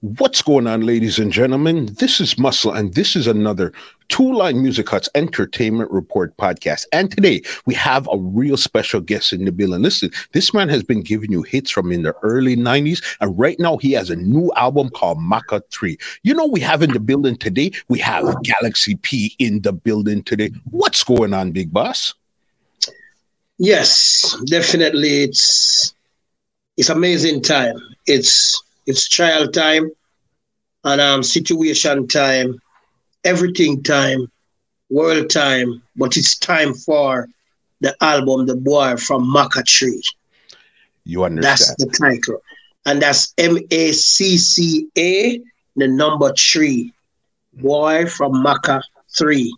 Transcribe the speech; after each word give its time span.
What's 0.00 0.42
going 0.42 0.66
on, 0.66 0.82
ladies 0.82 1.18
and 1.18 1.32
gentlemen? 1.32 1.86
This 1.98 2.20
is 2.20 2.38
Muscle, 2.38 2.70
and 2.70 2.92
this 2.92 3.16
is 3.16 3.26
another 3.26 3.72
Two 4.08 4.30
Line 4.30 4.62
Music 4.62 4.86
Hut's 4.90 5.08
Entertainment 5.14 5.90
Report 5.90 6.36
podcast. 6.36 6.84
And 6.92 7.10
today 7.10 7.40
we 7.64 7.72
have 7.72 8.06
a 8.12 8.18
real 8.18 8.58
special 8.58 9.00
guest 9.00 9.32
in 9.32 9.46
the 9.46 9.52
building. 9.52 9.80
Listen, 9.80 10.10
this 10.32 10.52
man 10.52 10.68
has 10.68 10.82
been 10.82 11.00
giving 11.00 11.32
you 11.32 11.42
hits 11.42 11.70
from 11.70 11.92
in 11.92 12.02
the 12.02 12.14
early 12.22 12.56
90s, 12.56 13.02
and 13.22 13.38
right 13.38 13.58
now 13.58 13.78
he 13.78 13.92
has 13.92 14.10
a 14.10 14.16
new 14.16 14.52
album 14.54 14.90
called 14.90 15.16
Macca 15.16 15.62
3. 15.70 15.96
You 16.24 16.34
know, 16.34 16.46
we 16.46 16.60
have 16.60 16.82
in 16.82 16.92
the 16.92 17.00
building 17.00 17.36
today, 17.36 17.72
we 17.88 17.98
have 18.00 18.42
Galaxy 18.42 18.96
P 18.96 19.34
in 19.38 19.62
the 19.62 19.72
building 19.72 20.22
today. 20.22 20.50
What's 20.70 21.04
going 21.04 21.32
on, 21.32 21.52
Big 21.52 21.72
Boss? 21.72 22.12
Yes, 23.56 24.36
definitely. 24.44 25.22
It's 25.22 25.94
it's 26.76 26.90
amazing 26.90 27.40
time. 27.40 27.76
It's 28.04 28.62
it's 28.86 29.08
trial 29.08 29.48
time 29.48 29.90
and 30.84 31.00
um, 31.00 31.22
situation 31.22 32.06
time, 32.06 32.60
everything 33.24 33.82
time, 33.82 34.30
world 34.88 35.30
time, 35.30 35.82
but 35.96 36.16
it's 36.16 36.38
time 36.38 36.74
for 36.74 37.28
the 37.80 37.94
album, 38.00 38.46
The 38.46 38.56
Boy 38.56 38.96
from 38.96 39.24
Macca 39.24 39.64
Tree. 39.64 40.02
You 41.04 41.24
understand? 41.24 41.58
That's 41.58 41.74
the 41.76 41.86
title. 41.86 42.42
And 42.84 43.02
that's 43.02 43.34
M 43.38 43.58
A 43.70 43.92
C 43.92 44.38
C 44.38 44.88
A, 44.96 45.40
the 45.74 45.88
number 45.88 46.32
three. 46.32 46.92
Boy 47.54 48.06
from 48.06 48.32
Macca 48.34 48.82
3. 49.16 49.56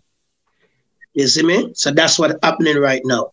You 1.13 1.27
see 1.27 1.43
me? 1.43 1.71
So 1.75 1.91
that's 1.91 2.17
what's 2.17 2.35
happening 2.41 2.77
right 2.77 3.01
now. 3.03 3.31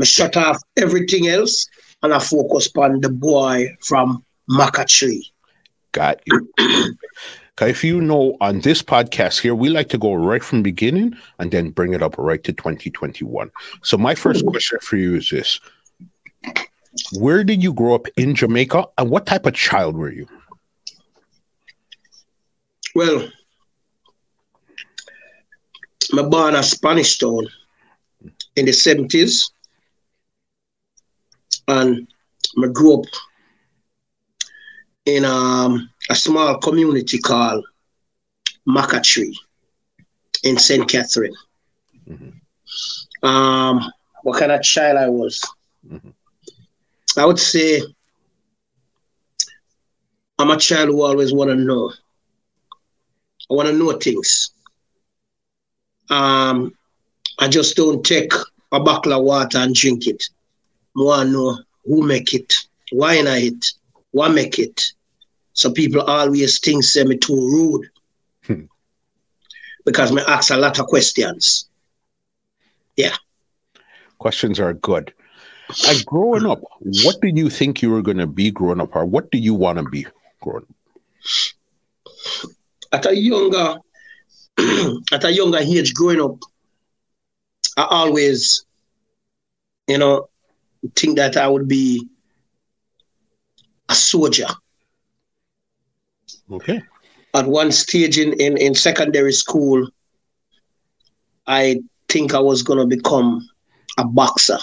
I 0.00 0.04
shut 0.04 0.36
off 0.36 0.58
everything 0.76 1.28
else 1.28 1.68
and 2.02 2.14
I 2.14 2.18
focus 2.18 2.70
on 2.76 3.00
the 3.00 3.10
boy 3.10 3.68
from 3.82 4.24
Macca 4.50 4.86
Tree. 4.86 5.30
Got 5.92 6.20
you. 6.26 6.48
if 7.60 7.82
you 7.82 8.00
know 8.00 8.36
on 8.40 8.60
this 8.60 8.82
podcast 8.82 9.40
here, 9.40 9.54
we 9.54 9.68
like 9.68 9.88
to 9.88 9.98
go 9.98 10.14
right 10.14 10.42
from 10.44 10.62
beginning 10.62 11.14
and 11.38 11.50
then 11.50 11.70
bring 11.70 11.92
it 11.92 12.02
up 12.02 12.16
right 12.18 12.42
to 12.44 12.52
2021. 12.52 13.50
So 13.82 13.98
my 13.98 14.14
first 14.14 14.44
question 14.46 14.78
for 14.80 14.96
you 14.96 15.16
is 15.16 15.30
this. 15.30 15.60
Where 17.12 17.44
did 17.44 17.62
you 17.62 17.72
grow 17.72 17.94
up 17.94 18.06
in 18.16 18.34
Jamaica 18.34 18.86
and 18.96 19.10
what 19.10 19.26
type 19.26 19.46
of 19.46 19.54
child 19.54 19.96
were 19.96 20.12
you? 20.12 20.26
Well, 22.94 23.28
I'm 26.16 26.30
born 26.30 26.54
a 26.54 26.62
Spanish 26.62 27.18
town 27.18 27.46
in 28.56 28.66
the 28.66 28.72
70s. 28.72 29.50
And 31.68 32.08
I 32.62 32.66
grew 32.68 33.00
up 33.00 33.06
in 35.08 35.24
um, 35.24 35.88
a 36.10 36.14
small 36.14 36.58
community 36.58 37.18
called 37.18 37.64
Macca 38.68 39.02
Tree 39.02 39.36
in 40.44 40.58
St. 40.58 40.86
Catherine. 40.86 41.34
Mm-hmm. 42.06 43.26
Um, 43.26 43.90
what 44.22 44.38
kind 44.38 44.52
of 44.52 44.62
child 44.62 44.98
I 44.98 45.08
was? 45.08 45.40
Mm-hmm. 45.90 46.10
I 47.16 47.24
would 47.24 47.38
say 47.38 47.80
I'm 50.38 50.50
a 50.50 50.58
child 50.58 50.90
who 50.90 51.02
always 51.02 51.32
want 51.32 51.50
to 51.50 51.56
know. 51.56 51.90
I 53.50 53.54
want 53.54 53.68
to 53.68 53.74
know 53.74 53.92
things. 53.92 54.50
Um, 56.10 56.74
I 57.38 57.48
just 57.48 57.76
don't 57.76 58.04
take 58.04 58.32
a 58.72 58.80
bottle 58.80 59.14
of 59.14 59.24
water 59.24 59.58
and 59.58 59.74
drink 59.74 60.06
it. 60.06 60.22
I 60.96 61.02
want 61.02 61.28
to 61.28 61.32
know 61.32 61.58
who 61.86 62.06
make 62.06 62.34
it, 62.34 62.52
why 62.92 63.20
not 63.22 63.38
it, 63.38 63.64
what 64.10 64.32
make 64.32 64.58
it, 64.58 64.92
so 65.58 65.72
people 65.72 66.02
always 66.02 66.60
think 66.60 66.84
say 66.84 67.02
me 67.02 67.16
too 67.16 67.34
rude. 67.34 67.90
Hmm. 68.44 68.66
Because 69.84 70.12
me 70.12 70.22
ask 70.28 70.52
a 70.52 70.56
lot 70.56 70.78
of 70.78 70.86
questions. 70.86 71.68
Yeah. 72.96 73.16
Questions 74.18 74.60
are 74.60 74.72
good. 74.72 75.12
Like 75.84 76.06
growing 76.06 76.46
up, 76.46 76.60
what 77.02 77.20
did 77.20 77.36
you 77.36 77.50
think 77.50 77.82
you 77.82 77.90
were 77.90 78.02
going 78.02 78.18
to 78.18 78.26
be 78.28 78.52
growing 78.52 78.80
up, 78.80 78.94
or 78.94 79.04
what 79.04 79.32
do 79.32 79.38
you 79.38 79.52
want 79.52 79.78
to 79.78 79.84
be 79.90 80.06
growing 80.40 80.62
up? 80.62 82.50
At 82.92 83.06
a 83.06 83.16
younger, 83.16 83.78
at 85.12 85.24
a 85.24 85.32
younger 85.32 85.58
age, 85.58 85.92
growing 85.92 86.20
up, 86.20 86.36
I 87.76 87.82
always, 87.90 88.64
you 89.88 89.98
know, 89.98 90.28
think 90.94 91.16
that 91.16 91.36
I 91.36 91.48
would 91.48 91.66
be 91.66 92.06
a 93.88 93.94
soldier. 93.96 94.46
Okay. 96.50 96.82
At 97.34 97.46
one 97.46 97.72
stage 97.72 98.18
in, 98.18 98.32
in, 98.40 98.56
in 98.56 98.74
secondary 98.74 99.32
school, 99.32 99.86
I 101.46 101.80
think 102.08 102.34
I 102.34 102.38
was 102.38 102.62
going 102.62 102.78
to 102.78 102.96
become 102.96 103.46
a 103.98 104.04
boxer. 104.04 104.58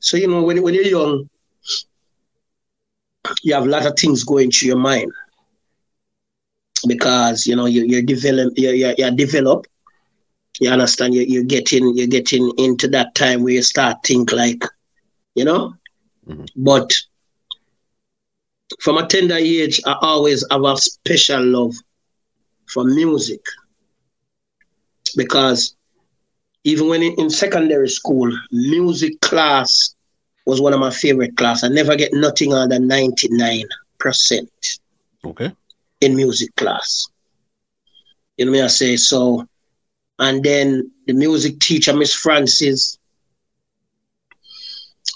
So, 0.00 0.16
you 0.16 0.28
know, 0.28 0.42
when, 0.42 0.62
when 0.62 0.74
you're 0.74 0.84
young, 0.84 1.28
you 3.42 3.54
have 3.54 3.64
a 3.64 3.68
lot 3.68 3.86
of 3.86 3.94
things 3.98 4.24
going 4.24 4.50
through 4.50 4.68
your 4.68 4.78
mind 4.78 5.12
because, 6.86 7.46
you 7.46 7.56
know, 7.56 7.66
you, 7.66 7.84
you're, 7.84 8.02
develop, 8.02 8.52
you're, 8.56 8.74
you're, 8.74 8.94
you're 8.96 9.10
develop. 9.10 9.66
You 10.60 10.70
understand? 10.70 11.14
You're, 11.14 11.24
you're, 11.24 11.44
getting, 11.44 11.96
you're 11.96 12.06
getting 12.06 12.52
into 12.58 12.88
that 12.88 13.14
time 13.14 13.42
where 13.42 13.54
you 13.54 13.62
start 13.62 13.98
think 14.04 14.32
like, 14.32 14.64
you 15.34 15.44
know? 15.44 15.74
Mm-hmm. 16.28 16.44
But 16.56 16.92
from 18.80 18.98
a 18.98 19.06
tender 19.06 19.36
age, 19.36 19.80
I 19.86 19.96
always 20.00 20.44
have 20.50 20.64
a 20.64 20.76
special 20.76 21.44
love 21.44 21.74
for 22.66 22.84
music. 22.84 23.40
Because 25.16 25.74
even 26.64 26.88
when 26.88 27.02
in 27.02 27.30
secondary 27.30 27.88
school, 27.88 28.30
music 28.50 29.20
class 29.20 29.94
was 30.44 30.60
one 30.60 30.72
of 30.72 30.80
my 30.80 30.90
favorite 30.90 31.36
class. 31.36 31.64
I 31.64 31.68
never 31.68 31.96
get 31.96 32.12
nothing 32.12 32.52
other 32.52 32.68
than 32.68 32.88
99%. 32.88 33.64
Okay. 35.24 35.52
In 36.00 36.14
music 36.14 36.54
class. 36.56 37.08
You 38.36 38.46
know 38.46 38.52
what 38.52 38.64
I 38.64 38.68
say? 38.68 38.96
So, 38.96 39.46
and 40.18 40.42
then 40.44 40.90
the 41.06 41.12
music 41.12 41.58
teacher, 41.58 41.94
Miss 41.94 42.14
Francis, 42.14 42.97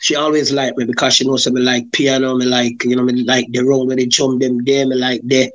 she 0.03 0.17
always 0.17 0.51
liked 0.51 0.77
me 0.77 0.85
because 0.85 1.15
she 1.15 1.25
knows 1.25 1.47
I 1.47 1.51
me 1.51 1.61
like 1.61 1.93
piano, 1.93 2.35
me 2.35 2.45
like, 2.45 2.83
you 2.83 2.97
know, 2.97 3.05
me 3.05 3.23
like 3.23 3.47
the 3.53 3.65
road 3.65 3.87
where 3.87 3.95
they 3.95 4.07
jump 4.07 4.43
them 4.43 4.59
there, 4.65 4.85
me 4.85 4.97
like 4.97 5.21
there. 5.23 5.49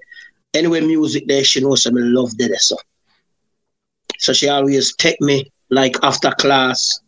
Anyway, 0.53 0.80
music 0.80 1.28
there, 1.28 1.44
she 1.44 1.59
knows 1.59 1.85
I 1.85 1.90
me 1.90 2.02
love 2.02 2.35
that. 2.38 2.56
So. 2.62 2.78
so 4.19 4.31
she 4.31 4.47
always 4.47 4.96
take 4.96 5.19
me 5.19 5.52
like 5.69 5.97
after 6.02 6.31
class 6.31 7.02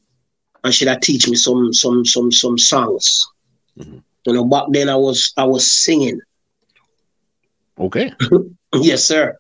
and 0.66 0.74
she'd 0.74 0.94
teach 1.02 1.30
me 1.30 1.36
some 1.36 1.72
some 1.72 2.04
some 2.04 2.30
some 2.30 2.58
songs. 2.58 3.26
Mm-hmm. 3.78 4.00
You 4.26 4.34
know, 4.34 4.44
back 4.44 4.66
then 4.72 4.90
I 4.90 4.98
was 4.98 5.32
I 5.38 5.46
was 5.46 5.72
singing. 5.72 6.20
Okay. 7.80 8.12
yes, 8.74 9.06
sir. 9.06 9.38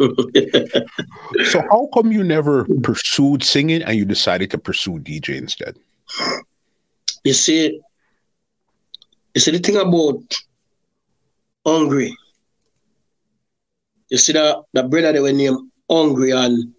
so 0.00 1.60
how 1.70 1.86
come 1.92 2.12
you 2.12 2.24
never 2.24 2.64
pursued 2.82 3.44
singing 3.44 3.82
and 3.82 3.94
you 3.94 4.06
decided 4.06 4.50
to 4.52 4.58
pursue 4.58 4.98
DJ 5.00 5.36
instead? 5.36 5.76
You 7.24 7.32
see, 7.32 7.80
you 9.34 9.40
see 9.40 9.50
the 9.50 9.58
thing 9.58 9.76
about 9.76 10.22
hungry. 11.64 12.16
You 14.10 14.18
see 14.18 14.32
that 14.32 14.64
the 14.72 14.82
brother 14.82 15.12
that 15.12 15.22
were 15.22 15.32
named 15.32 15.70
hungry 15.90 16.32
and 16.32 16.74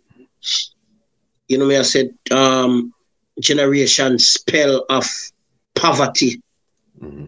you 1.47 1.57
know 1.57 1.65
me 1.65 1.77
I 1.77 1.81
said 1.81 2.09
um 2.31 2.93
generation 3.39 4.19
spell 4.19 4.85
of 4.89 5.05
poverty. 5.75 6.41
Mm-hmm. 7.01 7.25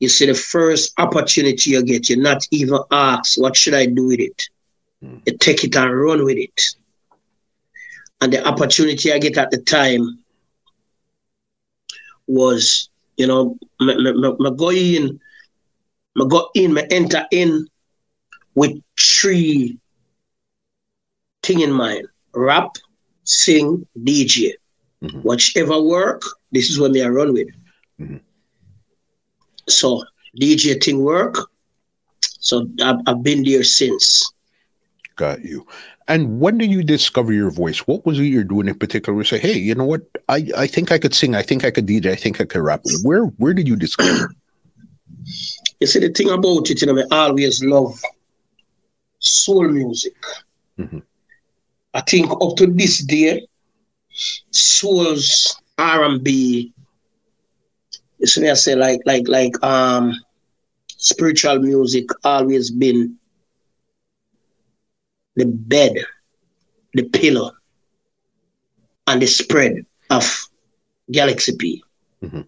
You 0.00 0.08
see 0.08 0.26
the 0.26 0.34
first 0.34 0.92
opportunity 0.98 1.70
you 1.70 1.82
get, 1.82 2.08
you 2.08 2.16
not 2.16 2.46
even 2.50 2.78
ask, 2.90 3.40
what 3.40 3.56
should 3.56 3.74
I 3.74 3.86
do 3.86 4.08
with 4.08 4.20
it? 4.20 4.42
Mm-hmm. 5.04 5.18
You 5.26 5.38
take 5.38 5.64
it 5.64 5.76
and 5.76 6.00
run 6.00 6.24
with 6.24 6.38
it. 6.38 6.60
And 8.20 8.32
the 8.32 8.46
opportunity 8.46 9.12
I 9.12 9.18
get 9.18 9.38
at 9.38 9.50
the 9.50 9.58
time 9.58 10.19
was, 12.30 12.88
you 13.16 13.26
know, 13.26 13.58
me, 13.80 13.94
me, 13.96 14.12
me, 14.38 14.50
go 14.56 14.70
in, 14.70 15.20
me 16.16 16.28
go 16.28 16.48
in, 16.54 16.74
me 16.74 16.82
enter 16.90 17.26
in 17.30 17.66
with 18.54 18.72
three 18.98 19.78
thing 21.42 21.60
in 21.60 21.72
mind: 21.72 22.06
rap, 22.34 22.76
sing, 23.24 23.86
DJ. 23.98 24.52
Mm-hmm. 25.02 25.20
Whichever 25.20 25.80
work, 25.80 26.22
this 26.52 26.68
is 26.68 26.78
what 26.78 26.90
me 26.90 27.02
I 27.02 27.08
run 27.08 27.32
with. 27.32 27.48
Mm-hmm. 27.98 28.18
So 29.68 30.04
DJ 30.38 30.82
thing 30.82 31.02
work. 31.02 31.36
So 32.20 32.66
I've, 32.82 32.96
I've 33.06 33.22
been 33.22 33.42
there 33.42 33.64
since. 33.64 34.32
Got 35.16 35.42
you. 35.42 35.66
And 36.10 36.40
when 36.40 36.58
did 36.58 36.72
you 36.72 36.82
discover 36.82 37.32
your 37.32 37.52
voice? 37.52 37.86
What 37.86 38.04
was 38.04 38.18
it 38.18 38.24
you're 38.24 38.42
doing 38.42 38.66
in 38.66 38.76
particular? 38.76 39.16
We 39.16 39.24
say, 39.24 39.38
hey, 39.38 39.56
you 39.56 39.76
know 39.76 39.84
what? 39.84 40.02
I, 40.28 40.44
I 40.56 40.66
think 40.66 40.90
I 40.90 40.98
could 40.98 41.14
sing. 41.14 41.36
I 41.36 41.42
think 41.42 41.64
I 41.64 41.70
could 41.70 41.86
DJ. 41.86 42.10
I 42.10 42.16
think 42.16 42.40
I 42.40 42.46
could 42.46 42.62
rap. 42.62 42.80
Where 43.04 43.26
where 43.38 43.54
did 43.54 43.68
you 43.68 43.76
discover? 43.76 44.34
You 45.78 45.86
see, 45.86 46.00
the 46.00 46.08
thing 46.08 46.28
about 46.28 46.68
it, 46.68 46.82
you 46.82 46.92
know, 46.92 47.00
I 47.12 47.28
always 47.28 47.62
love 47.62 47.96
soul 49.20 49.68
music. 49.68 50.16
Mm-hmm. 50.80 50.98
I 51.94 52.00
think 52.00 52.28
up 52.32 52.56
to 52.56 52.66
this 52.66 52.98
day, 53.04 53.46
soul's 54.50 55.62
R 55.78 56.02
and 56.02 56.24
B. 56.24 56.74
You 58.18 58.26
see 58.26 58.50
I 58.50 58.54
say 58.54 58.74
like 58.74 59.00
like 59.06 59.28
like 59.28 59.62
um 59.62 60.12
spiritual 60.88 61.60
music 61.60 62.06
always 62.24 62.72
been 62.72 63.16
the 65.36 65.46
bed, 65.46 65.94
the 66.94 67.04
pillow, 67.04 67.52
and 69.06 69.22
the 69.22 69.26
spread 69.26 69.84
of 70.10 70.48
Galaxy 71.10 71.56
P. 71.56 71.82
Mm-hmm. 72.22 72.40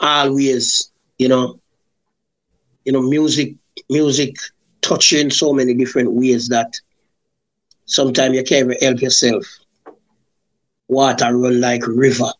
always, 0.00 0.90
you 1.18 1.28
know, 1.28 1.60
you 2.84 2.92
know, 2.92 3.02
music, 3.02 3.54
music 3.88 4.36
touching 4.80 5.30
so 5.30 5.52
many 5.52 5.74
different 5.74 6.12
ways 6.12 6.48
that 6.48 6.72
sometimes 7.86 8.36
you 8.36 8.44
can't 8.44 8.66
even 8.66 8.76
help 8.80 9.00
yourself. 9.00 9.44
Water 10.88 11.36
run 11.36 11.60
like 11.60 11.86
river. 11.86 12.30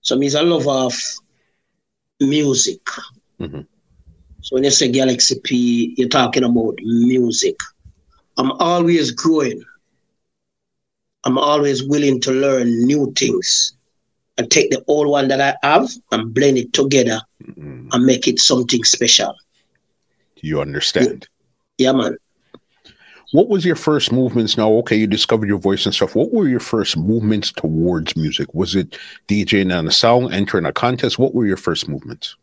So 0.00 0.16
me's 0.16 0.34
a 0.34 0.42
lover 0.42 0.70
of 0.70 0.94
music. 2.20 2.84
Mm-hmm. 3.40 3.60
So 4.46 4.54
when 4.54 4.62
you 4.62 4.70
say 4.70 4.88
Galaxy 4.88 5.40
P, 5.42 5.92
you're 5.98 6.08
talking 6.08 6.44
about 6.44 6.78
music. 6.80 7.56
I'm 8.36 8.52
always 8.52 9.10
growing. 9.10 9.60
I'm 11.24 11.36
always 11.36 11.82
willing 11.82 12.20
to 12.20 12.30
learn 12.30 12.68
new 12.84 13.12
things 13.16 13.76
and 14.38 14.48
take 14.48 14.70
the 14.70 14.84
old 14.86 15.08
one 15.08 15.26
that 15.26 15.40
I 15.40 15.66
have 15.66 15.90
and 16.12 16.32
blend 16.32 16.58
it 16.58 16.72
together 16.72 17.20
mm-hmm. 17.42 17.88
and 17.90 18.06
make 18.06 18.28
it 18.28 18.38
something 18.38 18.84
special. 18.84 19.34
You 20.36 20.60
understand? 20.60 21.26
Yeah, 21.78 21.90
man. 21.90 22.16
What 23.32 23.48
was 23.48 23.64
your 23.64 23.74
first 23.74 24.12
movements? 24.12 24.56
Now, 24.56 24.70
okay, 24.74 24.94
you 24.94 25.08
discovered 25.08 25.48
your 25.48 25.58
voice 25.58 25.86
and 25.86 25.94
stuff. 25.94 26.14
What 26.14 26.32
were 26.32 26.46
your 26.46 26.60
first 26.60 26.96
movements 26.96 27.50
towards 27.50 28.14
music? 28.14 28.54
Was 28.54 28.76
it 28.76 28.96
DJing 29.26 29.76
on 29.76 29.88
a 29.88 29.90
song, 29.90 30.32
entering 30.32 30.66
a 30.66 30.72
contest? 30.72 31.18
What 31.18 31.34
were 31.34 31.46
your 31.46 31.56
first 31.56 31.88
movements? 31.88 32.36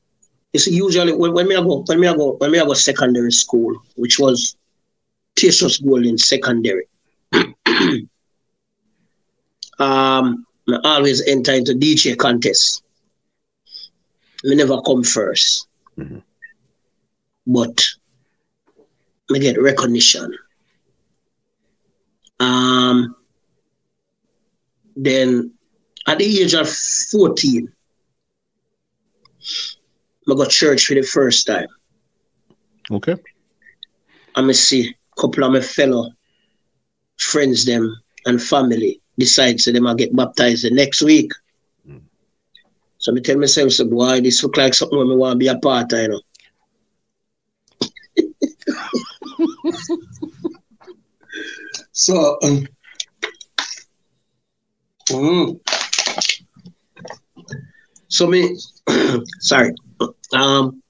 It's 0.53 0.67
usually 0.67 1.13
when, 1.13 1.33
when 1.33 1.47
me 1.47 1.55
I 1.55 1.61
go 1.61 1.83
when 1.88 2.00
me 2.00 2.07
I 2.07 2.15
go 2.15 2.33
when 2.33 2.51
me 2.51 2.59
I 2.59 2.65
go 2.65 2.73
secondary 2.73 3.31
school, 3.31 3.75
which 3.95 4.19
was 4.19 4.55
Tacius 5.35 5.83
Golding 5.83 6.17
secondary. 6.17 6.88
um, 9.79 10.45
I 10.69 10.79
always 10.83 11.25
enter 11.27 11.53
into 11.53 11.73
DJ 11.73 12.17
contest. 12.17 12.83
Me 14.44 14.55
never 14.55 14.81
come 14.81 15.03
1st 15.03 15.67
mm-hmm. 15.97 16.19
but 17.47 17.81
me 19.29 19.39
get 19.39 19.61
recognition. 19.61 20.38
Um, 22.39 23.15
then 24.97 25.53
at 26.07 26.17
the 26.17 26.41
age 26.41 26.53
of 26.53 26.69
14, 26.69 27.72
I 30.29 30.35
got 30.35 30.49
church 30.49 30.85
for 30.85 30.95
the 30.95 31.01
first 31.01 31.47
time. 31.47 31.67
Okay. 32.91 33.15
I'm 34.35 34.45
going 34.45 34.53
to 34.53 34.59
see 34.59 34.89
a 34.89 35.21
couple 35.21 35.43
of 35.43 35.51
my 35.51 35.61
fellow 35.61 36.09
friends 37.17 37.65
them 37.65 37.95
and 38.25 38.41
family 38.41 39.01
decide 39.17 39.59
so 39.59 39.71
them 39.71 39.87
I 39.87 39.93
get 39.95 40.15
baptized 40.15 40.65
the 40.65 40.71
next 40.71 41.01
week. 41.01 41.31
Mm. 41.87 42.01
So 42.97 43.15
I 43.15 43.19
tell 43.19 43.37
myself, 43.37 43.71
so 43.73 43.85
boy, 43.85 44.21
this 44.21 44.43
look 44.43 44.57
like 44.57 44.73
something 44.73 44.97
where 44.97 45.07
I 45.07 45.15
want 45.15 45.33
to 45.33 45.37
be 45.37 45.47
a 45.47 45.57
part 45.59 45.93
of, 45.93 45.99
you 45.99 46.07
know. 46.09 46.21
so 51.91 52.37
um, 52.43 52.67
mm, 55.09 55.59
so 58.07 58.27
me 58.27 58.55
sorry 59.39 59.73
um, 60.33 60.81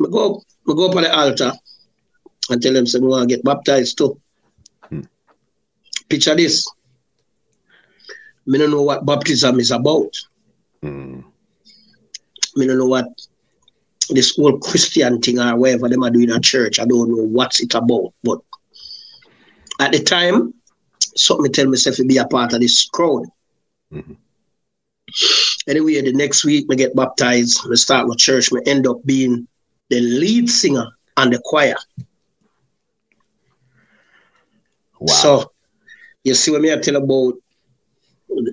I 0.00 0.08
go, 0.10 0.42
I 0.68 0.74
go 0.74 0.88
up 0.88 0.96
on 0.96 1.02
the 1.02 1.16
altar 1.16 1.52
and 2.50 2.62
tell 2.62 2.72
them, 2.72 2.86
say, 2.86 2.98
I 2.98 3.02
want 3.02 3.28
to 3.28 3.36
get 3.36 3.44
baptized 3.44 3.98
too. 3.98 4.20
Hmm. 4.88 5.02
Picture 6.08 6.34
this. 6.34 6.66
I 8.52 8.58
don't 8.58 8.70
know 8.70 8.82
what 8.82 9.06
baptism 9.06 9.60
is 9.60 9.70
about. 9.70 10.14
Hmm. 10.82 11.20
I 12.60 12.66
don't 12.66 12.78
know 12.78 12.86
what 12.86 13.06
this 14.08 14.34
whole 14.36 14.58
Christian 14.58 15.20
thing 15.20 15.38
or 15.38 15.56
whatever 15.56 15.88
them 15.88 16.02
are 16.02 16.10
doing 16.10 16.30
at 16.30 16.42
church. 16.42 16.80
I 16.80 16.84
don't 16.84 17.10
know 17.10 17.22
what's 17.24 17.60
it 17.60 17.74
about. 17.74 18.12
But 18.24 18.40
at 19.78 19.92
the 19.92 20.02
time, 20.02 20.54
something 21.16 21.52
tell 21.52 21.66
myself 21.66 21.96
to 21.96 22.04
be 22.04 22.16
a 22.16 22.26
part 22.26 22.52
of 22.52 22.60
this 22.60 22.88
crowd. 22.88 23.26
Mm-hmm. 23.92 24.14
Anyway, 25.68 26.00
the 26.00 26.12
next 26.12 26.44
week 26.44 26.66
I 26.70 26.74
get 26.74 26.96
baptized, 26.96 27.60
I 27.70 27.74
start 27.74 28.08
my 28.08 28.14
church, 28.16 28.50
I 28.52 28.58
end 28.66 28.86
up 28.86 29.04
being 29.04 29.46
the 29.88 30.00
lead 30.00 30.48
singer 30.48 30.86
and 31.16 31.32
the 31.32 31.40
choir. 31.44 31.76
Wow. 34.98 35.12
So 35.14 35.52
you 36.24 36.34
see 36.34 36.50
what 36.50 36.60
me 36.60 36.72
I 36.72 36.76
tell 36.76 36.96
about 36.96 37.34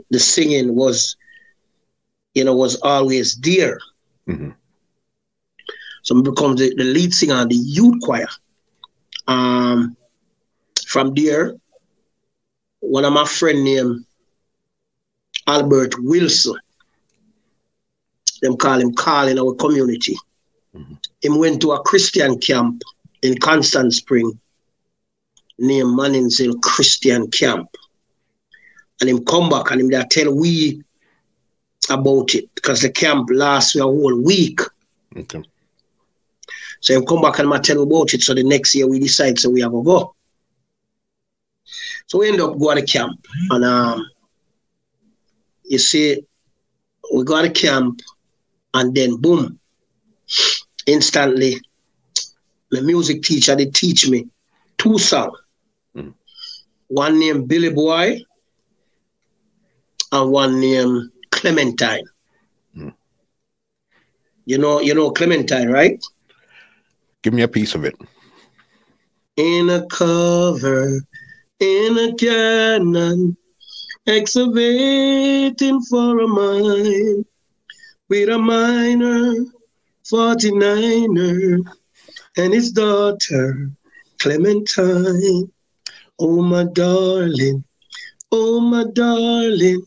the 0.10 0.20
singing 0.20 0.76
was, 0.76 1.16
you 2.34 2.44
know, 2.44 2.56
was 2.56 2.80
always 2.82 3.36
dear. 3.36 3.80
Mm-hmm. 4.28 4.52
So 6.04 6.18
I 6.18 6.22
become 6.22 6.56
the, 6.56 6.74
the 6.76 6.84
lead 6.84 7.14
singer 7.14 7.36
and 7.36 7.52
the 7.52 7.56
youth 7.56 8.02
choir. 8.02 8.28
Um, 9.28 9.98
from 10.88 11.14
there, 11.14 11.56
one 12.80 13.06
of 13.06 13.14
my 13.14 13.26
friend 13.26 13.64
named 13.64 14.06
Albert 15.48 15.96
Wilson. 16.00 16.56
Them 18.42 18.58
call 18.58 18.80
him 18.80 18.94
Carl 18.94 19.30
in 19.30 19.40
our 19.40 19.54
community. 19.56 20.16
Mm-hmm. 20.76 20.94
Him 21.22 21.40
went 21.40 21.62
to 21.62 21.72
a 21.72 21.82
Christian 21.82 22.38
camp 22.40 22.84
in 23.24 23.38
Constant 23.40 23.94
Spring 23.94 24.40
named 25.58 25.98
Manningsville 25.98 26.62
Christian 26.62 27.32
Camp. 27.32 27.70
And 29.02 29.10
him 29.10 29.26
come 29.26 29.50
back 29.50 29.72
and 29.72 29.82
him 29.82 29.90
there 29.90 30.06
tell 30.10 30.34
we 30.34 30.84
about 31.90 32.36
it 32.36 32.54
because 32.56 32.82
the 32.82 32.92
camp 32.92 33.30
lasts 33.32 33.76
a 33.76 33.82
whole 33.82 34.22
week. 34.22 34.60
Okay. 35.16 35.42
So 36.82 36.94
him 36.94 37.06
come 37.06 37.22
back 37.22 37.40
and 37.40 37.52
I 37.54 37.60
tell 37.60 37.82
about 37.82 38.14
it. 38.14 38.22
So 38.22 38.34
the 38.34 38.44
next 38.44 38.76
year 38.76 38.88
we 38.88 39.00
decide 39.00 39.40
so 39.40 39.50
we 39.50 39.62
have 39.62 39.72
to 39.72 39.84
go. 39.84 40.14
So 42.08 42.20
we 42.20 42.30
end 42.30 42.42
up 42.42 42.58
going 42.60 42.78
to 42.78 42.86
camp 42.86 43.20
and 43.50 43.66
um 43.66 44.06
you 45.68 45.78
see, 45.78 46.24
we 47.14 47.24
got 47.24 47.46
a 47.46 47.50
camp, 47.50 48.02
and 48.74 48.94
then 48.96 49.18
boom, 49.18 49.60
instantly, 50.86 51.56
the 52.72 52.82
music 52.82 53.22
teacher 53.22 53.56
they 53.56 53.66
teach 53.66 54.10
me 54.10 54.28
two 54.78 54.98
songs. 54.98 55.38
Mm. 55.96 56.14
One 56.88 57.20
named 57.20 57.48
Billy 57.48 57.70
Boy, 57.70 58.22
and 60.12 60.32
one 60.32 60.60
named 60.60 61.12
Clementine. 61.32 62.06
Mm. 62.76 62.94
You 64.46 64.58
know, 64.58 64.82
you 64.82 64.94
know 64.94 65.12
Clementine, 65.12 65.70
right? 65.70 66.04
Give 67.24 67.34
me 67.34 67.42
a 67.42 67.48
piece 67.48 67.76
of 67.76 67.84
it. 67.84 67.96
In 69.36 69.70
a 69.70 69.86
cover, 69.88 71.02
in 71.60 71.98
a 71.98 72.14
cannon, 72.16 73.38
excavating 74.08 75.82
for 75.82 76.20
a 76.22 76.28
mine 76.28 77.26
with 78.10 78.30
a 78.30 78.38
miner, 78.38 79.34
49er, 80.10 81.60
and 82.38 82.54
his 82.54 82.72
daughter, 82.72 83.70
Clementine. 84.20 85.52
Oh, 86.20 86.42
my 86.42 86.64
darling, 86.74 87.64
oh, 88.32 88.62
my 88.62 88.86
darling, 88.94 89.86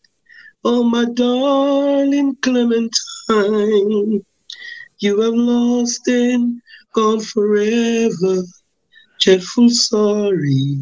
oh, 0.64 0.84
my 0.84 1.06
darling 1.14 2.36
Clementine. 2.42 4.24
You 4.98 5.20
have 5.20 5.34
lost 5.34 6.06
and 6.08 6.60
gone 6.94 7.20
forever. 7.20 8.42
Dreadful 9.18 9.70
sorry, 9.70 10.78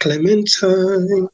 Clementine. 0.00 1.28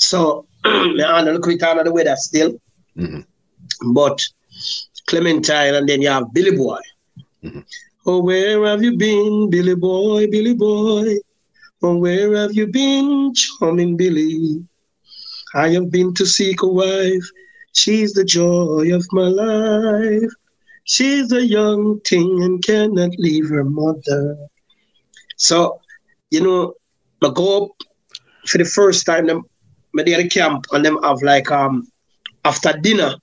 So, 0.00 0.46
I 0.64 1.22
don't 1.24 1.34
look 1.34 1.48
at 1.62 1.84
the 1.84 1.92
weather 1.92 2.16
still. 2.16 2.52
Mm-hmm. 2.96 3.92
But 3.92 4.20
Clementine, 5.06 5.74
and 5.74 5.88
then 5.88 6.02
you 6.02 6.08
have 6.08 6.32
Billy 6.32 6.56
Boy. 6.56 6.80
Mm-hmm. 7.44 7.60
Oh, 8.06 8.22
where 8.22 8.64
have 8.64 8.82
you 8.82 8.96
been, 8.96 9.50
Billy 9.50 9.74
Boy, 9.74 10.26
Billy 10.30 10.54
Boy? 10.54 11.16
Oh, 11.82 11.96
where 11.96 12.34
have 12.36 12.54
you 12.54 12.66
been, 12.66 13.34
charming 13.34 13.96
Billy? 13.96 14.64
I 15.54 15.68
have 15.70 15.90
been 15.90 16.14
to 16.14 16.26
seek 16.26 16.62
a 16.62 16.66
wife. 16.66 17.24
She's 17.72 18.12
the 18.12 18.24
joy 18.24 18.94
of 18.94 19.06
my 19.12 19.28
life. 19.28 20.30
She's 20.84 21.30
a 21.32 21.44
young 21.44 22.00
thing 22.00 22.42
and 22.42 22.62
cannot 22.64 23.10
leave 23.18 23.48
her 23.50 23.64
mother. 23.64 24.36
So, 25.36 25.80
you 26.30 26.40
know, 26.40 26.74
I 27.22 27.30
go 27.34 27.64
up 27.64 27.70
for 28.46 28.58
the 28.58 28.64
first 28.64 29.06
time, 29.06 29.26
them, 29.26 29.44
I 29.98 30.02
at 30.02 30.22
the 30.22 30.28
camp 30.28 30.66
and 30.72 30.84
them 30.84 30.98
have 31.02 31.22
like, 31.22 31.50
um, 31.50 31.88
after 32.44 32.72
dinner, 32.72 33.14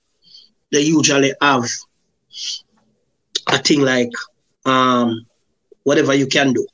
they 0.70 0.80
usually 0.80 1.32
have 1.40 1.64
a 3.46 3.58
thing 3.58 3.80
like, 3.80 4.10
um, 4.64 5.26
whatever 5.84 6.14
you 6.14 6.26
can 6.26 6.52
do. 6.52 6.66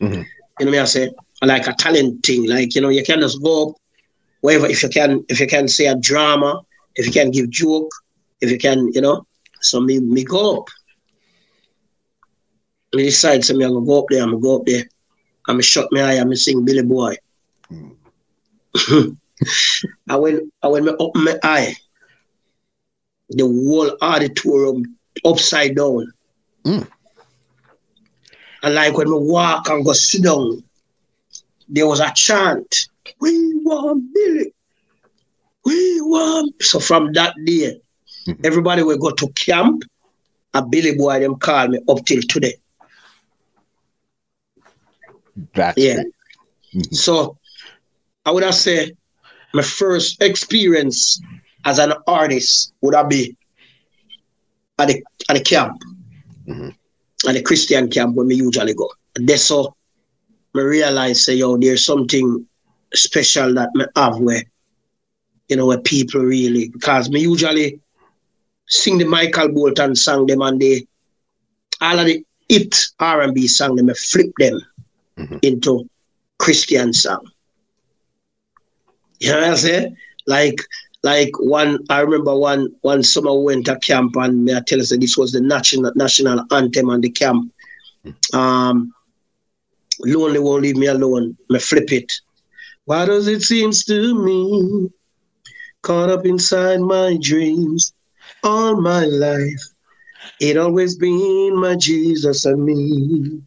Mm-hmm. 0.00 0.22
You 0.60 0.66
know 0.66 0.72
what 0.72 0.80
I 0.80 0.84
say? 0.84 1.10
Like 1.42 1.66
a 1.66 1.72
talent 1.72 2.24
thing. 2.24 2.48
Like, 2.48 2.74
you 2.74 2.80
know, 2.80 2.88
you 2.88 3.04
can 3.04 3.20
just 3.20 3.42
go 3.42 3.70
up, 3.70 3.76
whatever, 4.40 4.66
if 4.66 4.82
you 4.82 4.88
can, 4.88 5.24
if 5.28 5.40
you 5.40 5.46
can 5.46 5.66
say 5.66 5.86
a 5.86 5.96
drama, 5.96 6.60
if 6.94 7.06
you 7.06 7.12
can 7.12 7.30
give 7.30 7.50
joke, 7.50 7.90
if 8.40 8.50
you 8.50 8.58
can, 8.58 8.92
you 8.92 9.00
know. 9.00 9.26
So 9.60 9.80
me, 9.80 9.98
me 10.00 10.24
go 10.24 10.58
up. 10.58 10.68
Me 12.94 13.04
decide, 13.04 13.44
so 13.44 13.54
me 13.54 13.64
I'm 13.64 13.72
gonna 13.72 13.86
go 13.86 14.00
up 14.00 14.06
there, 14.10 14.22
I'm 14.22 14.30
gonna 14.30 14.42
go 14.42 14.56
up 14.58 14.66
there. 14.66 14.84
I'm 15.48 15.54
gonna 15.54 15.62
shut 15.62 15.88
my 15.90 16.02
eye, 16.02 16.14
I'm 16.14 16.24
gonna 16.24 16.36
sing 16.36 16.64
Billy 16.64 16.82
Boy. 16.82 17.16
Mm. 17.70 19.16
I 20.08 20.16
went, 20.16 20.52
I 20.62 20.68
went 20.68 20.84
me 20.86 20.92
up 20.92 21.10
my 21.14 21.38
eye. 21.42 21.74
The 23.30 23.44
whole 23.44 23.96
auditorium 24.02 24.96
upside 25.24 25.76
down. 25.76 26.12
Mm. 26.64 26.88
And 28.62 28.74
like 28.74 28.96
when 28.96 29.08
we 29.08 29.18
walk 29.18 29.68
and 29.68 29.84
go 29.84 29.92
sit 29.92 30.22
down, 30.22 30.62
there 31.68 31.86
was 31.86 32.00
a 32.00 32.12
chant, 32.14 32.88
we 33.20 33.54
want 33.64 34.12
Billy. 34.14 34.52
We 35.64 36.00
want. 36.02 36.62
So 36.62 36.78
from 36.78 37.12
that 37.14 37.34
day, 37.44 37.80
mm-hmm. 38.26 38.44
everybody 38.44 38.82
will 38.82 38.98
go 38.98 39.10
to 39.10 39.28
camp. 39.32 39.84
A 40.54 40.64
Billy 40.64 40.94
boy 40.94 41.18
them 41.20 41.36
call 41.36 41.68
me 41.68 41.80
up 41.88 42.04
till 42.04 42.20
today. 42.22 42.54
That's 45.54 45.78
yeah. 45.78 46.02
Mm-hmm. 46.74 46.94
So 46.94 47.38
I 48.26 48.30
would 48.32 48.42
have 48.42 48.54
said 48.54 48.90
my 49.54 49.62
first 49.62 50.22
experience 50.22 51.20
as 51.64 51.78
an 51.78 51.92
artist 52.06 52.72
would 52.80 52.94
have 52.94 53.08
been 53.08 53.36
at 54.78 54.88
the 54.88 55.02
at 55.28 55.36
the 55.36 55.42
camp. 55.42 55.80
Mm-hmm. 56.46 56.70
At 57.28 57.34
the 57.34 57.42
Christian 57.42 57.88
camp 57.88 58.16
where 58.16 58.26
we 58.26 58.34
usually 58.34 58.74
go. 58.74 58.90
And 59.14 59.28
that's 59.28 59.42
so 59.42 59.76
I 60.54 60.60
realize 60.60 61.24
say 61.24 61.34
yo, 61.34 61.56
there's 61.56 61.84
something 61.84 62.46
special 62.94 63.54
that 63.54 63.70
I 63.96 64.04
have 64.04 64.18
where 64.18 64.42
you 65.52 65.56
know, 65.56 65.66
where 65.66 65.78
people 65.78 66.22
really, 66.22 66.70
because 66.70 67.10
me 67.10 67.20
usually 67.20 67.78
sing 68.68 68.96
the 68.96 69.04
Michael 69.04 69.50
Bolton 69.50 69.94
song 69.94 70.26
them 70.26 70.40
and 70.40 70.58
they, 70.58 70.86
all 71.82 71.98
of 71.98 72.06
the 72.06 72.24
it 72.48 72.74
R&B 72.98 73.46
song 73.48 73.76
them, 73.76 73.90
I 73.90 73.92
flip 73.92 74.32
them 74.38 74.60
mm-hmm. 75.18 75.36
into 75.42 75.88
Christian 76.38 76.94
song. 76.94 77.30
You 79.22 79.30
know 79.30 79.40
what 79.40 79.50
I'm 79.50 79.56
saying? 79.56 79.96
Like, 80.26 80.58
like 81.04 81.30
one, 81.38 81.78
I 81.90 82.00
remember 82.00 82.34
one 82.34 82.68
one 82.80 83.02
summer 83.04 83.32
we 83.32 83.44
went 83.44 83.66
to 83.66 83.78
camp 83.78 84.16
and 84.16 84.44
me 84.44 84.54
I 84.54 84.60
tell 84.66 84.80
us 84.80 84.90
that 84.90 85.00
this 85.00 85.16
was 85.16 85.30
the 85.30 85.40
national 85.40 85.92
national 85.94 86.44
anthem 86.50 86.90
on 86.90 87.00
the 87.00 87.10
camp. 87.10 87.52
Um, 88.32 88.92
lonely 90.00 90.40
won't 90.40 90.62
leave 90.62 90.76
me 90.76 90.86
alone. 90.86 91.36
Me 91.50 91.58
flip 91.60 91.92
it. 91.92 92.12
Why 92.86 93.04
does 93.06 93.28
it 93.28 93.42
seems 93.42 93.84
to 93.84 94.14
me 94.14 94.90
caught 95.82 96.10
up 96.10 96.24
inside 96.24 96.80
my 96.80 97.16
dreams 97.20 97.92
all 98.42 98.80
my 98.80 99.04
life. 99.04 99.62
It 100.40 100.56
always 100.56 100.96
been 100.96 101.56
my 101.56 101.76
Jesus 101.76 102.44
and 102.44 102.64
me. 102.64 103.42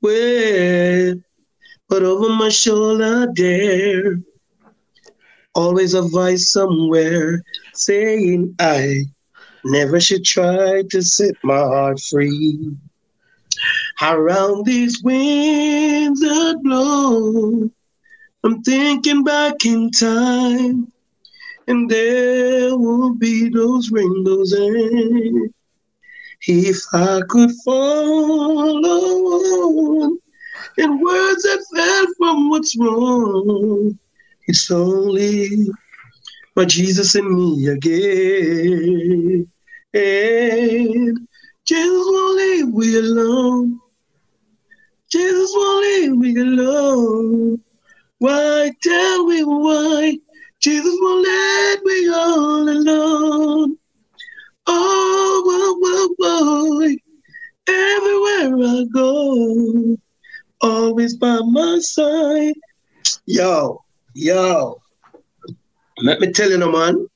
Well, 0.00 1.14
but 1.88 2.02
over 2.02 2.28
my 2.30 2.48
shoulder 2.48 3.28
there, 3.34 4.18
always 5.56 5.94
a 5.94 6.02
voice 6.02 6.52
somewhere 6.52 7.42
saying 7.74 8.54
I 8.60 9.04
never 9.64 9.98
should 9.98 10.24
try 10.24 10.82
to 10.90 11.02
set 11.02 11.34
my 11.42 11.58
heart 11.58 11.98
free. 12.10 12.76
Around 14.02 14.66
these 14.66 15.02
winds 15.02 16.20
that 16.20 16.60
blow, 16.62 17.70
I'm 18.44 18.62
thinking 18.62 19.24
back 19.24 19.64
in 19.64 19.90
time 19.90 20.92
and 21.66 21.90
there 21.90 22.76
will 22.76 23.14
be 23.14 23.48
those 23.48 23.90
rainbows. 23.90 24.52
And 24.52 25.52
if 26.46 26.78
I 26.92 27.22
could 27.28 27.50
fall 27.64 28.86
on 28.86 30.18
in 30.76 31.00
words 31.00 31.42
that 31.42 31.64
fell 31.74 32.06
from 32.18 32.50
what's 32.50 32.76
wrong, 32.78 33.98
it's 34.48 34.70
only 34.70 35.66
my 36.54 36.64
Jesus 36.64 37.14
and 37.14 37.30
me 37.30 37.66
again. 37.68 39.50
And 39.92 41.28
Jesus 41.66 42.06
won't 42.06 42.36
leave 42.36 42.68
me 42.68 42.98
alone. 42.98 43.80
Jesus 45.10 45.50
won't 45.54 45.86
leave 45.86 46.12
me 46.12 46.40
alone. 46.40 47.60
Why 48.18 48.72
tell 48.82 49.26
me 49.26 49.42
why? 49.44 50.18
Jesus 50.60 50.96
won't 51.00 51.26
let 51.26 51.84
me 51.84 52.08
all 52.08 52.68
alone. 52.68 53.78
Oh, 54.66 55.76
whoa, 55.80 56.78
boy. 56.78 56.96
Everywhere 57.68 58.68
I 58.68 58.84
go, 58.92 59.96
always 60.60 61.16
by 61.16 61.40
my 61.40 61.78
side. 61.80 62.54
Yo, 63.26 63.84
yo. 64.16 64.80
Let 65.98 66.20
me 66.20 66.32
tell 66.32 66.50
you, 66.50 66.58
no 66.58 66.72
man. 66.72 67.06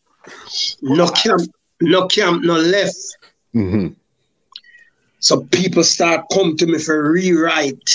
No 0.82 1.08
camp, 1.08 1.42
no 1.80 2.06
camp, 2.06 2.44
no 2.44 2.56
left. 2.56 2.96
Mm-hmm. 3.54 3.88
So 5.18 5.42
people 5.44 5.84
start 5.84 6.26
come 6.32 6.56
to 6.56 6.66
me 6.66 6.78
for 6.78 7.10
rewrite 7.10 7.90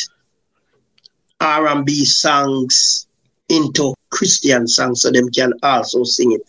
R&B 1.39 2.05
songs 2.05 3.07
into 3.50 3.93
Christian 4.09 4.67
songs 4.67 5.01
so 5.01 5.12
them 5.12 5.29
can 5.29 5.53
also 5.63 6.03
sing 6.03 6.31
it. 6.31 6.41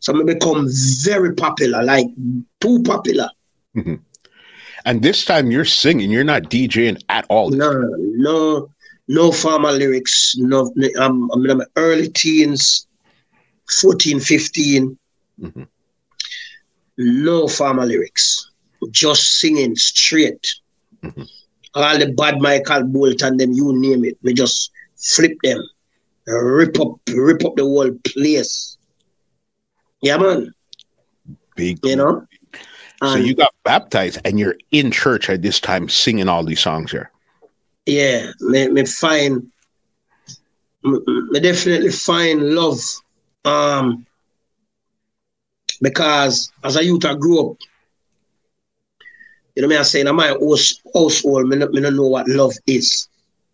So 0.00 0.18
I 0.18 0.24
become 0.24 0.68
very 1.02 1.34
popular, 1.34 1.82
like 1.82 2.06
too 2.60 2.82
popular. 2.82 3.28
Mm-hmm. 3.76 3.94
And 4.84 5.02
this 5.02 5.24
time 5.24 5.50
you're 5.50 5.64
singing, 5.64 6.10
you're 6.10 6.24
not 6.24 6.44
DJing 6.44 7.02
at 7.08 7.24
all. 7.28 7.50
No, 7.50 7.72
no, 7.98 8.68
no 9.08 9.32
formal 9.32 9.74
lyrics. 9.74 10.36
No, 10.36 10.72
I'm, 10.98 11.30
I'm 11.30 11.46
in 11.46 11.58
my 11.58 11.64
early 11.76 12.08
teens, 12.08 12.86
14, 13.80 14.20
15. 14.20 14.98
Mm-hmm. 15.40 15.62
No 16.98 17.48
formal 17.48 17.86
lyrics. 17.86 18.50
Just 18.90 19.40
singing 19.40 19.76
straight. 19.76 20.46
Mm-hmm. 21.02 21.22
All 21.74 21.98
the 21.98 22.12
bad 22.12 22.40
Michael 22.40 22.84
Bolton, 22.84 23.36
them, 23.36 23.52
you 23.52 23.72
name 23.78 24.04
it. 24.04 24.16
We 24.22 24.32
just 24.32 24.70
flip 24.96 25.36
them 25.42 25.60
rip 26.26 26.80
up, 26.80 26.98
rip 27.08 27.44
up 27.44 27.56
the 27.56 27.62
whole 27.62 27.92
place. 28.06 28.78
Yeah, 30.02 30.18
man. 30.18 30.52
Big, 31.56 31.78
you 31.84 31.96
know. 31.96 32.26
So 33.02 33.16
you 33.16 33.34
got 33.34 33.52
baptized, 33.64 34.20
and 34.24 34.38
you're 34.38 34.56
in 34.70 34.90
church 34.90 35.28
at 35.28 35.42
this 35.42 35.60
time 35.60 35.88
singing 35.88 36.28
all 36.28 36.42
these 36.42 36.60
songs 36.60 36.90
here. 36.90 37.10
Yeah, 37.86 38.32
me, 38.40 38.68
me 38.68 38.84
find, 38.86 39.50
me 40.82 41.40
definitely 41.40 41.90
find 41.90 42.54
love, 42.54 42.80
um, 43.44 44.06
because 45.82 46.50
as 46.62 46.76
a 46.76 46.84
youth 46.84 47.04
I 47.04 47.14
grew 47.14 47.50
up. 47.50 47.56
You 49.54 49.62
know 49.62 49.68
what 49.68 49.78
I'm 49.78 49.84
saying? 49.84 50.08
In 50.08 50.16
my 50.16 50.28
household, 50.94 51.48
me, 51.48 51.56
me 51.56 51.80
don't 51.80 51.96
know 51.96 52.08
what 52.08 52.28
love 52.28 52.54
is. 52.66 53.08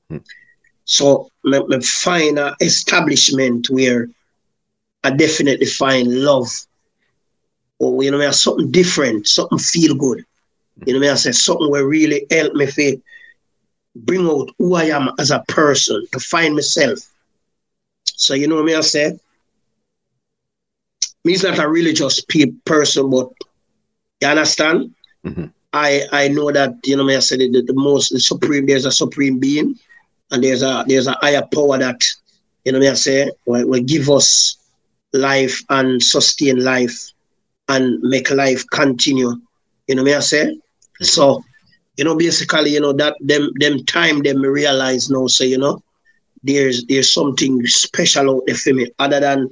Hmm. 0.09 0.19
So 0.85 1.31
me, 1.45 1.61
me 1.67 1.81
find 1.81 2.39
an 2.39 2.55
establishment 2.61 3.69
where 3.69 4.09
I 5.05 5.11
definitely 5.11 5.67
find 5.67 6.23
love. 6.23 6.49
Or 7.79 8.03
you 8.03 8.11
know, 8.11 8.19
me, 8.19 8.31
something 8.33 8.71
different, 8.71 9.27
something 9.27 9.59
feel 9.59 9.95
good. 9.95 10.25
You 10.87 10.95
know, 10.95 11.01
me, 11.01 11.09
I 11.09 11.15
say 11.17 11.33
something 11.33 11.71
where 11.71 11.87
really 11.87 12.27
help 12.31 12.55
me 12.55 12.67
feel 12.67 12.97
bring 13.95 14.27
out 14.27 14.51
who 14.59 14.75
I 14.75 14.85
am 14.85 15.11
as 15.19 15.31
a 15.31 15.45
person, 15.49 16.05
to 16.13 16.19
find 16.21 16.55
myself. 16.55 16.99
So 18.05 18.35
you 18.35 18.47
know 18.49 18.63
what 18.63 18.73
I 18.75 18.81
say? 18.81 19.19
Me 21.25 21.33
is 21.35 21.43
not 21.43 21.59
a 21.59 21.69
religious 21.69 22.21
pe- 22.21 22.53
person, 22.65 23.11
but 23.11 23.29
you 24.21 24.29
understand? 24.29 24.95
Mm-hmm. 25.25 25.47
I 25.73 26.03
I 26.13 26.29
know 26.29 26.51
that 26.53 26.75
you 26.85 26.97
know 26.97 27.05
me 27.05 27.17
I 27.17 27.21
said 27.21 27.41
the, 27.41 27.63
the 27.67 27.75
most 27.75 28.11
the 28.13 28.21
supreme 28.21 28.67
there's 28.67 28.85
a 28.87 28.93
supreme 28.93 29.39
being 29.39 29.79
and 30.31 30.43
there's 30.43 30.63
a 30.63 30.85
there's 30.87 31.07
a 31.07 31.17
higher 31.21 31.43
power 31.55 31.79
that 31.79 32.01
you 32.65 32.73
know 32.73 32.79
me 32.79 32.89
I 32.89 32.95
say 32.95 33.31
will, 33.47 33.67
will 33.69 33.83
give 33.83 34.09
us 34.11 34.57
life 35.13 35.63
and 35.69 36.03
sustain 36.03 36.63
life 36.65 37.11
and 37.69 38.01
make 38.03 38.31
life 38.31 38.65
continue. 38.71 39.33
You 39.87 39.95
know 39.95 40.03
me 40.03 40.15
I 40.15 40.21
say? 40.21 40.59
So, 41.01 41.43
you 42.01 42.05
know, 42.05 42.17
basically, 42.17 42.71
you 42.71 42.81
know, 42.81 42.95
that 42.95 43.15
them 43.21 43.53
them 43.57 43.85
time 43.85 44.23
them 44.23 44.41
realize 44.41 45.11
now, 45.11 45.27
so 45.27 45.45
you 45.45 45.59
know, 45.59 45.83
there's 46.43 46.87
there's 46.87 47.13
something 47.13 47.67
special 47.67 48.31
out 48.31 48.43
there 48.47 48.57
for 48.57 48.73
me 48.73 48.91
other 48.99 49.21
than 49.21 49.51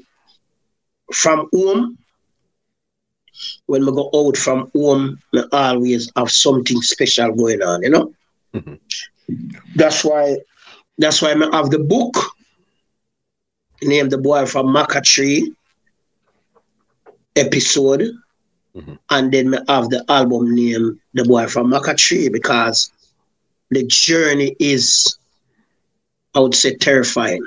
from 1.12 1.46
home 1.52 1.98
when 3.66 3.84
we 3.84 3.92
go 3.92 4.08
out 4.14 4.38
from 4.38 4.70
home, 4.74 5.20
we 5.34 5.44
always 5.52 6.10
have 6.16 6.30
something 6.30 6.80
special 6.80 7.34
going 7.34 7.60
on, 7.60 7.82
you 7.82 7.90
know. 7.90 8.14
Mm-hmm. 8.54 8.76
That's 9.76 10.02
why 10.02 10.38
that's 10.96 11.20
why 11.20 11.32
I 11.32 11.56
have 11.56 11.68
the 11.68 11.80
book 11.80 12.16
named 13.82 14.10
The 14.10 14.16
Boy 14.16 14.46
from 14.46 14.68
Macca 14.68 15.02
Tree 15.04 15.52
episode. 17.36 18.10
Mm-hmm. 18.78 18.94
And 19.10 19.32
then 19.32 19.54
I 19.68 19.74
have 19.76 19.90
the 19.90 20.04
album 20.08 20.54
named 20.54 20.98
The 21.14 21.24
Boy 21.24 21.46
from 21.48 21.70
Macca 21.70 21.96
Tree 21.96 22.28
because 22.28 22.90
the 23.70 23.84
journey 23.86 24.56
is 24.58 25.18
I 26.34 26.40
would 26.40 26.54
say 26.54 26.74
terrifying. 26.76 27.46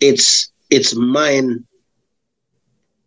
It's 0.00 0.50
it's 0.70 0.94
mind 0.96 1.64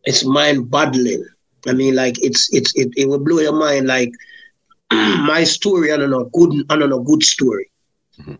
it's 0.05 0.25
mind 0.25 0.69
boggling. 0.69 1.25
I 1.67 1.73
mean, 1.73 1.95
like 1.95 2.15
it's 2.23 2.49
it's 2.53 2.73
it, 2.75 2.89
it 2.97 3.07
will 3.07 3.19
blow 3.23 3.39
your 3.39 3.53
mind. 3.57 3.87
Like 3.87 4.11
my 4.91 5.43
story, 5.43 5.91
I 5.91 5.97
don't 5.97 6.11
know, 6.11 6.25
good, 6.33 6.65
I 6.69 6.77
don't 6.77 6.89
know, 6.89 6.99
good 7.01 7.23
story. 7.23 7.71
Mhm. 8.19 8.37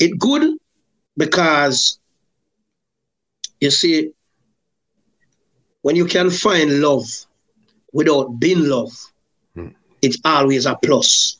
It 0.00 0.18
good 0.18 0.58
because 1.16 1.98
you 3.60 3.70
see, 3.70 4.12
when 5.82 5.96
you 5.96 6.04
can 6.06 6.30
find 6.30 6.80
love 6.80 7.04
without 7.92 8.38
being 8.38 8.68
love, 8.68 8.92
Mhm. 9.56 9.74
it's 10.02 10.18
always 10.24 10.66
a 10.66 10.76
plus. 10.82 11.36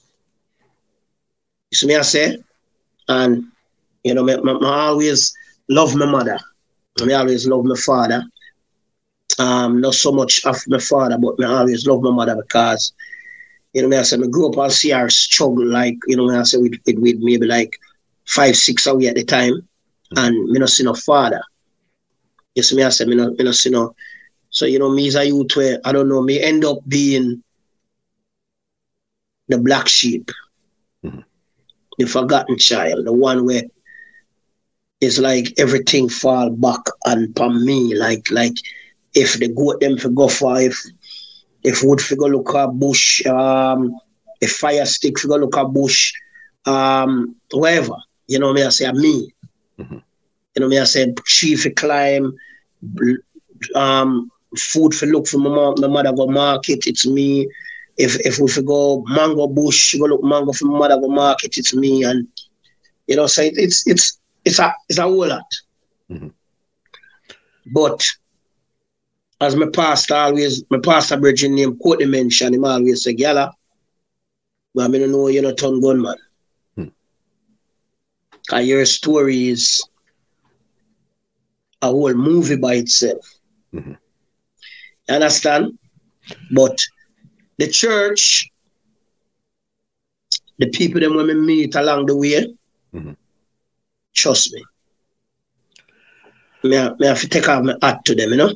You 1.70 1.76
see 1.76 1.86
me 1.86 1.96
I 1.96 2.02
say, 2.02 2.36
and 3.08 3.44
you 4.04 4.14
know, 4.14 4.22
me 4.22 4.34
always 4.34 5.32
love 5.68 5.94
my 5.94 6.06
mother. 6.06 6.38
I 7.00 7.12
always 7.12 7.46
love 7.46 7.64
my 7.64 7.76
father 7.76 8.22
um, 9.38 9.80
not 9.80 9.94
so 9.94 10.12
much 10.12 10.44
of 10.44 10.56
my 10.68 10.78
father, 10.78 11.16
but 11.18 11.42
I 11.44 11.58
always 11.60 11.86
love 11.86 12.02
my 12.02 12.10
mother 12.10 12.36
because, 12.36 12.92
you 13.72 13.82
know, 13.82 13.88
me 13.88 13.96
I 13.96 14.02
say, 14.02 14.16
I 14.16 14.26
grew 14.26 14.48
up 14.48 14.56
and 14.58 14.72
see 14.72 14.90
her 14.90 15.08
struggle, 15.08 15.66
like, 15.66 15.96
you 16.06 16.16
know, 16.16 16.26
me 16.26 16.36
I 16.36 16.42
say, 16.42 16.58
with, 16.58 16.74
with, 16.86 16.96
with 16.98 17.16
maybe 17.20 17.46
like 17.46 17.72
five, 18.26 18.56
six 18.56 18.86
away 18.86 19.06
at 19.08 19.16
the 19.16 19.24
time, 19.24 19.66
and 20.16 20.50
me 20.50 20.58
not 20.58 20.70
see 20.70 20.84
no 20.84 20.94
father. 20.94 21.40
You 22.54 22.62
see 22.62 22.76
me, 22.76 22.82
I 22.82 22.90
say, 22.90 23.04
me 23.04 23.16
not, 23.16 23.32
me 23.36 23.44
not 23.44 23.54
see 23.54 23.70
no. 23.70 23.94
So, 24.50 24.66
you 24.66 24.78
know, 24.78 24.90
me 24.90 25.08
as 25.08 25.16
a 25.16 25.24
youth 25.26 25.56
where, 25.56 25.78
I 25.84 25.92
don't 25.92 26.08
know, 26.08 26.22
me 26.22 26.40
end 26.40 26.64
up 26.64 26.78
being 26.88 27.42
the 29.48 29.58
black 29.58 29.88
sheep, 29.88 30.30
Mhm. 31.02 31.24
the 31.98 32.06
forgotten 32.06 32.58
child, 32.58 33.04
the 33.06 33.12
one 33.12 33.44
where 33.46 33.62
it's 35.00 35.18
like 35.18 35.52
everything 35.58 36.08
fall 36.08 36.50
back 36.50 36.80
on 37.06 37.24
upon 37.30 37.64
me, 37.64 37.94
like, 37.94 38.30
like, 38.30 38.54
if 39.14 39.38
the 39.38 39.48
goat 39.48 39.80
them 39.80 39.96
for 39.98 40.08
go 40.10 40.28
for 40.28 40.60
if 40.60 40.76
if 41.62 41.82
wood 41.82 42.00
go 42.18 42.26
look 42.26 42.54
at 42.54 42.68
bush, 42.78 43.24
um, 43.26 43.94
if 44.40 44.52
fire 44.52 44.84
stick 44.86 45.14
go 45.28 45.36
look 45.36 45.56
at 45.56 45.66
bush, 45.72 46.12
um. 46.66 47.34
You 48.28 48.38
know 48.38 48.52
me 48.52 48.62
I 48.62 48.68
say 48.70 48.90
me. 48.92 49.32
Mhm. 49.78 50.02
You 50.54 50.60
know 50.62 50.68
me 50.68 50.78
I 50.78 50.84
say 50.84 51.12
tree 51.26 51.56
for 51.56 51.70
climb, 51.70 52.34
um, 53.74 54.30
food 54.56 54.94
for 54.94 55.06
look 55.06 55.26
for 55.26 55.38
my 55.38 55.50
mom, 55.50 55.74
my 55.78 55.88
mother 55.88 56.12
go 56.12 56.26
market, 56.26 56.86
it's 56.86 57.06
me. 57.06 57.48
If 57.96 58.16
if 58.26 58.38
we 58.38 58.62
go 58.62 59.04
mango 59.08 59.46
bush, 59.46 59.94
go 59.98 60.06
look 60.06 60.22
mango 60.24 60.52
for 60.52 60.66
my 60.66 60.78
mother 60.78 61.00
go 61.00 61.08
market, 61.08 61.56
it's 61.58 61.74
me. 61.74 62.04
And 62.04 62.26
you 63.06 63.16
know, 63.16 63.26
so 63.26 63.42
it, 63.42 63.54
it's 63.56 63.86
it's 63.86 64.18
it's 64.44 64.58
a 64.58 64.72
it's 64.88 64.98
a 64.98 65.02
whole 65.02 65.26
lot. 65.28 65.44
Mhm. 66.10 66.32
But 67.72 68.02
as 69.40 69.56
my 69.56 69.66
pastor 69.72 70.14
always, 70.14 70.64
my 70.70 70.78
pastor 70.78 71.16
Bridget 71.18 71.50
name 71.50 71.76
quote 71.78 72.02
mention, 72.06 72.54
him 72.54 72.64
always 72.64 73.02
say, 73.04 73.14
Gala, 73.14 73.52
but 74.74 74.84
I 74.84 74.88
mean, 74.88 75.10
know 75.10 75.28
you're 75.28 75.42
not 75.42 75.58
ton 75.58 75.80
gunman. 75.80 76.16
Hmm. 76.76 76.84
Cause 78.48 78.66
your 78.66 78.84
story 78.84 79.48
is 79.48 79.82
a 81.82 81.86
whole 81.88 82.14
movie 82.14 82.56
by 82.56 82.74
itself. 82.74 83.38
Mhm. 83.72 83.96
You 85.10 85.16
understand? 85.16 85.76
But 86.52 86.78
the 87.58 87.66
church, 87.66 88.48
the 90.58 90.68
people 90.68 91.00
them 91.00 91.16
when 91.16 91.26
we 91.26 91.34
meet 91.34 91.74
along 91.74 92.06
the 92.06 92.16
way, 92.16 92.46
Mhm. 92.94 93.16
trust 94.14 94.52
me. 94.52 94.62
Me, 96.62 96.78
I- 96.78 96.94
me 96.94 97.06
have 97.08 97.20
to 97.22 97.28
take 97.28 97.48
off 97.48 97.64
my 97.64 97.74
hat 97.82 98.04
to 98.04 98.14
them, 98.14 98.30
you 98.30 98.36
know? 98.36 98.54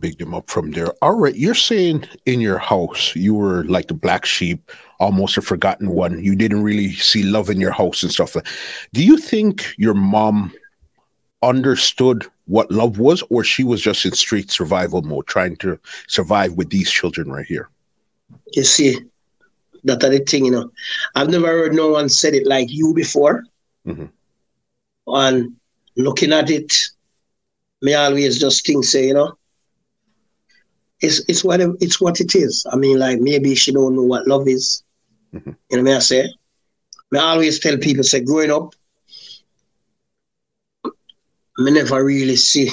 Big 0.00 0.18
them 0.18 0.34
up 0.34 0.50
from 0.50 0.72
there. 0.72 0.92
All 1.02 1.14
right, 1.14 1.36
you're 1.36 1.54
saying 1.54 2.04
in 2.26 2.40
your 2.40 2.58
house 2.58 3.14
you 3.14 3.34
were 3.34 3.64
like 3.64 3.86
the 3.86 3.94
black 3.94 4.26
sheep, 4.26 4.72
almost 4.98 5.36
a 5.36 5.42
forgotten 5.42 5.90
one. 5.90 6.22
You 6.24 6.34
didn't 6.34 6.64
really 6.64 6.94
see 6.94 7.22
love 7.22 7.48
in 7.48 7.60
your 7.60 7.72
house 7.72 8.02
and 8.02 8.10
stuff. 8.10 8.34
Do 8.92 9.04
you 9.04 9.18
think 9.18 9.72
your 9.78 9.94
mom 9.94 10.52
understood 11.42 12.26
what 12.50 12.70
love 12.70 12.98
was, 12.98 13.22
or 13.30 13.44
she 13.44 13.62
was 13.62 13.80
just 13.80 14.04
in 14.04 14.12
straight 14.12 14.50
survival 14.50 15.02
mode, 15.02 15.26
trying 15.26 15.56
to 15.64 15.78
survive 16.08 16.52
with 16.54 16.68
these 16.70 16.90
children 16.90 17.30
right 17.30 17.46
here? 17.46 17.68
You 18.56 18.64
see, 18.64 18.98
that 19.84 20.00
the 20.00 20.18
thing, 20.18 20.44
you 20.46 20.50
know. 20.50 20.70
I've 21.14 21.28
never 21.30 21.46
heard 21.46 21.74
no 21.74 21.88
one 21.90 22.08
said 22.08 22.34
it 22.34 22.46
like 22.46 22.68
you 22.70 22.92
before. 22.92 23.44
Mhm. 23.86 24.10
And 25.06 25.56
looking 25.96 26.32
at 26.32 26.50
it, 26.50 26.72
me 27.82 27.94
always 27.94 28.38
just 28.38 28.66
think, 28.66 28.84
say, 28.84 29.06
you 29.08 29.14
know, 29.14 29.38
it's 31.00 31.20
it's 31.30 31.42
what 31.44 31.60
it- 31.60 31.76
it's 31.80 32.00
what 32.00 32.20
it 32.20 32.34
is. 32.34 32.66
I 32.72 32.76
mean, 32.76 32.98
like 32.98 33.20
maybe 33.20 33.54
she 33.54 33.72
don't 33.72 33.94
know 33.96 34.02
what 34.12 34.26
love 34.26 34.46
is. 34.48 34.82
Mhm. 35.34 35.56
You 35.70 35.76
know 35.82 35.90
what 35.90 35.96
I 35.96 36.00
say? 36.00 36.34
Me 37.12 37.18
always 37.18 37.58
tell 37.60 37.76
people, 37.78 38.04
say, 38.04 38.20
growing 38.20 38.50
up, 38.50 38.74
me 41.60 41.70
never 41.72 42.02
really 42.04 42.36
see 42.36 42.70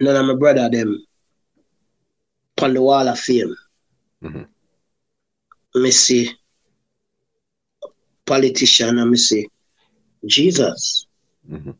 none 0.00 0.16
of 0.16 0.26
my 0.26 0.34
brother 0.34 0.68
them 0.70 1.04
on 2.62 2.74
the 2.74 2.82
wall 2.82 3.08
of 3.08 3.18
fame. 3.18 3.54
Mhm. 4.22 4.46
Me 5.74 5.90
see 5.90 6.30
politician 8.26 8.98
and 8.98 9.10
me 9.10 9.16
see 9.16 9.46
Jesus. 10.26 11.06
Mhm. 11.50 11.74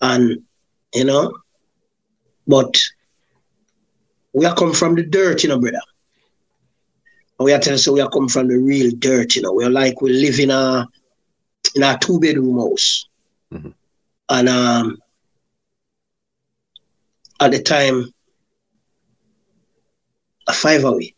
And 0.00 0.42
you 0.94 1.04
know, 1.04 1.32
but 2.46 2.76
we 4.32 4.46
are 4.46 4.54
come 4.54 4.72
from 4.72 4.94
the 4.94 5.04
dirt, 5.04 5.42
you 5.42 5.48
know, 5.48 5.58
brother. 5.58 5.80
And 7.38 7.44
we 7.44 7.52
are 7.52 7.60
telling 7.60 7.78
so 7.78 7.92
we 7.92 8.00
are 8.00 8.10
come 8.10 8.28
from 8.28 8.48
the 8.48 8.58
real 8.58 8.90
dirt, 8.98 9.36
you 9.36 9.42
know. 9.42 9.52
We're 9.52 9.70
like 9.70 10.00
we 10.00 10.10
live 10.12 10.38
in 10.40 10.50
a 10.50 10.88
in 11.74 11.82
a 11.82 11.98
two 11.98 12.18
bedroom 12.20 12.58
house. 12.58 13.06
Mhm. 13.52 13.74
And 14.32 14.48
um 14.48 14.98
at 17.38 17.50
the 17.52 17.62
time 17.62 18.10
a 20.48 20.52
five 20.52 20.84
away. 20.84 21.14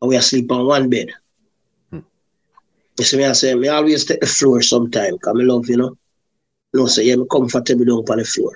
And 0.00 0.08
we 0.08 0.16
are 0.16 0.22
sleep 0.22 0.50
on 0.50 0.66
one 0.66 0.88
bed. 0.88 1.08
Hmm. 1.90 2.00
You 2.98 3.04
see 3.04 3.18
me, 3.18 3.24
I 3.24 3.32
say, 3.32 3.54
me 3.54 3.68
always 3.68 4.04
take 4.04 4.20
the 4.20 4.26
floor 4.26 4.62
sometime, 4.62 5.12
because 5.14 5.36
I 5.38 5.42
love, 5.44 5.68
you 5.68 5.76
know. 5.76 5.96
you 6.72 6.80
No, 6.80 6.86
so 6.86 7.02
yeah, 7.02 7.16
me 7.16 7.26
comfortable 7.30 7.84
down 7.84 7.98
on 7.98 8.18
the 8.18 8.24
floor. 8.24 8.52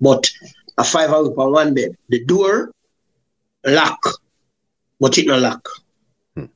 But 0.00 0.30
a 0.78 0.84
five 0.84 1.10
hour 1.10 1.26
on 1.26 1.52
one 1.52 1.74
bed. 1.74 1.96
The 2.08 2.24
door 2.24 2.70
lock, 3.66 4.00
but 5.00 5.18
it 5.18 5.26
not 5.26 5.40
lock. 5.40 5.68
Hmm. 6.36 6.46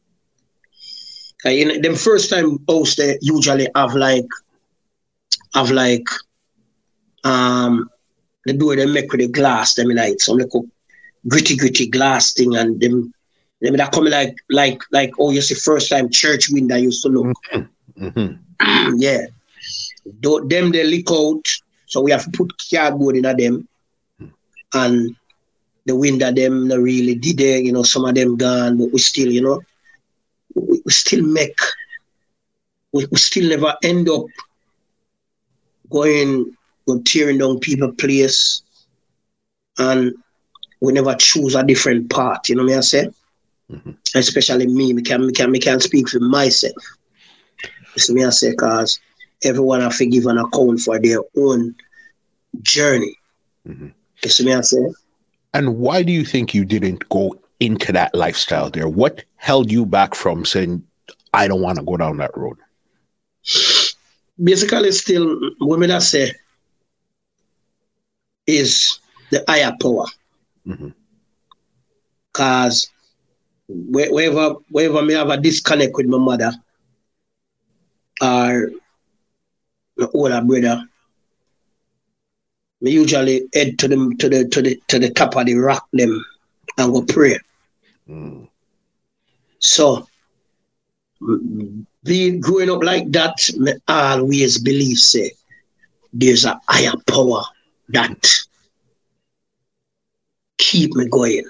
And 1.44 1.72
in 1.72 1.82
them 1.82 1.96
first 1.96 2.30
time 2.30 2.58
house 2.68 2.94
they 2.94 3.18
usually 3.20 3.68
have 3.74 3.94
like 3.94 4.26
have 5.54 5.70
like 5.70 6.06
um 7.24 7.88
the 8.46 8.52
door 8.52 8.76
they 8.76 8.86
make 8.86 9.10
with 9.10 9.20
the 9.20 9.28
glass, 9.28 9.74
them 9.74 9.88
like 9.90 10.20
some 10.20 10.36
little 10.36 10.66
gritty 11.26 11.56
gritty 11.56 11.86
glass 11.88 12.32
thing 12.32 12.54
and 12.56 12.80
them 12.80 13.12
Maybe 13.64 13.78
that 13.78 13.92
coming 13.92 14.12
like 14.12 14.36
like 14.50 14.82
like 14.92 15.12
oh 15.18 15.30
you 15.30 15.40
see 15.40 15.54
first 15.54 15.88
time 15.88 16.10
church 16.10 16.50
window 16.50 16.76
used 16.76 17.02
to 17.02 17.08
look. 17.08 17.34
Mm-hmm. 17.54 18.04
Mm-hmm. 18.04 18.94
yeah. 18.98 19.26
Do, 20.20 20.46
them 20.46 20.70
they 20.70 20.84
leak 20.84 21.10
out. 21.10 21.46
So 21.86 22.02
we 22.02 22.10
have 22.10 22.24
to 22.24 22.30
put 22.30 22.52
cardboard 22.70 23.16
in 23.16 23.24
at 23.24 23.38
them. 23.38 23.66
And 24.74 25.16
the 25.86 25.96
wind 25.96 26.20
window 26.20 26.32
them 26.32 26.68
not 26.68 26.80
really 26.80 27.14
did 27.14 27.38
there, 27.38 27.58
you 27.58 27.72
know, 27.72 27.84
some 27.84 28.04
of 28.04 28.14
them 28.14 28.36
gone, 28.36 28.76
but 28.76 28.92
we 28.92 28.98
still, 28.98 29.30
you 29.32 29.40
know, 29.40 29.62
we, 30.54 30.82
we 30.84 30.92
still 30.92 31.24
make 31.24 31.58
we, 32.92 33.06
we 33.10 33.16
still 33.16 33.48
never 33.48 33.74
end 33.82 34.10
up 34.10 34.26
going 35.94 36.56
go 36.86 37.00
tearing 37.02 37.38
down 37.38 37.60
people 37.60 37.92
place 37.92 38.62
and 39.78 40.12
we 40.80 40.92
never 40.92 41.14
choose 41.14 41.54
a 41.54 41.62
different 41.62 42.10
path, 42.10 42.48
you 42.48 42.56
know 42.56 42.64
what 42.64 42.74
I 42.74 42.80
say? 42.80 43.08
Mm-hmm. 43.70 43.92
Especially 44.14 44.66
me, 44.66 44.92
me 44.92 45.02
can, 45.02 45.26
me 45.26 45.32
can, 45.32 45.50
me 45.50 45.58
can 45.58 45.80
speak 45.80 46.08
for 46.08 46.20
myself. 46.20 46.74
You 47.94 48.00
see 48.00 48.12
me 48.12 48.24
I 48.24 48.30
say, 48.30 48.54
cause 48.54 49.00
everyone 49.44 49.80
have 49.80 49.96
to 49.96 50.06
give 50.06 50.26
an 50.26 50.38
account 50.38 50.80
for 50.80 50.98
their 50.98 51.20
own 51.36 51.74
journey. 52.60 53.16
Mm-hmm. 53.66 53.88
You 54.22 54.28
see 54.28 54.44
me 54.44 54.52
I 54.52 54.60
say? 54.60 54.84
And 55.54 55.78
why 55.78 56.02
do 56.02 56.12
you 56.12 56.24
think 56.24 56.54
you 56.54 56.64
didn't 56.64 57.08
go 57.08 57.40
into 57.60 57.92
that 57.92 58.14
lifestyle 58.14 58.68
there? 58.68 58.88
What 58.88 59.24
held 59.36 59.70
you 59.70 59.86
back 59.86 60.14
from 60.14 60.44
saying, 60.44 60.84
I 61.32 61.48
don't 61.48 61.62
want 61.62 61.78
to 61.78 61.84
go 61.84 61.96
down 61.96 62.16
that 62.18 62.36
road? 62.36 62.58
Basically, 64.42 64.90
still, 64.92 65.38
women 65.60 65.90
I 65.90 65.98
say 66.00 66.32
is 68.46 68.98
the 69.30 69.44
higher 69.48 69.72
power. 69.80 70.06
Because 72.32 72.90
mm-hmm. 73.70 73.92
wherever, 73.92 74.56
wherever 74.70 75.02
me 75.02 75.14
have 75.14 75.30
a 75.30 75.36
disconnect 75.36 75.96
with 75.96 76.06
my 76.06 76.18
mother 76.18 76.52
or 78.20 78.70
my 79.96 80.06
older 80.14 80.40
brother, 80.42 80.84
me 82.80 82.90
usually 82.90 83.48
head 83.54 83.78
to 83.78 83.88
them 83.88 84.16
to 84.18 84.28
the 84.28 84.46
to 84.48 84.60
the 84.60 84.80
to 84.88 84.98
the 84.98 85.10
top 85.10 85.36
of 85.36 85.46
the 85.46 85.54
rock 85.54 85.88
them 85.92 86.24
and 86.76 86.92
go 86.92 87.02
pray. 87.02 87.38
Mm. 88.08 88.48
So 89.58 90.06
being 92.04 92.40
growing 92.40 92.70
up 92.70 92.82
like 92.82 93.10
that, 93.12 93.36
me 93.56 93.72
always 93.88 94.58
believe 94.58 94.98
say 94.98 95.32
there's 96.12 96.44
a 96.44 96.60
higher 96.68 96.92
power 97.06 97.42
that 97.88 98.28
keep 100.58 100.94
me 100.94 101.08
going, 101.08 101.44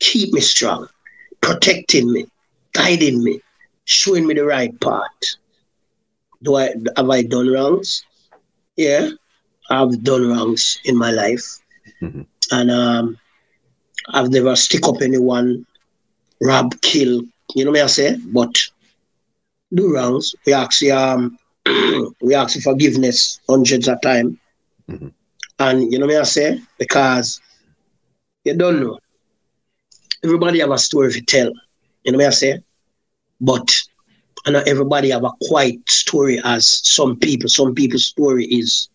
keep 0.00 0.32
me 0.32 0.40
strong, 0.40 0.88
protecting 1.40 2.10
me, 2.12 2.26
guiding 2.72 3.22
me, 3.22 3.40
showing 3.84 4.26
me 4.26 4.34
the 4.34 4.44
right 4.44 4.78
path. 4.80 5.02
Do 6.42 6.56
I 6.56 6.74
have 6.96 7.10
I 7.10 7.22
done 7.22 7.48
wrongs? 7.50 8.04
Yeah, 8.76 9.10
I've 9.70 10.02
done 10.02 10.28
wrongs 10.28 10.78
in 10.84 10.96
my 10.96 11.10
life, 11.10 11.58
mm-hmm. 12.00 12.22
and 12.52 12.70
um, 12.70 13.18
I've 14.10 14.30
never 14.30 14.54
stick 14.56 14.86
up 14.86 15.02
anyone, 15.02 15.66
rob, 16.40 16.80
kill. 16.80 17.22
You 17.54 17.64
know 17.64 17.72
what 17.72 17.82
I 17.82 17.86
say? 17.86 18.16
But 18.16 18.56
do 19.74 19.94
wrongs. 19.94 20.34
We 20.46 20.52
ask 20.52 20.82
um, 20.86 21.38
we 22.20 22.34
ask 22.34 22.56
for 22.56 22.72
forgiveness 22.72 23.40
hundreds 23.48 23.88
of 23.88 24.00
times, 24.00 24.36
mm-hmm. 24.88 25.08
and 25.58 25.92
you 25.92 25.98
know 25.98 26.06
what 26.06 26.16
I 26.16 26.22
say? 26.24 26.60
Because 26.78 27.40
you 28.44 28.56
don't 28.56 28.80
know. 28.80 28.98
Everybody 30.24 30.60
have 30.60 30.70
a 30.70 30.78
story 30.78 31.12
to 31.12 31.20
tell. 31.22 31.52
You 32.04 32.12
know 32.12 32.18
what 32.18 32.28
I 32.28 32.30
say? 32.30 32.62
But 33.40 33.72
and 34.46 34.54
not 34.54 34.68
everybody 34.68 35.10
have 35.10 35.24
a 35.24 35.32
quiet 35.42 35.88
story 35.90 36.40
as 36.44 36.80
some 36.88 37.16
people. 37.16 37.48
Some 37.48 37.74
people's 37.74 38.06
story 38.06 38.46
is 38.46 38.88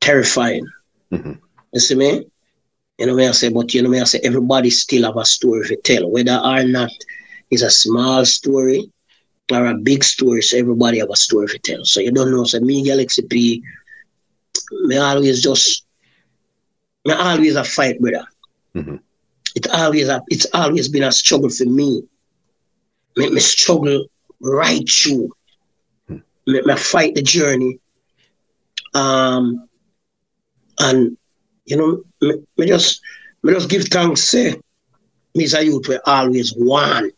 terrifying. 0.00 0.66
Mm-hmm. 1.12 1.32
You 1.72 1.80
see 1.80 1.94
me? 1.94 2.26
You 2.98 3.06
know 3.06 3.14
what 3.14 3.24
I 3.24 3.32
say? 3.32 3.50
But 3.50 3.74
you 3.74 3.82
know 3.82 3.90
what 3.90 4.00
I 4.00 4.04
say? 4.04 4.20
Everybody 4.24 4.70
still 4.70 5.04
have 5.04 5.16
a 5.16 5.24
story 5.24 5.68
to 5.68 5.76
tell. 5.76 6.10
Whether 6.10 6.36
or 6.36 6.64
not 6.64 6.90
it's 7.50 7.62
a 7.62 7.70
small 7.70 8.24
story 8.24 8.90
or 9.52 9.66
a 9.66 9.74
big 9.74 10.04
stories. 10.04 10.50
so 10.50 10.58
everybody 10.58 10.98
have 10.98 11.10
a 11.10 11.16
story 11.16 11.48
to 11.48 11.58
tell. 11.58 11.84
So 11.84 12.00
you 12.00 12.12
don't 12.12 12.30
know. 12.30 12.44
So 12.44 12.60
me, 12.60 12.84
Galaxy 12.84 13.22
P, 13.22 13.62
me 14.84 14.96
always 14.96 15.42
just 15.42 15.84
me 17.04 17.14
always 17.14 17.56
a 17.56 17.64
fight, 17.64 18.00
brother. 18.00 18.26
Mm-hmm. 18.74 18.96
It 19.54 19.68
always 19.70 20.08
a, 20.08 20.22
it's 20.28 20.46
always 20.52 20.88
been 20.88 21.04
a 21.04 21.12
struggle 21.12 21.50
for 21.50 21.64
me. 21.64 22.02
Me, 23.16 23.30
me 23.30 23.40
struggle 23.40 24.06
right 24.40 24.88
through. 24.88 25.30
Mm-hmm. 26.10 26.52
Me, 26.52 26.62
me 26.64 26.76
fight 26.76 27.14
the 27.14 27.22
journey. 27.22 27.78
Um, 28.94 29.68
and 30.80 31.16
you 31.64 31.76
know, 31.76 32.02
me, 32.20 32.34
me 32.56 32.66
just 32.66 33.00
me 33.42 33.52
just 33.52 33.70
give 33.70 33.84
thanks. 33.84 34.24
Say, 34.24 34.60
me 35.34 35.44
as 35.44 35.54
a 35.54 35.64
youth, 35.64 35.88
we 35.88 35.98
always 36.04 36.54
want. 36.56 37.14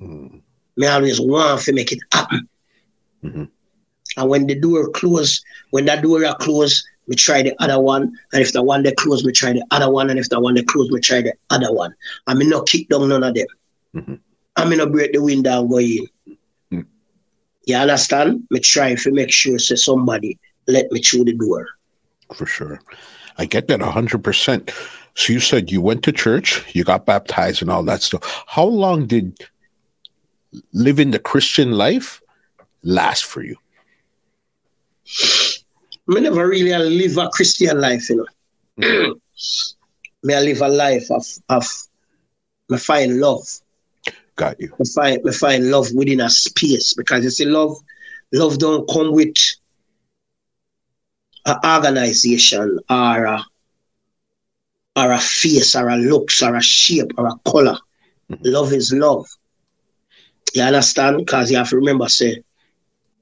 Mm-hmm. 0.00 0.38
Me 0.76 0.86
always 0.86 1.20
want 1.20 1.62
to 1.62 1.72
make 1.72 1.92
it 1.92 1.98
happen. 2.12 2.48
Mm-hmm. 3.24 3.44
And 4.16 4.28
when 4.28 4.46
the 4.46 4.54
door 4.54 4.88
close, 4.90 5.42
when 5.70 5.84
that 5.86 6.02
door 6.02 6.24
are 6.24 6.36
closed, 6.36 6.84
we 7.08 7.16
try 7.16 7.42
the 7.42 7.54
other 7.62 7.80
one. 7.80 8.16
And 8.32 8.42
if 8.42 8.52
the 8.52 8.62
one 8.62 8.82
they 8.82 8.92
close, 8.92 9.24
we 9.24 9.32
try 9.32 9.52
the 9.52 9.64
other 9.70 9.90
one. 9.90 10.10
And 10.10 10.18
if 10.18 10.28
the 10.28 10.40
one 10.40 10.54
they 10.54 10.62
close, 10.62 10.90
we 10.90 11.00
try 11.00 11.22
the 11.22 11.34
other 11.50 11.72
one. 11.72 11.94
I 12.26 12.34
mean, 12.34 12.48
not 12.48 12.68
kick 12.68 12.88
down 12.88 13.08
none 13.08 13.24
of 13.24 13.34
them. 13.34 13.46
Mm-hmm. 13.94 14.14
I 14.56 14.64
mean, 14.64 14.78
not 14.78 14.92
break 14.92 15.12
the 15.12 15.22
window 15.22 15.60
and 15.60 15.70
go 15.70 15.78
in. 15.78 16.06
Mm-hmm. 16.28 16.80
You 17.64 17.76
understand? 17.76 18.46
Me 18.50 18.60
try 18.60 18.94
to 18.94 19.12
make 19.12 19.32
sure 19.32 19.58
say 19.58 19.76
somebody 19.76 20.38
let 20.66 20.90
me 20.92 21.00
through 21.00 21.24
the 21.24 21.34
door. 21.34 21.66
For 22.34 22.46
sure. 22.46 22.80
I 23.38 23.46
get 23.46 23.68
that 23.68 23.80
100%. 23.80 24.70
So 25.14 25.32
you 25.32 25.40
said 25.40 25.70
you 25.70 25.82
went 25.82 26.02
to 26.04 26.12
church, 26.12 26.64
you 26.74 26.84
got 26.84 27.04
baptized 27.04 27.62
and 27.62 27.70
all 27.70 27.82
that 27.84 28.02
stuff. 28.02 28.44
How 28.46 28.64
long 28.64 29.06
did 29.06 29.38
living 30.72 31.10
the 31.10 31.18
Christian 31.18 31.72
life 31.72 32.22
last 32.82 33.24
for 33.24 33.42
you? 33.42 33.56
I 36.14 36.20
never 36.20 36.48
really 36.48 36.72
live 36.72 37.18
a 37.18 37.28
Christian 37.28 37.80
life, 37.80 38.08
you 38.10 38.16
know. 38.16 38.26
Mm-hmm. 38.80 39.12
me 40.24 40.34
I 40.34 40.40
live 40.40 40.60
a 40.62 40.68
life 40.68 41.10
of 41.10 41.26
of 41.48 41.66
me 42.68 42.78
find 42.78 43.20
love. 43.20 43.46
Got 44.36 44.60
you. 44.60 44.72
Me 44.78 44.86
find 44.94 45.22
me 45.24 45.32
find 45.32 45.70
love 45.70 45.88
within 45.94 46.20
a 46.20 46.30
space 46.30 46.94
because 46.94 47.24
you 47.24 47.30
see 47.30 47.44
love 47.44 47.76
love 48.32 48.58
don't 48.58 48.88
come 48.88 49.12
with 49.12 49.36
an 51.44 51.56
organization 51.64 52.78
or 52.88 53.24
a 53.24 53.44
or 54.96 55.12
a 55.12 55.18
face 55.18 55.74
or 55.74 55.88
a 55.88 55.96
looks 55.96 56.42
or 56.42 56.56
a 56.56 56.62
shape 56.62 57.12
or 57.16 57.26
a 57.26 57.50
color. 57.50 57.78
Mm-hmm. 58.30 58.44
Love 58.44 58.72
is 58.72 58.92
love. 58.92 59.26
You 60.54 60.62
understand? 60.62 61.18
Because 61.18 61.50
you 61.50 61.56
have 61.56 61.70
to 61.70 61.76
remember, 61.76 62.08
say, 62.08 62.42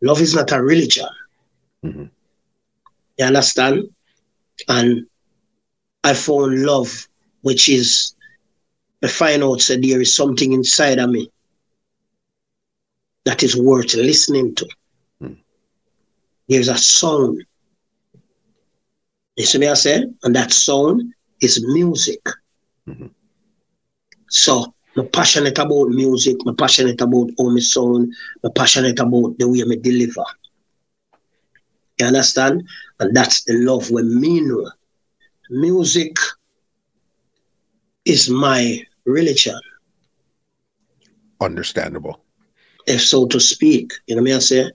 love 0.02 0.20
is 0.20 0.35
not 0.35 0.52
a 0.52 0.62
religion. 0.62 1.06
Mm-hmm. 1.85 2.04
You 3.18 3.24
understand? 3.24 3.88
And 4.68 5.06
I 6.02 6.14
found 6.14 6.62
love, 6.62 7.09
which 7.42 7.68
is 7.68 8.14
I 9.02 9.09
find 9.09 9.42
out 9.42 9.61
that 9.62 9.80
there 9.83 10.00
is 10.00 10.14
something 10.14 10.52
inside 10.52 10.98
of 10.98 11.11
me 11.11 11.30
that 13.24 13.42
is 13.42 13.56
worth 13.56 13.94
listening 13.94 14.54
to. 14.56 14.68
Mm. 15.22 15.38
There's 16.48 16.68
a 16.68 16.76
sound. 16.76 17.44
You 19.37 19.46
see 19.46 19.59
me 19.59 19.68
I 19.68 19.74
said? 19.74 20.14
And 20.22 20.35
that 20.37 20.52
sound 20.52 21.14
is 21.40 21.64
music. 21.66 22.20
Mm-hmm. 22.88 23.06
So 24.28 24.74
I'm 24.96 25.09
passionate 25.09 25.59
about 25.59 25.88
music, 25.88 26.37
I'm 26.46 26.57
passionate 26.57 27.00
about 27.00 27.31
how 27.38 27.48
my 27.48 27.61
sound, 27.61 28.12
I'm 28.42 28.53
passionate 28.53 28.98
about 28.98 29.38
the 29.38 29.48
way 29.48 29.62
I 29.62 29.76
deliver. 29.81 30.24
You 31.98 32.07
understand? 32.07 32.64
And 32.98 33.14
that's 33.14 33.44
the 33.44 33.55
love 33.55 33.90
we 33.90 34.03
mean. 34.03 34.53
Music 35.50 36.16
is 38.05 38.29
my 38.31 38.83
religion. 39.05 39.61
Understandable. 41.40 42.20
If 42.87 43.03
so 43.03 43.26
to 43.26 43.38
speak, 43.38 43.92
you 44.07 44.16
know 44.16 44.22
what 44.22 44.33
I 44.33 44.38
say? 44.38 44.70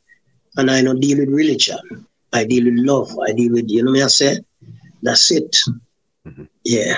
And 0.58 0.72
I 0.72 0.82
don't 0.82 1.00
deal 1.00 1.20
with 1.20 1.30
religion. 1.30 2.08
I 2.32 2.46
deal 2.46 2.66
with 2.66 2.76
love. 2.78 3.18
I 3.20 3.34
deal 3.34 3.54
with, 3.54 3.70
you 3.70 3.84
know 3.84 3.92
what 3.92 4.04
I 4.04 4.08
say? 4.08 4.40
That's 5.02 5.32
it. 5.32 5.56
Mm-hmm. 6.26 6.44
Yeah. 6.64 6.96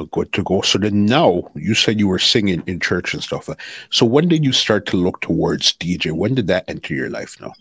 Oh, 0.00 0.06
good 0.06 0.32
to 0.32 0.42
go. 0.42 0.62
So 0.62 0.78
then 0.78 1.04
now 1.04 1.50
you 1.54 1.74
said 1.74 1.98
you 1.98 2.08
were 2.08 2.18
singing 2.18 2.62
in 2.66 2.80
church 2.80 3.12
and 3.12 3.22
stuff. 3.22 3.50
So 3.90 4.06
when 4.06 4.28
did 4.28 4.44
you 4.44 4.52
start 4.52 4.86
to 4.86 4.96
look 4.96 5.20
towards 5.20 5.74
DJ? 5.74 6.12
When 6.12 6.34
did 6.34 6.46
that 6.46 6.64
enter 6.68 6.94
your 6.94 7.10
life 7.10 7.36
now? 7.38 7.52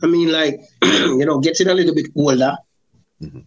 I 0.00 0.06
mean, 0.06 0.30
like, 0.30 0.60
you 0.84 1.26
know, 1.26 1.40
getting 1.40 1.66
a 1.68 1.74
little 1.74 1.94
bit 1.94 2.06
older, 2.14 2.56
mm-hmm. 3.20 3.40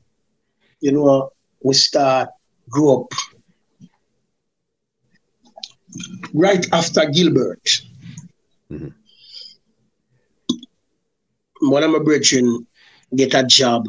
you 0.81 0.91
know, 0.91 1.31
we 1.63 1.73
start, 1.73 2.29
grow 2.69 3.01
up, 3.01 3.11
right 6.33 6.67
after 6.73 7.05
Gilbert. 7.09 7.81
Mhm. 8.69 8.93
One 11.61 11.83
of 11.83 11.91
my 11.91 11.99
brethren 11.99 12.67
get 13.15 13.33
a 13.33 13.43
job 13.43 13.85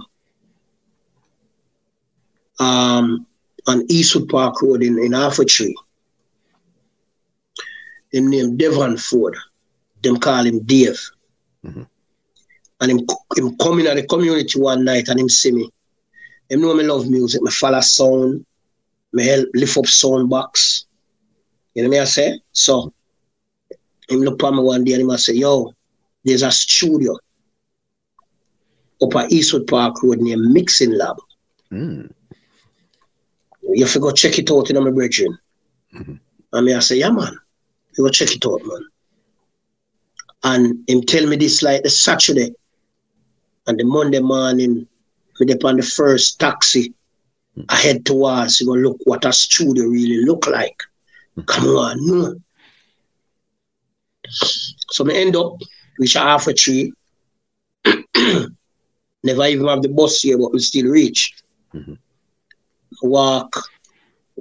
um, 2.61 3.27
on 3.69 3.85
Eastwood 3.89 4.29
Park 4.29 4.61
Road 4.63 4.83
in, 4.83 4.99
in 4.99 5.13
Tree. 5.47 5.77
Him 8.11 8.31
named 8.31 8.59
Devon 8.59 8.97
Ford. 8.97 9.37
Them 10.03 10.17
call 10.17 10.45
him 10.47 10.61
Dave. 10.61 10.99
Mhm. 11.65 11.87
And 12.81 12.91
him, 12.91 13.01
him 13.37 13.57
come 13.59 13.81
in 13.81 13.87
at 13.87 13.97
the 13.97 14.07
community 14.07 14.59
one 14.59 14.85
night 14.85 15.09
and 15.09 15.21
him 15.21 15.29
see 15.29 15.53
me. 15.53 15.69
Him 16.49 16.63
know 16.63 16.75
me 16.75 16.85
love 16.85 17.11
music. 17.11 17.43
Me 17.43 17.51
follow 17.51 17.81
sound. 17.81 18.47
Me 19.13 19.27
help 19.27 19.49
lift 19.55 19.77
up 19.77 19.87
sound 19.87 20.31
box. 20.31 20.87
You 21.75 21.83
know 21.83 21.91
me 21.91 21.99
I 21.99 22.05
say? 22.05 22.41
So 22.53 22.93
him 24.09 24.21
look 24.21 24.43
at 24.43 24.55
me 24.55 24.61
one 24.61 24.85
day 24.85 24.95
and 24.95 25.03
him 25.03 25.11
I 25.11 25.17
say, 25.17 25.35
yo, 25.35 25.75
there's 26.25 26.43
a 26.43 26.51
studio 26.51 27.17
up 29.03 29.15
at 29.17 29.31
Eastwood 29.31 29.67
Park 29.67 30.03
Road 30.03 30.21
near 30.21 30.39
Mixing 30.39 30.93
Lab. 30.93 31.17
Mm. 31.71 32.11
You 33.69 33.85
have 33.85 33.93
to 33.93 34.01
go 34.01 34.11
check 34.13 34.39
it 34.39 34.51
out 34.51 34.71
in 34.71 34.83
my 34.83 34.91
brethren. 34.91 35.39
Mhm. 35.95 36.19
And 36.53 36.67
me 36.67 36.75
I 36.75 36.81
say, 36.81 36.97
yeah 36.99 37.11
man, 37.11 37.37
you 37.97 38.05
go 38.05 38.11
check 38.11 38.35
it 38.35 38.45
out, 38.47 38.61
man. 38.65 38.85
And 40.45 40.85
him 40.89 41.03
tell 41.03 41.27
me 41.27 41.37
this 41.37 41.63
like 41.63 41.83
the 41.83 41.91
Saturday 41.91 42.53
and 43.67 43.79
the 43.79 43.85
Monday 43.85 44.21
morning, 44.21 44.87
me 45.41 45.47
dip 45.47 45.65
on 45.65 45.77
the 45.77 45.83
first 45.83 46.39
taxi. 46.39 46.95
I 47.69 47.77
head 47.77 48.07
towards, 48.07 48.61
you 48.61 48.67
go 48.67 48.75
look 48.75 48.99
what 49.05 49.25
a 49.25 49.33
studio 49.33 49.85
really 49.85 50.25
look 50.25 50.47
like. 50.47 50.81
Come 51.47 51.67
on, 51.77 51.97
no. 52.07 52.35
So 54.91 55.05
me 55.05 55.21
end 55.21 55.37
up 55.37 55.55
reach 55.99 56.15
half 56.15 56.47
a 56.47 56.55
tree. 56.55 56.93
Never 59.25 59.45
even 59.47 59.67
have 59.67 59.83
the 59.83 59.89
bus 59.89 60.21
here, 60.21 60.39
but 60.39 60.53
we 60.53 60.61
still 60.61 60.87
reach. 60.87 61.35
Mhm. 61.75 61.99
Walk, 63.03 63.53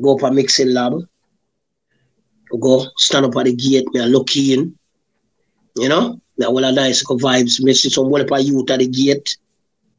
go 0.02 0.16
up 0.16 0.24
a 0.24 0.32
mixing 0.32 0.74
lab. 0.74 0.94
Go 2.60 2.86
stand 2.98 3.26
up 3.26 3.36
at 3.38 3.46
the 3.46 3.56
gate, 3.56 3.88
me 3.94 4.00
a 4.02 4.06
look 4.06 4.36
in. 4.36 4.78
You 5.76 5.90
know, 5.90 6.20
that 6.38 6.48
all 6.48 6.64
a 6.64 6.72
nice 6.72 7.04
vibes. 7.04 7.62
Me 7.62 7.74
see 7.74 7.90
some 7.90 8.10
one 8.10 8.22
of 8.22 8.40
youth 8.40 8.70
at 8.72 8.80
the 8.80 8.88
gate. 8.88 9.38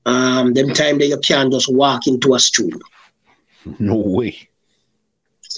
Um, 0.07 0.55
them 0.55 0.73
time 0.73 0.99
that 0.99 1.07
you 1.07 1.18
can't 1.18 1.53
just 1.53 1.73
walk 1.73 2.07
into 2.07 2.35
a 2.35 2.38
studio. 2.38 2.79
No 3.79 3.97
way. 3.97 4.49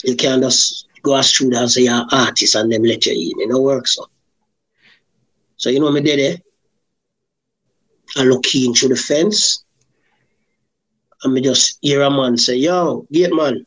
You 0.04 0.16
can't 0.16 0.42
just 0.42 0.88
go 1.02 1.14
a 1.14 1.22
studio 1.22 1.60
and 1.60 1.70
say 1.70 1.82
you're 1.82 1.94
an 1.94 2.06
artist 2.10 2.54
and 2.54 2.72
them 2.72 2.82
let 2.82 3.06
you 3.06 3.12
in. 3.12 3.40
It 3.42 3.50
don't 3.50 3.62
work 3.62 3.86
so. 3.86 4.06
So 5.56 5.70
you 5.70 5.78
know 5.78 5.92
me 5.92 6.00
did 6.00 6.18
it. 6.18 6.42
I 8.16 8.24
look 8.24 8.52
in 8.54 8.74
through 8.74 8.88
the 8.90 8.96
fence. 8.96 9.64
And 11.22 11.34
me 11.34 11.40
just 11.40 11.78
hear 11.82 12.02
a 12.02 12.10
man 12.10 12.36
say, 12.36 12.56
yo, 12.56 13.06
gate 13.12 13.34
man, 13.34 13.66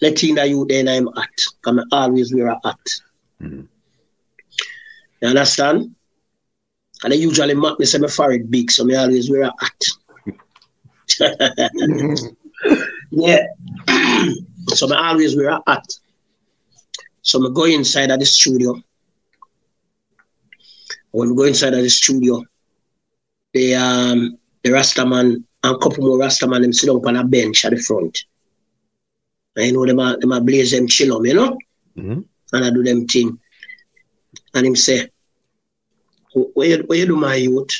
let 0.00 0.22
in 0.22 0.36
that 0.36 0.48
you 0.48 0.64
then 0.68 0.88
I'm 0.88 1.08
at. 1.08 1.36
Because 1.62 1.84
I 1.92 2.04
always 2.04 2.32
wear 2.34 2.48
a 2.48 2.60
hat. 2.64 2.78
Mhm. 3.42 3.68
You 5.20 5.28
understand? 5.28 5.94
And 7.02 7.12
I 7.12 7.16
usually 7.16 7.54
mark 7.54 7.78
me 7.78 7.86
say 7.86 7.98
my 7.98 8.08
forehead 8.08 8.50
big, 8.50 8.70
so 8.70 8.84
me 8.84 8.94
always 8.96 9.30
wear 9.30 9.42
a 9.42 9.52
hat. 9.60 9.84
yeah. 13.10 13.46
so 14.68 14.86
me 14.86 14.96
always 14.96 15.36
wear 15.36 15.50
a 15.50 15.62
hat. 15.66 15.84
So 17.22 17.38
me 17.40 17.50
go 17.52 17.64
inside 17.64 18.10
of 18.10 18.20
the 18.20 18.26
studio. 18.26 18.74
When 21.10 21.30
we 21.30 21.36
go 21.36 21.44
inside 21.44 21.74
of 21.74 21.82
the 21.82 21.90
studio, 21.90 22.42
the 23.54 23.74
um 23.74 24.38
the 24.62 24.70
Rastaman 24.70 25.44
and 25.64 25.74
a 25.76 25.78
couple 25.78 26.04
more 26.06 26.18
Rastaman 26.18 26.62
them 26.62 26.72
sit 26.72 26.86
down 26.86 27.04
on 27.06 27.16
a 27.16 27.24
bench 27.24 27.64
at 27.64 27.72
the 27.72 27.78
front. 27.78 28.24
And 29.56 29.66
you 29.66 29.72
know 29.72 29.86
them 29.86 29.98
a, 29.98 30.16
them 30.18 30.32
a 30.32 30.40
blaze 30.40 30.70
them 30.70 30.86
chill 30.86 31.16
on, 31.16 31.24
you 31.24 31.34
know? 31.34 31.56
Mhm. 31.96 32.24
and 32.52 32.64
I 32.64 32.70
do 32.70 32.82
them 32.84 33.06
thing. 33.06 33.38
And 34.54 34.66
him 34.66 34.76
say, 34.76 35.08
where 36.54 36.78
what 36.82 36.98
you, 36.98 37.06
do, 37.06 37.16
my 37.16 37.34
youth? 37.34 37.70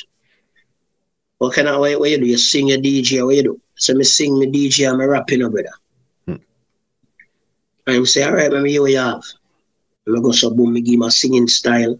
What 1.37 1.53
kind 1.55 1.69
of, 1.69 1.79
what, 1.79 1.91
you- 1.91 1.99
what 1.99 2.09
you 2.09 2.17
do? 2.17 2.25
You 2.25 2.37
sing 2.37 2.67
your 2.67 2.79
DJ, 2.79 3.25
what 3.25 3.35
you 3.35 3.43
do? 3.43 3.61
So 3.75 3.93
me 3.93 4.03
sing 4.03 4.37
me 4.37 4.47
DJ 4.47 4.89
and 4.89 4.97
me 4.97 5.05
rapping, 5.05 5.39
you 5.39 5.49
brother. 5.49 5.69
Hmm. 6.25 6.35
And 7.87 7.95
him 7.97 8.05
say, 8.05 8.23
all 8.23 8.33
right, 8.33 8.51
let 8.51 8.61
me 8.61 8.71
hear 8.71 8.81
what 8.81 8.91
you 8.91 8.97
have. 8.97 9.23
And 10.05 10.17
I 10.17 10.21
go 10.21 10.31
so 10.31 10.49
boom, 10.49 10.73
me 10.73 10.81
give 10.81 10.99
my 10.99 11.09
singing 11.09 11.47
style. 11.47 11.97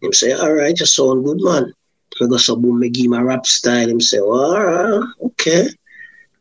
Him 0.00 0.12
say, 0.12 0.32
all 0.32 0.52
right, 0.52 0.78
you 0.78 0.86
sound 0.86 1.24
good, 1.24 1.38
man. 1.40 1.72
I 2.20 2.26
go 2.26 2.36
so 2.36 2.56
boom, 2.56 2.80
me 2.80 2.90
give 2.90 3.06
him 3.06 3.12
a 3.14 3.24
rap 3.24 3.46
style. 3.46 3.88
Him 3.88 4.00
say, 4.00 4.18
right, 4.18 5.02
okay. 5.22 5.68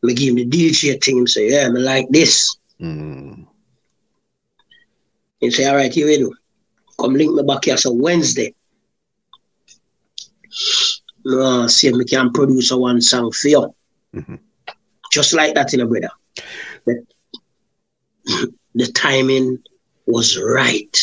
Me 0.04 0.14
give 0.14 0.30
him 0.30 0.36
the 0.36 0.46
DJ 0.46 1.02
thing. 1.04 1.20
Him 1.20 1.28
say, 1.28 1.50
yeah, 1.50 1.70
me 1.70 1.80
like 1.80 2.08
this. 2.10 2.58
Mm. 2.82 3.46
He 5.40 5.52
say, 5.52 5.66
all 5.68 5.76
right, 5.76 5.94
here 5.94 6.08
we 6.08 6.18
do. 6.18 6.34
Come 7.00 7.14
link 7.14 7.34
me 7.34 7.44
back 7.44 7.66
here 7.66 7.78
so 7.78 7.94
Wednesday. 7.94 8.54
Uh, 11.26 11.68
see 11.68 11.88
if 11.88 11.96
me 11.96 12.06
can 12.06 12.32
produce 12.32 12.72
a 12.72 12.78
one 12.78 13.02
song 13.02 13.32
for 13.32 13.48
you. 13.48 13.76
Mhm. 14.16 14.40
Just 15.12 15.34
like 15.34 15.54
that, 15.56 15.72
you 15.72 15.80
know, 15.80 15.88
brother. 15.88 16.10
The, 16.86 17.06
the 18.76 18.88
timing 18.88 19.60
was 20.08 20.38
right. 20.38 20.98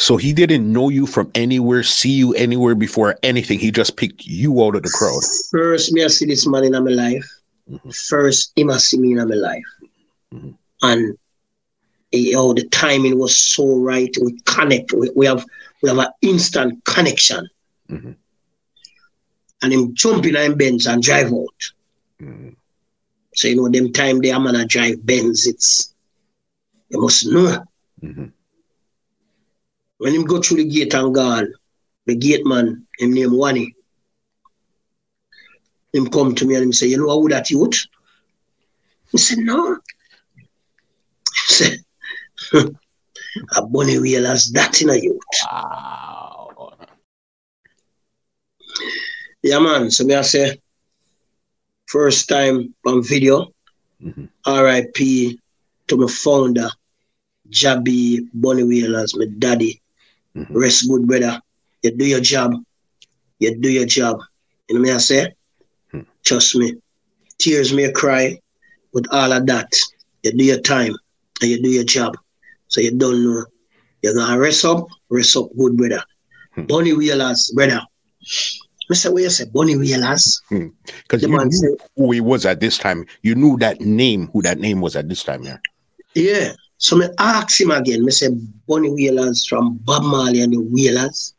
So 0.00 0.16
he 0.16 0.32
didn't 0.32 0.72
know 0.72 0.88
you 0.88 1.06
from 1.06 1.30
anywhere, 1.34 1.82
see 1.82 2.12
you 2.12 2.32
anywhere 2.32 2.74
before 2.74 3.18
anything. 3.22 3.58
He 3.58 3.70
just 3.70 3.98
picked 3.98 4.24
you 4.24 4.64
out 4.64 4.74
of 4.74 4.82
the 4.82 4.88
crowd. 4.88 5.20
First, 5.50 5.92
me 5.92 6.02
I 6.02 6.06
see 6.06 6.24
this 6.24 6.46
man 6.46 6.64
in 6.64 6.72
my 6.72 6.78
life. 6.90 7.28
Mhm. 7.70 7.94
First, 8.08 8.54
him 8.56 8.70
I 8.70 8.78
see 8.78 8.96
me 8.96 9.12
in 9.12 9.18
my 9.28 9.34
life. 9.34 9.70
Mhm. 10.32 10.56
And 10.80 11.18
eh, 12.14 12.32
oh, 12.34 12.54
the 12.54 12.66
timing 12.70 13.18
was 13.18 13.36
so 13.36 13.76
right. 13.76 14.16
We 14.22 14.40
connect. 14.46 14.94
We, 14.94 15.10
we 15.14 15.26
have 15.26 15.44
we 15.82 15.90
have 15.90 15.98
an 15.98 16.08
instant 16.22 16.82
connection. 16.84 17.46
Mhm. 17.90 18.16
And 19.60 19.72
him 19.72 19.94
jump 19.94 20.24
in 20.24 20.34
and 20.34 20.56
Benz 20.56 20.86
and 20.86 21.02
drive 21.02 21.30
out. 21.30 21.72
Mm. 22.22 22.56
So 23.34 23.48
you 23.48 23.56
know 23.56 23.68
them 23.68 23.92
time 23.92 24.20
they 24.20 24.32
I'm 24.32 24.44
gonna 24.44 24.64
drive 24.64 25.04
Benz, 25.04 25.46
it's 25.46 25.94
you 26.88 27.02
must 27.02 27.26
know. 27.26 27.62
When 30.00 30.14
him 30.14 30.24
go 30.24 30.40
through 30.40 30.56
the 30.56 30.64
gate 30.64 30.94
and 30.94 31.14
gone, 31.14 31.52
the 32.06 32.14
gate 32.16 32.46
man, 32.46 32.86
him 32.98 33.12
name 33.12 33.36
Wani. 33.36 33.74
Him 35.92 36.06
come 36.08 36.34
to 36.36 36.46
me 36.46 36.54
and 36.54 36.64
him 36.64 36.72
say, 36.72 36.86
you 36.86 36.96
know 36.96 37.20
who 37.20 37.28
that 37.28 37.50
youth? 37.50 37.84
I 39.12 39.18
said, 39.18 39.38
no. 39.40 39.76
He 41.48 41.54
said, 41.54 41.78
a 43.56 43.62
bunny 43.66 43.98
wheel 43.98 44.26
as 44.26 44.46
that 44.54 44.80
in 44.80 44.88
a 44.88 44.94
youth. 44.96 45.20
Wow. 45.44 46.72
Yeah, 49.42 49.58
man. 49.58 49.90
So 49.90 50.04
me 50.04 50.14
I 50.14 50.22
say, 50.22 50.58
first 51.88 52.26
time 52.26 52.74
on 52.86 53.02
video, 53.02 53.52
Mhm. 54.02 54.30
RIP 54.46 55.38
to 55.88 55.96
my 55.98 56.06
founder, 56.06 56.70
Jah 57.50 57.78
B 57.82 58.26
Bunny 58.32 58.64
Wailers, 58.64 59.14
my 59.14 59.26
daddy. 59.38 59.79
Mhm. 60.36 60.46
Rest 60.50 60.88
good, 60.88 61.06
brother. 61.06 61.40
You 61.82 61.90
do 61.96 62.04
your 62.06 62.20
job. 62.20 62.52
You 63.38 63.56
do 63.58 63.70
your 63.70 63.86
job. 63.86 64.20
You 64.68 64.76
know 64.76 64.82
me 64.82 64.92
I 64.92 64.98
say? 64.98 65.34
Hmm. 65.90 66.00
Trust 66.24 66.56
me. 66.56 66.74
Tears 67.38 67.72
may 67.72 67.90
cry 67.92 68.38
with 68.92 69.06
all 69.10 69.32
of 69.32 69.46
that. 69.46 69.72
You 70.22 70.32
do 70.32 70.44
your 70.44 70.60
time 70.60 70.94
and 71.40 71.50
you 71.50 71.62
do 71.62 71.70
your 71.70 71.84
job. 71.84 72.16
So 72.68 72.80
you 72.80 72.92
don't 72.92 73.24
know. 73.24 73.44
You're 74.02 74.14
gonna 74.14 74.38
rest 74.38 74.64
up, 74.64 74.86
rest 75.08 75.36
up 75.36 75.48
good, 75.58 75.76
brother. 75.76 76.02
Hmm. 76.54 76.64
Bunny 76.64 76.92
Wailers, 76.92 77.50
brother. 77.54 77.80
Mr. 78.92 79.12
What 79.12 79.22
you 79.22 79.30
say? 79.30 79.44
Bunny 79.52 79.76
Wailers. 79.76 80.40
Because 80.50 81.20
The 81.22 81.28
you 81.28 81.36
man 81.36 81.46
knew 81.48 81.52
say, 81.52 81.86
who 81.96 82.10
he 82.12 82.20
was 82.20 82.44
at 82.44 82.60
this 82.60 82.76
time. 82.76 83.06
You 83.22 83.34
knew 83.34 83.56
that 83.58 83.80
name, 83.80 84.28
who 84.32 84.42
that 84.42 84.58
name 84.58 84.80
was 84.80 84.96
at 84.96 85.08
this 85.08 85.22
time, 85.22 85.44
yeah. 85.44 85.58
Yeah. 86.14 86.52
So 86.80 86.96
me 86.96 87.06
ask 87.18 87.60
him 87.60 87.70
again. 87.70 88.04
Me 88.06 88.10
say 88.10 88.28
Bunny 88.66 88.90
Wailers 88.90 89.46
from 89.46 89.76
Bob 89.84 90.02
Marley 90.02 90.40
and 90.40 90.52
the 90.54 90.60
Wailers. 90.60 91.34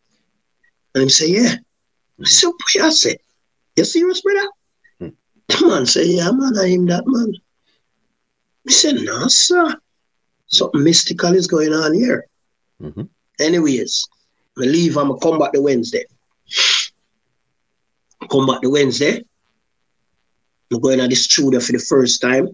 And 0.93 1.03
him 1.03 1.09
say, 1.09 1.29
yeah. 1.29 1.55
I 2.21 2.25
say, 2.25 2.47
what 2.47 2.75
you 2.75 2.91
say? 2.91 3.17
You 3.75 3.83
serious, 3.83 4.21
brother? 4.21 4.47
Hmm. 4.99 5.07
The 5.47 5.67
man 5.67 5.85
say, 5.87 6.05
yeah, 6.05 6.29
man, 6.31 6.53
I 6.59 6.67
am 6.67 6.85
that 6.85 7.05
man. 7.07 7.33
I 8.67 8.71
said, 8.71 8.97
no, 9.01 9.27
sir. 9.27 9.75
Something 10.45 10.83
mystical 10.83 11.33
is 11.33 11.47
going 11.47 11.73
on 11.73 11.95
here. 11.95 12.27
Mhm. 12.79 13.09
Anyways, 13.39 14.07
I 14.59 14.61
leave, 14.61 14.95
I'm 14.95 15.07
going 15.07 15.19
to 15.19 15.25
come 15.25 15.39
back 15.39 15.53
the 15.53 15.61
Wednesday. 15.61 16.05
Come 18.29 18.45
back 18.45 18.61
the 18.61 18.69
Wednesday. 18.69 19.23
I'm 20.71 20.79
going 20.81 20.99
to 20.99 21.07
the 21.07 21.15
studio 21.15 21.59
for 21.59 21.71
the 21.71 21.79
first 21.79 22.21
time. 22.21 22.49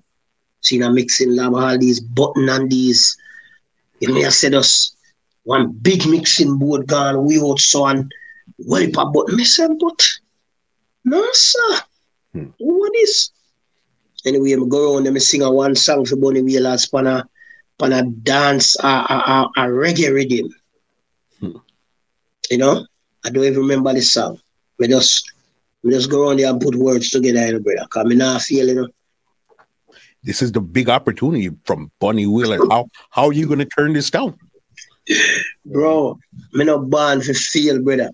Seeing 0.68 0.84
a 0.84 0.92
mixing 0.92 1.36
lab, 1.36 1.56
all 1.56 1.78
these 1.80 2.00
button 2.00 2.50
and 2.50 2.70
these 2.70 3.18
You 4.00 4.14
know, 4.14 4.28
I 4.28 4.30
said 4.30 4.54
us 4.54 4.96
one 5.44 5.72
big 5.72 6.06
mixing 6.06 6.58
board 6.58 6.88
gone, 6.88 7.26
we 7.26 7.40
out 7.40 7.60
son, 7.60 8.10
well, 8.60 8.86
but 9.14 9.30
me 9.30 9.44
said, 9.44 9.72
but 9.80 10.00
no, 11.06 11.26
sir. 11.32 11.80
Hmm. 12.34 12.50
What 12.60 12.92
is? 12.96 13.32
Anyway, 14.26 14.54
I 14.54 14.58
go 14.68 14.96
around 14.96 15.08
and 15.08 15.16
I 15.16 15.20
sing 15.20 15.42
a 15.42 15.52
one 15.52 15.76
song 15.76 16.06
for 16.06 16.18
Bunny 16.18 16.42
Wailers, 16.42 16.86
pan 16.88 17.08
a, 17.08 17.28
pan 17.80 17.94
a 17.94 18.04
dance, 18.04 18.76
a, 18.84 18.88
a, 18.88 19.50
a, 19.58 19.64
a 19.64 19.68
reggae 19.70 20.14
rhythm. 20.14 20.54
Hmm. 21.40 21.58
You 22.52 22.58
know, 22.58 22.86
I 23.26 23.30
don't 23.30 23.46
even 23.46 23.62
remember 23.62 23.94
the 23.94 24.02
song. 24.02 24.40
We 24.78 24.88
just, 24.88 25.32
we 25.84 25.92
just 25.92 26.12
go 26.12 26.28
around 26.28 26.40
there 26.40 26.50
and 26.50 26.62
put 26.62 26.76
words 26.76 27.10
together, 27.10 27.46
you 27.46 27.54
know, 27.54 27.60
brother. 27.60 27.84
Because 27.84 28.12
I 28.12 28.16
not 28.16 28.42
feel, 28.42 28.68
you 28.68 28.76
know. 28.76 28.88
This 30.28 30.42
is 30.42 30.52
the 30.52 30.60
big 30.60 30.90
opportunity 30.90 31.50
from 31.64 31.90
Bunny 32.02 32.28
Wailer. 32.28 32.60
How 32.70 32.90
how 33.12 33.28
are 33.28 33.34
you 33.34 33.48
going 33.48 33.60
to 33.60 33.66
turn 33.66 33.94
this 33.94 34.12
down? 34.12 34.38
Bro, 35.66 36.20
me 36.52 36.66
not 36.66 36.90
born 36.90 37.22
for 37.22 37.34
feel, 37.34 37.82
brother. 37.82 38.12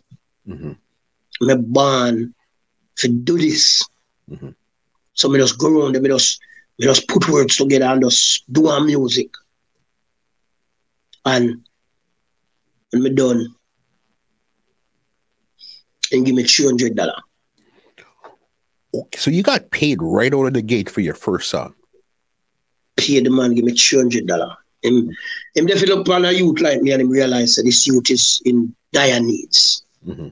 Mm-hmm. 0.47 0.73
Me 1.41 1.55
born 1.57 2.35
for 2.95 3.07
do 3.07 3.39
this. 3.39 3.81
Mm-hmm. 4.29 4.51
So 5.15 5.27
me 5.27 5.39
just 5.39 5.57
go 5.57 5.73
around 5.73 5.95
and 5.95 6.03
me 6.03 6.09
just, 6.09 6.39
me 6.77 6.85
just 6.85 7.07
put 7.07 7.27
words 7.29 7.57
together 7.57 7.85
and 7.85 8.03
just 8.03 8.45
do 8.53 8.67
our 8.67 8.79
music. 8.79 9.29
And 11.25 11.65
when 12.91 13.01
me 13.01 13.09
done, 13.09 13.55
and 16.11 16.23
give 16.23 16.35
me 16.35 16.43
three 16.43 16.65
hundred 16.65 16.95
dollar. 16.95 17.17
Okay, 18.93 19.17
so 19.17 19.31
you 19.31 19.41
got 19.41 19.71
paid 19.71 19.99
right 19.99 20.31
out 20.31 20.45
of 20.45 20.53
the 20.53 20.61
gate 20.61 20.91
for 20.91 21.01
your 21.01 21.15
first 21.15 21.49
song. 21.49 21.73
Paid 22.95 23.25
the 23.25 23.29
man, 23.29 23.55
give 23.55 23.65
me 23.65 23.73
$200. 23.73 24.55
Him, 24.83 25.09
him 25.55 25.65
definitely 25.65 25.95
look 25.95 26.09
on 26.09 26.25
a 26.25 26.31
youth 26.31 26.59
like 26.59 26.81
me 26.81 26.91
and 26.91 27.01
him 27.01 27.09
realize 27.09 27.55
that 27.55 27.63
this 27.63 27.87
youth 27.87 28.09
is 28.11 28.41
in 28.45 28.75
dire 28.91 29.19
needs. 29.19 29.83
Mm-hmm. 30.05 30.27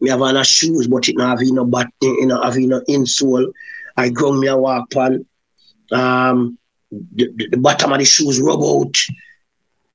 Me 0.00 0.10
have 0.10 0.22
on 0.22 0.36
a 0.36 0.44
shoes, 0.44 0.86
but 0.86 1.08
it 1.08 1.16
not 1.16 1.38
have 1.38 1.48
no 1.48 1.64
but 1.64 1.86
you 2.02 2.26
know 2.26 2.42
have 2.42 2.56
no 2.56 2.80
insole. 2.88 3.52
I 3.96 4.08
ground 4.08 4.40
me 4.40 4.48
a 4.48 4.56
walk 4.56 4.94
on. 4.96 5.26
Um, 5.92 6.58
the, 6.90 7.30
the, 7.36 7.48
the, 7.50 7.56
bottom 7.56 7.92
of 7.92 7.98
the 7.98 8.04
shoes 8.04 8.40
rub 8.40 8.62
out. 8.62 8.96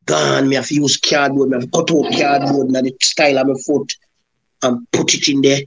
Gone. 0.06 0.48
Me 0.48 0.56
have 0.56 0.68
to 0.68 0.76
use 0.76 0.98
cardboard. 0.98 1.50
Me 1.50 1.56
have 1.56 1.64
to 1.64 1.70
cut 1.70 1.92
out 1.92 2.14
cardboard 2.14 2.68
and 2.68 2.76
the 2.76 2.96
style 3.02 3.40
of 3.40 3.48
my 3.48 3.54
foot 3.66 3.94
and 4.64 4.90
put 4.92 5.14
it 5.14 5.28
in 5.28 5.42
there 5.42 5.62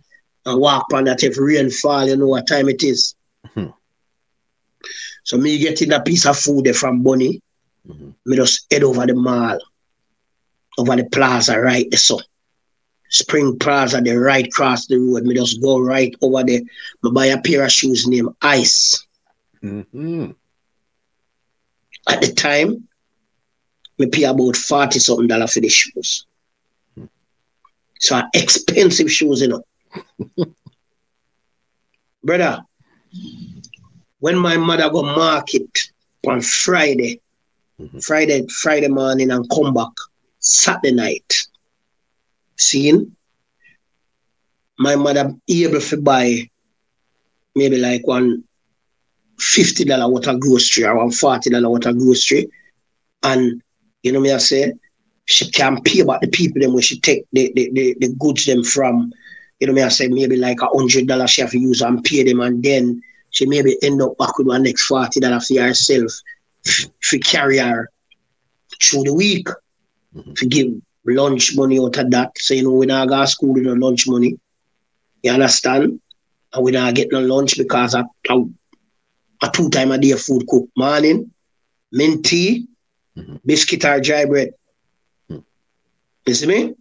and 0.46 0.60
walk 0.60 0.92
on 0.92 1.04
that 1.04 1.22
if 1.22 1.38
rain 1.38 1.70
fall, 1.70 2.06
you 2.06 2.16
know 2.16 2.26
what 2.26 2.46
time 2.46 2.68
it 2.68 2.82
is. 2.82 3.14
Mm-hmm. 4.82 5.20
So 5.24 5.36
me 5.38 5.58
getting 5.58 5.92
a 5.92 6.00
piece 6.00 6.26
of 6.26 6.38
food 6.38 6.64
there 6.64 6.74
from 6.74 7.02
Bunny, 7.02 7.40
mm-hmm. 7.86 8.10
me 8.26 8.36
just 8.36 8.66
head 8.72 8.82
over 8.82 9.06
the 9.06 9.14
mall, 9.14 9.58
over 10.78 10.96
the 10.96 11.04
plaza 11.04 11.60
right 11.60 11.86
there. 11.90 11.98
So 11.98 12.20
Spring 13.12 13.58
Plaza, 13.58 14.00
the 14.00 14.16
right 14.16 14.50
cross 14.50 14.86
the 14.86 14.96
road. 14.96 15.24
Me 15.24 15.34
just 15.34 15.60
go 15.60 15.78
right 15.78 16.14
over 16.22 16.42
there. 16.44 16.60
Me 17.02 17.10
buy 17.12 17.26
a 17.26 17.40
pair 17.40 17.62
of 17.62 17.70
shoes 17.70 18.06
named 18.08 18.30
Ice. 18.40 19.06
Mm-hmm. 19.62 20.30
At 22.08 22.20
the 22.22 22.32
time, 22.32 22.88
me 23.98 24.06
pay 24.06 24.24
about 24.24 24.56
40 24.56 24.98
something 24.98 25.26
dollars 25.26 25.52
for 25.52 25.60
the 25.60 25.68
shoes. 25.68 26.26
So 28.00 28.20
expensive 28.34 29.12
shoes, 29.12 29.42
you 29.42 29.48
know. 29.48 29.62
Brother, 32.24 32.64
when 34.22 34.38
my 34.38 34.56
mother 34.56 34.88
go 34.88 35.02
market 35.02 35.90
on 36.28 36.40
Friday, 36.40 37.20
mm-hmm. 37.80 37.98
Friday, 37.98 38.46
Friday 38.46 38.87
morning 38.87 39.32
and 39.32 39.50
come 39.50 39.74
back 39.74 39.90
Saturday 40.38 40.94
night, 40.94 41.35
seeing 42.56 43.16
my 44.78 44.94
mother 44.94 45.35
able 45.48 45.80
to 45.80 46.00
buy 46.00 46.48
maybe 47.56 47.78
like 47.78 48.06
one 48.06 48.44
fifty 49.40 49.85
dollar 49.85 50.08
worth 50.08 50.28
of 50.28 50.38
grocery 50.38 50.85
or 50.85 50.98
one 50.98 51.11
forty 51.11 51.50
dollar 51.50 51.68
worth 51.68 51.87
of 51.87 51.98
grocery, 51.98 52.48
and 53.24 53.61
you 54.04 54.12
know 54.12 54.20
me 54.20 54.30
I 54.30 54.38
say 54.38 54.72
she 55.24 55.50
can 55.50 55.82
pay 55.82 55.98
about 55.98 56.20
the 56.20 56.28
people 56.28 56.62
them 56.62 56.74
where 56.74 56.82
she 56.82 57.00
take 57.00 57.26
the, 57.32 57.52
the, 57.56 57.70
the, 57.72 57.96
the 57.98 58.14
goods 58.20 58.46
them 58.46 58.62
from. 58.62 59.12
You 59.58 59.66
know 59.66 59.72
me 59.72 59.82
I 59.82 59.88
say 59.88 60.06
maybe 60.06 60.37
like 60.37 60.61
a 60.62 60.66
hundred 60.66 61.08
dollars 61.08 61.32
she 61.32 61.40
have 61.40 61.50
to 61.50 61.58
use 61.58 61.82
and 61.82 62.04
pay 62.04 62.22
them, 62.22 62.38
and 62.38 62.62
then 62.62 63.02
she 63.32 63.46
maybe 63.46 63.76
end 63.82 64.00
up 64.00 64.16
back 64.16 64.38
with 64.38 64.46
one 64.46 64.62
next 64.62 64.86
forty 64.86 65.18
dollar 65.18 65.40
for 65.40 65.60
herself 65.60 66.12
for 67.02 67.18
carry 67.18 67.58
her 67.58 67.90
through 68.80 69.02
the 69.02 69.14
week. 69.14 69.48
Mm-hmm. 70.14 70.34
To 70.34 70.46
give 70.46 70.66
lunch 71.06 71.56
money 71.56 71.80
out 71.80 71.96
of 71.96 72.10
that. 72.10 72.32
So, 72.36 72.52
you 72.52 72.64
know, 72.64 72.72
we 72.72 72.84
not 72.84 73.08
go 73.08 73.18
to 73.18 73.26
school 73.26 73.54
with 73.54 73.62
no 73.62 73.72
lunch 73.72 74.06
money. 74.06 74.38
You 75.22 75.32
understand? 75.32 76.02
And 76.52 76.62
we 76.62 76.70
not 76.70 76.94
get 76.94 77.10
no 77.10 77.20
lunch 77.20 77.56
because 77.56 77.94
I, 77.94 78.02
I, 78.28 78.44
a 79.42 79.50
two 79.50 79.70
time 79.70 79.90
a 79.90 79.96
day 79.96 80.12
food 80.12 80.46
cook. 80.46 80.68
Morning, 80.76 81.30
mint 81.90 82.26
tea, 82.26 82.68
mm-hmm. 83.16 83.36
biscuit 83.42 83.86
or 83.86 84.00
dry 84.00 84.26
bread. 84.26 84.50
Mm-hmm. 85.30 85.40
You 86.26 86.34
see 86.34 86.46
me? 86.46 86.74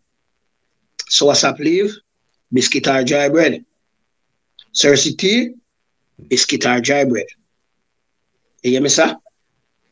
So 1.08 1.28
what's 1.28 1.46
up, 1.46 1.58
leave? 1.60 1.96
Biscuit 2.52 2.86
or 2.90 3.06
dry 3.06 3.30
bread. 3.30 3.64
Cersei 4.74 5.18
tea, 5.18 5.54
biscuit 6.28 6.66
or 6.66 6.80
dry 6.80 7.06
bread. 7.06 7.28
You 8.64 8.72
hear 8.72 8.82
me, 8.82 8.90
sir? 8.90 9.16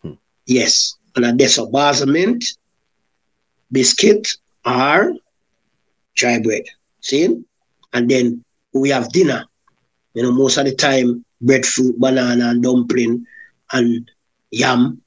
Mm-hmm. 0.04 0.14
Yes. 0.46 0.96
And 1.16 1.40
that's 1.40 1.58
a 1.58 1.66
bars 1.66 2.02
of 2.02 2.10
mint, 2.10 2.44
biscuit 3.72 4.28
or 4.66 5.14
dry 6.16 6.40
bread. 6.40 6.64
See? 7.02 7.44
And 7.94 8.10
then 8.10 8.44
we 8.74 8.90
have 8.90 9.12
dinner. 9.12 9.46
You 10.14 10.24
know, 10.24 10.32
most 10.32 10.58
of 10.58 10.66
the 10.66 10.76
time, 10.76 11.26
breadfruit, 11.42 12.00
banana, 12.00 12.50
and 12.50 12.64
dumpling, 12.64 13.26
and 13.72 14.10
yam. 14.52 15.02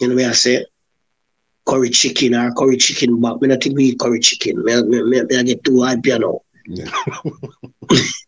You 0.00 0.08
know 0.08 0.14
what 0.14 0.24
I 0.26 0.32
say? 0.32 0.66
Curry 1.66 1.90
chicken 1.90 2.34
or 2.34 2.52
curry 2.52 2.76
chicken 2.76 3.20
but 3.20 3.50
I 3.50 3.56
think 3.56 3.76
we 3.76 3.86
eat 3.86 3.98
curry 3.98 4.20
chicken. 4.20 4.64
Me, 4.64 4.82
me, 4.82 5.02
me, 5.02 5.22
me 5.22 5.36
I 5.36 5.42
get 5.42 5.64
too 5.64 5.82
high 5.82 5.96
piano. 6.00 6.42
Yeah. 6.66 6.90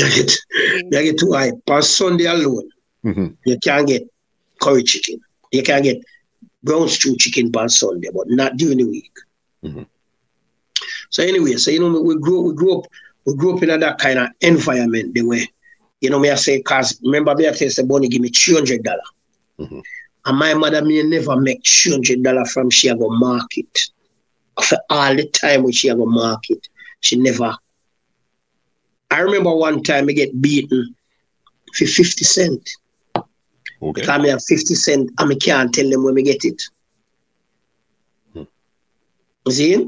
I 0.00 0.08
get, 0.08 0.32
I 0.96 1.02
get 1.02 1.18
too 1.18 1.32
high. 1.32 1.52
On 1.68 1.82
Sunday 1.82 2.24
alone, 2.24 2.70
mm-hmm. 3.04 3.28
you 3.44 3.58
can't 3.58 3.86
get 3.86 4.08
curry 4.60 4.82
chicken. 4.82 5.20
You 5.50 5.62
can't 5.62 5.84
get 5.84 6.02
brown 6.62 6.88
stew 6.88 7.16
chicken 7.16 7.50
on 7.56 7.68
Sunday, 7.68 8.08
but 8.12 8.28
not 8.28 8.56
during 8.56 8.78
the 8.78 8.84
week. 8.84 9.12
Mm-hmm. 9.64 9.82
So 11.10 11.22
anyway, 11.22 11.54
so 11.56 11.70
you 11.70 11.80
know, 11.80 12.00
we 12.00 12.18
grew 12.18 12.40
we 12.40 12.54
grew 12.54 12.78
up 12.78 12.86
we 13.26 13.34
grew 13.36 13.56
up 13.56 13.62
in 13.62 13.80
that 13.80 13.98
kind 13.98 14.18
of 14.18 14.28
environment 14.40 15.14
the 15.14 15.22
way, 15.22 15.46
you 16.00 16.10
know, 16.10 16.18
me 16.18 16.30
I 16.30 16.34
say, 16.36 16.60
cause 16.62 16.98
remember 17.02 17.34
me 17.34 17.48
I 17.48 17.52
tell 17.52 17.68
the 17.68 17.84
bunny 17.84 18.08
give 18.08 18.22
me 18.22 18.30
three 18.30 18.54
hundred 18.54 18.82
dollar. 18.82 19.00
Mm-hmm. 19.58 19.80
And 20.24 20.38
my 20.38 20.54
mother 20.54 20.84
me 20.84 21.02
never 21.02 21.36
make 21.36 21.66
three 21.66 21.92
hundred 21.92 22.22
dollar 22.22 22.44
from 22.46 22.70
she 22.70 22.88
go 22.88 23.08
market. 23.10 23.78
For 24.62 24.78
all 24.90 25.14
the 25.14 25.26
time 25.28 25.62
when 25.62 25.72
she 25.72 25.88
go 25.88 26.06
market, 26.06 26.68
she 27.00 27.16
never. 27.16 27.56
I 29.12 29.20
remember 29.20 29.54
one 29.54 29.82
time 29.82 30.08
I 30.08 30.12
get 30.12 30.40
beaten 30.40 30.94
for 31.74 31.86
50 31.86 32.24
cent. 32.24 32.70
Okay. 33.14 34.00
Because 34.00 34.08
I 34.08 34.28
have 34.28 34.42
50 34.48 34.74
cent 34.74 35.10
and 35.18 35.32
I 35.32 35.34
can't 35.34 35.72
tell 35.74 35.88
them 35.88 36.02
when 36.02 36.14
we 36.14 36.22
get 36.22 36.42
it. 36.44 36.62
Hmm. 38.32 38.44
See? 39.50 39.86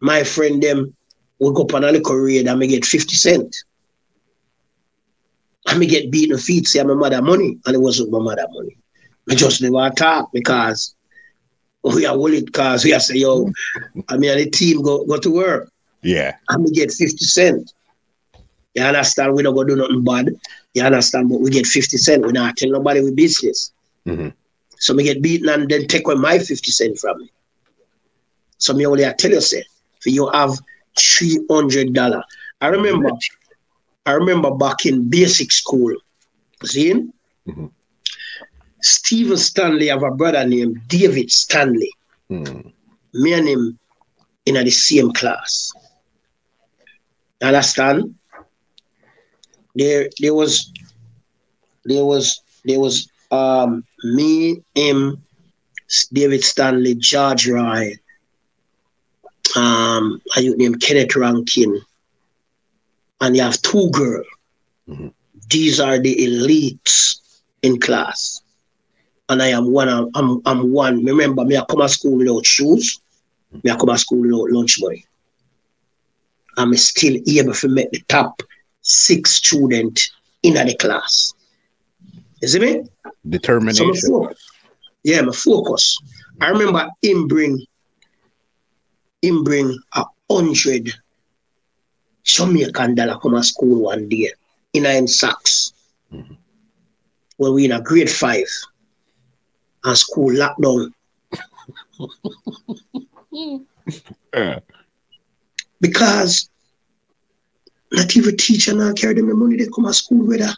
My 0.00 0.24
friend 0.24 0.62
them 0.62 0.94
go 1.40 1.62
up 1.62 1.72
on 1.72 1.84
a 1.84 1.90
little 1.90 2.16
raid 2.16 2.46
and 2.46 2.62
I 2.62 2.66
get 2.66 2.84
50 2.84 3.16
cent. 3.16 3.56
And 5.68 5.78
me 5.78 5.86
get 5.86 6.10
beaten 6.10 6.36
feet, 6.36 6.68
say 6.68 6.82
my 6.82 6.92
mother 6.92 7.22
money. 7.22 7.58
And 7.64 7.74
it 7.74 7.80
wasn't 7.80 8.10
my 8.10 8.18
mother 8.18 8.46
money. 8.50 8.76
I 9.30 9.36
just 9.36 9.62
never 9.62 9.88
talk 9.94 10.30
because 10.34 10.94
we 11.82 12.04
are 12.04 12.18
willing 12.18 12.44
because 12.44 12.84
we 12.84 12.92
are 12.92 13.00
say, 13.00 13.16
yo, 13.16 13.50
I 14.10 14.18
mean 14.18 14.36
the 14.36 14.50
team 14.50 14.82
go, 14.82 15.06
go 15.06 15.16
to 15.18 15.32
work. 15.32 15.72
Yeah. 16.02 16.36
And 16.48 16.64
we 16.64 16.70
get 16.70 16.92
50 16.92 17.24
cent. 17.24 17.72
You 18.74 18.84
understand? 18.84 19.34
We 19.34 19.42
don't 19.42 19.54
go 19.54 19.64
do 19.64 19.76
nothing 19.76 20.04
bad. 20.04 20.30
You 20.74 20.82
understand? 20.82 21.28
But 21.28 21.40
we 21.40 21.50
get 21.50 21.66
50 21.66 21.96
cent. 21.96 22.26
We 22.26 22.32
not 22.32 22.56
tell 22.56 22.70
nobody 22.70 23.00
we 23.00 23.12
business. 23.12 23.72
Mm-hmm. 24.06 24.28
So 24.78 24.94
me 24.94 25.04
get 25.04 25.22
beaten 25.22 25.48
and 25.48 25.68
then 25.68 25.86
take 25.86 26.06
away 26.06 26.16
my 26.16 26.38
50 26.38 26.70
cent 26.70 26.98
from 26.98 27.18
me. 27.18 27.30
So 28.58 28.72
me 28.74 28.86
only 28.86 29.06
I 29.06 29.12
tell 29.12 29.30
you, 29.30 29.40
say, 29.40 29.64
for 30.00 30.10
you 30.10 30.28
have 30.30 30.52
$300. 30.96 32.22
I 32.60 32.66
remember, 32.68 33.10
I 34.06 34.12
remember 34.12 34.50
back 34.52 34.86
in 34.86 35.08
basic 35.08 35.52
school, 35.52 35.94
see? 36.64 36.94
Mm-hmm. 36.94 37.66
Stephen 38.82 39.36
Stanley 39.36 39.88
have 39.88 40.02
a 40.02 40.10
brother 40.10 40.46
named 40.46 40.80
David 40.88 41.30
Stanley. 41.30 41.92
Mm. 42.30 42.72
Me 43.12 43.32
and 43.34 43.48
him 43.48 43.78
in 44.46 44.54
the 44.54 44.70
same 44.70 45.12
class. 45.12 45.72
Understand? 47.42 48.14
there 49.74 50.08
there 50.20 50.34
was 50.34 50.72
there 51.84 52.04
was 52.04 52.40
there 52.64 52.80
was 52.80 53.08
um 53.30 53.84
me, 54.02 54.62
him, 54.74 55.22
David 56.12 56.42
Stanley, 56.42 56.94
George 56.94 57.48
Roy, 57.48 57.94
um, 59.56 60.20
a 60.36 60.40
youth 60.40 60.56
named 60.58 60.82
Kenneth 60.82 61.16
Rankin, 61.16 61.80
and 63.20 63.36
you 63.36 63.42
have 63.42 63.60
two 63.62 63.90
girls. 63.90 64.26
Mm-hmm. 64.88 65.08
These 65.48 65.80
are 65.80 65.98
the 65.98 66.14
elites 66.16 67.16
in 67.62 67.78
class. 67.80 68.42
And 69.28 69.40
I 69.42 69.48
am 69.48 69.70
one, 69.70 69.88
I'm, 69.88 70.42
I'm 70.44 70.72
one. 70.72 71.04
Remember, 71.04 71.44
me 71.44 71.56
I 71.56 71.64
come 71.64 71.80
to 71.80 71.88
school 71.88 72.16
without 72.16 72.44
shoes. 72.44 73.00
Me 73.62 73.70
I 73.70 73.76
come 73.76 73.88
to 73.88 73.98
school 73.98 74.22
without 74.22 74.50
lunch 74.50 74.78
money. 74.80 75.04
I'm 76.60 76.74
still 76.76 77.16
able 77.26 77.54
to 77.54 77.68
make 77.68 77.90
the 77.90 78.00
top 78.08 78.42
six 78.82 79.32
student 79.32 79.98
in 80.42 80.54
the 80.54 80.76
class. 80.78 81.32
You 82.42 82.48
see 82.48 82.58
me? 82.58 82.84
Determination. 83.28 83.94
So 83.94 84.32
yeah, 85.02 85.22
my 85.22 85.32
focus. 85.32 85.98
I 86.40 86.48
remember 86.48 86.88
him 87.02 87.28
bring 87.28 87.64
him 89.22 89.42
bring 89.44 89.78
a 89.94 90.04
hundred 90.30 90.92
Jamaican 92.24 92.94
dollar 92.94 93.18
come 93.18 93.36
to 93.36 93.42
school 93.42 93.84
one 93.84 94.08
day 94.08 94.32
in 94.74 94.84
a 94.86 95.06
socks. 95.08 95.72
Mm-hmm. 96.12 96.34
When 97.38 97.54
we 97.54 97.64
in 97.64 97.72
a 97.72 97.80
grade 97.80 98.10
five 98.10 98.48
and 99.84 99.96
school 99.96 100.30
lockdown. 100.30 100.92
uh. 104.34 104.60
Because 105.80 106.49
not 107.92 108.16
even 108.16 108.36
teacher 108.36 108.74
now 108.74 108.92
carry 108.92 109.14
them 109.14 109.28
the 109.28 109.34
money 109.34 109.56
they 109.56 109.66
come 109.74 109.86
to 109.86 109.92
school 109.92 110.26
with 110.26 110.40
her. 110.40 110.54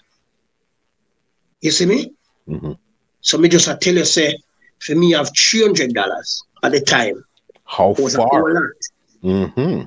You 1.60 1.70
see 1.70 1.86
me? 1.86 2.12
Mm-hmm. 2.48 2.72
So 3.20 3.38
me 3.38 3.48
just 3.48 3.68
I 3.68 3.76
tell 3.76 3.94
you, 3.94 4.04
say, 4.04 4.36
for 4.80 4.94
me, 4.94 5.14
I 5.14 5.18
have 5.18 5.30
three 5.36 5.62
hundred 5.62 5.94
dollars 5.94 6.42
at 6.62 6.72
the 6.72 6.80
time. 6.80 7.24
How 7.64 7.94
far? 7.94 8.74
Mm-hmm. 9.22 9.82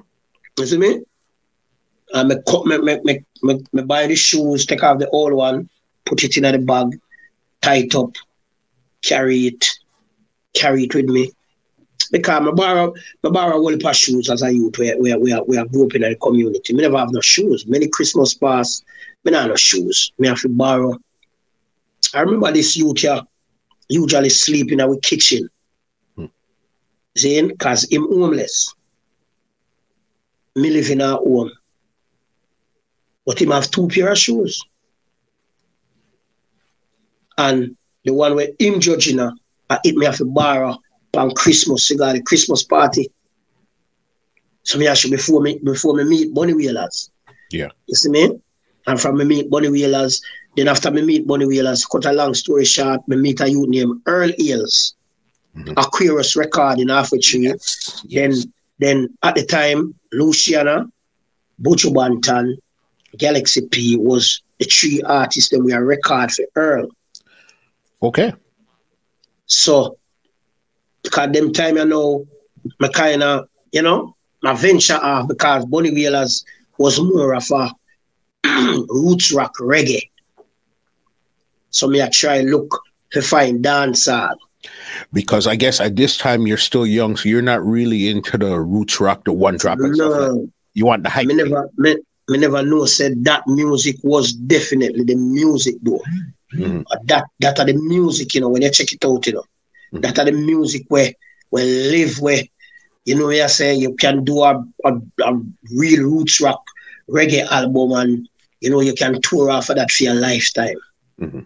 You 0.58 0.66
see 0.66 0.78
me? 0.78 1.02
And 2.14 2.30
me, 2.30 2.36
cut, 2.48 2.66
me, 2.66 2.78
me, 2.78 3.00
me, 3.04 3.26
me, 3.44 3.64
me 3.74 3.82
buy 3.84 4.08
the 4.08 4.16
shoes, 4.16 4.66
take 4.66 4.84
off 4.84 5.00
the 5.00 5.10
old 5.10 5.34
one, 5.34 5.70
put 6.06 6.24
it 6.24 6.38
in 6.38 6.44
the 6.44 6.58
bag, 6.60 7.00
tie 7.62 7.78
it 7.78 7.96
up, 7.96 8.16
carry 9.04 9.48
it, 9.48 9.66
carry 10.54 10.86
it 10.86 10.96
with 10.96 11.06
me. 11.06 11.32
Because 12.12 12.48
I 12.48 12.52
borrow, 12.52 12.94
I 13.24 13.30
borrow 13.30 13.58
a 13.58 13.62
whole 13.62 13.78
pair 13.78 13.92
of 13.92 13.96
shoes 13.96 14.30
as 14.30 14.44
a 14.44 14.52
youth 14.54 14.78
where, 14.78 14.98
where, 15.00 15.20
where, 15.20 15.38
where 15.40 15.62
I 15.62 15.66
grew 15.66 15.86
up 15.86 15.96
in 15.96 16.02
the 16.02 16.16
community. 16.16 16.74
Me 16.74 16.84
never 16.84 16.98
have 16.98 17.12
no 17.12 17.22
shoes. 17.22 17.66
Many 17.68 17.88
Christmas 17.88 18.34
pass, 18.34 18.84
me 19.24 19.32
not 19.32 19.42
have 19.42 19.50
no 19.50 19.56
shoes. 19.56 20.12
Me 20.20 20.28
have 20.28 20.40
to 20.42 20.50
borrow 20.50 21.00
I 22.16 22.22
remember 22.22 22.52
this 22.52 22.78
youth 22.78 23.00
here 23.00 23.22
usually 23.90 24.30
sleep 24.30 24.72
in 24.72 24.82
our 24.82 24.98
kitchen. 24.98 25.50
Hmm. 26.16 26.26
Saying, 27.16 27.50
because 27.50 27.92
him 27.92 28.04
homeless. 28.04 28.74
Me 30.56 30.70
live 30.70 30.90
in 30.90 31.02
our 31.02 31.18
home. 31.18 31.52
But 33.26 33.42
him 33.42 33.52
have 33.52 33.70
two 33.70 33.90
pair 33.90 34.12
of 34.12 34.18
shoes. 34.18 34.64
And 37.38 37.76
the 38.06 38.14
one 38.14 38.36
where 38.36 38.50
him 38.58 38.80
judging 38.80 39.18
her, 39.18 39.34
I 39.70 39.80
eat 39.84 39.98
me 39.98 40.06
have 40.06 40.22
a 40.22 40.26
bar 40.26 40.78
on 41.16 41.32
Christmas, 41.32 41.88
cigar, 41.88 42.14
the 42.14 42.22
Christmas 42.22 42.64
party. 42.64 43.12
So 44.64 44.78
me 44.78 44.88
actually 44.88 45.16
before 45.18 45.42
me 45.42 45.60
before 45.64 45.94
me 45.94 46.04
meet 46.04 46.34
Bunny 46.34 46.54
Wailers. 46.54 47.12
Yeah. 47.52 47.70
You 47.88 47.96
see 47.96 48.10
me? 48.10 48.40
And 48.88 49.00
from 49.00 49.18
me 49.18 49.26
meet 49.26 49.50
Bunny 49.50 49.70
Wailers, 49.70 50.22
then 50.56 50.68
after 50.68 50.92
me 50.92 51.02
meet 51.02 51.28
Bunny 51.28 51.46
Wailers, 51.46 51.86
cut 51.86 52.06
a 52.06 52.14
long 52.14 52.34
story 52.34 52.66
short, 52.66 53.08
me 53.08 53.18
meet 53.18 53.42
a 53.42 53.50
youth 53.50 53.70
named 53.70 54.02
Earl 54.06 54.32
Eels, 54.40 54.96
mm-hmm. 55.56 55.74
Aquarius 55.78 56.36
record 56.36 56.80
in 56.80 56.90
Halfway 56.90 57.20
Tree. 57.20 57.42
Yes. 57.42 58.04
Yes. 58.06 58.44
Then 58.44 58.54
then 58.80 59.18
at 59.24 59.36
the 59.36 59.46
time, 59.46 59.96
Luciano, 60.12 60.90
Buju 61.62 61.94
Banton, 61.94 62.58
Galaxy 63.18 63.62
P 63.68 63.98
was 63.98 64.42
the 64.60 64.66
three 64.66 65.02
artists 65.04 65.50
that 65.52 65.60
we 65.60 65.74
are 65.74 65.84
record 65.84 66.32
for 66.32 66.46
Earl. 66.56 66.90
Okay. 68.02 68.34
So 69.46 69.98
because 71.06 71.32
them 71.32 71.54
time 71.54 71.78
you 71.78 71.86
know, 71.86 72.28
my 72.80 72.88
kind 72.90 73.24
of, 73.24 73.48
you 73.72 73.82
know, 73.82 74.16
my 74.42 74.54
venture 74.54 74.96
off 75.02 75.28
because 75.28 75.66
Bunny 75.66 75.92
Wailers 75.92 76.46
was 76.78 77.00
more 77.00 77.34
of 77.34 77.50
a 77.52 77.72
roots 78.90 79.32
rock 79.34 79.56
reggae. 79.60 80.10
So 81.70 81.88
me 81.88 82.02
I 82.02 82.10
try 82.10 82.42
look 82.42 82.82
to 83.12 83.22
find 83.22 83.64
dancehall. 83.64 84.36
Because 85.14 85.46
I 85.46 85.56
guess 85.56 85.80
at 85.80 85.96
this 85.96 86.18
time 86.18 86.48
you're 86.48 86.58
still 86.58 86.86
young, 86.86 87.16
so 87.16 87.30
you're 87.30 87.42
not 87.42 87.66
really 87.66 88.10
into 88.10 88.38
the 88.38 88.60
roots 88.60 89.00
rock, 89.00 89.24
the 89.26 89.34
one 89.34 89.58
drop 89.58 89.80
and 89.80 89.96
no. 89.96 90.10
stuff 90.10 90.32
like 90.32 90.50
You 90.74 90.86
want 90.86 91.04
the 91.04 91.10
hype. 91.10 91.28
Me 91.28 91.36
never, 91.36 91.70
me, 91.78 91.98
me 92.30 92.38
never 92.38 92.64
know 92.64 92.86
said 92.86 93.24
that 93.26 93.44
music 93.48 93.98
was 94.04 94.34
definitely 94.34 95.04
the 95.04 95.16
music 95.16 95.76
though. 95.82 96.02
Mm-hmm. 96.54 96.82
That 97.06 97.26
that 97.40 97.60
are 97.60 97.66
the 97.66 97.74
music, 97.74 98.34
you 98.34 98.42
know, 98.42 98.50
when 98.50 98.62
you 98.62 98.72
check 98.72 98.92
it 98.94 99.06
out, 99.06 99.26
you 99.28 99.34
know. 99.34 99.44
That 100.02 100.20
are 100.20 100.26
the 100.26 100.32
music 100.32 100.86
where 100.90 101.14
where 101.50 101.66
live 101.66 102.20
where 102.20 102.44
you 103.06 103.16
know 103.16 103.30
you 103.30 103.48
say 103.48 103.76
you 103.76 103.96
can 103.96 104.24
do 104.24 104.44
a, 104.44 104.66
a, 104.84 104.94
a 105.24 105.42
real 105.74 106.04
roots 106.04 106.42
rock 106.42 106.64
reggae 107.10 107.46
album 107.48 107.92
and 107.92 108.28
you 108.62 108.70
know 108.70 108.82
you 108.82 108.94
can 108.94 109.22
tour 109.22 109.50
off 109.52 109.70
of 109.70 109.76
that 109.78 109.92
for 109.92 110.04
your 110.04 110.16
lifetime. 110.16 110.78
Mm-hmm. 111.20 111.42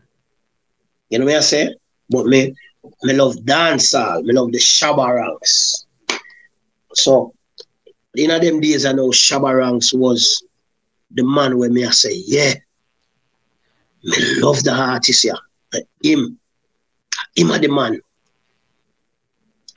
You 1.10 1.20
know 1.20 1.26
what 1.26 1.36
I 1.36 1.40
say? 1.42 1.76
But 2.10 2.26
me, 2.26 2.56
me 3.04 3.14
love 3.14 3.36
dancehall. 3.38 4.24
Me 4.24 4.34
love 4.34 4.52
the 4.52 4.60
Shabba 4.60 5.16
Ranks. 5.16 5.86
So, 6.94 7.34
in 8.16 8.30
them 8.30 8.62
days, 8.62 8.86
I 8.86 8.94
know 8.94 9.10
Shabba 9.10 9.58
Ranks 9.58 9.94
was 9.94 10.44
the 11.12 11.24
man 11.24 11.58
where 11.58 11.70
me 11.70 11.86
I 11.86 11.90
say, 11.92 12.14
yeah, 12.26 12.54
me 14.04 14.18
love 14.42 14.64
the 14.64 14.74
artist 14.74 15.24
here. 15.24 15.34
Yeah. 15.74 15.80
Him, 16.04 16.40
him 17.36 17.52
are 17.52 17.60
the 17.60 17.68
man. 17.68 18.02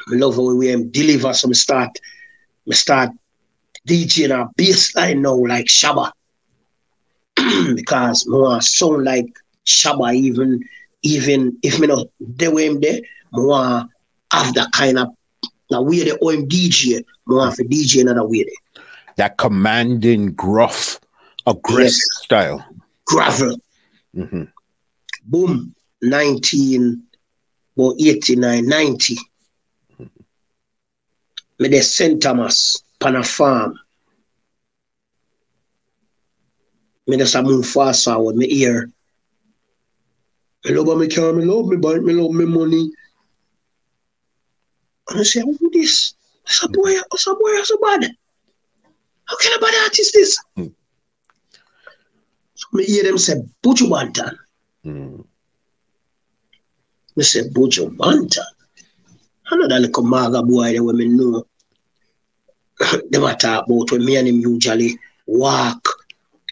Me 0.09 0.19
love 0.19 0.37
how 0.37 0.55
we 0.55 0.75
deliver. 0.91 1.33
So 1.33 1.49
me 1.49 1.55
start, 1.55 1.99
me 2.67 2.75
start 2.75 3.11
DJing 3.87 4.31
a 4.31 4.51
bassline 4.61 5.21
now 5.21 5.37
like 5.37 5.67
Shabba. 5.67 6.13
because 7.75 8.27
want 8.29 8.63
sound 8.65 9.05
like 9.05 9.27
Shabba 9.65 10.15
even 10.15 10.63
even 11.03 11.59
if 11.63 11.81
me 11.81 11.87
not 11.89 12.07
the 12.21 12.49
way 12.49 12.67
him 12.67 12.81
there, 12.81 13.01
more 13.33 13.85
have 14.33 14.55
that 14.55 14.71
kind 14.73 14.99
of 14.99 15.09
the 15.71 15.81
way 15.81 16.05
the 16.05 16.19
OM 16.23 16.49
DJ, 16.49 17.03
more 17.27 17.51
for 17.51 17.65
DJ 17.65 18.03
another 18.03 18.27
way 18.27 18.45
there. 18.45 18.85
That 19.17 19.39
commanding, 19.39 20.33
gruff, 20.33 21.01
aggressive 21.47 21.85
yes. 21.85 22.23
style. 22.23 22.65
Gravel. 23.07 23.57
Mm-hmm. 24.17 24.45
Boom, 25.25 25.75
19, 26.03 27.03
or 27.77 27.95
89, 27.99 28.67
90. 28.67 29.17
Me 31.59 31.69
de 31.69 31.83
St. 31.83 32.21
Thomas, 32.21 32.83
pan 32.99 33.23
farm. 33.23 33.79
Me 37.07 37.17
de 37.17 37.27
sa 37.27 37.43
fast 37.63 38.05
forward, 38.05 38.37
me 38.37 38.47
ear 38.51 38.91
I 40.65 40.71
love 40.71 40.97
my 40.97 41.09
car, 41.09 41.31
I 41.31 41.43
love 41.43 41.67
my 41.67 41.77
bike, 41.77 42.03
I 42.09 42.13
love 42.13 42.31
my 42.31 42.45
money. 42.45 42.91
And 45.09 45.21
I 45.21 45.23
say, 45.25 45.41
who 45.41 45.71
this? 45.73 46.15
What's 46.43 46.63
a 46.63 46.69
boy? 46.69 46.95
What's 47.09 47.27
a 47.27 47.35
boy? 47.35 47.39
What's 47.41 47.71
a 47.73 47.79
bad? 47.79 48.11
How 49.25 49.37
can 49.39 49.59
a 49.59 49.61
bad 49.61 49.75
artist 49.83 50.15
this? 50.15 50.39
Mm. 50.57 50.73
So 52.55 52.67
me 52.73 52.85
hear 52.85 53.03
them 53.03 53.19
say, 53.19 53.35
Buju 53.63 53.89
Banton. 53.89 54.37
Mm. 54.87 55.25
Me 57.17 57.25
say, 57.25 57.43
Buju 57.49 57.97
Banton. 57.97 58.45
Another 59.51 59.81
little 59.81 60.05
maga 60.05 60.43
boy 60.43 60.73
that 60.73 60.83
women 60.83 61.17
know. 61.17 61.47
them 63.11 63.25
a 63.25 63.37
talk 63.37 63.67
about 63.67 63.93
when 63.93 64.05
me 64.05 64.17
and 64.17 64.29
him 64.29 64.41
usually 64.41 64.99
walk 65.27 65.87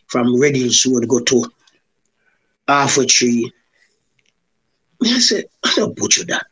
from 0.06 0.40
Red 0.40 0.56
Hills 0.56 0.86
Road 0.86 1.08
go 1.08 1.20
to 1.20 1.44
Halfway 2.68 3.06
Tree 3.06 3.52
I 5.02 5.18
said, 5.18 5.44
I 5.64 5.72
don't 5.76 5.96
butcher 5.96 6.24
that. 6.24 6.46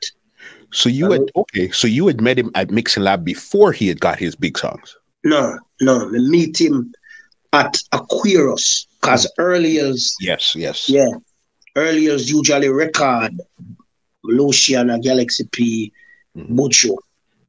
So 0.73 0.89
you 0.89 1.11
had 1.11 1.31
okay, 1.35 1.71
so 1.71 1.87
you 1.87 2.07
had 2.07 2.21
met 2.21 2.39
him 2.39 2.51
at 2.55 2.71
Mixing 2.71 3.03
Lab 3.03 3.25
before 3.25 3.73
he 3.73 3.89
had 3.89 4.01
got 4.01 4.19
his 4.19 4.37
big 4.37 4.59
songs. 4.59 4.97
No, 5.25 5.59
no, 5.81 6.07
we 6.07 6.19
meet 6.29 6.61
him 6.61 6.93
at 7.53 7.79
Aquarius 7.93 8.87
because 9.01 9.27
mm. 9.27 9.31
earliers. 9.39 10.15
Yes, 10.21 10.55
yes. 10.55 10.89
Yeah. 10.89 11.09
Earliers 11.75 12.31
usually 12.31 12.69
record 12.69 13.41
Luciano, 14.25 14.99
Galaxy 14.99 15.49
P, 15.53 15.93
Buju, 16.47 16.97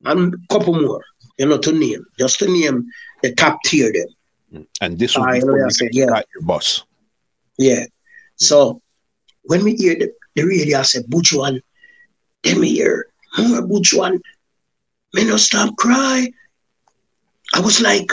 and 0.06 0.34
a 0.34 0.54
couple 0.54 0.80
more, 0.80 1.04
you 1.38 1.46
know, 1.46 1.58
to 1.58 1.72
name, 1.72 2.06
just 2.18 2.40
to 2.40 2.48
name 2.48 2.86
the 3.22 3.34
top 3.36 3.60
tier 3.66 3.92
them. 3.94 4.68
And 4.82 4.98
this 4.98 5.16
was 5.16 5.26
uh, 5.26 5.32
before 5.34 5.58
you, 5.58 5.72
said, 5.72 5.90
yeah. 5.92 6.08
got 6.08 6.26
your 6.34 6.44
boss. 6.44 6.84
Yeah. 7.58 7.86
So 8.36 8.82
when 9.44 9.64
we 9.64 9.76
hear 9.76 9.96
the 9.96 10.12
the 10.36 10.44
radio, 10.44 10.80
I 10.80 10.84
said, 10.84 11.06
Buju 11.06 11.48
and 11.48 11.62
them 12.44 12.64
here, 12.64 13.08
more 13.38 13.62
one. 13.94 14.22
Me 15.14 15.26
no 15.26 15.38
stop 15.38 15.76
cry. 15.76 16.32
I 17.54 17.60
was 17.60 17.82
like, 17.82 18.12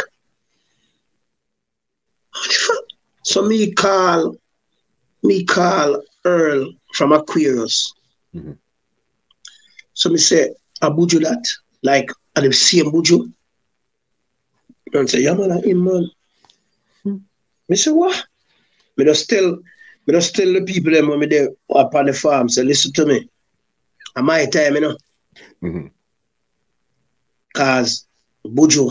what 2.33 2.49
the 2.49 2.55
fuck? 2.55 2.85
So 3.23 3.43
me 3.43 3.73
call, 3.73 4.37
me 5.23 5.45
call 5.45 6.03
Earl 6.25 6.73
from 6.95 7.13
Aquarius. 7.13 7.93
Mm-hmm. 8.35 8.53
So 9.93 10.09
me 10.11 10.19
say, 10.19 10.55
I 10.83 10.89
buju 10.89 11.21
that, 11.23 11.45
like, 11.83 12.11
at 12.37 12.43
the 12.45 12.53
same 12.53 12.87
buju. 12.93 13.33
And 14.93 15.09
say, 15.11 15.21
yeah 15.23 15.35
man, 15.35 15.53
I 15.53 15.61
him 15.61 15.85
man. 15.85 16.11
Hmm. 17.05 17.17
Me 17.69 17.77
say, 17.77 17.91
what? 17.91 18.25
Me 18.97 19.05
just 19.05 19.29
tell, 19.29 19.57
me 20.07 20.15
just 20.15 20.35
tell 20.35 20.53
the 20.53 20.63
people 20.63 20.93
them 20.93 21.09
when 21.09 21.21
me 21.21 21.27
there 21.27 21.49
up 21.75 21.95
on 21.95 22.07
the 22.07 22.13
farm, 22.13 22.49
say, 22.49 22.63
listen 22.63 22.93
to 22.95 23.07
me. 23.07 23.29
At 24.17 24.25
my 24.25 24.47
time, 24.47 24.75
you 24.75 24.81
know, 24.81 24.97
Mhm. 25.63 25.91
cause 27.55 28.07
buju 28.55 28.85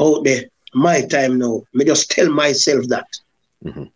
out 0.00 0.24
there, 0.24 0.44
my 0.74 1.00
time 1.02 1.38
now. 1.38 1.62
Me 1.72 1.84
just 1.84 2.10
tell 2.10 2.28
myself 2.30 2.84
that. 2.88 3.06
Mhm. 3.64 3.90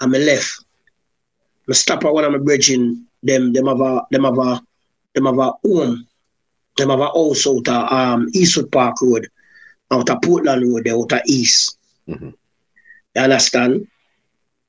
And 0.00 0.12
me 0.12 0.18
left. 0.18 0.64
Me 1.66 1.74
stop 1.74 2.04
at 2.04 2.12
one 2.14 2.24
of 2.24 2.32
my 2.32 2.38
brethren, 2.38 3.06
them 3.22 3.52
them 3.52 3.66
have 3.66 3.80
a 3.80 4.02
them 4.10 4.24
have 4.24 4.38
a 4.38 4.60
have 5.16 5.38
a 5.38 5.52
home. 5.64 6.06
Them 6.76 6.90
have 6.90 7.00
a 7.00 7.06
house 7.06 7.46
out 7.46 7.68
um 7.68 8.28
Eastwood 8.34 8.70
Park 8.70 8.96
Road, 9.02 9.28
of 9.90 10.06
Portland 10.22 10.62
Road, 10.62 10.88
out 10.88 11.12
of 11.12 11.20
East. 11.26 11.76
Mhm. 12.08 12.34
You 13.14 13.22
understand? 13.22 13.86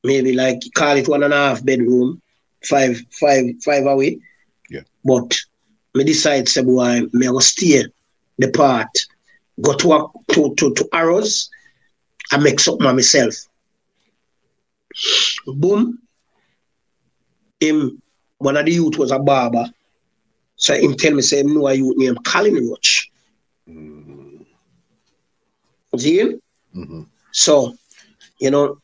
Maybe 0.03 0.33
like 0.33 0.59
call 0.73 0.97
it 0.97 1.07
one 1.07 1.23
and 1.23 1.33
a 1.33 1.37
half 1.37 1.63
bedroom, 1.63 2.21
five, 2.63 2.99
five, 3.19 3.45
five 3.63 3.85
away. 3.85 4.19
Yeah. 4.69 4.81
But 5.05 5.37
me 5.93 6.03
decide 6.03 6.49
say 6.49 6.63
boy, 6.63 7.01
me 7.13 7.27
go 7.27 7.39
stay 7.39 7.85
the 8.39 8.49
part, 8.51 8.89
go 9.61 9.73
to 9.73 9.93
a, 9.93 10.07
to, 10.33 10.55
to 10.55 10.73
to 10.73 10.89
arrows 10.93 11.49
I 12.31 12.37
make 12.37 12.59
something 12.59 12.87
of 12.87 12.95
myself. 12.95 13.35
Boom. 15.45 15.99
Him 17.59 18.01
one 18.37 18.57
of 18.57 18.65
the 18.65 18.71
youth 18.71 18.97
was 18.97 19.11
a 19.11 19.19
barber. 19.19 19.65
So 20.61 20.75
him 20.75 20.93
tell 20.95 21.13
me 21.13 21.21
say 21.23 21.39
him 21.39 21.53
know 21.55 21.67
a 21.67 21.73
youth 21.73 21.97
named 21.97 22.23
Colin 22.23 22.55
Roach. 22.69 23.09
See 25.97 26.19
him? 26.19 26.39
Mhm. 26.75 27.05
So, 27.31 27.73
you 28.39 28.51
know, 28.51 28.77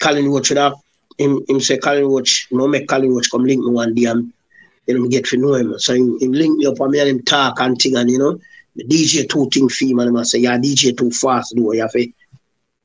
Colin 0.00 0.28
Roach 0.28 0.50
would 0.50 0.58
have 0.58 0.74
him, 1.18 1.40
him 1.48 1.60
say 1.60 1.78
Colin 1.78 2.06
Roach, 2.06 2.46
you 2.50 2.58
know, 2.58 2.68
make 2.68 2.86
Colin 2.88 3.12
Roach 3.14 3.30
come 3.30 3.44
link 3.44 3.64
me 3.64 3.70
one 3.72 3.94
day 3.94 4.04
and 4.04 4.32
you 4.86 4.98
know, 4.98 5.08
get 5.08 5.24
to 5.26 5.36
know 5.36 5.54
him. 5.54 5.78
So 5.78 5.94
him, 5.94 6.18
him 6.20 6.32
link 6.32 6.58
me 6.58 6.66
up 6.66 6.80
and 6.80 6.90
me 6.90 7.00
and 7.00 7.08
him 7.08 7.22
talk 7.22 7.60
and 7.60 7.78
thing 7.80 7.96
and 7.96 8.10
you 8.10 8.18
know, 8.18 8.38
the 8.76 8.84
DJ 8.84 9.24
two 9.28 9.48
thing 9.52 9.68
fee 9.68 9.94
man, 9.94 10.16
I 10.16 10.22
say, 10.22 10.38
yeah, 10.40 10.58
DJ 10.58 10.92
too 10.96 11.10
fast, 11.10 11.54
do 11.54 11.70
you 11.72 11.80
have 11.80 11.92
to 11.92 12.06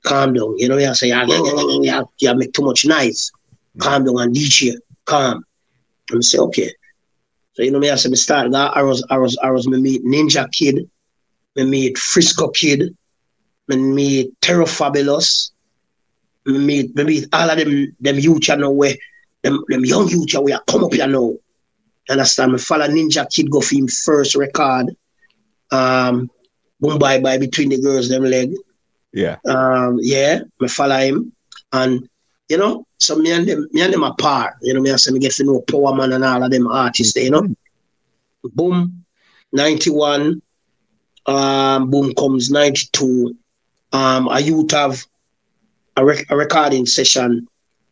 calm 0.04 0.34
down. 0.34 0.58
You 0.58 0.70
know, 0.70 0.78
you 0.78 0.94
say, 0.96 1.10
yeah, 1.10 1.26
yeah, 1.28 1.42
yeah, 1.44 1.54
yeah, 1.56 1.80
yeah, 1.82 2.02
yeah, 2.20 2.34
make 2.34 2.54
too 2.54 2.64
much 2.64 2.86
noise. 2.86 3.32
Calm 3.80 4.06
down 4.06 4.20
and 4.20 4.36
DJ, 4.36 4.74
calm. 5.06 5.44
And 6.12 6.20
I 6.20 6.22
say, 6.22 6.38
okay. 6.40 6.72
So 7.58 7.64
you 7.64 7.72
know 7.72 7.80
me, 7.80 7.90
I 7.90 7.96
say 7.96 8.10
me 8.10 8.18
start 8.18 8.52
that 8.52 8.78
arrows, 8.78 9.04
arrows, 9.10 9.36
arrows, 9.42 9.68
me 9.68 9.82
meet 9.82 10.06
Ninja 10.06 10.48
Kid, 10.52 10.88
me 11.56 11.64
meet 11.64 11.98
Frisco 11.98 12.50
Kid, 12.50 12.96
me 13.68 13.76
meet 13.78 14.42
Terror 14.42 14.68
Fabulous, 14.68 15.54
me 16.46 16.60
meet, 16.60 16.96
me 16.96 17.04
meet 17.04 17.28
all 17.34 17.50
of 17.50 17.58
them, 17.58 17.96
them 18.00 18.20
youth 18.20 18.48
you 18.48 18.58
know 18.58 18.70
where, 18.70 18.94
them, 19.42 19.64
them 19.70 19.84
young 19.84 20.08
youth 20.08 20.32
you 20.34 20.42
where 20.42 20.60
come 20.68 20.84
up 20.84 20.94
you 20.94 21.08
know. 21.08 21.40
You 22.08 22.12
understand? 22.12 22.52
Me 22.52 22.60
follow 22.60 22.86
Ninja 22.88 23.28
Kid 23.28 23.50
go 23.50 23.60
for 23.60 23.74
him 23.74 23.88
first 23.88 24.36
record. 24.36 24.96
Um, 25.72 26.30
Boom 26.80 27.00
Bye 27.00 27.20
Bye 27.20 27.40
Between 27.40 27.70
the 27.70 27.82
Girls 27.82 28.08
Them 28.08 28.24
Leg. 28.24 28.54
Yeah. 29.14 29.38
Um, 29.48 29.98
yeah, 30.00 30.42
me 30.62 30.68
follow 30.68 30.98
him. 30.98 31.34
And 31.74 32.08
you 32.50 32.58
know, 32.58 32.86
so 32.98 33.16
me 33.18 33.32
and 33.32 33.48
them, 33.48 33.68
me 33.72 33.82
and 33.82 33.94
them 33.94 34.04
apart. 34.04 34.56
You 34.62 34.74
know, 34.74 34.82
me 34.82 34.90
and 34.90 35.02
me 35.12 35.20
get 35.20 35.34
to 35.34 35.44
know 35.44 35.62
Power 35.62 35.94
Man 35.94 36.14
and 36.14 36.24
all 36.24 36.44
of 36.44 36.52
them 36.52 36.68
artists 36.68 37.14
there, 37.14 37.24
you 37.24 37.32
know. 37.32 37.48
Boom, 38.54 39.04
91. 39.52 40.42
Um, 41.26 41.90
boom 41.90 42.14
comes 42.14 42.50
92. 42.50 43.36
Um, 43.92 44.28
a 44.30 44.40
youth 44.40 44.72
have 44.72 45.04
a, 45.98 46.06
rec- 46.06 46.30
a 46.30 46.38
recording 46.38 46.86
session 46.86 47.48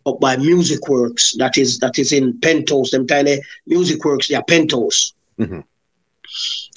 up 0.05 0.19
by 0.19 0.37
Music 0.37 0.87
Works 0.87 1.35
that 1.37 1.57
is 1.57 1.79
that 1.79 1.97
is 1.99 2.13
in 2.13 2.39
Penthouse. 2.39 2.91
Them 2.91 3.07
tiny 3.07 3.41
Music 3.67 4.03
Works, 4.05 4.27
they 4.27 4.35
are 4.35 4.43
Penthouse. 4.43 5.13
Mhm. 5.39 5.63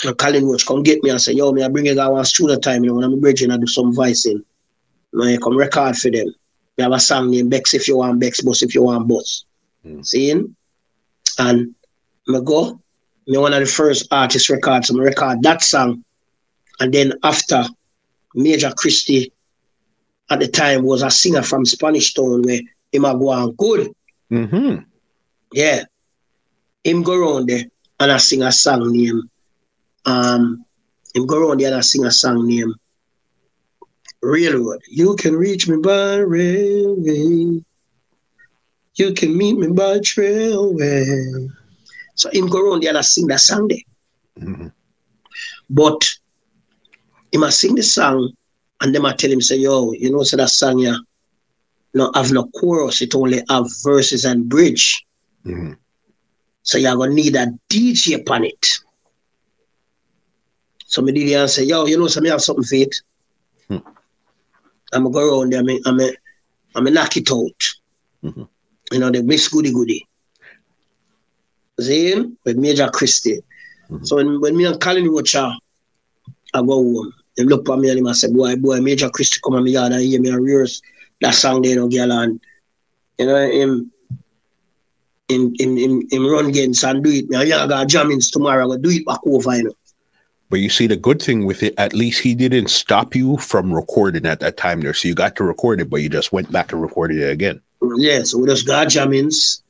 And 0.05 0.19
Colin 0.19 0.47
Roach 0.47 0.67
come 0.67 0.83
get 0.83 1.03
me 1.03 1.11
and 1.11 1.21
say, 1.21 1.33
yo, 1.33 1.53
me 1.53 1.63
I 1.63 1.69
bring 1.69 1.87
you 1.87 1.95
guys 1.95 2.11
one 2.11 2.25
studio 2.25 2.59
time, 2.59 2.85
you 2.85 2.91
know, 2.91 2.97
when 2.97 3.05
I'm 3.05 3.21
bridging, 3.21 3.51
I 3.51 3.57
do 3.57 3.67
some 3.67 3.95
voicing. 3.95 4.43
I 5.21 5.37
come 5.43 5.57
record 5.57 5.97
for 5.97 6.11
them. 6.11 6.35
We 6.79 6.85
have 6.85 6.93
a 6.93 7.01
song 7.01 7.31
named 7.31 7.51
Bex 7.51 7.75
if 7.75 7.89
you 7.89 7.97
want 7.97 8.21
Bex, 8.21 8.41
Bus 8.41 8.63
if 8.63 8.73
you 8.73 8.85
want 8.85 9.09
Bus. 9.09 9.45
Mm. 9.85 10.07
Seeing? 10.07 10.55
And 11.39 11.75
me 12.29 12.41
go, 12.45 12.81
me 13.27 13.37
one 13.37 13.53
of 13.53 13.61
the 13.61 13.67
first 13.67 14.07
artist 14.13 14.49
records, 14.49 14.89
I 14.91 14.95
record 14.95 15.43
that 15.43 15.63
song. 15.63 16.05
And 16.79 16.95
then 16.95 17.15
after, 17.25 17.65
Major 18.35 18.71
Christie 18.77 19.33
at 20.31 20.39
the 20.39 20.47
time 20.47 20.85
was 20.85 21.03
a 21.03 21.11
singer 21.11 21.43
from 21.43 21.65
Spanish 21.65 22.15
Town 22.15 22.43
where 22.43 22.61
him 22.93 23.05
a 23.05 23.19
go 23.19 23.31
on 23.31 23.53
good. 23.53 23.91
Mhm. 24.31 24.85
Yeah. 25.53 25.85
Him 26.85 27.03
go 27.03 27.15
around 27.15 27.49
there 27.49 27.65
and 27.99 28.13
I 28.13 28.19
sing 28.19 28.43
a 28.43 28.53
song 28.53 28.93
named 28.93 29.29
um 30.05 30.65
him 31.15 31.27
go 31.27 31.39
around 31.39 31.61
there 31.61 31.69
and 31.69 31.77
I 31.77 31.81
sing 31.81 32.05
a 32.05 32.11
song 32.11 32.47
named 32.47 32.75
Railroad. 34.23 34.81
You 34.89 35.17
can 35.17 35.37
reach 35.37 35.69
me 35.69 35.77
by 35.79 36.17
railway. 36.17 37.63
You 38.97 39.15
can 39.15 39.37
meet 39.37 39.57
me 39.59 39.69
by 39.69 39.99
trailway. 39.99 41.49
So 42.15 42.31
him 42.31 42.49
go 42.49 42.71
around 42.71 42.83
there 42.83 42.97
and 42.97 43.05
sing 43.05 43.29
that 43.29 43.41
song 43.41 43.69
there. 43.69 43.79
Mhm. 44.45 44.73
But 45.71 46.05
he 47.31 47.39
must 47.39 47.61
sing 47.61 47.75
the 47.75 47.83
song 47.83 48.33
and 48.81 48.95
then 48.95 49.05
I 49.07 49.13
tell 49.15 49.31
him, 49.31 49.41
say, 49.41 49.57
yo, 49.57 49.93
you 49.93 50.11
know, 50.11 50.23
so 50.23 50.37
that 50.37 50.51
song 50.51 50.79
yeah, 50.79 50.97
no 51.95 52.11
have 52.15 52.33
no 52.33 52.49
chorus, 52.59 53.03
it 53.03 53.15
only 53.15 53.43
have 53.49 53.67
verses 53.83 54.25
and 54.25 54.49
bridge. 54.49 55.05
Mhm. 55.45 55.77
So 56.63 56.79
you're 56.79 56.97
gonna 56.97 57.13
need 57.15 57.37
a 57.37 57.47
DJ 57.69 58.15
upon 58.15 58.45
it. 58.45 58.67
So 60.87 61.03
me 61.03 61.13
DJ 61.13 61.41
and 61.41 61.51
say, 61.51 61.65
yo, 61.65 61.87
you 61.87 61.99
know, 61.99 62.09
so 62.09 62.21
me 62.21 62.31
have 62.31 62.41
something 62.43 62.65
for 62.65 62.75
it. 62.77 62.95
Hmm. 63.69 63.79
I'm 64.93 65.05
gonna 65.05 65.13
go 65.13 65.41
around 65.41 65.53
there, 65.53 65.61
I'm 65.61 65.69
I'm 65.87 66.01
I'm 66.75 66.95
knock 66.95 67.17
it 67.17 67.31
out. 67.31 67.63
Mhm. 68.25 68.49
You 68.93 68.99
know, 68.99 69.11
the 69.11 69.23
Miss 69.23 69.49
Goody 69.49 69.73
Goody. 69.73 70.07
Zane 71.81 72.37
with 72.45 72.57
Major 72.57 72.89
Christie. 72.89 73.41
Mhm. 73.91 74.07
So 74.07 74.17
when, 74.17 74.41
when 74.41 74.57
me 74.57 74.65
and 74.65 74.81
Colin 74.81 75.09
Roach 75.09 75.35
are, 75.37 75.57
I 76.55 76.61
go 76.61 76.67
home. 76.83 77.13
They 77.37 77.45
look 77.45 77.69
at 77.69 77.79
me 77.79 77.89
and 77.91 77.99
him 78.01 78.07
and 78.07 78.17
say, 78.17 78.31
boy, 78.33 78.57
boy, 78.57 78.81
Major 78.81 79.09
Christie 79.11 79.41
come 79.45 79.55
on 79.55 79.65
me 79.65 79.73
yard 79.73 79.93
and 79.93 80.03
hear 80.03 80.21
me 80.21 80.31
and 80.31 80.45
rehearse 80.45 80.83
that 81.21 81.35
song 81.35 81.63
there, 81.63 81.73
you 81.73 81.77
know, 81.77 81.89
girl, 81.89 82.13
and 82.13 82.41
you 83.19 83.27
know, 83.27 83.37
him 83.51 83.93
him, 85.29 85.53
him, 85.59 85.77
him, 85.77 86.03
him 86.11 86.27
run 86.27 86.47
against 86.47 86.85
and 86.85 87.05
do 87.05 87.11
it. 87.11 87.29
Me 87.29 87.37
and 87.37 87.49
you 87.49 87.55
got 87.55 87.87
Jammys 87.89 88.33
tomorrow, 88.33 88.65
I 88.65 88.77
go 88.77 88.79
do 88.79 88.91
it 88.91 89.05
back 89.05 89.21
over, 89.27 89.57
you 89.57 89.65
know. 89.65 89.73
But 90.51 90.61
you 90.61 90.71
see, 90.71 90.87
the 90.87 90.97
good 90.97 91.21
thing 91.21 91.45
with 91.45 91.63
it, 91.63 91.75
at 91.77 91.93
least 91.93 92.21
he 92.23 92.35
didn't 92.35 92.69
stop 92.69 93.15
you 93.15 93.37
from 93.37 93.73
recording 93.73 94.25
at 94.25 94.41
that 94.41 94.57
time 94.57 94.81
there. 94.81 94.95
So 94.95 95.09
you 95.09 95.15
got 95.15 95.37
to 95.37 95.45
record 95.45 95.81
it, 95.81 95.91
but 95.91 96.01
you 96.01 96.09
just 96.09 96.33
went 96.33 96.51
back 96.51 96.73
and 96.73 96.81
recorded 96.81 97.19
it 97.19 97.31
again. 97.31 97.61
Yeah, 97.97 98.23
so 98.23 98.39
we 98.39 98.47
just 98.49 98.67
got 98.67 98.89
Jammys 98.89 99.61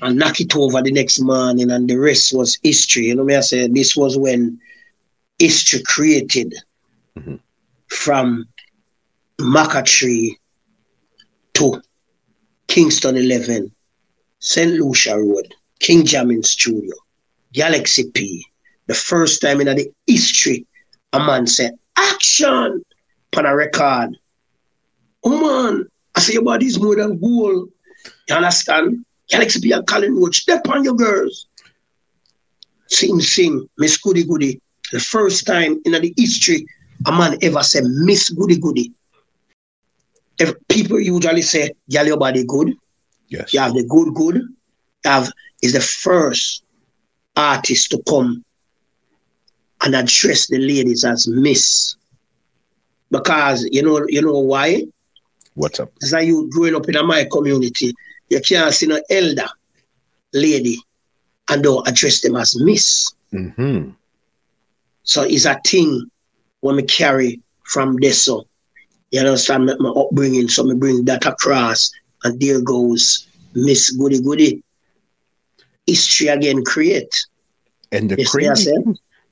and 0.00 0.18
knock 0.18 0.40
it 0.40 0.56
over 0.56 0.80
the 0.82 0.90
next 0.90 1.20
morning, 1.20 1.70
and 1.70 1.88
the 1.88 1.96
rest 1.96 2.32
was 2.34 2.58
history. 2.62 3.06
You 3.06 3.16
know 3.16 3.24
me, 3.24 3.36
I 3.36 3.40
said 3.40 3.74
this 3.74 3.94
was 3.94 4.16
when 4.16 4.58
history 5.38 5.82
created 5.82 6.54
Mhm. 7.18 7.38
from 7.88 8.48
Macca 9.38 9.84
Tree 9.84 10.38
to 11.54 11.82
Kingston 12.68 13.16
11, 13.16 13.70
St. 14.40 14.72
Lucia 14.72 15.18
Road, 15.18 15.54
King 15.78 16.04
Jammy's 16.06 16.50
Studio, 16.50 16.94
Galaxy 17.52 18.10
P. 18.10 18.44
The 18.86 18.94
first 18.94 19.40
time 19.40 19.60
in 19.60 19.66
the 19.66 19.90
history, 20.06 20.66
a 21.12 21.18
man 21.18 21.46
said, 21.46 21.72
action, 21.96 22.82
on 23.36 23.46
a 23.46 23.54
record. 23.54 24.16
Oh 25.24 25.40
man, 25.72 25.86
I 26.14 26.20
say 26.20 26.34
your 26.34 26.42
body 26.42 26.66
is 26.66 26.80
more 26.80 26.96
than 26.96 27.18
gold. 27.20 27.68
You 28.28 28.34
understand? 28.34 29.04
Galaxy 29.28 29.60
P 29.60 29.72
and 29.72 29.86
Colin 29.86 30.14
Roach, 30.16 30.38
step 30.38 30.66
on 30.68 30.84
your 30.84 30.94
girls. 30.94 31.46
Sing, 32.86 33.20
sing, 33.20 33.68
Miss 33.76 33.98
Goody 33.98 34.24
Goody. 34.24 34.60
The 34.92 35.00
first 35.00 35.46
time 35.46 35.80
in 35.84 35.92
the 35.92 36.14
history 36.16 36.66
a 37.06 37.12
man 37.12 37.36
ever 37.42 37.62
said 37.62 37.84
Miss 37.84 38.30
Goody 38.30 38.58
Goody. 38.58 38.92
If 40.38 40.54
people 40.68 41.00
usually 41.00 41.42
say, 41.42 41.72
girl, 41.92 42.06
your 42.06 42.16
body 42.18 42.44
good, 42.46 42.72
Yes. 43.28 43.52
you 43.52 43.60
have 43.60 43.74
the 43.74 43.84
good 43.84 44.14
good. 44.14 44.36
You 44.36 45.10
have 45.10 45.30
is 45.62 45.72
the 45.72 45.80
first 45.80 46.62
artist 47.36 47.90
to 47.90 48.02
come 48.08 48.44
and 49.82 49.94
address 49.94 50.46
the 50.48 50.58
ladies 50.58 51.04
as 51.04 51.28
Miss. 51.28 51.96
Because 53.10 53.64
you 53.70 53.82
know, 53.82 54.04
you 54.08 54.22
know 54.22 54.38
why? 54.38 54.84
What's 55.54 55.80
up? 55.80 55.92
As 56.02 56.12
I 56.12 56.20
you 56.20 56.50
growing 56.50 56.74
up 56.74 56.88
in 56.88 57.06
my 57.06 57.26
community, 57.30 57.94
you 58.28 58.40
can't 58.40 58.74
see 58.74 58.86
no 58.86 59.00
elder 59.08 59.48
lady 60.32 60.80
and 61.48 61.62
don't 61.62 61.86
address 61.88 62.20
them 62.20 62.36
as 62.36 62.60
Miss. 62.60 63.12
Mm-hmm. 63.32 63.90
So 65.02 65.22
it's 65.22 65.44
a 65.44 65.60
thing 65.64 66.10
when 66.60 66.76
me 66.76 66.82
carry 66.82 67.40
from 67.64 67.96
this. 67.96 68.24
So 68.24 68.46
you 69.10 69.20
understand 69.20 69.66
my, 69.66 69.76
my 69.78 69.90
upbringing. 69.90 70.48
So 70.48 70.64
me 70.64 70.74
bring 70.74 71.04
that 71.04 71.24
across, 71.24 71.92
and 72.24 72.40
there 72.40 72.60
goes 72.60 73.28
Miss 73.54 73.90
Goody 73.90 74.20
Goody. 74.20 74.62
History 75.86 76.26
again 76.28 76.64
create. 76.64 77.14
And 77.92 78.10
the 78.10 78.24
crazy, 78.24 78.72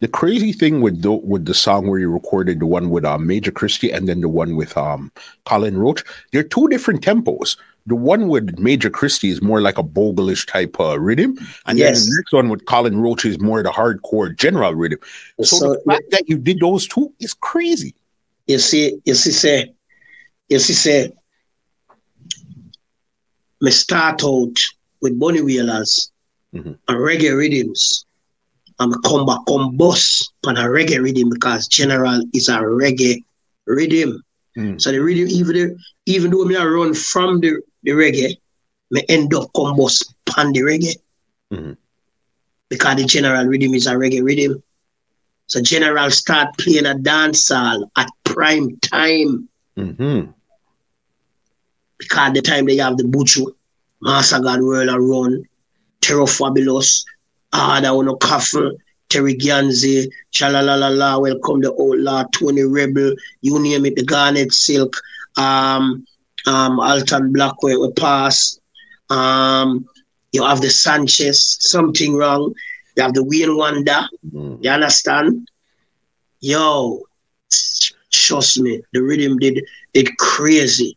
the 0.05 0.09
crazy 0.09 0.53
thing 0.53 0.83
with 0.83 1.01
the 1.01 1.13
with 1.13 1.47
the 1.47 1.55
song 1.55 1.87
where 1.89 1.99
you 1.99 2.11
recorded 2.11 2.61
the 2.61 2.67
one 2.67 2.91
with 2.91 3.07
um, 3.07 3.27
Major 3.27 3.51
Christie 3.51 3.91
and 3.91 4.07
then 4.07 4.21
the 4.21 4.29
one 4.29 4.55
with 4.55 4.77
um 4.77 5.11
Colin 5.47 5.79
Roach, 5.79 6.05
they're 6.31 6.43
two 6.43 6.69
different 6.69 7.01
tempos. 7.03 7.57
The 7.87 7.95
one 7.95 8.29
with 8.29 8.59
Major 8.59 8.91
Christie 8.91 9.31
is 9.31 9.41
more 9.41 9.63
like 9.63 9.79
a 9.79 9.83
boglish 9.83 10.47
type 10.47 10.79
uh, 10.79 11.01
rhythm, 11.01 11.39
and 11.65 11.79
Yes. 11.79 12.01
then 12.01 12.11
the 12.11 12.17
next 12.19 12.33
one 12.35 12.49
with 12.51 12.67
Colin 12.67 13.01
Roach 13.01 13.25
is 13.25 13.41
more 13.41 13.63
the 13.63 13.71
hardcore 13.71 14.37
general 14.37 14.75
rhythm. 14.75 14.99
So, 15.43 15.57
So, 15.57 15.73
the 15.73 15.81
fact 15.87 16.11
that 16.11 16.29
you 16.29 16.37
did 16.37 16.61
those 16.61 16.87
two 16.87 17.11
is 17.21 17.33
crazy. 17.33 17.95
you 18.47 18.59
see, 18.59 19.01
you 19.07 19.15
see, 19.15 19.31
say, 19.33 19.73
you 20.51 20.59
see, 20.59 20.75
say, 20.75 21.13
me 23.63 23.71
start 23.71 24.23
out 24.23 24.57
with 25.01 25.19
Bunny 25.19 25.41
Wailers 25.41 26.13
Mhm. 26.55 26.77
and 26.89 26.99
reggae 26.99 27.35
rhythms. 27.35 28.05
I'm 28.79 28.93
come 29.03 29.27
back 29.27 29.41
on 29.49 29.77
a 30.57 30.63
reggae 30.69 31.03
rhythm 31.03 31.31
because 31.31 31.69
general 31.69 32.23
is 32.33 32.49
a 32.49 32.59
reggae 32.59 33.23
rhythm. 33.67 34.23
Mm. 34.57 34.81
So 34.81 34.91
the 34.93 34.99
rhythm, 35.01 35.29
even 35.29 35.55
the, 35.57 35.77
even 36.07 36.31
though 36.31 36.45
me 36.45 36.57
I 36.57 36.65
run 36.65 36.95
from 36.95 37.41
the, 37.41 37.61
the 37.83 37.93
reggae, 37.93 38.37
me 38.91 39.05
end 39.09 39.35
up 39.35 39.51
come 39.57 39.77
bus 39.77 40.03
on 40.37 40.53
the 40.53 40.61
reggae. 40.61 40.97
Mhm. 41.53 41.77
Because 42.69 42.97
the 42.97 43.05
general 43.05 43.47
rhythm 43.47 43.75
is 43.75 43.87
a 43.87 43.93
reggae 43.95 44.23
rhythm. 44.25 44.63
So 45.47 45.61
general 45.61 46.11
start 46.11 46.57
playing 46.59 46.87
a 46.87 46.95
dance 46.99 47.49
hall 47.49 47.91
at 47.97 48.09
prime 48.25 48.77
time 48.81 49.49
Mm-hmm. 49.77 50.31
because 51.99 52.33
the 52.33 52.43
time 52.43 52.67
they 52.67 52.77
have 52.77 52.97
the 52.97 53.05
Buju, 53.05 53.53
Master 54.01 54.41
God 54.41 54.63
World 54.63 54.89
Around, 54.89 55.47
Terror 56.01 56.27
Fabulous, 56.27 57.05
Ada 57.55 57.93
Ono 57.93 58.17
Coffin, 58.17 58.77
Terry 59.09 59.35
Ganzie, 59.35 60.11
Shalalalala, 60.33 61.21
Welcome 61.21 61.61
the 61.61 61.71
Outlaw, 61.73 62.25
Tony 62.33 62.63
Rebel, 62.65 63.15
you 63.43 63.59
name 63.61 63.87
it, 63.87 63.97
the 63.97 64.05
Garnet 64.05 64.53
Silk, 64.53 64.97
um, 65.37 66.05
um, 66.47 66.81
Alton 66.81 67.33
Black 67.33 67.63
where 67.63 67.79
we 67.81 67.93
pass. 67.93 68.59
Um, 69.11 69.87
you 70.33 70.43
have 70.45 70.61
the 70.61 70.71
Sanchez, 70.71 71.57
something 71.61 72.17
wrong. 72.17 72.53
You 72.97 73.03
have 73.05 73.15
the 73.15 73.25
Wayne 73.25 73.57
Wonder, 73.57 74.01
Mm. 74.35 74.59
you 74.63 74.71
understand? 74.71 75.49
Yo, 76.41 77.03
trust 78.11 78.61
me, 78.61 78.83
the 78.93 79.03
rhythm 79.03 79.39
did 79.39 79.65
it 79.95 80.17
crazy. 80.19 80.97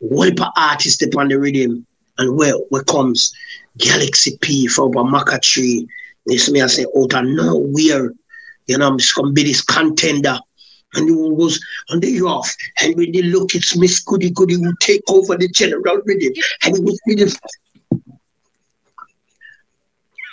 Wipe 0.00 0.38
artist 0.56 1.02
upon 1.02 1.28
the 1.28 1.38
rhythm, 1.38 1.86
and 2.18 2.36
where 2.36 2.54
where 2.70 2.84
comes 2.84 3.32
Galaxy 3.78 4.38
P 4.40 4.66
for 4.66 4.86
a 4.86 4.90
Macca 4.90 5.40
Tree. 5.40 5.86
This 6.26 6.50
me 6.50 6.62
I 6.62 6.66
say 6.66 6.86
out 6.96 7.14
of 7.14 7.24
nowhere, 7.24 8.12
you 8.66 8.78
know, 8.78 8.88
I'm 8.88 8.98
just 8.98 9.14
gonna 9.14 9.32
be 9.32 9.44
this 9.44 9.62
contender. 9.62 10.38
And 10.96 11.08
he 11.08 11.14
goes 11.14 11.58
on 11.90 11.98
the 11.98 12.20
off, 12.22 12.54
and 12.80 12.94
when 12.94 13.10
they 13.10 13.22
look, 13.22 13.54
it's 13.54 13.76
Miss 13.76 13.98
Goody 13.98 14.30
Goody 14.30 14.54
who 14.54 14.72
take 14.80 15.02
over 15.08 15.36
the 15.36 15.48
general 15.48 16.00
rhythm. 16.04 16.32
And 16.64 16.76
he 16.76 16.82
was 16.82 17.00
rhythm. 17.04 17.30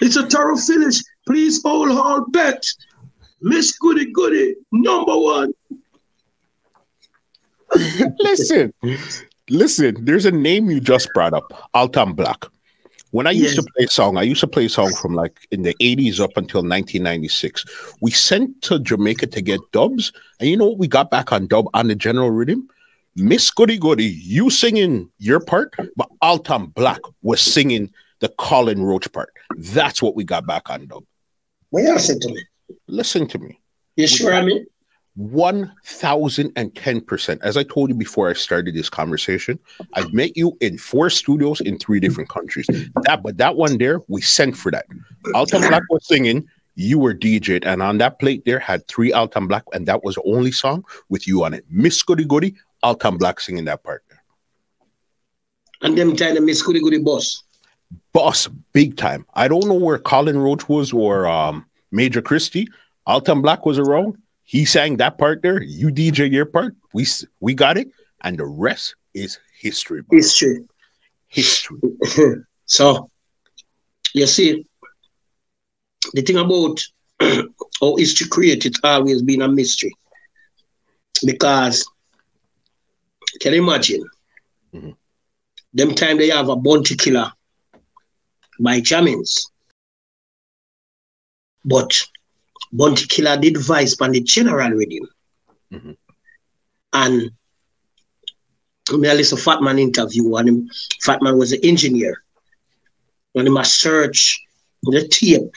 It's 0.02 0.16
a 0.16 0.28
thorough 0.28 0.58
finish. 0.58 1.02
Please 1.28 1.62
hold 1.64 1.92
hard 1.92 2.32
bet. 2.32 2.64
Miss 3.42 3.76
Goody 3.80 4.12
Goody, 4.12 4.56
number 4.72 5.18
one. 5.18 5.54
listen, 8.20 8.74
listen. 9.50 10.06
There's 10.06 10.26
a 10.26 10.32
name 10.32 10.70
you 10.70 10.80
just 10.80 11.10
brought 11.14 11.34
up, 11.34 11.70
Alton 11.74 12.14
Black. 12.14 12.46
When 13.12 13.28
I 13.28 13.32
used 13.32 13.56
to 13.56 13.62
Yes. 13.62 13.72
play 13.76 13.86
song, 13.88 14.18
I 14.18 14.24
used 14.24 14.40
to 14.42 14.48
play 14.48 14.66
a 14.66 14.70
song 14.70 14.94
from 14.94 15.14
like 15.14 15.48
in 15.52 15.64
the 15.64 15.76
80s 15.82 16.20
up 16.20 16.32
until 16.38 16.62
1996. 16.62 17.66
We 18.02 18.12
sent 18.12 18.62
to 18.64 18.80
Jamaica 18.80 19.28
to 19.28 19.42
get 19.42 19.60
dubs, 19.72 20.14
and 20.40 20.50
you 20.50 20.56
know 20.58 20.68
what 20.68 20.78
we 20.78 20.88
got 20.88 21.12
back 21.12 21.32
on 21.32 21.48
dub 21.48 21.68
on 21.74 21.88
the 21.88 21.96
general 21.96 22.32
rhythm? 22.32 22.68
Miss 23.18 23.52
Goody 23.52 23.78
Goody, 23.78 24.06
you 24.06 24.50
singing 24.50 25.10
your 25.18 25.42
part, 25.42 25.76
but 25.98 26.10
Alton 26.22 26.68
Black 26.68 27.02
was 27.22 27.42
singing 27.42 27.92
the 28.22 28.30
Colin 28.30 28.84
Roach 28.84 29.12
part. 29.12 29.34
That's 29.58 30.02
what 30.02 30.16
we 30.16 30.24
got 30.24 30.48
back 30.48 30.70
on 30.70 30.88
dub. 30.88 31.04
You 31.74 32.00
say 32.00 32.18
to 32.18 32.28
me? 32.30 32.44
Listen 32.88 33.28
to 33.28 33.40
me. 33.40 33.60
You 33.98 34.08
sure 34.08 34.34
I 34.34 34.42
mean? 34.42 34.66
1010%. 35.20 37.40
As 37.42 37.58
I 37.58 37.64
told 37.64 37.90
you 37.90 37.96
before 37.96 38.30
I 38.30 38.34
started 38.34 38.76
this 38.76 38.90
conversation, 38.90 39.60
I've 39.94 40.14
met 40.14 40.38
you 40.38 40.58
in 40.62 40.78
four 40.78 41.10
studios 41.10 41.62
in 41.62 41.78
three 41.78 42.00
different 42.00 42.30
countries. 42.30 42.68
That 43.04 43.22
but 43.24 43.38
that 43.38 43.56
one 43.56 43.78
there, 43.78 44.00
we 44.08 44.22
sent 44.22 44.56
for 44.56 44.72
that. 44.72 44.86
Alton 45.36 45.62
Black 45.62 45.84
was 45.90 46.08
singing, 46.08 46.48
you 46.76 46.98
were 46.98 47.14
DJed, 47.14 47.66
and 47.66 47.84
on 47.84 47.98
that 47.98 48.20
plate 48.20 48.46
there 48.46 48.60
had 48.60 48.88
three 48.88 49.12
Alton 49.12 49.48
Black, 49.48 49.64
and 49.74 49.86
that 49.88 50.04
was 50.04 50.16
the 50.16 50.24
only 50.24 50.52
song 50.52 50.86
with 51.10 51.28
you 51.28 51.44
on 51.44 51.54
it. 51.54 51.66
Miss 51.70 52.02
Goody 52.04 52.26
Goody, 52.26 52.56
Alton 52.82 53.18
Black 53.18 53.40
singing 53.40 53.66
that 53.66 53.84
part 53.84 54.04
there. 54.10 54.24
And 55.82 55.98
them 55.98 56.16
time 56.16 56.36
the 56.36 56.42
Miss 56.42 56.62
Goody 56.62 56.80
Goody 56.80 57.00
boss. 57.00 57.44
Boss, 58.14 58.48
big 58.72 58.96
time. 58.96 59.26
I 59.34 59.50
don't 59.50 59.68
know 59.68 59.74
where 59.74 59.98
Colin 59.98 60.38
Roach 60.38 60.70
was 60.70 60.94
or 60.94 61.28
um 61.28 61.66
Major 61.92 62.22
Christie. 62.22 62.70
Alton 63.06 63.42
Black 63.42 63.66
was 63.66 63.78
around. 63.78 64.18
He 64.52 64.66
sang 64.66 64.98
that 64.98 65.18
part 65.18 65.42
there. 65.44 65.64
You 65.64 65.92
DJ 65.92 66.30
your 66.30 66.46
part. 66.46 66.76
We 66.94 67.08
we 67.40 67.54
got 67.54 67.78
it, 67.78 67.88
and 68.20 68.38
the 68.38 68.46
rest 68.46 68.96
is 69.14 69.40
history. 69.58 70.02
bro. 70.02 70.18
History. 70.18 70.66
History. 71.30 71.80
so 72.66 73.10
you 74.14 74.28
see, 74.28 74.66
the 76.12 76.22
thing 76.22 76.36
about 76.36 76.82
how 77.80 77.96
history 77.96 78.28
created 78.28 78.66
it's 78.74 78.82
always 78.84 79.22
been 79.22 79.42
a 79.42 79.48
mystery. 79.48 79.94
Because 81.26 81.90
can 83.40 83.54
you 83.54 83.64
imagine? 83.64 84.04
Mhm. 84.74 84.98
Them 85.74 85.96
time 85.96 86.18
they 86.18 86.28
have 86.28 86.50
a 86.50 86.58
bounty 86.58 86.98
killer 86.98 87.32
by 88.60 88.82
Jammys. 88.82 89.50
But 91.64 91.94
Bounty 92.74 93.06
Killer 93.08 93.38
did 93.38 93.58
vice 93.58 93.96
on 94.02 94.12
the 94.12 94.22
general 94.22 94.72
rhythm. 94.72 95.08
Mhm. 95.74 95.98
And 96.94 97.32
me 98.94 99.10
I 99.10 99.14
listen 99.14 99.38
Fat 99.38 99.62
Man 99.62 99.80
interview 99.80 100.36
and 100.36 100.50
him, 100.50 100.70
Fat 101.02 101.22
Man 101.22 101.38
was 101.38 101.52
an 101.52 101.60
engineer. 101.64 102.24
And 103.36 103.48
he 103.48 103.54
must 103.54 103.80
search 103.80 104.42
the 104.84 105.08
tape 105.08 105.54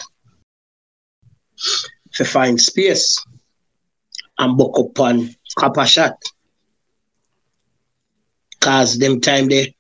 to 2.15 2.25
find 2.25 2.61
space 2.61 3.25
and 4.39 4.57
book 4.57 4.79
up 4.79 4.99
on 5.01 5.35
copper 5.57 5.87
shot. 5.87 6.17
Cause 8.61 8.99
them 8.99 9.21
time 9.21 9.49
they 9.49 9.75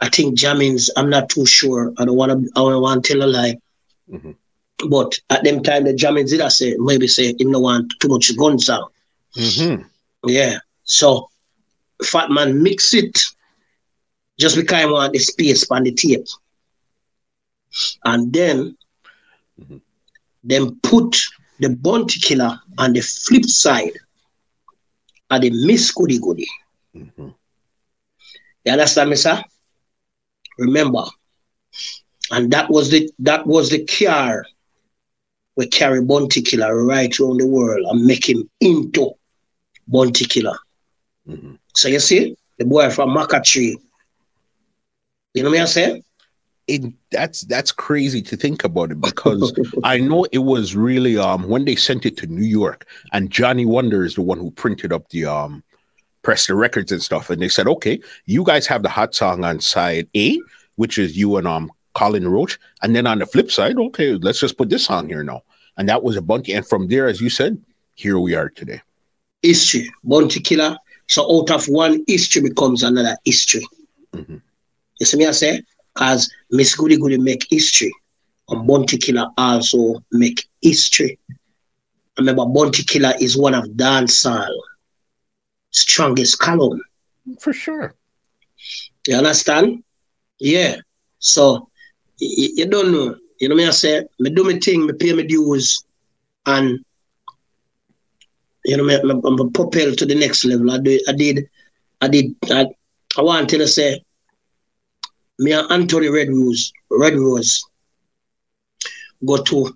I 0.00 0.08
think 0.08 0.38
Jammys, 0.38 0.90
I'm 0.96 1.08
not 1.08 1.28
too 1.30 1.46
sure. 1.46 1.92
I 1.98 2.04
don't 2.04 2.16
wanna 2.16 2.36
I 2.56 2.60
don't 2.60 2.82
want 2.82 3.04
to 3.04 3.12
tell 3.12 3.22
a 3.22 3.26
lie. 3.26 3.56
Mhm. 4.10 4.36
But 4.88 5.12
at 5.30 5.44
them 5.44 5.62
time 5.62 5.84
the 5.84 5.94
Jammys 5.94 6.30
did 6.30 6.40
I 6.40 6.48
say 6.48 6.76
maybe 6.78 7.06
say 7.06 7.34
him 7.38 7.50
no 7.50 7.60
want 7.60 7.92
too 8.00 8.08
much 8.08 8.36
guns 8.36 8.68
out. 8.68 8.92
Mhm. 9.36 9.84
Yeah. 10.26 10.58
So 10.84 11.30
Fat 12.04 12.30
Man 12.30 12.62
mix 12.62 12.94
it 12.94 13.18
just 14.38 14.56
because 14.56 14.82
I 14.84 14.86
want 14.86 15.12
the 15.12 15.18
space 15.18 15.70
on 15.70 15.84
the 15.84 15.92
tape. 15.92 16.26
And 18.04 18.32
then 18.32 18.76
Mhm. 19.60 19.80
then 20.42 20.76
put 20.82 21.16
the 21.60 21.70
bounty 21.70 22.20
killer 22.20 22.58
on 22.78 22.92
the 22.92 23.00
flip 23.00 23.44
side 23.44 23.92
of 25.30 25.40
the 25.40 25.50
Miss 25.50 25.90
Goody 25.90 26.18
Goody. 26.18 26.48
Mhm. 26.94 27.34
You 28.64 28.72
understand 28.72 29.10
me, 29.10 29.16
sir? 29.16 29.42
Remember. 30.58 31.04
And 32.30 32.50
that 32.52 32.70
was 32.70 32.90
the 32.90 33.10
that 33.20 33.46
was 33.46 33.70
the 33.70 33.84
car 33.84 34.44
we 35.56 35.66
carry 35.66 36.02
Bounty 36.02 36.42
Killer 36.42 36.84
right 36.84 37.18
around 37.20 37.38
the 37.38 37.46
world 37.46 37.86
and 37.88 38.04
make 38.04 38.28
him 38.28 38.48
into 38.60 39.12
Bounty 39.86 40.24
Killer. 40.24 40.58
Mhm. 41.28 41.58
So 41.74 41.88
you 41.88 42.00
see, 42.00 42.36
the 42.58 42.64
boy 42.64 42.90
from 42.90 43.10
Macca 43.10 43.42
Tree. 43.42 43.78
You 45.34 45.42
know 45.42 45.50
what 45.50 45.60
I 45.60 45.64
say? 45.64 46.02
it 46.66 46.82
that's 47.10 47.42
that's 47.42 47.72
crazy 47.72 48.22
to 48.22 48.36
think 48.36 48.64
about 48.64 48.90
it 48.90 49.00
because 49.00 49.52
I 49.84 49.98
know 49.98 50.26
it 50.32 50.38
was 50.38 50.74
really 50.74 51.18
um 51.18 51.48
when 51.48 51.64
they 51.64 51.76
sent 51.76 52.06
it 52.06 52.16
to 52.18 52.26
New 52.26 52.44
York 52.44 52.86
and 53.12 53.30
Johnny 53.30 53.66
Wonder 53.66 54.04
is 54.04 54.14
the 54.14 54.22
one 54.22 54.38
who 54.38 54.50
printed 54.50 54.92
up 54.92 55.08
the 55.10 55.26
um 55.26 55.62
press 56.22 56.46
the 56.46 56.54
records 56.54 56.90
and 56.90 57.02
stuff 57.02 57.28
and 57.28 57.42
they 57.42 57.48
said 57.48 57.66
okay 57.68 58.00
you 58.24 58.44
guys 58.44 58.66
have 58.66 58.82
the 58.82 58.88
hot 58.88 59.14
song 59.14 59.44
on 59.44 59.60
side 59.60 60.08
A 60.16 60.40
which 60.76 60.96
is 60.96 61.16
you 61.16 61.36
and 61.36 61.46
um 61.46 61.70
Colin 61.94 62.28
Roach. 62.28 62.58
And 62.82 62.94
then 62.94 63.06
on 63.06 63.18
the 63.18 63.26
flip 63.26 63.50
side 63.50 63.76
okay 63.78 64.14
let's 64.14 64.40
just 64.40 64.56
put 64.58 64.68
this 64.68 64.90
on 64.90 65.08
here 65.08 65.22
now. 65.24 65.42
And 65.76 65.88
that 65.88 66.02
was 66.02 66.16
a 66.16 66.22
bunty 66.22 66.52
and 66.52 66.66
from 66.66 66.88
there 66.88 67.06
as 67.06 67.20
you 67.20 67.30
said 67.30 67.58
here 67.94 68.18
we 68.18 68.34
are 68.34 68.48
today. 68.48 68.80
History 69.42 69.90
bounty 70.02 70.40
killer. 70.40 70.76
So 71.08 71.22
out 71.38 71.50
of 71.50 71.66
one 71.66 72.02
history 72.06 72.42
becomes 72.42 72.82
another 72.82 73.16
history. 73.24 73.66
Mhm. 74.14 74.40
you 74.98 75.06
see 75.06 75.16
me 75.16 75.26
I 75.26 75.32
say? 75.32 75.62
Because 75.94 76.30
Miss 76.50 76.74
Goody 76.74 76.96
Goody 76.98 77.18
make 77.18 77.46
history 77.50 77.92
and 78.48 78.66
Bounty 78.66 78.98
Killer 78.98 79.28
also 79.38 80.02
make 80.10 80.46
history. 80.60 81.18
Remember 82.18 82.46
Bounty 82.46 82.82
Killer 82.84 83.12
is 83.20 83.36
one 83.36 83.54
of 83.54 83.64
dancehall 83.70 84.54
strongest 85.70 86.38
column. 86.38 86.80
For 87.40 87.52
sure. 87.52 87.94
You 89.06 89.16
understand? 89.16 89.82
Yeah. 90.38 90.76
So 91.18 91.68
y- 92.20 92.52
you 92.58 92.66
don't 92.66 92.92
know. 92.92 93.16
You 93.40 93.48
know 93.48 93.54
me 93.56 93.66
I 93.66 93.70
say, 93.70 94.02
me 94.20 94.30
do 94.30 94.44
my 94.44 94.58
thing, 94.58 94.86
me 94.86 94.92
pay 94.94 95.12
my 95.12 95.22
dues, 95.22 95.84
and 96.46 96.80
you 98.64 98.76
know 98.76 98.84
me, 98.84 98.96
me, 99.02 99.20
I'm 99.24 99.52
propelled 99.52 99.98
to 99.98 100.06
the 100.06 100.14
next 100.14 100.44
level. 100.44 100.70
I 100.70 100.78
do 100.78 100.98
I 101.08 101.12
did 101.12 101.48
I 102.00 102.08
did 102.08 102.26
I, 102.50 102.66
I 103.18 103.22
want 103.22 103.48
to 103.50 103.66
say 103.66 104.00
me 105.38 105.52
and 105.52 105.70
Anthony 105.70 106.08
Red 106.08 106.28
Rose 106.28 106.72
Red 106.90 107.14
Rose 107.16 107.62
go 109.24 109.36
to 109.42 109.74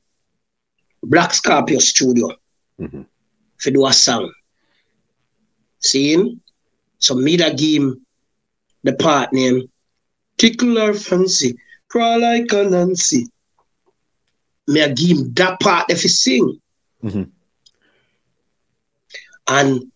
Black 1.02 1.32
Scorpio 1.34 1.78
studio 1.78 2.28
Mhm. 2.78 3.06
for 3.58 3.70
do 3.70 3.86
a 3.86 3.92
song. 3.92 4.32
Seeing? 5.80 6.40
So 6.98 7.14
me 7.14 7.36
that 7.36 7.58
give 7.58 7.82
him 7.82 8.06
the 8.84 8.92
part 8.94 9.32
name 9.32 9.68
Tickle 10.38 10.76
Her 10.76 10.92
Fancy, 10.94 11.56
Crawl 11.88 12.20
Like 12.20 12.52
a 12.52 12.64
Nancy. 12.64 13.26
Me 14.66 14.82
I 14.82 14.88
give 14.88 15.18
him 15.18 15.32
that 15.34 15.58
part 15.60 15.86
if 15.90 16.02
he 16.02 16.08
sing. 16.08 16.60
Mhm. 17.02 17.30
And 19.48 19.90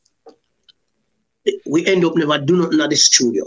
we 1.66 1.84
end 1.86 2.05
up 2.05 2.16
never 2.16 2.38
do 2.38 2.57
nothing 2.57 2.80
at 2.80 2.90
the 2.90 2.97
studio 2.97 3.45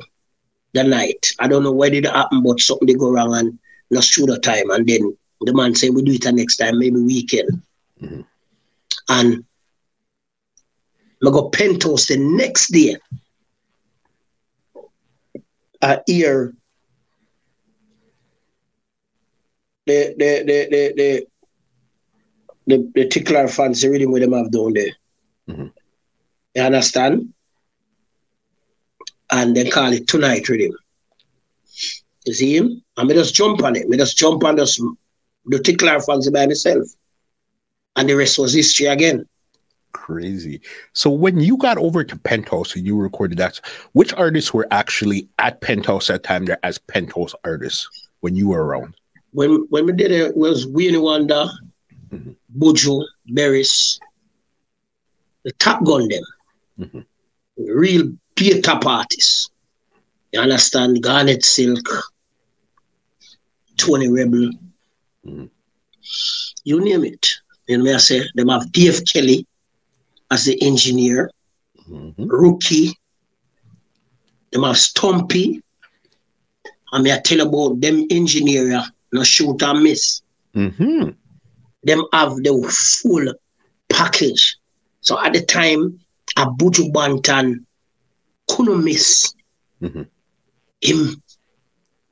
the 0.74 0.84
night. 0.84 1.34
I 1.40 1.48
don't 1.48 1.64
know 1.64 1.72
where 1.72 1.90
did 1.90 2.06
it 2.06 2.12
happen, 2.12 2.44
but 2.44 2.60
something 2.60 2.86
did 2.88 3.00
go 3.00 3.10
wrong 3.12 3.34
and 3.36 3.58
no 3.90 4.02
studio 4.02 4.38
time. 4.38 4.70
And 4.70 4.88
then 4.88 5.18
the 5.42 5.54
man 5.54 5.74
said 5.74 5.94
we 5.94 6.04
do 6.04 6.12
it 6.12 6.24
the 6.24 6.32
next 6.32 6.58
time, 6.58 6.78
maybe 6.78 7.00
weekend. 7.00 7.62
Mhm. 8.02 8.26
And 9.10 9.46
I 11.26 11.32
go 11.32 11.50
penthouse 11.50 12.08
the 12.08 12.18
next 12.18 12.72
day. 12.72 12.98
I 15.82 16.02
hear 16.06 16.54
the 19.86 20.16
the 20.18 20.44
the 20.46 20.68
the 20.72 20.94
the 20.98 21.28
the, 22.68 22.92
the 22.96 23.08
tickler 23.08 23.48
fancy 23.48 23.88
rhythm 23.88 24.12
with 24.12 24.24
them 24.24 24.34
have 24.34 24.52
down 24.52 24.74
there. 24.74 24.96
Mhm. 25.50 25.72
You 26.56 26.62
understand? 26.64 27.34
And 29.32 29.56
they 29.56 29.70
call 29.70 29.92
it 29.94 30.08
tonight 30.08 30.48
rhythm. 30.50 30.72
You 32.26 32.34
see 32.34 32.58
him? 32.58 32.84
And 32.98 33.08
me 33.08 33.14
just 33.14 33.36
jump 33.36 33.64
on 33.64 33.76
it. 33.76 33.88
Me 33.88 33.98
just 33.98 34.18
jump 34.18 34.44
on 34.44 34.56
this 34.56 34.82
the 35.46 35.60
tickler 35.60 36.00
fancy 36.00 36.32
by 36.32 36.48
myself. 36.48 36.88
And 37.96 38.10
the 38.10 38.16
rest 38.16 38.40
was 38.40 38.54
history 38.54 38.88
again. 38.88 39.26
crazy 39.94 40.60
so 40.92 41.10
when 41.10 41.40
you 41.40 41.56
got 41.56 41.78
over 41.78 42.04
to 42.04 42.18
penthouse 42.18 42.76
and 42.76 42.86
you 42.86 42.98
recorded 42.98 43.38
that 43.38 43.62
which 43.94 44.14
artists 44.16 44.54
were 44.54 44.68
actually 44.72 45.26
at 45.40 45.62
penthouse 45.62 46.10
at 46.10 46.22
the 46.22 46.28
time 46.28 46.44
there 46.46 46.60
as 46.64 46.78
penthouse 46.78 47.34
artists 47.46 47.88
when 48.20 48.36
you 48.36 48.50
were 48.50 48.66
around 48.66 48.94
when 49.36 49.52
when 49.70 49.86
we 49.86 49.94
did 49.94 50.12
it, 50.12 50.22
it 50.32 50.38
was 50.38 50.66
Wayne 50.68 51.02
Wonder, 51.02 51.46
Mhm. 52.14 52.36
Buju, 52.60 52.96
Beres, 53.36 54.00
the 55.44 55.52
top 55.64 55.84
gun 55.86 56.08
them, 56.10 56.24
Mhm. 56.80 57.06
real 57.58 58.04
peer 58.36 58.62
top 58.62 58.86
artists. 58.86 59.50
You 60.32 60.40
understand? 60.42 61.02
Garnet 61.04 61.44
Silk, 61.44 61.88
Tony 63.78 64.08
Rebel, 64.10 64.50
Mhm. 65.26 65.50
you 66.64 66.80
name 66.84 67.04
it. 67.06 67.26
You 67.68 67.78
know 67.78 67.84
me 67.86 67.94
I 67.94 67.98
say? 67.98 68.22
Them 68.36 68.50
have 68.50 68.72
Dave 68.72 69.02
Kelly 69.12 69.46
as 70.32 70.46
the 70.46 70.62
engineer, 70.62 71.30
Mhm. 71.90 72.14
Rookie, 72.18 72.94
them 74.52 74.64
have 74.64 74.78
Stumpy. 74.78 75.62
I 76.94 77.02
mean 77.02 77.14
I 77.14 77.20
tell 77.20 77.42
about 77.42 77.82
them 77.82 78.06
engineer, 78.10 78.82
no 79.16 79.24
shoot 79.24 79.62
and 79.64 79.84
miss. 79.84 80.22
Mhm. 80.56 81.16
them 81.84 82.04
have 82.14 82.36
the 82.38 82.54
full 83.02 83.34
package. 83.90 84.58
So 85.02 85.24
at 85.24 85.34
the 85.34 85.42
time, 85.46 86.00
Abuju 86.38 86.92
Banton 86.92 87.64
couldn't 88.48 88.84
miss 88.84 89.34
Mhm. 89.82 90.08
him. 90.82 91.22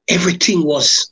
Everything 0.08 0.64
was 0.64 1.12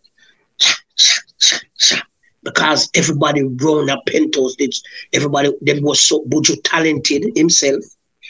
because 2.44 2.89
everybody 2.94 3.44
round 3.44 3.89
up 3.89 4.06
Penthouse 4.06 4.56
did 4.56 4.74
everybody 5.14 5.52
them 5.62 5.82
was 5.82 6.00
so 6.00 6.24
Buju 6.26 6.60
talented 6.64 7.24
himself. 7.36 7.84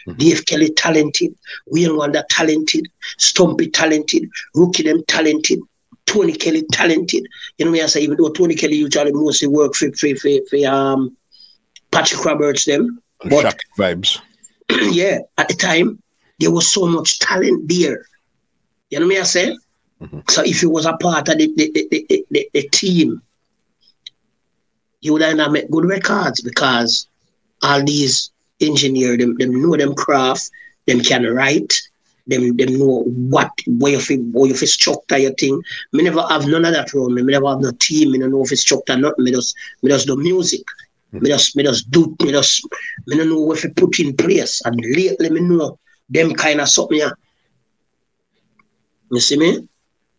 Mhm. 0.08 0.18
Dave 0.18 0.46
Kelly 0.46 0.70
talented, 0.72 1.36
Wayne 1.68 1.96
Wonder 1.96 2.24
talented, 2.30 2.88
Stumpy 3.18 3.70
talented, 3.70 4.30
Rookie 4.56 4.84
them 4.84 5.04
talented, 5.08 5.60
Tony 6.06 6.34
Kelly 6.34 6.64
talented. 6.72 7.26
You 7.58 7.66
know 7.66 7.72
me 7.72 7.82
I 7.82 7.86
say 7.86 8.02
even 8.02 8.18
though 8.18 8.30
Tony 8.30 8.56
Kelly 8.56 8.76
usually 8.76 9.12
mostly 9.14 9.48
work 9.48 9.76
for 9.76 9.92
for 9.94 10.16
for, 10.16 10.30
for 10.50 10.68
um 10.68 11.16
Patrick 11.92 12.24
Roberts 12.26 12.66
them. 12.66 13.02
But- 13.24 13.42
Shock 13.42 13.60
vibes 13.78 14.20
yeah, 14.92 15.20
at 15.38 15.48
the 15.48 15.54
time 15.56 16.02
there 16.40 16.52
was 16.52 16.72
so 16.72 16.88
much 16.88 17.20
talent 17.20 17.68
there. 17.68 18.06
You 18.90 19.00
know 19.00 19.08
me 19.08 19.20
I 19.20 19.24
say? 19.24 19.56
Mhm. 20.02 20.30
So 20.32 20.42
if 20.44 20.62
you 20.62 20.70
was 20.70 20.86
a 20.86 20.94
part 20.98 21.30
of 21.30 21.38
the 21.38 21.54
the, 21.56 21.72
the, 21.74 22.26
the, 22.32 22.50
the, 22.54 22.70
team, 22.70 23.22
you 25.02 25.14
would 25.14 25.22
have 25.22 25.52
make 25.52 25.70
good 25.70 25.86
records 25.86 26.42
because 26.42 27.08
all 27.62 27.84
these 27.84 28.32
engineers, 28.60 29.18
them, 29.18 29.36
them 29.38 29.62
know 29.62 29.78
them 29.78 29.94
craft, 29.94 30.50
them 30.88 31.02
can 31.02 31.26
write, 31.26 31.74
them 32.28 32.56
them 32.58 32.78
know 32.78 33.04
what 33.06 33.52
way 33.68 33.94
of 33.96 34.10
it, 34.10 34.20
way 34.34 34.50
of 34.52 34.62
it 34.62 34.68
structure 34.68 35.18
your 35.18 35.34
thing. 35.34 35.62
Me 35.94 36.04
never 36.04 36.22
have 36.24 36.48
none 36.48 36.66
of 36.66 36.74
that 36.74 36.94
around 36.94 37.14
me. 37.16 37.22
Me 37.24 37.34
never 37.34 37.48
have 37.50 37.62
no 37.62 37.72
team, 37.80 38.12
me 38.12 38.20
don't 38.20 38.32
know 38.32 38.44
if 38.44 38.52
it's 38.52 38.62
structure 38.62 38.98
nothing. 38.98 39.24
Me 39.26 39.32
just 39.32 39.56
me 39.82 39.90
just 39.90 40.08
do 40.08 40.16
music. 40.18 40.62
Me 41.14 41.30
just 41.30 41.56
me 41.56 41.64
just 41.64 41.90
do 41.92 42.16
me 42.22 42.32
just 42.32 42.66
me 43.08 43.18
don't 43.18 43.30
know 43.30 43.40
what 43.42 43.60
to 43.60 43.70
put 43.70 44.00
in 44.00 44.16
place. 44.16 44.62
And 44.66 44.76
lately 44.96 45.30
me 45.30 45.42
know 45.42 45.78
them 46.10 46.34
kind 46.34 46.62
of 46.62 46.70
something. 46.70 46.98
Yeah. 47.00 47.12
You 49.12 49.20
see 49.20 49.38
me? 49.38 49.68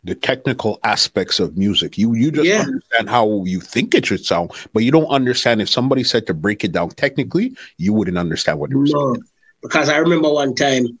the 0.05 0.13
technical 0.15 0.79
aspects 0.83 1.39
of 1.39 1.55
music 1.55 1.97
you 1.97 2.13
you 2.13 2.29
just 2.29 2.45
Yeah. 2.45 2.65
understand 2.67 3.09
how 3.09 3.41
you 3.45 3.61
think 3.61 3.95
it 3.95 4.05
should 4.05 4.25
sound 4.25 4.51
but 4.73 4.83
you 4.83 4.91
don't 4.91 5.07
understand 5.07 5.61
if 5.61 5.69
somebody 5.69 6.03
said 6.03 6.27
to 6.27 6.33
break 6.33 6.65
it 6.65 6.73
down 6.73 6.89
technically 6.89 7.55
you 7.77 7.93
wouldn't 7.93 8.17
understand 8.17 8.59
what 8.59 8.69
they 8.69 8.75
were 8.75 8.85
No, 8.85 9.13
saying 9.13 9.23
because 9.61 9.87
I 9.87 9.95
remember 9.97 10.29
one 10.29 10.55
time 10.55 10.99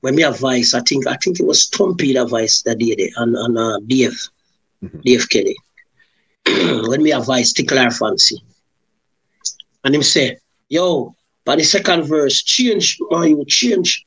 when 0.00 0.14
me 0.16 0.22
have 0.22 0.38
Vice, 0.38 0.74
I 0.74 0.80
think 0.80 1.06
I 1.06 1.16
think 1.16 1.40
it 1.40 1.46
was 1.46 1.62
Stumpy 1.62 2.14
that 2.14 2.28
Vice 2.28 2.62
that 2.62 2.78
did 2.78 2.98
it 3.00 3.12
and, 3.16 3.36
and 3.36 3.58
uh, 3.58 3.78
Dave, 3.86 4.18
Mhm. 4.82 5.02
Dave 5.02 5.28
Kelly. 5.28 5.56
when 6.88 7.02
me 7.02 7.10
have 7.10 7.26
Vice, 7.26 7.52
tickle 7.52 7.90
fancy. 7.90 8.42
And 9.84 9.94
him 9.94 10.02
say, 10.02 10.38
yo, 10.68 11.14
by 11.44 11.56
the 11.56 11.62
second 11.64 12.04
verse, 12.04 12.42
change, 12.42 12.98
man, 13.10 13.28
you 13.30 13.44
change. 13.46 14.04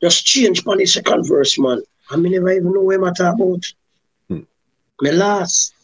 Just 0.00 0.24
change 0.24 0.64
by 0.64 0.76
the 0.76 0.86
second 0.86 1.26
verse, 1.28 1.58
man. 1.58 1.82
I 2.10 2.16
mean, 2.16 2.32
never 2.32 2.50
even 2.52 2.72
know 2.72 2.82
where 2.82 3.04
I 3.04 3.12
talk 3.12 3.34
about. 3.34 3.64
Hmm. 4.28 4.40
Me 5.00 5.12
last. 5.12 5.74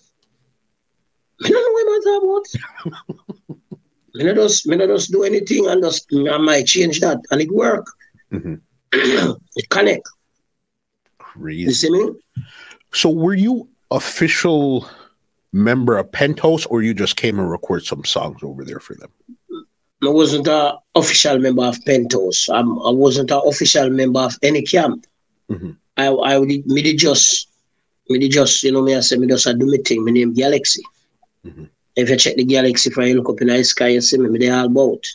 Me 1.40 1.50
don't 1.50 1.62
know 1.62 1.74
where 1.74 2.00
talk 2.00 2.86
about. 2.86 3.18
me 4.14 4.24
not 4.24 4.34
just, 4.36 4.66
me 4.66 4.76
not 4.76 4.88
just 4.88 5.10
do 5.12 5.22
anything 5.24 5.66
and 5.68 5.82
just, 5.82 6.06
I 6.12 6.38
might 6.38 6.66
change 6.66 7.00
that. 7.00 7.18
And 7.30 7.40
it 7.42 7.50
work. 7.52 7.86
Mhm. 8.32 8.60
It 9.56 9.68
connect. 9.70 10.06
You 10.06 11.14
crazy 11.18 11.72
see 11.72 11.90
me? 11.90 12.12
so 12.92 13.10
were 13.10 13.34
you 13.34 13.68
official 13.90 14.88
member 15.52 15.96
of 15.98 16.10
penthouse 16.12 16.66
or 16.66 16.82
you 16.82 16.94
just 16.94 17.16
came 17.16 17.38
and 17.38 17.50
record 17.50 17.84
some 17.84 18.04
songs 18.04 18.42
over 18.42 18.64
there 18.64 18.80
for 18.80 18.94
them 18.94 19.10
I 20.02 20.08
wasn't 20.08 20.48
an 20.48 20.74
official 20.94 21.38
member 21.38 21.64
of 21.64 21.82
Penthouse. 21.84 22.48
I'm, 22.50 22.78
I 22.80 22.90
wasn't 22.90 23.30
an 23.30 23.40
official 23.46 23.88
member 23.90 24.20
of 24.20 24.36
any 24.42 24.62
camp. 24.62 25.06
Mhm. 25.50 25.76
I, 25.96 26.08
I 26.08 26.44
did, 26.44 26.66
me 26.66 26.82
did 26.82 26.98
just 26.98 27.48
me 28.08 28.28
just, 28.28 28.62
you 28.62 28.72
know, 28.72 28.82
me 28.82 28.94
I 28.94 29.00
say 29.00 29.16
me 29.16 29.26
just 29.26 29.46
I 29.46 29.52
do 29.52 29.66
me 29.66 29.78
thing. 29.78 30.04
My 30.04 30.10
name 30.10 30.34
Galaxy. 30.34 30.82
Mm-hmm. 31.46 31.64
If 31.96 32.10
you 32.10 32.16
check 32.16 32.36
the 32.36 32.44
galaxy 32.44 32.90
for 32.90 33.02
you 33.02 33.14
look 33.14 33.30
up 33.30 33.40
in 33.40 33.48
the 33.48 33.62
sky, 33.64 33.88
you 33.88 34.00
see 34.00 34.18
me, 34.18 34.28
me 34.28 34.38
they 34.40 34.50
all 34.50 34.66
about. 34.66 35.06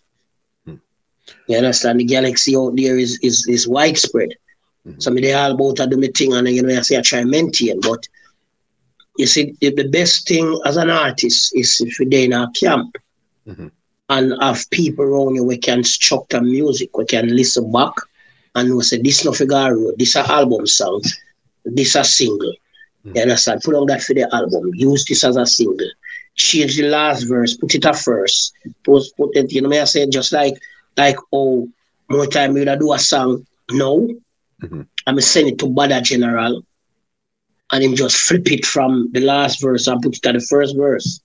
You 1.50 1.58
understand? 1.58 2.00
The 2.00 2.06
galaxy 2.06 2.56
out 2.56 2.76
there 2.76 2.98
is 2.98 3.18
is 3.24 3.46
is 3.48 3.68
widespread. 3.68 4.30
Mm-hmm. 4.88 5.00
So 5.00 5.10
me 5.10 5.22
they 5.22 5.34
all 5.34 5.56
about 5.56 5.80
I 5.80 5.88
do 5.88 5.98
me 5.98 6.10
thing 6.10 6.34
and 6.34 6.48
you 6.48 6.62
know 6.62 6.78
I 6.78 6.82
say 6.82 6.98
I 6.98 7.02
try 7.02 7.24
maintain. 7.24 7.82
But 7.82 8.08
you 9.18 9.26
see 9.26 9.56
the, 9.60 9.90
best 9.90 10.28
thing 10.28 10.60
as 10.66 10.78
an 10.78 10.92
artist 10.92 11.52
is 11.56 11.82
if 11.82 12.00
you're 12.00 12.24
in 12.24 12.34
a 12.34 12.52
camp 12.52 12.96
mm-hmm. 13.48 13.68
and 14.10 14.34
have 14.40 14.70
people 14.70 15.04
around 15.04 15.36
you 15.36 15.44
we 15.44 15.58
can 15.58 15.84
structure 15.84 16.40
music, 16.40 16.96
we 16.96 17.06
can 17.06 17.36
listen 17.36 17.72
back 17.72 17.94
and 18.54 18.76
we 18.76 18.84
say 18.84 19.02
this 19.02 19.26
no 19.26 19.34
figaro, 19.34 19.92
this 19.98 20.16
a 20.16 20.32
album 20.32 20.68
song, 20.68 21.02
this 21.66 21.96
a 21.96 22.04
single. 22.04 22.54
Mm-hmm. 23.06 23.16
You 23.16 23.22
understand? 23.24 23.62
Put 23.64 23.74
on 23.74 23.88
that 23.88 24.04
for 24.04 24.14
the 24.14 24.32
album. 24.34 24.70
Use 24.76 25.04
this 25.04 25.24
as 25.24 25.36
a 25.36 25.48
single. 25.48 25.90
Change 26.36 26.78
the 26.78 26.90
last 26.90 27.24
verse, 27.24 27.58
put 27.58 27.74
it 27.74 27.86
at 27.86 27.98
first. 27.98 28.54
Put, 28.84 29.04
put 29.18 29.36
it, 29.36 29.52
you 29.52 29.62
know 29.62 29.70
me 29.70 29.80
I 29.80 29.86
say 29.86 30.08
just 30.08 30.32
like 30.32 30.54
like 31.00 31.18
oh 31.32 31.68
more 32.10 32.26
time 32.26 32.54
we 32.54 32.66
do 32.66 32.94
a 32.94 33.00
song. 33.00 33.46
No. 33.72 34.10
Mm-hmm. 34.62 34.82
I'm 35.08 35.22
send 35.22 35.48
it 35.48 35.60
to 35.60 35.66
Bada 35.68 36.02
General 36.02 36.62
and 37.72 37.84
him 37.84 37.96
just 37.96 38.18
flip 38.18 38.52
it 38.52 38.66
from 38.66 39.10
the 39.12 39.22
last 39.22 39.62
verse 39.62 39.88
and 39.88 40.02
put 40.02 40.18
it 40.18 40.26
at 40.26 40.34
the 40.34 40.42
first 40.42 40.76
verse. 40.76 41.22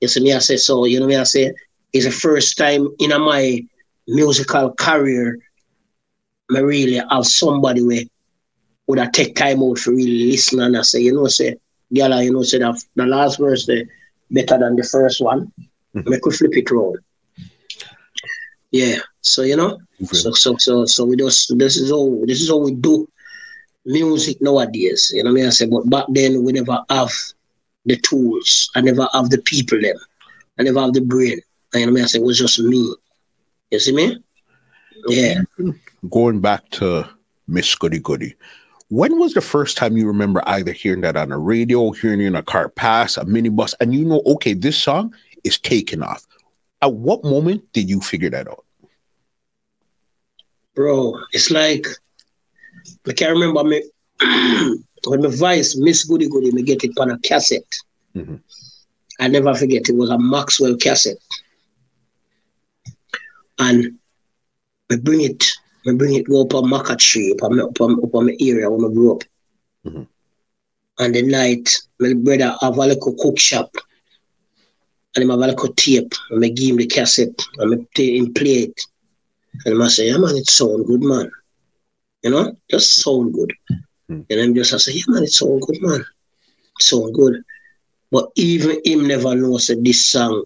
You 0.00 0.08
see 0.08 0.20
me 0.20 0.32
I 0.32 0.38
say 0.40 0.56
so, 0.56 0.84
you 0.84 1.00
know 1.00 1.06
me 1.06 1.16
I 1.16 1.24
say 1.24 1.52
it's 1.92 2.04
the 2.04 2.10
first 2.10 2.58
time 2.58 2.88
in 2.98 3.10
my 3.10 3.64
musical 4.06 4.72
career 4.74 5.38
I 6.54 6.60
really 6.60 7.00
have 7.10 7.26
somebody 7.26 7.82
where 7.82 8.02
would 8.86 8.98
I 8.98 9.06
take 9.06 9.34
time 9.34 9.62
out 9.62 9.78
for 9.78 9.92
really 9.92 10.30
listen 10.30 10.60
and 10.60 10.76
I 10.76 10.82
say, 10.82 11.00
you 11.00 11.14
know, 11.14 11.26
say, 11.28 11.56
Gala, 11.92 12.22
you 12.22 12.32
know, 12.32 12.42
say 12.42 12.58
that 12.58 12.84
the 12.96 13.06
last 13.06 13.38
verse 13.38 13.64
the 13.66 13.86
better 14.30 14.58
than 14.58 14.76
the 14.76 14.82
first 14.82 15.20
one. 15.20 15.52
Mm-hmm. 15.94 16.10
Make 16.10 16.26
we 16.26 16.32
flip 16.32 16.56
it 16.56 16.70
around. 16.70 16.98
Yeah. 18.74 18.98
So 19.20 19.42
you 19.42 19.54
know, 19.54 19.78
okay. 20.02 20.18
so 20.18 20.32
so 20.32 20.56
so 20.58 20.84
so 20.84 21.04
we 21.04 21.14
just 21.14 21.56
this 21.56 21.76
is 21.76 21.92
all 21.92 22.26
this 22.26 22.40
is 22.42 22.50
all 22.50 22.64
we 22.64 22.74
do 22.74 23.08
music 23.86 24.42
nowadays. 24.42 25.12
You 25.14 25.22
know 25.22 25.30
what 25.30 25.38
I 25.38 25.42
mean? 25.42 25.46
I 25.46 25.50
say, 25.50 25.66
but 25.66 25.88
back 25.88 26.06
then 26.08 26.42
we 26.42 26.50
never 26.50 26.82
have 26.90 27.12
the 27.86 27.96
tools. 27.98 28.72
I 28.74 28.80
never 28.80 29.06
have 29.12 29.30
the 29.30 29.38
people 29.38 29.80
them. 29.80 29.94
I 30.58 30.64
never 30.64 30.80
have 30.80 30.92
the 30.92 31.02
brain. 31.02 31.40
And 31.72 31.80
you 31.80 31.86
know 31.86 31.92
what 31.92 31.92
I 31.92 31.94
mean? 31.94 32.04
I 32.04 32.06
say 32.08 32.18
it 32.18 32.24
was 32.24 32.36
just 32.36 32.58
me. 32.58 32.92
You 33.70 33.78
see 33.78 33.92
me? 33.92 34.18
Yeah. 35.06 35.42
Going 36.10 36.40
back 36.40 36.68
to 36.70 37.08
Miss 37.46 37.72
Goody 37.76 38.00
Goody. 38.00 38.34
When 38.88 39.20
was 39.20 39.34
the 39.34 39.40
first 39.40 39.76
time 39.76 39.96
you 39.96 40.08
remember 40.08 40.42
either 40.46 40.72
hearing 40.72 41.02
that 41.02 41.16
on 41.16 41.30
a 41.30 41.38
radio, 41.38 41.92
hearing 41.92 42.20
it 42.20 42.26
in 42.26 42.34
a 42.34 42.42
car 42.42 42.70
pass, 42.70 43.16
a 43.16 43.24
minibus, 43.24 43.74
and 43.78 43.94
you 43.94 44.04
know, 44.04 44.20
okay, 44.26 44.52
this 44.52 44.76
song 44.76 45.14
is 45.44 45.58
taking 45.58 46.02
off? 46.02 46.26
At 46.82 46.92
what 46.92 47.22
moment 47.22 47.72
did 47.72 47.88
you 47.88 48.00
figure 48.00 48.30
that 48.30 48.48
out? 48.48 48.63
Bro, 50.74 51.20
it's 51.32 51.50
like 51.50 51.86
I 53.06 53.12
can't 53.12 53.32
remember 53.32 53.64
me 53.64 53.82
when 55.06 55.22
my 55.22 55.28
voice 55.28 55.76
Miss 55.76 56.04
Goody 56.04 56.28
Goody 56.28 56.50
me 56.50 56.62
get 56.62 56.84
it 56.84 56.98
on 56.98 57.10
a 57.10 57.18
cassette. 57.18 57.74
Mm-hmm. 58.14 58.36
I 59.20 59.28
never 59.28 59.54
forget 59.54 59.88
it 59.88 59.96
was 59.96 60.10
a 60.10 60.16
Maxell 60.16 60.80
cassette. 60.80 61.18
And 63.58 63.98
we 64.90 64.96
bring 64.96 65.20
it, 65.20 65.44
we 65.84 65.94
bring 65.94 66.14
it 66.14 66.28
go 66.28 66.42
up 66.42 66.54
on 66.54 66.64
Macca 66.64 66.98
Tree, 66.98 67.32
up 67.32 67.44
on, 67.44 67.60
up 67.60 67.80
on, 67.80 68.04
up 68.04 68.14
on 68.14 68.26
my 68.26 68.36
area 68.40 68.68
where 68.68 68.90
I 68.90 68.92
grew 68.92 69.12
up. 69.12 69.22
Mm-hmm. 69.86 70.02
And 70.98 71.14
the 71.14 71.22
night, 71.22 71.76
my 72.00 72.14
brother 72.14 72.56
have 72.60 72.76
a 72.76 72.86
little 72.86 73.14
cook 73.14 73.38
shop. 73.38 73.74
And 75.14 75.22
him 75.22 75.30
have 75.30 75.38
a 75.38 75.46
little 75.46 75.72
tape. 75.74 76.12
And 76.30 76.44
I 76.44 76.48
give 76.48 76.70
him 76.70 76.76
the 76.76 76.86
cassette. 76.86 77.40
And 77.58 77.74
I 77.74 78.00
him 78.00 78.34
play 78.34 78.50
it. 78.50 78.80
And 79.64 79.82
I 79.82 79.88
say, 79.88 80.08
yeah 80.08 80.18
man, 80.18 80.36
it 80.36 80.48
sound 80.48 80.86
good 80.86 81.02
man. 81.02 81.30
You 82.22 82.30
know, 82.30 82.56
just 82.70 83.02
sound 83.02 83.34
good. 83.34 83.52
Mm-hmm. 84.10 84.22
And 84.30 84.40
I'm 84.40 84.54
just 84.54 84.74
I 84.74 84.78
say, 84.78 84.92
yeah 84.92 85.04
man, 85.08 85.24
it 85.24 85.32
sound 85.32 85.62
good 85.62 85.80
man. 85.80 86.00
It 86.00 86.82
sound 86.82 87.14
good. 87.14 87.42
But 88.10 88.30
even 88.36 88.80
him 88.84 89.06
never 89.06 89.34
knows 89.34 89.66
that 89.68 89.82
this 89.82 90.04
song 90.04 90.44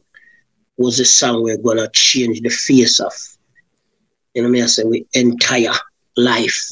was 0.76 1.00
a 1.00 1.04
song 1.04 1.42
we're 1.42 1.58
gonna 1.58 1.90
change 1.92 2.40
the 2.40 2.48
face 2.48 3.00
of 3.00 3.12
you 4.32 4.42
know 4.42 4.48
me 4.48 4.62
I 4.62 4.66
say 4.66 4.84
we 4.84 5.06
entire 5.14 5.74
life. 6.16 6.70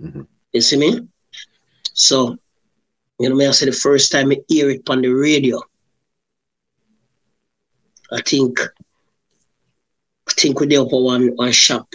Mm-hmm. 0.00 0.22
You 0.52 0.60
see 0.60 0.76
me? 0.76 1.08
So, 1.92 2.36
you 3.20 3.28
know 3.28 3.36
me 3.36 3.46
I 3.46 3.52
say 3.52 3.66
the 3.66 3.72
first 3.72 4.10
time 4.10 4.32
I 4.32 4.38
hear 4.48 4.70
it 4.70 4.88
on 4.90 5.02
the 5.02 5.08
radio, 5.08 5.60
I 8.12 8.20
think 8.22 8.58
think 10.38 10.60
we 10.60 10.66
there 10.66 10.84
for 10.86 11.04
one 11.04 11.28
one 11.36 11.52
shop. 11.52 11.88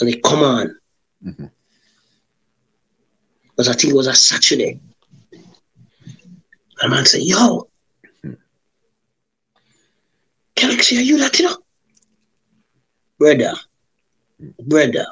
And 0.00 0.08
they 0.08 0.16
come 0.16 0.42
on. 0.42 0.76
Mm-hmm. 1.24 1.46
Because 3.50 3.68
I 3.68 3.74
think 3.74 3.92
it 3.92 3.96
was 3.96 4.06
a 4.06 4.14
Saturday. 4.14 4.80
And 6.80 6.90
man 6.90 7.04
say, 7.04 7.20
yo, 7.20 7.68
mm-hmm. 8.24 8.34
Galaxy, 10.54 10.98
are 10.98 11.02
you 11.02 11.18
Latino? 11.18 11.50
brother, 13.22 13.52
brother, 14.66 15.06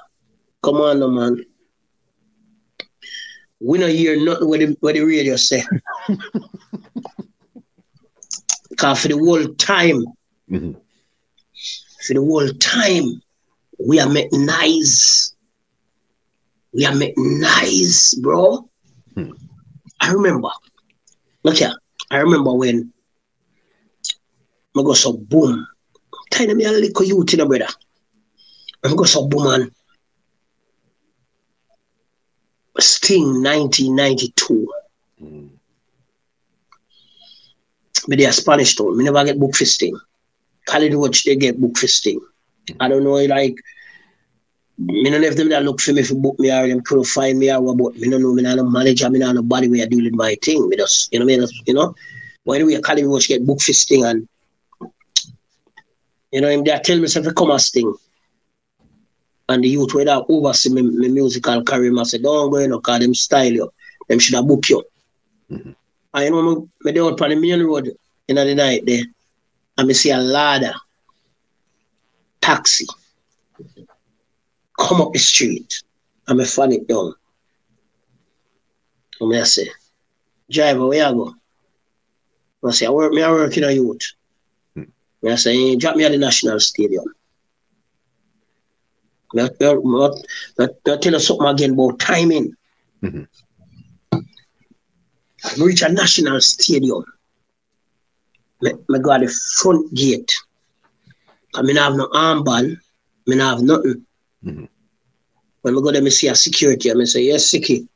come 0.64 0.76
on, 0.76 0.98
no, 0.98 1.08
man. 1.08 1.44
We 3.60 3.78
don't 3.78 3.90
hear 3.90 4.22
nothing 4.24 4.48
what 4.48 4.58
the, 4.58 4.76
what 4.80 4.94
the 4.94 5.02
radio 5.02 5.36
say. 5.36 5.62
Because 8.70 9.02
for 9.02 9.08
the 9.08 9.18
whole 9.18 9.46
time, 9.56 10.02
mm-hmm. 10.50 10.72
for 12.06 12.14
the 12.14 12.20
whole 12.20 12.48
time, 12.54 13.22
we 13.78 14.00
are 14.00 14.08
making 14.08 14.46
nice. 14.46 15.34
We 16.72 16.84
are 16.86 16.94
making 16.94 17.40
nice, 17.40 18.14
bro. 18.14 18.68
Hmm. 19.14 19.32
I 20.00 20.12
remember. 20.12 20.50
Look 21.42 21.56
here. 21.56 21.74
I 22.10 22.18
remember 22.18 22.52
when 22.54 22.92
I 24.76 24.82
go 24.82 24.92
so 24.94 25.12
boom. 25.12 25.66
Tiny 26.30 26.54
me 26.54 26.64
a 26.64 26.70
little 26.70 27.04
youth, 27.04 27.32
you 27.32 27.38
know, 27.38 27.46
brother. 27.46 27.66
I'm 28.84 28.96
going 28.96 29.08
to 29.08 29.20
woman. 29.20 29.74
Sting 32.78 33.42
1992. 33.42 34.72
Mm. 35.22 35.50
Me 38.08 38.16
they 38.16 38.26
are 38.26 38.32
Spanish 38.32 38.74
town. 38.74 38.96
Me 38.96 39.04
never 39.04 39.24
get 39.24 39.38
book 39.38 39.54
for 39.54 39.64
Sting. 39.64 39.98
College 40.66 40.94
Watch 40.94 41.24
they 41.24 41.36
get 41.36 41.60
book 41.60 41.76
for 41.76 41.88
Sting. 41.88 42.20
I 42.78 42.88
don't 42.88 43.04
know 43.04 43.14
like 43.14 43.56
me 44.78 45.10
don't 45.10 45.20
know 45.20 45.28
if 45.28 45.36
them 45.36 45.50
that 45.50 45.62
look 45.64 45.80
for 45.80 45.92
me 45.92 46.02
for 46.02 46.14
book 46.14 46.38
me 46.38 46.50
or 46.50 46.66
them 46.66 46.80
could 46.80 47.06
find 47.06 47.38
me 47.38 47.52
or 47.52 47.60
what, 47.60 47.76
but 47.76 47.96
me 47.96 48.08
don't 48.08 48.22
know 48.22 48.32
me 48.32 48.42
not 48.42 48.58
a 48.58 48.64
manager, 48.64 49.10
me 49.10 49.18
not 49.18 49.36
a 49.36 49.42
body 49.42 49.68
where 49.68 49.82
I 49.82 49.86
deal 49.86 50.04
with 50.04 50.14
my 50.14 50.36
thing. 50.42 50.68
Me 50.68 50.76
just, 50.76 51.12
you 51.12 51.18
know, 51.18 51.26
me 51.26 51.36
just, 51.36 51.54
you 51.66 51.74
know. 51.74 51.94
But 52.44 52.52
anyway, 52.52 52.80
College 52.80 53.04
Watch 53.06 53.28
get 53.28 53.46
book 53.46 53.60
for 53.60 53.72
Sting 53.72 54.04
and 54.04 54.28
you 56.32 56.40
know, 56.40 56.48
him 56.48 56.64
they 56.64 56.78
tell 56.84 56.98
me 56.98 57.08
I 57.14 57.32
come 57.32 57.50
a 57.50 57.58
Sting 57.58 57.92
and 59.50 59.64
the 59.64 59.68
youth 59.68 59.92
where 59.94 60.04
that 60.04 60.24
oversee 60.28 60.70
my, 60.70 60.80
my 60.82 61.08
musical 61.08 61.62
career, 61.64 61.98
I 61.98 62.02
say, 62.04 62.18
don't 62.18 62.50
go, 62.50 62.58
you 62.58 62.68
know, 62.68 62.78
because 62.78 63.00
them 63.00 63.14
style 63.14 63.52
you. 63.52 63.72
Them 64.08 64.18
should 64.20 64.36
have 64.36 64.46
book 64.46 64.68
you. 64.68 64.82
Mm-hmm. 65.50 66.22
You 66.22 66.30
know, 66.30 66.68
me, 66.84 66.92
me 66.92 67.00
out 67.00 67.20
on 67.20 67.30
the 67.30 67.36
main 67.36 67.62
road 67.62 67.90
in 68.28 68.36
the 68.36 68.54
night 68.54 68.82
there, 68.86 69.02
and 69.80 69.88
I 69.88 69.92
see 69.94 70.10
a 70.10 70.18
ladder, 70.18 70.74
taxi, 72.42 72.86
come 74.78 75.00
up 75.00 75.14
the 75.14 75.18
street, 75.18 75.82
and 76.28 76.40
I 76.40 76.44
fall 76.44 76.70
it 76.70 76.86
down. 76.86 77.14
And 79.20 79.34
I 79.34 79.44
say, 79.44 79.68
driver, 80.50 80.86
where 80.86 81.08
you 81.08 81.14
go? 81.14 81.34
I 82.68 82.72
say, 82.72 82.86
I 82.86 82.90
work, 82.90 83.12
me 83.12 83.22
I 83.22 83.30
work 83.30 83.56
in 83.56 83.64
a 83.64 83.70
youth. 83.70 84.12
Mm-hmm. 84.76 85.28
I 85.28 85.34
say, 85.36 85.76
drop 85.76 85.96
me 85.96 86.04
at 86.04 86.12
the 86.12 86.18
National 86.18 86.60
Stadium. 86.60 87.04
That, 89.32 89.58
that, 89.60 90.24
that, 90.58 90.84
that 90.84 91.02
tell 91.02 91.16
us 91.16 91.26
something 91.26 91.46
again 91.46 91.72
about 91.72 92.00
timing. 92.00 92.54
Mm-hmm. 93.02 93.22
reach 95.64 95.80
a 95.80 95.88
national 95.90 96.38
stadium. 96.42 97.02
Me, 98.62 98.72
me 98.88 98.98
go 98.98 99.12
at 99.12 99.20
the 99.20 99.34
front 99.58 99.92
gate. 99.94 100.32
I 101.54 101.62
mean, 101.62 101.78
I 101.78 101.84
have 101.84 101.96
no 101.96 102.08
armband. 102.08 102.76
I 102.76 103.30
mean, 103.30 103.40
I 103.40 103.50
have 103.50 103.62
nothing. 103.62 104.06
Mm-hmm. 104.44 104.64
When 105.62 105.76
we 105.76 105.82
go 105.82 105.92
there, 105.92 106.02
me 106.02 106.10
see 106.10 106.28
a 106.28 106.34
security. 106.34 106.90
I 106.90 106.94
mean, 106.94 107.06
say, 107.06 107.22
yes, 107.22 107.50
Siki. 107.50 107.86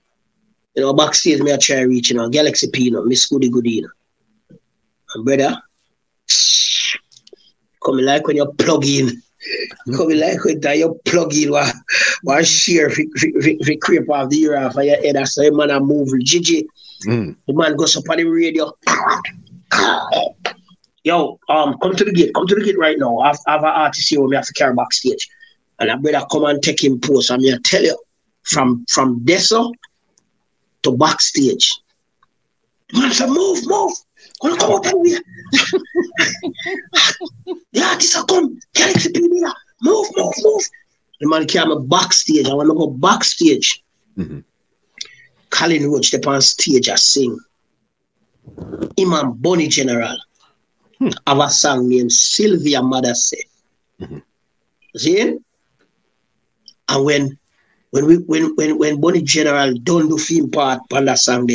You 0.75 0.83
know, 0.83 0.93
backstage, 0.93 1.41
me 1.41 1.53
I 1.53 1.57
try 1.57 1.81
reach, 1.81 2.11
you 2.11 2.17
know, 2.17 2.29
Galaxy 2.29 2.69
P, 2.69 2.85
you 2.85 2.91
know, 2.91 3.05
Miss 3.05 3.27
Goody 3.27 3.49
Goody, 3.49 3.71
you 3.71 3.83
know. 3.83 4.59
And 5.15 5.25
brother, 5.25 5.57
come 7.85 7.99
like 7.99 8.27
when 8.27 8.37
you 8.37 8.47
plug 8.59 8.85
in 8.85 9.23
Come 9.97 10.09
like 10.09 10.45
when 10.45 10.61
that, 10.61 10.79
you 10.79 10.99
plug 11.05 11.35
in 11.35 11.51
what, 11.51 11.75
what 12.23 12.47
share 12.47 12.89
if 12.91 13.69
you 13.69 13.79
creep 13.79 14.09
off 14.11 14.31
the 14.31 14.41
ear 14.43 14.57
off 14.57 14.77
of 14.77 14.85
your 14.85 14.97
head. 14.97 15.17
That's 15.17 15.41
how 15.41 15.51
man 15.51 15.71
a 15.71 15.81
move. 15.81 16.09
Gigi. 16.21 16.67
Mm. 17.07 17.37
The 17.47 17.53
man 17.53 17.77
goes 17.77 17.97
up 17.97 18.09
on 18.09 18.17
the 18.19 18.25
radio. 18.25 18.73
Yo, 21.05 21.39
um, 21.51 21.77
come 21.83 21.95
to 21.95 22.05
the 22.05 22.13
gate. 22.13 22.33
Come 22.35 22.47
to 22.47 22.55
the 22.55 22.65
gate 22.65 22.79
right 22.79 22.99
now. 22.99 23.19
I 23.19 23.29
have, 23.29 23.39
I 23.47 23.53
have 23.53 23.63
an 23.63 23.69
artist 23.69 24.09
here 24.09 24.23
we 24.23 24.35
have 24.37 24.47
to 24.47 24.53
carry 24.55 24.75
backstage. 24.75 25.29
And 25.79 25.91
I 25.91 25.97
better 25.97 26.25
come 26.31 26.45
and 26.45 26.63
take 26.63 26.83
him 26.83 26.99
post. 27.01 27.31
I'm 27.31 27.41
here 27.41 27.59
tell 27.63 27.83
you, 27.83 27.99
from 28.43 28.87
from 28.89 29.21
Deso 29.21 29.73
to 30.83 30.97
backstage. 30.97 31.81
Man 32.95 33.13
said, 33.13 33.29
move, 33.29 33.67
move. 33.67 33.93
Gonna 34.41 34.57
come 34.57 34.73
out 34.73 34.87
here. 35.05 35.21
the 37.73 37.83
artist 37.83 38.17
are 38.17 38.25
come. 38.25 38.59
Galaxy 38.75 39.11
Media. 39.15 39.53
Move, 39.83 40.07
move, 40.17 40.35
move. 40.43 40.63
The 41.21 41.29
man 41.29 41.47
came 41.47 41.87
backstage. 41.89 42.49
I 42.49 42.55
want 42.55 42.69
to 42.69 42.75
go 42.75 42.89
backstage. 42.89 43.83
Mm-hmm. 44.17 44.41
Colin 45.51 45.91
Roach 45.91 46.07
step 46.07 46.27
on 46.27 46.41
stage 46.41 46.89
and 46.89 46.99
sing. 46.99 47.39
Imam 48.99 49.33
Bonnie 49.33 49.69
General 49.69 50.17
hmm. 50.99 51.09
have 51.27 51.39
a 51.39 51.51
song 51.51 51.89
named 51.89 52.13
Sylvia 52.13 52.83
Mother 52.83 53.15
Say. 53.15 53.45
Mm-hmm. 54.01 54.19
See? 54.97 55.39
And 56.89 57.05
when 57.05 57.39
when 57.91 58.07
we 58.07 58.17
when 58.19 58.55
when 58.57 58.79
when 58.79 59.01
Bonnie 59.01 59.23
General 59.23 59.75
done 59.75 60.09
the 60.09 60.19
film 60.19 60.51
part 60.51 60.81
on 60.93 61.05
that 61.07 61.19
song 61.19 61.49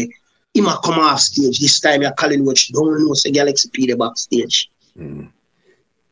he 0.53 0.61
might 0.61 0.79
come 0.83 0.99
off 0.99 1.19
stage. 1.19 1.59
This 1.59 1.79
time 1.79 2.01
you're 2.01 2.11
calling 2.13 2.45
watch 2.45 2.71
don't 2.71 3.05
know 3.05 3.13
say 3.13 3.31
Galaxy 3.31 3.69
P 3.71 3.87
the 3.87 3.95
backstage. 3.95 4.69
Mm. 4.97 5.29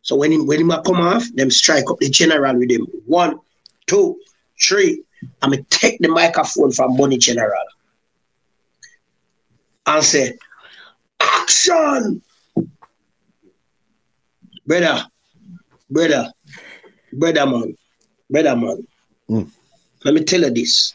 So 0.01 0.15
when 0.15 0.31
he 0.31 0.39
when 0.39 0.59
he 0.59 0.63
might 0.63 0.83
come 0.83 1.01
off, 1.01 1.23
them 1.33 1.51
strike 1.51 1.89
up 1.89 1.99
the 1.99 2.09
general 2.09 2.57
with 2.57 2.71
him. 2.71 2.87
One, 3.05 3.39
two, 3.87 4.19
three. 4.61 5.03
I'm 5.41 5.51
gonna 5.51 5.63
take 5.69 5.99
the 5.99 6.09
microphone 6.09 6.71
from 6.71 6.95
Bonnie 6.95 7.17
General 7.17 7.65
and 9.87 10.03
say, 10.03 10.37
action! 11.33 12.21
Brother, 14.65 15.05
brother, 15.89 16.31
brother 17.13 17.45
man, 17.45 17.75
brother 18.29 18.55
man. 18.55 18.87
Mm. 19.29 19.49
Let 20.03 20.13
me 20.13 20.23
tell 20.23 20.41
you 20.41 20.49
this. 20.49 20.93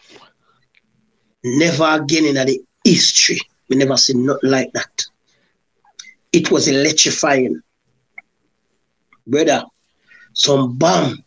Never 1.42 2.02
again 2.02 2.26
in 2.26 2.34
the 2.34 2.60
history, 2.84 3.40
we 3.68 3.76
never 3.76 3.96
seen 3.96 4.26
nothing 4.26 4.50
like 4.50 4.72
that. 4.74 5.02
It 6.32 6.50
was 6.50 6.68
electrifying. 6.68 7.60
Brother, 9.26 9.64
some 10.34 10.76
bomb, 10.76 11.24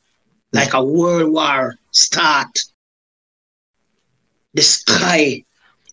like 0.54 0.74
a 0.74 0.84
world 0.84 1.32
war 1.32 1.76
start. 1.92 2.60
The 4.54 4.62
sky 4.62 5.44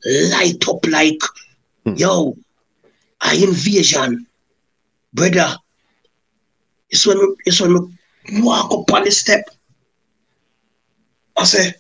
light 0.05 0.69
up 0.69 0.87
like, 0.87 1.21
hmm. 1.85 1.95
yo, 1.95 2.37
I 3.23 3.35
invasion. 3.37 4.27
Brother, 5.15 5.57
it's 6.91 7.07
when, 7.07 7.37
it's 7.45 7.61
when 7.61 7.75
we 7.75 8.43
walk 8.43 8.73
up 8.73 8.93
on 8.93 9.05
the 9.05 9.11
step 9.11 9.49
I 11.37 11.45
say, 11.45 11.75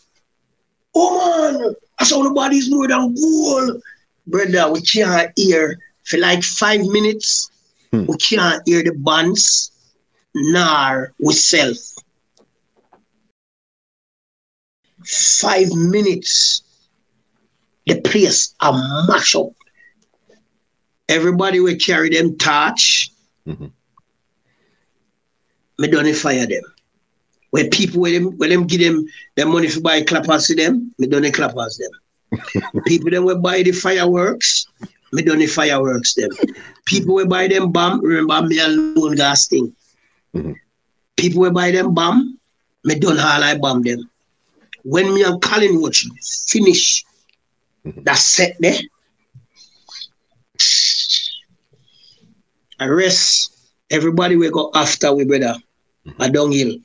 oh 0.95 1.53
man, 1.53 1.75
I 1.99 2.05
saw 2.05 2.23
the 2.23 2.31
body's 2.31 2.71
more 2.71 2.89
than 2.89 3.15
gold. 3.15 3.83
Brother, 4.27 4.73
we 4.73 4.81
can't 4.81 5.33
hear 5.37 5.79
for 6.05 6.19
like 6.19 6.43
five 6.43 6.81
minutes. 6.81 7.51
Hmm. 7.91 8.07
We 8.07 8.17
can't 8.17 8.63
hear 8.67 8.83
the 8.83 8.93
bands 8.93 9.71
nor 10.35 11.13
we 11.21 11.35
self. 11.35 11.77
Five 15.05 15.73
minutes, 15.73 16.63
the 17.87 18.01
place 18.01 18.55
a 18.61 18.73
mash 19.09 19.35
up. 19.35 19.53
Everybody 21.13 21.61
will 21.61 21.77
carry 21.77 22.09
them 22.09 22.39
torch. 22.39 23.11
Mm-hmm. 23.47 23.67
Me 25.79 25.89
don't 25.89 26.15
fire 26.15 26.47
them. 26.47 26.63
When 27.51 27.69
people 27.69 28.01
when 28.01 28.15
them 28.15 28.39
when 28.39 28.49
them 28.49 28.67
give 28.67 28.81
them 28.81 29.05
the 29.37 29.45
money 29.45 29.69
to 29.69 29.81
buy 29.83 30.01
clappers 30.01 30.47
to 30.47 30.57
them, 30.57 30.95
me 30.99 31.07
don't 31.07 31.31
clappers 31.35 31.77
them. 31.77 31.93
people 32.87 33.11
them 33.11 33.27
will 33.27 33.41
buy 33.41 33.63
the 33.63 33.73
fireworks, 33.73 34.67
me 35.13 35.23
don't 35.23 35.47
fireworks 35.49 36.15
them. 36.15 36.31
People 36.87 37.15
will 37.17 37.29
buy 37.29 37.47
them 37.47 37.71
bomb, 37.73 38.01
remember 38.01 38.49
me 38.49 38.59
alone 38.59 39.15
gas 39.17 39.49
thing. 39.49 39.69
Mm-hmm. 40.35 40.53
People 41.19 41.43
will 41.43 41.53
buy 41.53 41.73
them 41.73 41.93
bomb, 41.93 42.39
me 42.85 42.95
don't 42.95 43.19
all 43.19 43.45
I 43.45 43.59
bomb 43.59 43.83
them. 43.83 44.09
When 44.85 45.13
me 45.13 45.25
and 45.25 45.43
Colin 45.43 45.77
Roach 45.77 46.07
finish 46.49 47.05
mm-hmm. 47.85 48.03
that 48.05 48.17
set 48.17 48.57
there, 48.61 48.81
arrest 52.87 53.73
everybody 53.91 54.37
we 54.37 54.51
go 54.51 54.71
after 54.75 55.13
we 55.15 55.25
brother. 55.25 55.57
Mm-hmm. 56.07 56.23
A 56.23 56.31
downhill 56.31 56.77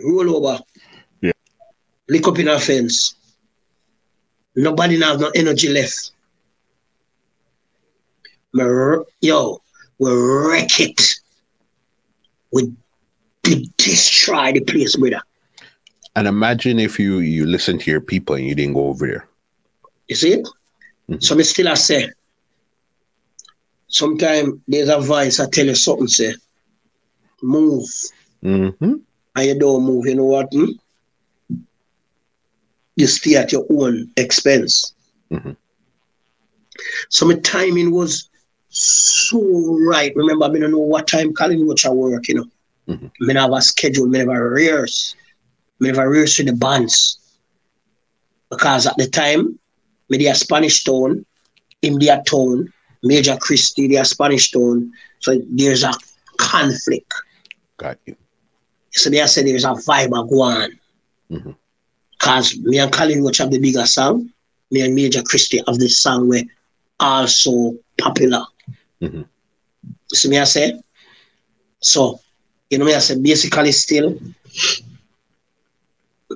roll 0.00 0.36
over, 0.36 0.62
yeah. 1.20 1.32
lick 2.08 2.26
up 2.26 2.38
in 2.38 2.48
our 2.48 2.58
fence. 2.58 3.14
Nobody 4.56 4.98
now 4.98 5.12
have 5.12 5.20
no 5.20 5.30
energy 5.34 5.68
left. 5.68 6.12
Yo, 9.20 9.60
we 9.98 10.12
wreck 10.12 10.80
it. 10.80 11.00
We 12.52 12.72
destroy 13.76 14.52
the 14.52 14.60
place, 14.60 14.96
brother. 14.96 15.20
And 16.16 16.26
imagine 16.26 16.80
if 16.80 16.98
you 16.98 17.18
you 17.18 17.46
listen 17.46 17.78
to 17.78 17.90
your 17.90 18.00
people 18.00 18.34
and 18.34 18.46
you 18.46 18.54
didn't 18.54 18.74
go 18.74 18.88
over 18.88 19.06
there. 19.06 19.28
You 20.08 20.16
see 20.16 20.32
it? 20.32 20.48
Mm-hmm. 21.08 21.20
So 21.20 21.36
me 21.36 21.44
still 21.44 21.68
I 21.68 21.74
say. 21.74 22.10
Sometimes 23.88 24.60
there's 24.68 24.88
a 24.88 25.00
voice 25.00 25.40
I 25.40 25.48
tell 25.48 25.66
you 25.66 25.74
something, 25.74 26.08
say, 26.08 26.34
move. 27.42 27.88
Mm-hmm. 28.44 28.94
And 29.36 29.46
you 29.46 29.58
don't 29.58 29.84
move, 29.84 30.06
you 30.06 30.14
know 30.14 30.24
what? 30.24 30.48
Hmm? 30.52 30.72
You 32.96 33.06
stay 33.06 33.36
at 33.36 33.52
your 33.52 33.64
own 33.70 34.10
expense. 34.16 34.94
Mm-hmm. 35.30 35.52
So 37.08 37.26
my 37.26 37.34
timing 37.36 37.92
was 37.92 38.28
so 38.68 39.40
right. 39.86 40.14
Remember, 40.14 40.44
I 40.44 40.48
don't 40.48 40.70
know 40.70 40.78
what 40.78 41.08
time 41.08 41.32
Colin 41.32 41.66
Roach 41.66 41.86
I 41.86 41.90
work, 41.90 42.28
you 42.28 42.34
know. 42.34 42.46
Mm-hmm. 42.88 43.36
I 43.36 43.40
have 43.40 43.52
a 43.52 43.62
schedule, 43.62 44.06
I 44.06 44.18
never 44.18 44.50
rehearse. 44.50 45.14
I 45.80 45.86
never 45.86 46.08
rehearse 46.08 46.38
with 46.38 46.48
the 46.48 46.54
bands. 46.54 47.18
Because 48.50 48.86
at 48.86 48.96
the 48.96 49.08
time, 49.08 49.58
me 50.08 50.26
a 50.26 50.34
Spanish 50.34 50.84
tone, 50.84 51.24
him 51.82 52.00
a 52.00 52.22
tone, 52.24 52.72
Major 53.02 53.36
Christie, 53.36 53.88
they 53.88 54.02
Spanish 54.04 54.50
tone. 54.50 54.92
So 55.20 55.40
there's 55.50 55.84
a 55.84 55.92
conflict. 56.36 57.12
Got 57.76 57.98
you. 58.06 58.16
So 58.90 59.10
they 59.10 59.24
said 59.26 59.46
there's 59.46 59.64
a 59.64 59.68
vibe 59.68 60.18
of 60.18 60.28
go 60.28 60.42
on. 60.42 60.78
Mm-hmm. 61.30 61.50
Cause 62.18 62.58
me 62.58 62.78
and 62.78 62.92
Colin 62.92 63.22
Roach 63.22 63.38
have 63.38 63.50
the 63.50 63.60
bigger 63.60 63.86
song. 63.86 64.30
Me 64.70 64.80
and 64.82 64.94
Major 64.94 65.22
Christie 65.22 65.62
have 65.66 65.78
the 65.78 65.88
song 65.88 66.28
where 66.28 66.42
also 66.98 67.76
popular. 67.98 68.44
Mm-hmm. 69.00 69.22
So 70.12 70.28
me 70.28 70.38
I 70.38 70.44
say, 70.44 70.80
so 71.80 72.20
you 72.70 72.78
know 72.78 72.84
me 72.84 72.94
I 72.94 72.98
say 72.98 73.20
basically 73.20 73.72
still 73.72 74.18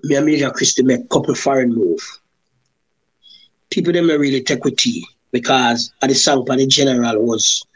me 0.05 0.15
and 0.15 0.27
Major 0.27 0.51
Christie 0.51 0.85
make 0.85 1.09
couple 1.09 1.35
foreign 1.35 1.75
move. 1.75 2.01
People 3.71 3.93
them 3.93 4.09
really 4.09 4.43
take 4.43 4.65
with 4.65 4.77
tea 4.77 5.05
because 5.33 5.93
at 6.03 6.09
the 6.09 6.15
song 6.15 6.47
for 6.47 6.57
the 6.57 6.67
general 6.67 7.25
was 7.25 7.67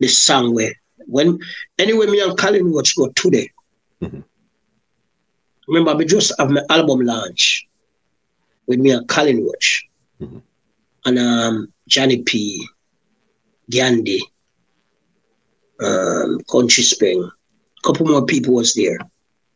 the 0.00 0.08
song 0.08 0.54
where 0.54 0.72
when 1.06 1.38
anyway, 1.78 2.06
me 2.06 2.20
and 2.20 2.36
Colin 2.36 2.72
Roach 2.72 2.96
go 2.96 3.08
today. 3.14 3.50
Mm-hmm. 4.00 4.20
Remember, 5.68 5.94
we 5.94 6.04
just 6.04 6.32
have 6.38 6.50
my 6.50 6.62
album 6.70 7.00
launch 7.00 7.66
with 8.66 8.80
me 8.80 8.90
and 8.90 9.06
Colin 9.08 9.44
Roach 9.44 9.84
mm-hmm. 10.20 10.38
and 11.04 11.18
um, 11.18 11.72
Johnny 11.88 12.22
P, 12.22 12.66
Gandhi, 13.70 14.22
um, 15.80 16.40
Country 16.50 16.82
Spring. 16.82 17.22
A 17.22 17.86
couple 17.86 18.06
more 18.06 18.24
people 18.24 18.54
was 18.54 18.74
there. 18.74 18.98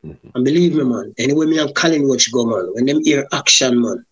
Mm-hmm. 0.05 0.29
And 0.35 0.45
believe 0.45 0.75
me, 0.75 0.85
man, 0.85 1.15
anyway, 1.19 1.47
me 1.47 1.59
and 1.59 1.75
Colin 1.75 2.07
Roach 2.07 2.33
go, 2.33 2.45
man, 2.47 2.73
when 2.75 2.87
them 2.87 3.03
hear 3.03 3.27
action, 3.33 3.83
man, 3.83 4.05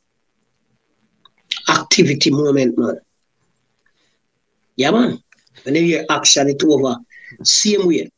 activity 1.69 2.31
moment, 2.31 2.79
man. 2.79 2.99
Yeah, 4.77 4.91
man. 4.91 5.19
When 5.63 5.75
they 5.75 5.83
hear 5.83 6.05
action, 6.11 6.49
it's 6.49 6.65
over 6.65 6.97
same 7.43 7.87
way. 7.87 8.11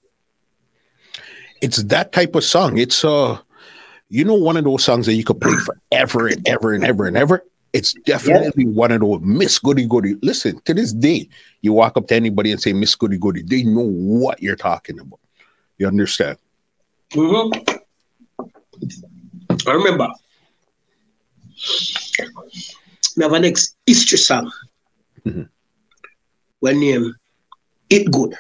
It's 1.63 1.83
that 1.85 2.13
type 2.13 2.35
of 2.35 2.45
song. 2.45 2.79
It's 2.79 3.05
uh 3.05 3.39
you 4.09 4.25
know 4.25 4.35
one 4.35 4.57
of 4.57 4.65
those 4.65 4.85
songs 4.85 5.07
that 5.07 5.15
you 5.15 5.25
could 5.25 5.41
play 5.41 5.55
forever 5.55 6.29
and 6.29 6.47
ever 6.47 6.75
and 6.75 6.85
ever 6.85 7.07
and 7.07 7.17
ever. 7.17 7.45
It's 7.73 7.93
definitely 7.93 8.65
yeah. 8.65 8.71
one 8.71 8.93
of 8.93 9.01
those 9.01 9.21
Miss 9.21 9.59
Goody 9.59 9.87
Goody. 9.87 10.15
Listen, 10.23 10.61
to 10.65 10.75
this 10.75 10.93
day, 10.93 11.29
you 11.61 11.73
walk 11.73 11.97
up 11.97 12.07
to 12.09 12.15
anybody 12.15 12.53
and 12.53 12.61
say 12.61 12.73
Miss 12.73 12.95
Goody 12.95 13.19
Goody, 13.19 13.43
they 13.43 13.65
know 13.65 13.87
what 13.87 14.43
you're 14.43 14.57
talking 14.57 14.99
about. 14.99 15.21
You 15.79 15.87
understand? 15.87 16.39
Mm-hmm. 17.13 17.77
I 19.67 19.73
remember. 19.73 20.09
We 23.17 23.23
have 23.23 23.33
a 23.33 23.41
next 23.41 23.77
history 23.87 24.19
song. 24.19 24.53
Mm-hmm. 25.25 25.43
When 26.61 26.81
name 26.81 27.15
It 27.89 28.11
Good. 28.11 28.35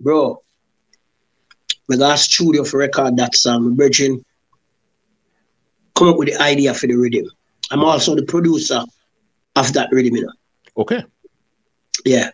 Bro, 0.00 0.42
we 1.88 1.96
got 1.96 2.14
a 2.14 2.18
studio 2.18 2.64
for 2.64 2.78
record 2.78 3.16
that 3.16 3.34
song. 3.34 3.76
Virgin 3.76 4.24
come 5.94 6.08
up 6.08 6.16
with 6.16 6.28
the 6.28 6.40
idea 6.40 6.74
for 6.74 6.86
the 6.86 6.94
rhythm. 6.94 7.26
I'm 7.70 7.84
also 7.84 8.14
the 8.14 8.22
producer 8.24 8.82
of 9.56 9.72
that 9.72 9.88
rhythm, 9.92 10.16
you 10.16 10.22
know. 10.26 10.32
Okay. 10.76 11.04
Yeah. 12.04 12.30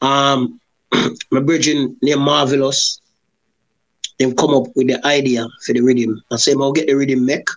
Um 0.00 0.60
my 1.32 1.40
virgin 1.40 1.96
named 2.02 2.20
Marvelous. 2.22 3.00
Them 4.18 4.34
come 4.36 4.54
up 4.54 4.66
with 4.76 4.88
the 4.88 5.04
idea 5.06 5.46
for 5.64 5.72
the 5.72 5.80
rhythm. 5.80 6.22
I 6.30 6.36
say 6.36 6.54
I'll 6.58 6.72
get 6.72 6.86
the 6.86 6.94
rhythm 6.94 7.26
make 7.26 7.48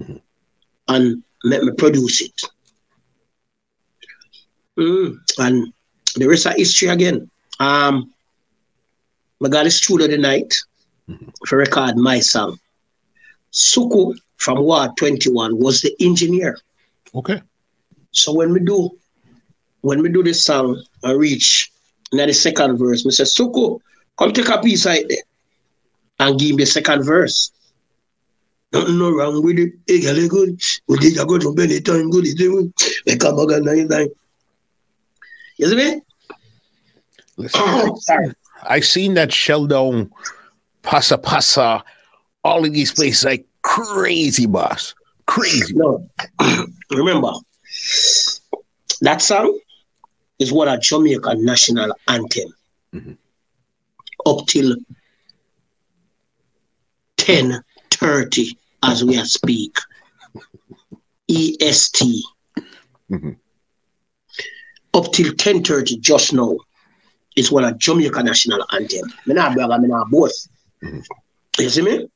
Mhm. 0.00 0.20
and 0.88 1.22
let 1.44 1.62
me 1.64 1.72
produce 1.72 2.20
it. 2.22 2.42
Mm, 4.78 5.16
and 5.38 5.72
the 6.16 6.28
rest 6.28 6.46
of 6.46 6.54
history 6.54 6.88
again. 6.88 7.30
Um 7.60 8.12
I 9.44 9.48
got 9.48 9.66
a 9.66 9.70
studio 9.70 10.06
tonight 10.08 10.54
for 11.46 11.58
record 11.58 11.96
my 11.96 12.20
song. 12.20 12.58
Suku 13.52 14.14
from 14.36 14.60
Ward 14.64 14.90
21 14.96 15.58
was 15.58 15.80
the 15.82 15.94
engineer. 16.00 16.58
Okay. 17.14 17.42
So 18.12 18.32
when 18.32 18.52
we 18.52 18.60
do 18.60 18.90
when 19.82 20.02
we 20.02 20.08
do 20.10 20.22
this 20.22 20.44
song 20.44 20.82
I 21.04 21.12
reach 21.12 21.71
in 22.12 22.18
the 22.18 22.32
second 22.32 22.76
verse, 22.76 23.02
say, 23.02 23.24
Suku, 23.24 23.80
come 24.18 24.32
take 24.32 24.48
a 24.48 24.60
piece 24.60 24.86
right 24.86 25.04
there 25.08 25.18
and 26.20 26.38
give 26.38 26.50
me 26.50 26.62
the 26.62 26.66
second 26.66 27.04
verse. 27.04 27.50
Nothing 28.72 28.98
no 28.98 29.10
wrong 29.10 29.42
with 29.42 29.58
it. 29.58 30.02
Girl, 30.02 30.16
you 30.16 30.28
good. 30.28 30.60
We 30.88 30.98
did 30.98 31.18
a 31.18 31.26
good 31.26 31.42
from 31.42 31.56
time 31.56 32.10
good. 32.10 32.24
It's. 32.26 33.02
We 33.06 33.16
come 33.16 33.50
at 33.50 33.62
nine 33.62 33.88
time. 33.88 34.08
You 35.58 35.68
see 35.68 35.76
me? 35.76 36.00
Listen, 37.36 37.96
Sorry. 37.96 38.32
I 38.62 38.80
seen 38.80 39.14
that 39.14 39.32
shell 39.32 39.66
down 39.66 40.10
Pasa 40.82 41.18
Pasa, 41.18 41.84
all 42.44 42.64
of 42.64 42.72
these 42.72 42.92
places 42.92 43.24
like 43.24 43.46
crazy, 43.62 44.46
boss. 44.46 44.94
Crazy. 45.26 45.74
No. 45.74 46.08
Remember, 46.90 47.32
that 49.02 49.20
song 49.20 49.58
is 50.42 50.52
what 50.52 50.68
a 50.68 50.76
Jamaica 50.78 51.34
national 51.36 51.92
anthem. 52.08 52.48
Mhm. 52.94 53.16
Up 54.26 54.46
till 54.46 54.76
10.30 57.16 58.56
as 58.82 59.04
we 59.04 59.16
speak. 59.24 59.76
EST. 61.30 62.22
Mhm. 63.10 63.36
Up 64.94 65.12
till 65.12 65.32
10.30 65.34 66.00
just 66.00 66.32
now 66.32 66.56
is 67.36 67.50
what 67.52 67.64
a 67.64 67.72
Jamaica 67.78 68.22
national 68.22 68.62
anthem. 68.72 69.06
Me 69.26 69.34
not 69.34 69.54
brother, 69.54 69.78
me 69.78 69.88
not 69.88 70.10
both. 70.10 70.36
Mhm. 70.82 71.02
You 71.58 71.70
see 71.70 71.82
me? 71.82 72.08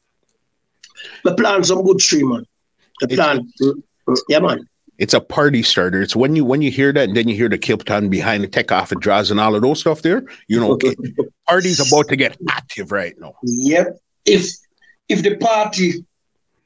Me 1.24 1.34
plan 1.36 1.62
some 1.64 1.82
good 1.84 2.00
stream, 2.00 2.30
man. 2.30 2.44
Me 3.02 3.14
plan, 3.14 3.38
mm, 3.62 3.82
mm, 4.08 4.16
yeah, 4.28 4.40
man. 4.40 4.68
It's 4.98 5.14
a 5.14 5.20
party 5.20 5.62
starter. 5.62 6.00
It's 6.00 6.16
when 6.16 6.36
you 6.36 6.44
when 6.44 6.62
you 6.62 6.70
hear 6.70 6.92
that, 6.92 7.08
and 7.08 7.16
then 7.16 7.28
you 7.28 7.34
hear 7.34 7.48
the 7.48 7.58
Kilpton 7.58 8.08
behind 8.08 8.42
the 8.42 8.48
tech 8.48 8.72
off 8.72 8.92
and 8.92 9.00
draws 9.00 9.30
and 9.30 9.38
all 9.38 9.54
of 9.54 9.62
those 9.62 9.80
stuff 9.80 10.02
there. 10.02 10.24
You 10.48 10.58
know, 10.60 10.72
okay, 10.72 10.94
party's 11.46 11.80
about 11.86 12.08
to 12.08 12.16
get 12.16 12.36
active 12.48 12.92
right 12.92 13.14
now. 13.18 13.34
Yep. 13.42 13.98
If 14.24 14.46
if 15.08 15.22
the 15.22 15.36
party, 15.36 16.04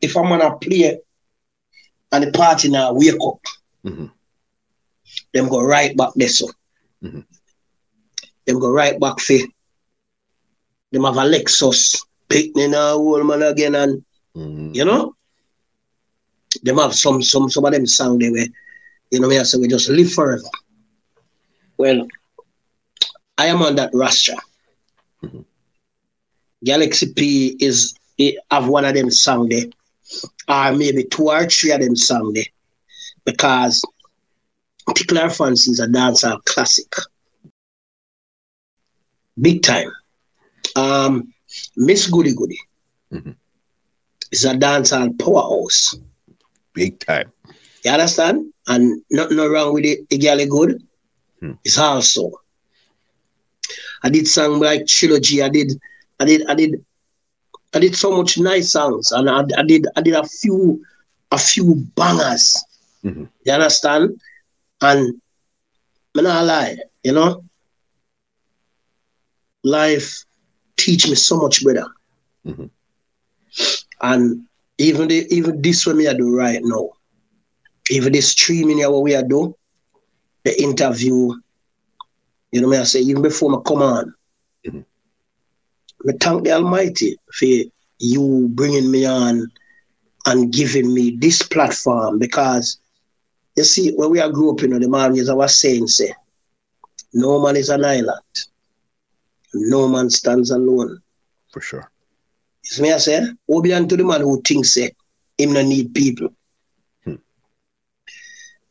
if 0.00 0.16
I'm 0.16 0.28
gonna 0.28 0.56
play 0.56 0.98
and 2.12 2.24
the 2.24 2.30
party 2.32 2.68
now 2.68 2.92
wake 2.92 3.14
up, 3.20 3.40
Mhm. 3.84 4.10
them 5.34 5.48
go 5.48 5.60
right 5.62 5.96
back 5.96 6.10
there 6.14 6.28
so. 6.28 6.48
Mhm. 7.02 7.24
Them 8.46 8.58
go 8.60 8.70
right 8.70 8.98
back 9.00 9.18
for 9.20 9.36
them 10.92 11.04
have 11.04 11.16
a 11.16 11.20
Lexus 11.20 12.00
picnic 12.28 12.70
now 12.70 12.94
old 12.94 13.26
man 13.26 13.42
again 13.42 13.74
and 13.74 14.04
Mhm. 14.36 14.74
you 14.74 14.84
know 14.84 15.14
them 16.62 16.78
have 16.78 16.94
some 16.94 17.22
some 17.22 17.48
some 17.50 17.64
of 17.64 17.72
them 17.72 17.86
song 17.86 18.18
they 18.18 18.30
were 18.30 18.46
you 19.10 19.20
know 19.20 19.28
me 19.28 19.38
I 19.38 19.42
say 19.42 19.58
we 19.58 19.68
just 19.68 19.88
live 19.88 20.12
forever. 20.12 20.42
Well 21.78 22.06
I 23.38 23.46
am 23.46 23.62
on 23.62 23.76
that 23.76 23.90
roster. 23.94 24.34
Mhm. 25.22 25.44
Galaxy 26.64 27.12
P 27.12 27.56
is 27.60 27.94
have 28.50 28.68
one 28.68 28.84
of 28.84 28.94
them 28.94 29.10
song 29.10 29.48
there, 29.48 29.64
or 30.48 30.72
maybe 30.72 31.04
two 31.04 31.28
or 31.30 31.46
three 31.46 31.70
of 31.72 31.80
them 31.80 31.96
song 31.96 32.32
there, 32.34 32.44
because 33.24 33.82
Tickler 34.94 35.28
Fancy 35.30 35.70
is 35.72 35.80
a 35.80 35.86
dancehall 35.86 36.44
classic, 36.44 36.92
big 39.40 39.62
time. 39.62 39.90
Um, 40.76 41.32
Miss 41.76 42.06
Goody 42.06 42.34
Goody 42.34 42.58
Mhm. 43.10 43.36
is 44.32 44.44
a 44.44 44.54
dancehall 44.54 45.18
powerhouse. 45.18 45.94
Big 46.74 46.98
time. 47.00 47.32
You 47.84 47.90
understand? 47.92 48.52
And 48.66 49.02
nothing 49.10 49.36
no 49.36 49.48
wrong 49.48 49.74
with 49.74 49.84
it. 49.84 50.08
The 50.08 50.18
girl 50.18 50.46
good. 50.46 50.82
Hmm. 51.40 51.52
It's 51.64 51.78
also. 51.78 52.30
I 54.02 54.08
did 54.10 54.26
song 54.28 54.60
like 54.60 54.86
trilogy. 54.86 55.42
I 55.42 55.48
did, 55.48 55.72
I 56.18 56.24
did, 56.24 56.46
I 56.48 56.54
did, 56.54 56.84
I 57.74 57.78
did 57.78 57.96
so 57.96 58.16
much 58.16 58.38
nice 58.38 58.72
songs, 58.72 59.12
and 59.12 59.28
I, 59.28 59.42
I 59.58 59.62
did, 59.62 59.86
I 59.96 60.00
did 60.02 60.14
a 60.14 60.24
few, 60.24 60.82
a 61.30 61.38
few 61.38 61.74
bangers. 61.96 62.56
Mhm. 63.04 63.28
You 63.44 63.52
understand? 63.52 64.20
And 64.80 65.20
I'm 66.16 66.24
not 66.24 66.44
lie, 66.44 66.76
you 67.02 67.12
know. 67.12 67.44
Life 69.62 70.24
teach 70.76 71.08
me 71.08 71.14
so 71.14 71.36
much 71.36 71.64
better. 71.64 71.86
Mhm. 72.46 72.70
And 74.00 74.46
even 74.80 75.08
the, 75.08 75.26
even 75.30 75.62
this 75.62 75.86
one 75.86 75.98
me 75.98 76.08
I 76.08 76.14
do 76.14 76.36
right 76.36 76.60
now, 76.62 76.90
even 77.90 78.12
the 78.12 78.20
streaming 78.20 78.78
here 78.78 78.90
what 78.90 79.02
we 79.02 79.14
are 79.14 79.22
do, 79.22 79.54
the 80.44 80.62
interview, 80.62 81.32
you 82.52 82.60
know 82.62 82.68
me 82.68 82.78
I 82.78 82.84
say 82.84 83.00
even 83.00 83.22
before 83.22 83.50
me 83.50 83.58
come 83.66 83.82
on, 83.82 84.14
Mhm. 84.64 84.84
me 86.04 86.12
thank 86.20 86.44
the 86.44 86.52
Almighty 86.52 87.16
for 87.36 87.46
you 87.98 88.48
bringing 88.52 88.90
me 88.90 89.06
on 89.06 89.50
and 90.26 90.52
giving 90.52 90.92
me 90.94 91.16
this 91.20 91.42
platform 91.42 92.18
because 92.18 92.78
you 93.56 93.64
see 93.64 93.92
when 93.94 94.10
we 94.10 94.20
are 94.20 94.30
grew 94.30 94.52
up, 94.52 94.62
you 94.62 94.68
know, 94.68 94.78
the 94.78 94.88
man 94.88 95.16
is 95.16 95.28
our 95.30 95.48
saying 95.48 95.88
say, 95.88 96.12
no 97.14 97.40
man 97.42 97.56
is 97.56 97.68
an 97.70 97.84
island, 97.84 98.20
no 99.54 99.88
man 99.88 100.10
stands 100.10 100.50
alone. 100.50 101.00
For 101.52 101.60
sure. 101.60 101.90
You 102.64 102.68
see 102.70 102.82
me 102.82 102.92
I 102.92 102.98
say, 102.98 103.26
Obian 103.50 103.88
to 103.88 103.96
the 103.96 104.04
man 104.04 104.20
who 104.20 104.40
thinks 104.42 104.74
say 104.74 104.92
him 105.38 105.52
no 105.52 105.62
need 105.62 105.94
people. 105.94 106.28
Hmm. 107.04 107.16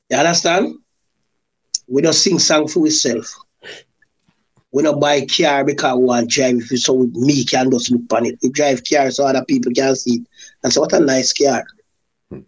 You 0.10 0.18
understand? 0.18 0.76
We 1.88 2.02
don't 2.02 2.14
sing 2.14 2.40
song 2.40 2.68
for 2.68 2.82
ourselves. 2.86 3.36
We 4.72 4.84
don't 4.84 5.00
buy 5.00 5.26
car 5.26 5.64
because 5.66 5.98
we 5.98 6.04
want 6.04 6.30
drive 6.30 6.58
if 6.58 6.80
so 6.80 7.08
me 7.14 7.44
can 7.44 7.72
just 7.72 7.90
look 7.92 8.14
on 8.14 8.28
it. 8.28 8.38
We 8.44 8.50
drive 8.50 8.84
car 8.88 9.10
so 9.10 9.26
other 9.26 9.44
people 9.46 9.72
can 9.74 9.96
see 9.96 10.18
it. 10.18 10.28
And 10.64 10.72
say, 10.72 10.80
what 10.80 10.94
a 10.94 11.00
nice 11.00 11.34
car. 11.34 11.66
Hmm. 12.30 12.42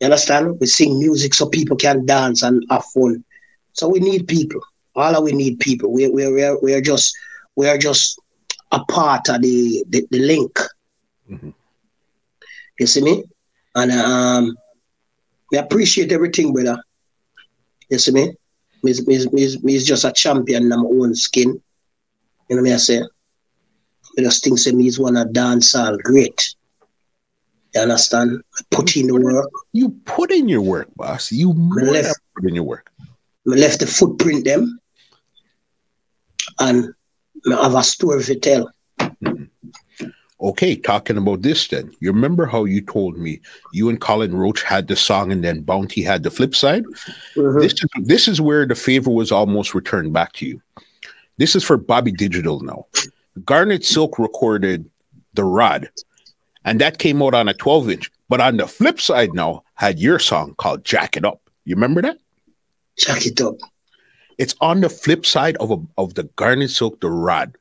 You 0.00 0.06
understand? 0.06 0.58
We 0.60 0.66
sing 0.66 0.98
music 0.98 1.34
so 1.34 1.48
people 1.48 1.76
can 1.76 2.04
dance 2.04 2.42
and 2.42 2.64
have 2.70 2.84
fun. 2.86 3.24
So 3.74 3.88
we 3.88 4.00
need 4.00 4.26
people. 4.26 4.60
All 4.96 5.14
of 5.14 5.22
we 5.22 5.32
need 5.32 5.60
people. 5.60 5.92
We 5.92 6.08
we 6.08 6.30
we 6.32 6.42
are, 6.42 6.58
we 6.60 6.74
are 6.74 6.80
just 6.80 7.16
we 7.54 7.68
are 7.68 7.78
just 7.78 8.20
a 8.72 8.84
part 8.86 9.28
of 9.28 9.42
the 9.42 9.84
the, 9.88 10.04
the 10.10 10.18
link. 10.18 10.58
Mhm. 11.30 11.54
You 12.78 12.86
see 12.86 13.02
me? 13.02 13.24
And 13.74 13.92
um, 13.92 14.56
we 15.50 15.58
appreciate 15.58 16.12
everything, 16.12 16.52
brother. 16.52 16.82
You 17.90 17.98
see 17.98 18.12
me? 18.12 18.32
Me, 18.82 18.92
me, 19.06 19.26
me, 19.32 19.56
me 19.62 19.74
is 19.74 19.86
just 19.86 20.04
a 20.04 20.12
champion 20.12 20.64
in 20.64 20.68
my 20.70 20.76
own 20.76 21.14
skin. 21.14 21.60
You 22.48 22.56
know 22.56 22.62
what 22.62 22.72
I 22.72 22.76
say? 22.78 23.02
I 24.18 24.22
just 24.22 24.44
think 24.44 24.58
say 24.58 24.72
me 24.72 24.86
is 24.88 24.98
one 24.98 25.16
of 25.16 25.28
dancehall 25.28 25.98
great. 26.02 26.54
You 27.74 27.82
understand? 27.82 28.42
I 28.58 28.62
put 28.70 28.96
in 28.96 29.06
the 29.08 29.14
work. 29.20 29.50
You 29.72 29.90
put 30.04 30.32
in 30.32 30.48
your 30.48 30.62
work, 30.62 30.88
boss. 30.96 31.30
You 31.32 31.52
left- 31.52 32.20
put 32.34 32.48
in 32.48 32.54
your 32.54 32.64
work. 32.64 32.90
I 33.00 33.06
left 33.56 33.80
the 33.80 33.86
footprint 33.86 34.44
them. 34.44 34.78
And 36.58 36.92
I 37.50 37.62
have 37.62 37.74
a 37.74 37.82
story 37.82 38.22
to 38.24 38.34
tell. 38.38 38.70
Okay, 40.42 40.74
talking 40.74 41.18
about 41.18 41.42
this 41.42 41.68
then. 41.68 41.92
You 42.00 42.12
remember 42.12 42.46
how 42.46 42.64
you 42.64 42.80
told 42.80 43.18
me 43.18 43.40
you 43.72 43.90
and 43.90 44.00
Colin 44.00 44.34
Roach 44.34 44.62
had 44.62 44.88
the 44.88 44.96
song 44.96 45.30
and 45.30 45.44
then 45.44 45.60
Bounty 45.60 46.02
had 46.02 46.22
the 46.22 46.30
flip 46.30 46.54
side? 46.54 46.84
Mhm. 47.36 47.60
This 47.60 47.74
is 47.74 47.88
this 48.06 48.28
is 48.28 48.40
where 48.40 48.66
the 48.66 48.74
favor 48.74 49.10
was 49.10 49.30
almost 49.30 49.74
returned 49.74 50.12
back 50.12 50.32
to 50.34 50.46
you. 50.46 50.62
This 51.36 51.54
is 51.54 51.62
for 51.62 51.76
Bobby 51.76 52.12
Digital 52.12 52.60
now. 52.60 52.86
Garnet 53.44 53.84
Silk 53.84 54.18
recorded 54.18 54.88
The 55.34 55.44
Rod, 55.44 55.90
and 56.64 56.80
that 56.80 56.98
came 56.98 57.22
out 57.22 57.34
on 57.34 57.48
a 57.48 57.54
12 57.54 57.90
inch. 57.90 58.10
But 58.28 58.40
on 58.40 58.56
the 58.56 58.66
flip 58.66 59.00
side 59.00 59.34
now, 59.34 59.64
had 59.74 59.98
your 59.98 60.18
song 60.18 60.54
called 60.56 60.84
Jack 60.84 61.16
It 61.16 61.24
Up. 61.24 61.40
You 61.64 61.74
remember 61.74 62.00
that? 62.02 62.18
Jack 62.96 63.26
it 63.26 63.40
up. 63.40 63.56
It's 64.38 64.54
on 64.60 64.80
the 64.80 64.88
flip 64.88 65.26
side 65.26 65.56
of 65.56 65.70
a, 65.70 65.78
of 65.98 66.14
the 66.14 66.24
Garnet 66.36 66.70
Silk 66.70 67.00
The 67.00 67.10
Rod. 67.10 67.56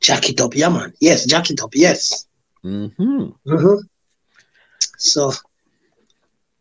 Jack 0.00 0.28
it 0.30 0.40
up. 0.40 0.54
Yeah, 0.54 0.68
man. 0.68 0.92
Yes, 1.00 1.26
jack 1.26 1.50
it 1.50 1.62
up. 1.62 1.70
Yes. 1.74 2.26
hmm 2.62 2.86
hmm 3.46 3.74
So, 4.96 5.32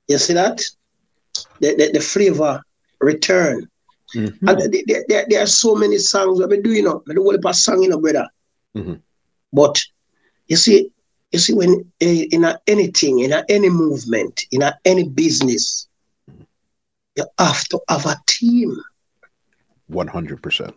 you 0.07 0.17
see 0.17 0.33
that? 0.33 0.61
The, 1.59 1.75
the, 1.75 1.91
the 1.93 1.99
flavor 1.99 2.61
return. 2.99 3.69
Mhm. 4.15 4.37
And 4.49 4.73
there, 4.87 5.03
there- 5.07 5.25
there, 5.29 5.43
are 5.43 5.47
so 5.47 5.75
many 5.75 5.97
songs 5.97 6.39
I've 6.41 6.49
been 6.49 6.61
doing, 6.61 6.77
you 6.77 6.83
know, 6.83 7.03
I 7.09 7.13
do 7.13 7.23
whole 7.23 7.35
of 7.35 7.55
song, 7.55 7.83
you 7.83 7.89
know, 7.89 7.99
brother. 7.99 8.27
Mhm. 8.75 9.01
But 9.51 9.81
you 10.47 10.55
see, 10.55 10.91
you 11.31 11.39
see, 11.39 11.53
when 11.53 11.91
eh, 11.99 12.25
in 12.31 12.45
a, 12.45 12.57
anything, 12.67 13.19
in 13.19 13.33
a, 13.33 13.43
any 13.49 13.69
movement, 13.69 14.45
in 14.51 14.61
a, 14.61 14.77
any 14.85 15.03
business, 15.09 15.87
you 17.15 17.25
have 17.37 17.63
to 17.65 17.79
have 17.89 18.05
a 18.05 18.15
team. 18.27 18.75
100%. 19.91 20.73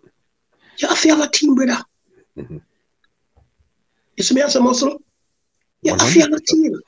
You 0.79 0.89
have 0.89 1.01
to 1.03 1.09
have 1.11 1.21
a 1.21 1.29
team, 1.29 1.55
brother. 1.55 1.79
Mhm. 2.37 2.63
You 4.17 4.35
me 4.35 4.43
as 4.43 4.57
a 4.57 4.61
muscle? 4.61 5.01
You 5.83 5.93
have 5.93 6.33
a 6.33 6.41
team. 6.41 6.81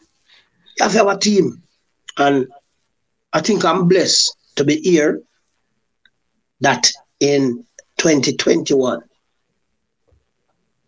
You 0.78 0.88
have 0.88 1.06
a 1.06 1.18
team. 1.18 1.62
And 2.18 2.46
I 3.32 3.40
think 3.40 3.64
I'm 3.64 3.88
blessed 3.88 4.36
to 4.56 4.64
be 4.64 4.80
here 4.80 5.22
that 6.60 6.92
in 7.20 7.64
2021, 7.96 9.00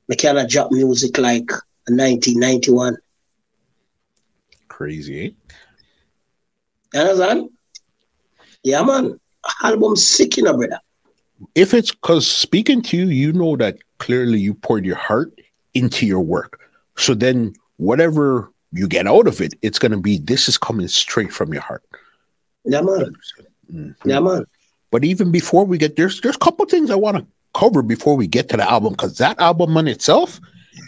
we 0.09 0.17
cannot 0.17 0.51
drop 0.51 0.71
music 0.71 1.19
like 1.19 1.51
1991. 1.89 2.97
Crazy, 4.69 5.35
eh? 6.95 6.99
Understand? 6.99 7.49
Yeah, 8.63 8.83
man. 8.83 9.19
Album 9.63 9.97
sick, 9.97 10.37
you 10.37 10.43
know, 10.43 10.57
brother. 10.57 10.81
If 11.55 11.75
it's 11.75 11.91
because 11.91 12.27
speaking 12.27 12.83
to 12.83 12.97
you, 12.97 13.07
you 13.07 13.33
know 13.33 13.57
that 13.57 13.79
clearly 14.05 14.39
you 14.39 14.53
poured 14.55 14.85
your 14.85 14.97
heart 14.97 15.33
into 15.73 16.07
your 16.07 16.21
work. 16.21 16.61
So 16.97 17.15
then 17.15 17.55
whatever 17.79 18.53
you 18.73 18.87
get 18.87 19.07
out 19.07 19.27
of 19.27 19.41
it, 19.41 19.55
it's 19.63 19.79
going 19.79 19.93
to 19.93 19.99
be 19.99 20.19
this 20.19 20.47
is 20.49 20.59
coming 20.59 20.89
straight 20.89 21.33
from 21.33 21.53
your 21.55 21.63
heart. 21.63 21.83
Yeah, 22.65 22.83
man. 22.83 23.15
Mhm. 23.73 23.95
Yeah, 24.05 24.21
man. 24.21 24.45
But 24.91 25.05
even 25.05 25.33
before 25.33 25.65
we 25.65 25.79
get 25.79 25.97
there's 25.97 26.21
there's 26.21 26.37
a 26.37 26.39
couple 26.47 26.67
things 26.67 26.91
I 26.91 26.97
want 26.97 27.17
to 27.17 27.27
cover 27.55 27.83
before 27.83 28.15
we 28.17 28.27
get 28.27 28.49
to 28.51 28.57
the 28.59 28.71
album 28.71 28.93
because 28.93 29.17
that 29.19 29.41
album 29.41 29.77
on 29.77 29.89
itself 29.89 30.39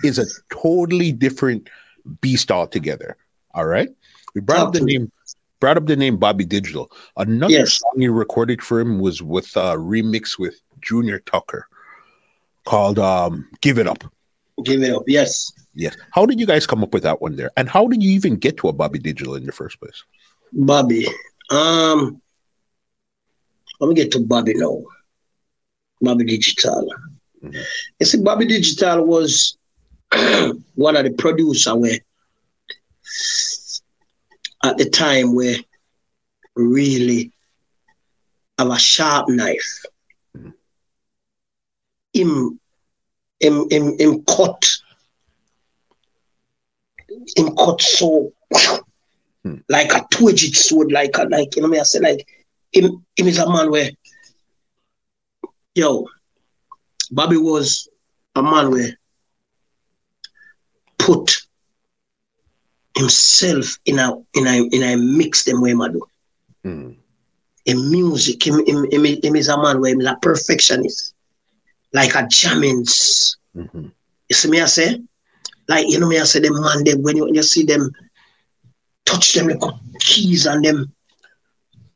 is 0.04 0.18
a 0.18 0.26
totally 0.52 1.10
different 1.12 1.68
beast 2.20 2.50
altogether. 2.52 3.16
All 3.54 3.64
right, 3.66 3.88
we 4.34 4.40
brought 4.42 4.66
up 4.66 4.72
the 4.74 4.80
Talk 4.80 4.88
to 4.88 4.92
me. 4.92 4.98
name 4.98 5.12
brought 5.60 5.78
up 5.78 5.86
the 5.86 5.96
name 5.96 6.18
Bobby 6.18 6.44
Digital. 6.44 6.90
Another 7.16 7.54
Yes. 7.54 7.78
song 7.80 7.94
you 7.96 8.12
recorded 8.12 8.60
for 8.62 8.78
him 8.78 8.98
was 9.00 9.22
with 9.22 9.56
a 9.56 9.74
remix 9.76 10.38
with 10.38 10.60
Junior 10.82 11.18
Tucker 11.20 11.66
called 12.66 12.98
um 12.98 13.48
"Give 13.62 13.78
It 13.78 13.86
Up." 13.86 14.04
Give 14.64 14.82
it 14.82 14.94
up. 14.94 15.02
Yes. 15.06 15.52
Yes. 15.74 15.96
How 16.12 16.24
did 16.24 16.40
you 16.40 16.46
guys 16.46 16.66
come 16.66 16.82
up 16.82 16.94
with 16.94 17.02
that 17.02 17.20
one 17.20 17.36
there? 17.36 17.50
And 17.58 17.68
how 17.68 17.86
did 17.88 18.02
you 18.02 18.10
even 18.12 18.36
get 18.36 18.56
to 18.58 18.68
a 18.68 18.72
Bobby 18.72 18.98
Digital 18.98 19.34
in 19.34 19.44
the 19.44 19.52
first 19.52 19.78
place? 19.78 20.02
Bobby. 20.52 21.06
Um, 21.50 22.22
let 23.80 23.88
me 23.88 23.94
get 23.94 24.10
to 24.12 24.20
Bobby 24.20 24.54
now. 24.54 24.82
Bobby 26.00 26.24
Digital. 26.24 26.88
Mhm. 27.44 27.62
You 28.00 28.06
see, 28.06 28.22
Bobby 28.22 28.46
Digital 28.46 29.04
was 29.04 29.58
one 30.74 30.96
of 30.96 31.04
the 31.04 31.12
producer 31.18 31.76
where 31.76 31.98
at 34.64 34.78
the 34.78 34.88
time 34.88 35.34
where 35.34 35.56
really 36.54 37.30
have 38.58 38.70
a 38.70 38.78
sharp 38.78 39.28
knife. 39.28 39.84
Him, 42.16 42.58
him, 43.40 43.68
him, 43.70 43.98
him 43.98 44.24
cut, 44.24 44.64
him 47.36 47.54
cut 47.56 47.80
so 47.80 48.32
Hmm. 49.46 49.58
like 49.68 49.92
a 49.92 50.04
two-edged 50.10 50.56
sword, 50.56 50.90
like 50.90 51.16
a, 51.18 51.22
like 51.24 51.54
you 51.54 51.62
know 51.62 51.68
me 51.68 51.78
I 51.78 51.84
say 51.84 52.00
like 52.00 52.26
him 52.72 53.04
him 53.16 53.28
is 53.28 53.38
a 53.38 53.48
man 53.48 53.70
where 53.70 53.90
yo 55.76 56.08
Bobby 57.12 57.36
was 57.36 57.88
a 58.34 58.42
man 58.42 58.72
where 58.72 58.98
put 60.98 61.42
himself 62.96 63.78
in 63.84 64.00
a 64.00 64.16
in 64.34 64.46
a 64.48 64.62
in 64.72 64.82
a 64.82 64.96
mix 64.96 65.44
them 65.44 65.60
way 65.60 65.74
man 65.74 65.92
do. 65.92 66.02
Mm. 66.66 66.96
In 67.66 67.90
music, 67.90 68.46
him, 68.46 68.64
him, 68.66 68.90
him, 68.90 69.04
him 69.04 69.36
is 69.36 69.48
a 69.48 69.56
man 69.60 69.80
where 69.80 69.94
he's 69.94 70.06
a 70.06 70.16
perfectionist. 70.22 71.14
Like 71.98 72.14
a 72.20 72.22
Jammys. 72.38 72.94
Mhm. 73.56 73.90
You 74.28 74.34
see 74.38 74.50
me 74.50 74.60
I 74.60 74.66
say? 74.66 74.88
Like 75.68 75.86
you 75.90 75.98
know 75.98 76.08
me 76.08 76.18
I 76.20 76.24
say 76.24 76.40
them 76.40 76.60
man 76.60 76.84
them 76.84 77.02
when 77.04 77.16
you, 77.16 77.24
when 77.24 77.34
you 77.34 77.42
see 77.42 77.64
them 77.64 77.82
touch 79.08 79.26
them 79.34 79.46
like 79.48 79.62
keys 80.00 80.46
and 80.46 80.64
them 80.64 80.78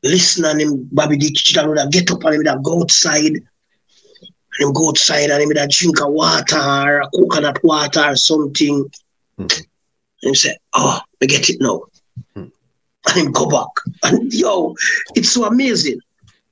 listen 0.03 0.45
and 0.45 0.59
them 0.61 0.71
Bobby 0.91 1.17
Digital 1.17 1.67
would 1.69 1.79
have 1.79 1.91
get 1.91 2.09
up 2.11 2.23
and 2.23 2.33
him 2.33 2.39
would 2.39 2.47
have 2.53 2.63
go 2.63 2.81
outside 2.81 3.35
and 3.35 4.59
him 4.59 4.73
go 4.73 4.89
outside 4.89 5.29
and 5.29 5.41
him 5.41 5.47
would 5.49 5.57
have 5.57 5.69
drink 5.69 5.99
a 6.01 6.09
water 6.09 6.57
or 6.57 7.01
a 7.01 7.09
coconut 7.15 7.63
water 7.63 8.05
or 8.11 8.15
something. 8.15 8.77
Mhm. 9.39 9.57
And 10.23 10.29
him 10.29 10.35
say, 10.35 10.57
Oh, 10.73 10.99
I 11.21 11.25
get 11.27 11.49
it 11.49 11.61
now. 11.61 11.77
Mhm. 12.35 12.51
And 13.07 13.17
him 13.17 13.31
go 13.31 13.45
back. 13.47 13.73
And 14.03 14.33
yo, 14.33 14.75
it's 15.15 15.31
so 15.31 15.45
amazing. 15.45 15.99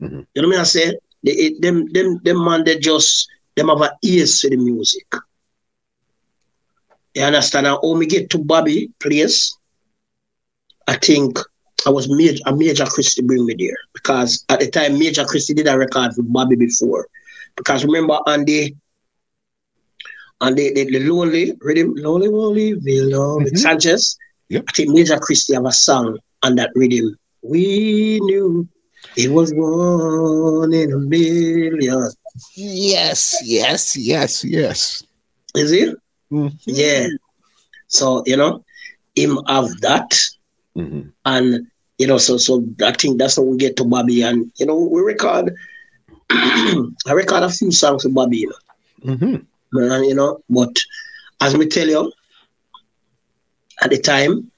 Mhm. 0.02 0.26
You 0.34 0.42
know 0.42 0.50
what 0.50 0.60
I 0.60 0.64
say? 0.64 0.88
They, 1.24 1.32
it, 1.46 1.62
them, 1.62 1.78
them, 1.96 2.20
them 2.24 2.38
man, 2.46 2.64
they 2.64 2.78
just, 2.80 3.28
them 3.60 3.70
have 3.70 3.82
an 3.82 3.92
ears 4.04 4.42
for 4.42 4.50
the 4.50 4.58
music. 4.58 5.08
You 7.16 7.24
understand? 7.24 7.66
Now, 7.66 7.80
when 7.82 8.00
we 8.00 8.08
get 8.08 8.30
to 8.32 8.40
Bobby 8.40 8.92
place, 9.02 9.58
I 10.88 10.96
think 10.96 11.38
I 11.86 11.90
was 11.92 12.10
major, 12.10 12.42
a 12.46 12.56
major 12.56 12.86
Christie 12.86 13.22
bring 13.22 13.46
me 13.46 13.56
there 13.58 13.78
because 13.94 14.46
at 14.50 14.60
the 14.60 14.70
time 14.70 15.00
Major 15.00 15.26
Christie 15.26 15.54
did 15.54 15.68
a 15.68 15.78
record 15.78 16.12
with 16.18 16.32
Bobby 16.32 16.56
before. 16.56 17.08
Because 17.56 17.86
remember 17.86 18.16
on 18.26 18.46
the 18.46 18.76
on 20.42 20.56
the, 20.56 20.74
the, 20.74 20.86
the 20.86 21.00
lonely 21.10 21.54
rhythm, 21.62 21.94
lonely, 21.98 22.28
lonely, 22.28 22.74
with 22.76 23.54
Mhm. 23.54 23.58
Sanchez. 23.58 24.18
Yep. 24.50 24.66
I 24.68 24.72
think 24.74 24.90
Major 24.90 25.18
Christie 25.20 25.54
have 25.56 25.66
a 25.66 25.72
song 25.72 26.18
on 26.44 26.56
that 26.56 26.72
rhythm. 26.76 27.16
We 27.42 28.20
knew 28.22 28.68
it 29.16 29.32
was 29.32 29.52
one 29.56 30.74
in 30.74 30.92
a 30.94 30.98
million. 30.98 32.10
Yes, 32.56 33.36
yes, 33.44 33.96
yes, 33.98 34.44
yes. 34.44 35.04
Is 35.56 35.72
it? 35.72 35.96
Mhm. 36.32 36.52
Yeah. 36.66 37.08
So, 37.88 38.24
you 38.26 38.38
know, 38.38 38.64
him 39.16 39.40
have 39.48 39.70
that. 39.82 40.10
Mhm. 40.78 41.12
And, 41.26 41.68
you 41.98 42.08
know, 42.08 42.18
so 42.18 42.38
so 42.38 42.64
I 42.84 42.92
think 42.94 43.18
that's 43.20 43.38
how 43.38 43.44
we 43.44 43.58
get 43.58 43.78
to 43.78 43.86
Bobby. 43.86 44.22
And, 44.24 44.52
you 44.58 44.66
know, 44.66 44.78
we 44.78 45.02
record 45.02 45.54
I 46.32 47.12
record 47.14 47.44
a 47.44 47.50
few 47.50 47.72
songs 47.72 48.04
with 48.06 48.14
Bobby, 48.14 48.40
you 48.40 48.50
know. 48.50 49.16
Mhm. 49.16 49.46
And, 49.74 50.06
you 50.06 50.16
know, 50.16 50.42
but 50.50 50.76
as 51.42 51.56
me 51.58 51.66
tell 51.68 51.88
you, 51.88 52.12
at 53.82 53.90
the 53.90 53.98
time, 53.98 54.52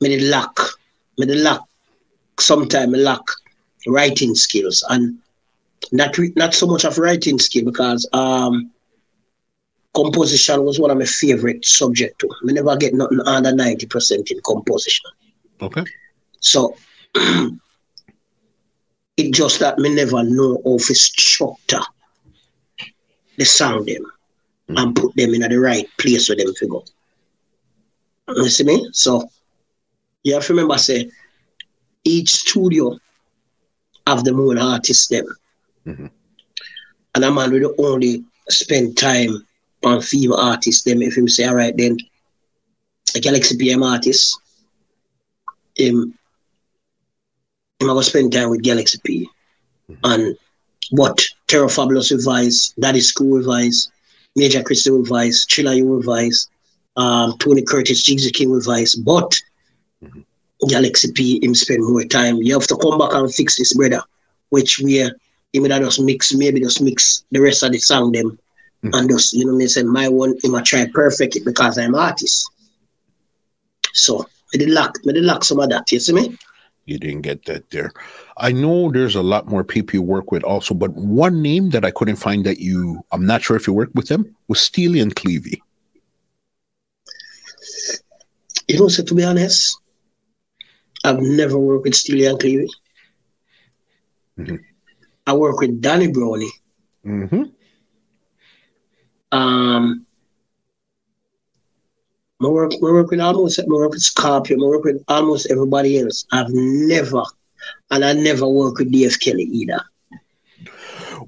me 0.00 0.08
did 0.08 0.22
lack, 0.34 0.54
me 1.18 1.26
did 1.26 1.38
lack, 1.46 1.60
sometime 2.38 2.90
me 2.92 2.98
lack 2.98 3.22
writing 3.86 4.34
skills 4.34 4.84
and 4.88 5.18
not 5.92 6.16
re- 6.18 6.32
not 6.36 6.54
so 6.54 6.66
much 6.66 6.84
of 6.84 6.98
writing 6.98 7.38
skill 7.38 7.64
because 7.64 8.08
um 8.12 8.70
composition 9.94 10.62
was 10.64 10.78
one 10.78 10.90
of 10.90 10.98
my 10.98 11.04
favorite 11.04 11.64
subject 11.64 12.18
too. 12.18 12.28
Me 12.42 12.52
never 12.52 12.76
get 12.76 12.92
nothing 12.94 13.20
under 13.24 13.52
90% 13.52 14.30
in 14.30 14.38
composition. 14.44 15.10
Okay. 15.60 15.84
So 16.40 16.76
it 19.16 19.32
just 19.32 19.60
that 19.60 19.78
me 19.78 19.94
never 19.94 20.22
know 20.22 20.60
of 20.64 20.80
to 20.82 20.94
structure 20.94 21.80
the 23.38 23.44
sound 23.44 23.86
them 23.86 24.04
and 24.68 24.94
put 24.94 25.14
them 25.16 25.34
in 25.34 25.40
the 25.40 25.58
right 25.58 25.88
place 25.98 26.26
for 26.26 26.36
them 26.36 26.52
go. 26.68 26.84
You 28.28 28.48
see 28.48 28.64
me? 28.64 28.88
So 28.92 29.28
you 30.24 30.34
have 30.34 30.44
to 30.46 30.52
remember 30.52 30.76
say 30.76 31.10
each 32.04 32.30
studio 32.30 32.98
have 34.06 34.24
the 34.24 34.32
own 34.32 34.58
artist 34.58 35.10
them. 35.10 35.26
Mhm. 35.86 36.10
And 37.14 37.24
a 37.24 37.30
man 37.30 37.50
the 37.50 37.74
only 37.78 38.24
spend 38.48 38.96
time 38.96 39.46
on 39.84 40.00
female 40.02 40.36
artists, 40.36 40.82
them 40.82 41.02
if 41.02 41.16
him 41.16 41.28
say, 41.28 41.44
all 41.46 41.54
right, 41.54 41.76
then 41.76 41.96
a 43.14 43.20
Galaxy 43.20 43.56
PM 43.56 43.82
artist, 43.82 44.38
him, 45.74 46.14
him 47.80 47.90
I 47.90 47.94
go 47.94 48.00
spend 48.00 48.32
time 48.32 48.50
with 48.50 48.62
Galaxy 48.62 48.98
P. 49.04 49.28
And 50.02 50.36
what 50.90 51.22
Terror 51.46 51.68
Fabulous 51.68 52.12
revise, 52.12 52.74
Daddy 52.78 53.00
Screw 53.00 53.38
revise, 53.38 53.88
Major 54.34 54.62
Christie 54.62 54.90
revise, 54.90 55.46
Chilla 55.46 55.76
U 55.76 55.96
revise, 55.96 56.48
um, 56.96 57.36
Tony 57.38 57.62
Curtis, 57.62 58.02
Jigsy 58.02 58.32
King 58.32 58.50
revise, 58.50 58.94
but 58.94 59.30
mm-hmm. 60.04 60.20
Galaxy 60.68 61.12
P 61.12 61.44
him 61.44 61.54
spend 61.54 61.84
more 61.84 62.04
time. 62.04 62.36
You 62.36 62.54
have 62.54 62.66
to 62.68 62.76
come 62.76 62.98
back 62.98 63.12
and 63.12 63.32
fix 63.32 63.56
this, 63.58 63.74
brother. 63.74 64.02
Which 64.50 64.78
we 64.78 64.98
him 64.98 65.62
that 65.64 65.82
just 65.82 66.00
mix, 66.00 66.34
maybe 66.34 66.60
just 66.60 66.80
mix 66.80 67.24
the 67.30 67.40
rest 67.40 67.62
of 67.62 67.72
the 67.72 67.78
song 67.78 68.12
them. 68.12 68.38
Mm-hmm. 68.84 68.94
And 68.94 69.10
just, 69.10 69.32
you 69.32 69.44
know, 69.44 69.52
me 69.52 69.66
say 69.66 69.82
my 69.82 70.08
one, 70.08 70.36
him 70.42 70.54
I 70.54 70.62
try 70.62 70.86
perfect 70.92 71.36
it 71.36 71.44
because 71.44 71.78
I'm 71.78 71.94
artist. 71.94 72.50
So 73.92 74.26
I 74.54 74.58
did 74.58 74.70
lack, 74.70 74.92
I 75.08 75.12
did 75.12 75.24
lack 75.24 75.44
some 75.44 75.58
of 75.58 75.70
that, 75.70 75.90
you 75.90 75.98
see 75.98 76.12
me? 76.12 76.36
You 76.84 76.98
didn't 76.98 77.22
get 77.22 77.44
that 77.46 77.68
there. 77.70 77.90
I 78.36 78.52
know 78.52 78.92
there's 78.92 79.16
a 79.16 79.22
lot 79.22 79.48
more 79.48 79.64
people 79.64 79.94
you 79.94 80.02
work 80.02 80.30
with 80.30 80.44
also, 80.44 80.74
but 80.74 80.92
one 80.92 81.42
name 81.42 81.70
that 81.70 81.84
I 81.84 81.90
couldn't 81.90 82.16
find 82.16 82.44
that 82.46 82.60
you, 82.60 83.02
I'm 83.10 83.26
not 83.26 83.42
sure 83.42 83.56
if 83.56 83.66
you 83.66 83.72
work 83.72 83.90
with 83.94 84.08
them, 84.08 84.36
was 84.46 84.60
Steely 84.60 85.00
and 85.00 85.16
Clevie. 85.16 85.60
You 88.68 88.78
know, 88.78 88.88
so 88.88 89.02
to 89.02 89.14
be 89.14 89.24
honest, 89.24 89.80
I've 91.04 91.20
never 91.20 91.58
worked 91.58 91.84
with 91.84 91.94
Steely 91.94 92.26
and 92.26 92.38
Clevie. 92.38 92.68
Mm-hmm. 94.38 94.56
I 95.26 95.32
work 95.34 95.60
with 95.60 95.80
Danny 95.80 96.08
Brownie. 96.08 96.50
Mm-hmm. 97.04 97.42
Um, 99.32 100.06
I 102.40 102.46
work, 102.46 102.72
I 102.74 102.78
work 102.80 103.10
with 103.10 103.20
almost, 103.20 103.58
I 103.58 103.64
work 103.66 103.92
with 103.92 104.02
Scorpion, 104.02 104.60
I 104.60 104.64
work 104.64 104.84
with 104.84 105.02
almost 105.08 105.50
everybody 105.50 105.98
else. 105.98 106.26
I've 106.32 106.50
never, 106.50 107.22
and 107.90 108.04
I 108.04 108.12
never 108.12 108.46
work 108.46 108.78
with 108.78 108.92
Dave 108.92 109.18
Kelly 109.18 109.44
either. 109.44 109.80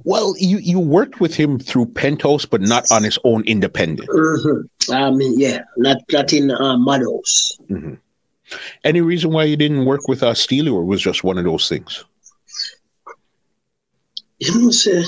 Well, 0.04 0.34
you, 0.38 0.58
you 0.58 0.78
worked 0.78 1.20
with 1.20 1.34
him 1.34 1.58
through 1.58 1.86
Penthouse, 1.86 2.44
but 2.44 2.60
not 2.60 2.90
on 2.92 3.04
his 3.04 3.18
own 3.24 3.42
independent. 3.44 4.08
Mm-hmm. 4.08 4.92
I 4.92 5.10
mean, 5.10 5.38
yeah, 5.40 5.62
not, 5.76 5.98
not 6.12 6.32
in 6.32 6.50
uh, 6.50 6.76
Meadows. 6.76 7.58
Mm-hmm. 7.68 7.94
Any 8.84 9.00
reason 9.00 9.30
why 9.30 9.44
you 9.44 9.56
didn't 9.56 9.84
work 9.84 10.08
with 10.08 10.22
uh, 10.22 10.34
Steely, 10.34 10.70
or 10.70 10.84
was 10.84 11.02
just 11.02 11.24
one 11.24 11.38
of 11.38 11.44
those 11.44 11.68
things? 11.68 12.04
You 14.38 14.58
know, 14.58 14.70
say, 14.70 15.02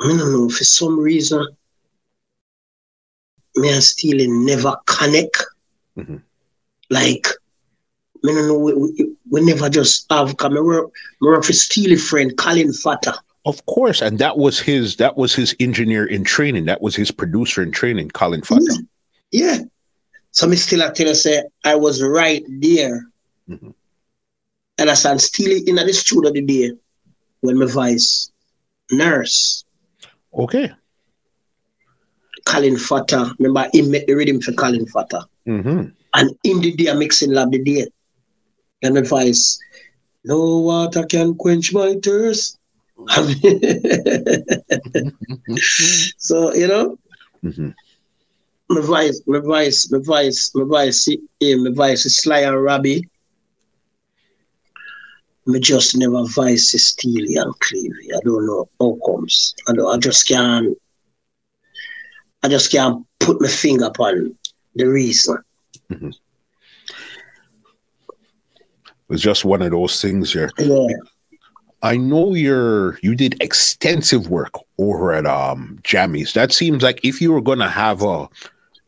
I 0.00 0.08
don't 0.08 0.18
know, 0.18 0.48
for 0.48 0.64
some 0.64 0.98
reason, 0.98 1.46
me 3.56 3.72
and 3.72 3.82
Steely 3.82 4.26
never 4.28 4.76
connect. 4.86 5.44
Mm-hmm. 5.96 6.16
Like, 6.90 7.26
I 8.24 8.28
don't 8.28 8.48
know, 8.48 8.58
we, 8.58 8.74
we, 8.74 9.16
we 9.30 9.44
never 9.44 9.68
just 9.68 10.06
have, 10.10 10.36
come, 10.36 10.54
we 10.54 10.60
work, 10.60 10.90
we 11.20 11.28
work 11.28 11.44
for 11.44 11.52
Steely 11.52 11.96
friend, 11.96 12.36
Colin 12.36 12.72
Fatta. 12.72 13.18
Of 13.46 13.64
course, 13.66 14.02
and 14.02 14.18
that 14.18 14.36
was 14.38 14.58
his 14.58 14.96
that 14.96 15.16
was 15.16 15.32
his 15.32 15.54
engineer 15.60 16.04
in 16.04 16.24
training. 16.24 16.64
That 16.64 16.82
was 16.82 16.96
his 16.96 17.12
producer 17.12 17.62
in 17.62 17.70
training, 17.70 18.10
Colin 18.10 18.42
Fatta. 18.42 18.82
Yeah. 19.30 19.52
yeah. 19.52 19.58
So 20.36 20.46
me 20.46 20.56
still 20.56 20.82
I 20.82 20.90
tell 20.90 21.06
you 21.06 21.14
say 21.14 21.44
I 21.64 21.76
was 21.76 22.02
right 22.02 22.44
there. 22.46 23.06
Mm-hmm. 23.48 23.70
And 24.76 24.90
I 24.90 24.92
stand 24.92 25.22
still 25.22 25.50
in 25.66 25.76
the 25.76 25.92
studio 25.94 26.30
the 26.30 26.42
day 26.42 26.72
when 27.40 27.58
my 27.58 27.64
vice 27.64 28.30
nurse. 28.90 29.64
Okay. 30.34 30.70
Colin 32.44 32.76
Fatta. 32.76 33.34
Remember 33.38 33.66
he 33.72 33.80
made 33.80 34.06
the 34.06 34.12
rhythm 34.12 34.42
for 34.42 34.52
Colin 34.52 34.84
Fatta. 34.84 35.26
Mm-hmm. 35.48 35.88
And 36.12 36.38
in 36.44 36.60
the 36.60 36.72
day 36.72 36.92
mixing 36.92 37.32
lab 37.32 37.50
the 37.50 37.58
day. 37.58 37.86
And 38.82 38.98
advice, 38.98 39.58
no 40.22 40.58
water 40.58 41.06
can 41.06 41.34
quench 41.36 41.72
my 41.72 41.96
thirst. 42.04 42.58
so, 46.18 46.52
you 46.52 46.68
know, 46.68 46.98
mm-hmm 47.42 47.70
my 48.68 48.80
vice, 48.80 49.22
my 49.26 49.40
vice, 49.40 49.90
my 49.90 49.98
vice, 50.02 50.50
my 50.54 50.64
vice, 50.64 51.08
yeah, 51.40 51.56
my 51.56 51.70
vice 51.72 52.06
is 52.06 52.16
Sly 52.16 52.40
and 52.40 52.62
Robbie. 52.62 53.08
Me 55.46 55.60
just 55.60 55.96
never 55.96 56.24
vice 56.26 56.74
is 56.74 56.86
Steely 56.86 57.36
and 57.36 57.54
Clevie. 57.60 58.16
I 58.16 58.20
don't 58.24 58.46
know 58.46 58.68
how 58.80 58.98
comes. 59.06 59.54
I 59.68 59.74
don't, 59.74 59.94
I 59.94 59.98
just 59.98 60.26
can't 60.26 60.76
I 62.42 62.48
just 62.48 62.70
can't 62.70 63.04
put 63.18 63.40
my 63.40 63.48
finger 63.48 63.86
upon 63.86 64.36
the 64.74 64.84
reason. 64.84 65.38
Mm-hmm. 65.90 66.10
It's 69.10 69.22
just 69.22 69.44
one 69.44 69.62
of 69.62 69.70
those 69.70 70.02
things 70.02 70.32
here. 70.32 70.50
Yeah. 70.58 70.86
I 71.82 71.96
know 71.96 72.34
you're 72.34 72.98
you 73.02 73.14
did 73.14 73.40
extensive 73.40 74.28
work 74.28 74.52
over 74.78 75.12
at 75.12 75.26
um 75.26 75.78
Jammys. 75.82 76.32
That 76.32 76.52
seems 76.52 76.82
like 76.82 77.04
if 77.04 77.20
you 77.20 77.32
were 77.32 77.40
gonna 77.40 77.68
have 77.68 78.02
a 78.02 78.28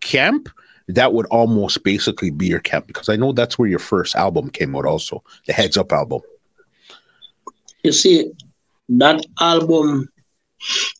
camp, 0.00 0.48
that 0.88 1.12
would 1.12 1.26
almost 1.26 1.84
basically 1.84 2.30
be 2.30 2.46
your 2.46 2.60
camp 2.60 2.86
because 2.86 3.08
I 3.08 3.16
know 3.16 3.32
that's 3.32 3.58
where 3.58 3.68
your 3.68 3.78
first 3.78 4.14
album 4.14 4.50
came 4.50 4.74
out, 4.74 4.86
also 4.86 5.22
the 5.46 5.52
Heads 5.52 5.76
Up 5.76 5.92
album. 5.92 6.22
You 7.84 7.92
see, 7.92 8.32
that 8.88 9.24
album, 9.40 10.08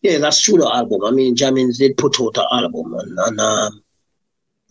yeah, 0.03 0.19
that's 0.19 0.41
true. 0.43 0.59
The 0.59 0.71
album. 0.73 1.05
I 1.05 1.11
mean, 1.11 1.35
Jammys 1.35 1.79
did 1.79 1.97
put 1.97 2.21
out 2.21 2.35
the 2.35 2.47
album 2.53 2.95
and, 2.95 3.19
and 3.19 3.41
um, 3.41 3.83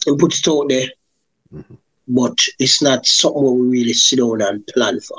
and 0.06 0.20
put 0.20 0.38
it 0.38 0.48
out 0.48 0.70
there, 0.70 0.88
mm-hmm. 1.54 1.76
but 2.08 2.38
it's 2.60 2.82
not 2.82 3.06
something 3.06 3.60
we 3.60 3.80
really 3.80 3.94
sit 3.94 4.20
down 4.20 4.42
and 4.42 4.68
plan 4.68 5.00
for. 5.00 5.18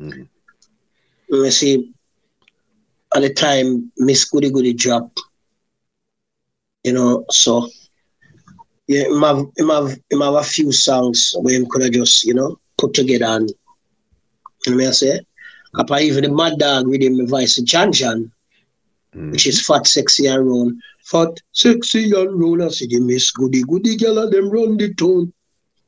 Mm-hmm. 0.00 0.22
You 1.30 1.50
see, 1.50 1.92
at 3.14 3.22
the 3.22 3.34
time, 3.34 3.90
Miss 3.96 4.24
Goody 4.24 4.50
Goody 4.50 4.72
dropped, 4.72 5.20
you 6.84 6.92
know, 6.92 7.24
so 7.30 7.68
yeah, 8.88 9.04
him 9.04 9.22
have, 9.22 9.46
him 9.56 9.68
have, 9.68 9.98
him 10.10 10.20
have 10.20 10.34
a 10.34 10.42
few 10.42 10.72
songs 10.72 11.34
where 11.40 11.54
him 11.54 11.66
could 11.70 11.82
have 11.82 11.92
just, 11.92 12.24
you 12.24 12.34
know, 12.34 12.58
put 12.78 12.94
together 12.94 13.26
and, 13.26 13.52
you 14.66 14.72
know 14.72 14.78
what 14.78 14.88
I 14.88 14.92
say? 14.92 15.20
Apart 15.74 16.02
even 16.02 16.24
the 16.24 16.30
Mad 16.30 16.58
Dog 16.58 16.88
with 16.88 17.02
him, 17.02 17.26
voice 17.26 17.56
John 17.56 17.92
John, 17.92 18.32
mm. 19.14 19.30
which 19.30 19.46
is 19.46 19.64
fat, 19.66 19.86
sexy, 19.86 20.26
and 20.26 20.46
roll. 20.46 20.72
Fat, 21.04 21.28
sexy, 21.52 22.12
and 22.12 22.40
roll. 22.40 22.62
I 22.62 22.68
see 22.68 22.86
the 22.86 23.00
miss 23.00 23.30
goody, 23.30 23.62
goody 23.62 23.96
girl, 23.96 24.18
and 24.18 24.32
them 24.32 24.50
run 24.50 24.78
the 24.78 24.94
tone. 24.94 25.32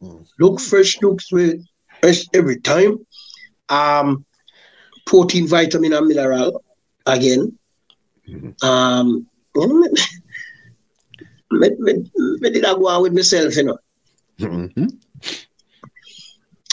Mm. 0.03 0.27
Look 0.39 0.61
fresh, 0.61 1.01
look 1.01 1.23
sweet, 1.23 1.63
fresh 2.01 2.27
every 2.35 2.61
time. 2.61 3.07
Um, 3.71 4.27
protein, 5.07 5.47
vitamin, 5.49 5.95
and 5.95 6.07
mineral 6.07 6.63
again. 7.07 7.59
Mm-hmm. 8.29 8.67
Um, 8.67 9.27
you 9.57 9.67
know, 9.67 9.89
me, 11.51 11.71
me, 11.79 12.11
me 12.41 12.51
did 12.51 12.65
I 12.65 12.75
go 12.75 12.89
out 12.89 13.03
with 13.03 13.13
myself, 13.13 13.57
you 13.57 13.65
know. 13.65 13.79
Mm-hmm. 14.39 14.87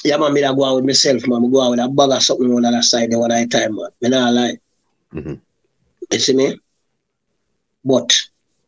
Yeah, 0.03 0.17
man, 0.17 0.33
me 0.33 0.41
did 0.41 0.49
I 0.49 0.55
go 0.55 0.65
out 0.65 0.75
with 0.75 0.85
myself, 0.85 1.27
man. 1.27 1.45
I 1.45 1.49
go 1.49 1.61
out 1.61 1.71
with 1.71 1.79
a 1.79 1.89
bag 1.89 2.11
of 2.11 2.23
something 2.23 2.53
on 2.53 2.61
the 2.61 2.67
other 2.69 2.81
side 2.81 3.11
the 3.11 3.19
one 3.19 3.31
at 3.31 3.51
time, 3.51 3.75
man. 3.75 3.89
Me 4.01 4.09
not 4.09 4.33
lie. 4.33 4.57
Mm-hmm. 5.13 5.33
You 6.11 6.19
see 6.19 6.33
me? 6.33 6.59
But 7.83 8.13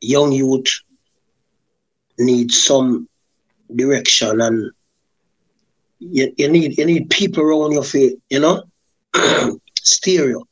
young 0.02 0.32
youth 0.32 0.82
need 2.18 2.52
some 2.52 3.08
direction 3.76 4.42
and 4.42 4.72
you, 6.00 6.34
you 6.38 6.50
need 6.50 6.78
you 6.78 6.86
need 6.86 7.10
people 7.10 7.44
around 7.44 7.74
your 7.74 7.84
feet, 7.84 8.20
you 8.30 8.40
know? 8.40 8.64
Stereo. 9.76 10.44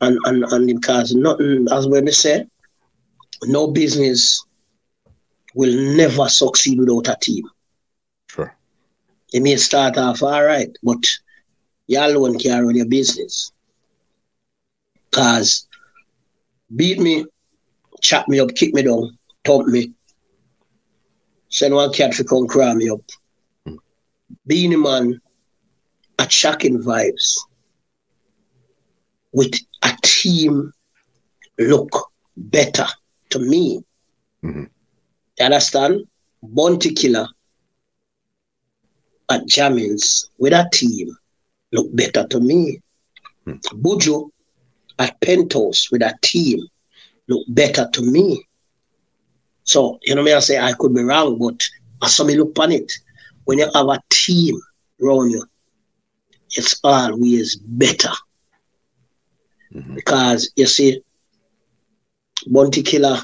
And, 0.00 0.18
and 0.24 0.44
and 0.44 0.66
because 0.66 1.14
nothing 1.14 1.68
as 1.70 1.86
we 1.86 2.10
say, 2.10 2.46
no 3.44 3.68
business 3.68 4.44
will 5.54 5.96
never 5.96 6.28
succeed 6.28 6.78
without 6.78 7.08
a 7.08 7.16
team. 7.20 7.44
Sure. 8.28 8.54
You 9.32 9.42
may 9.42 9.56
start 9.56 9.96
off 9.98 10.22
all 10.22 10.44
right, 10.44 10.70
but 10.82 11.04
you 11.86 11.98
alone 11.98 12.38
can't 12.38 12.64
run 12.64 12.76
your 12.76 12.86
business. 12.86 13.52
Because 15.10 15.66
beat 16.74 16.98
me, 16.98 17.26
chop 18.00 18.28
me 18.28 18.40
up, 18.40 18.54
kick 18.54 18.74
me 18.74 18.82
down, 18.82 19.18
thump 19.44 19.66
me, 19.66 19.92
send 21.48 21.74
one 21.74 21.92
cat 21.92 22.12
to 22.14 22.24
come 22.24 22.46
cram 22.46 22.78
me 22.78 22.88
up. 22.88 23.02
Mm. 23.68 23.78
Beenie 24.46 24.76
Man, 24.76 25.20
a 26.18 26.28
shocking 26.30 26.82
vibes 26.82 27.38
with 29.32 29.54
a 29.82 29.90
team 30.02 30.72
look 31.58 32.10
better 32.36 32.86
to 33.30 33.38
me. 33.38 33.82
Mm-hmm. 34.44 34.64
You 35.38 35.46
understand? 35.46 36.02
Bounty 36.42 36.92
Killer 36.92 37.26
at 39.30 39.42
Jammys 39.42 40.28
with 40.38 40.52
a 40.52 40.68
team 40.72 41.16
look 41.72 41.94
better 41.94 42.26
to 42.26 42.40
me. 42.40 42.80
Hmm. 43.44 43.56
Buju 43.80 44.30
at 44.98 45.20
Penthouse 45.20 45.90
with 45.90 46.02
a 46.02 46.14
team 46.22 46.60
look 47.28 47.44
better 47.48 47.88
to 47.92 48.02
me. 48.02 48.44
So, 49.64 49.98
you 50.02 50.14
know 50.14 50.22
me, 50.22 50.32
I 50.32 50.40
say 50.40 50.58
I 50.58 50.72
could 50.72 50.94
be 50.94 51.02
wrong, 51.02 51.38
but 51.38 51.62
I 52.02 52.08
saw 52.08 52.24
me 52.24 52.36
look 52.36 52.58
on 52.58 52.72
it. 52.72 52.92
When 53.44 53.58
you 53.58 53.70
have 53.72 53.88
a 53.88 54.00
team 54.10 54.60
around 55.02 55.30
you, 55.30 55.44
it's 56.50 56.80
always 56.84 57.56
better. 57.56 58.10
Mm-hmm. 59.74 59.94
Because 59.94 60.52
you 60.56 60.66
see, 60.66 61.02
Bounty 62.46 62.82
Killer 62.82 63.22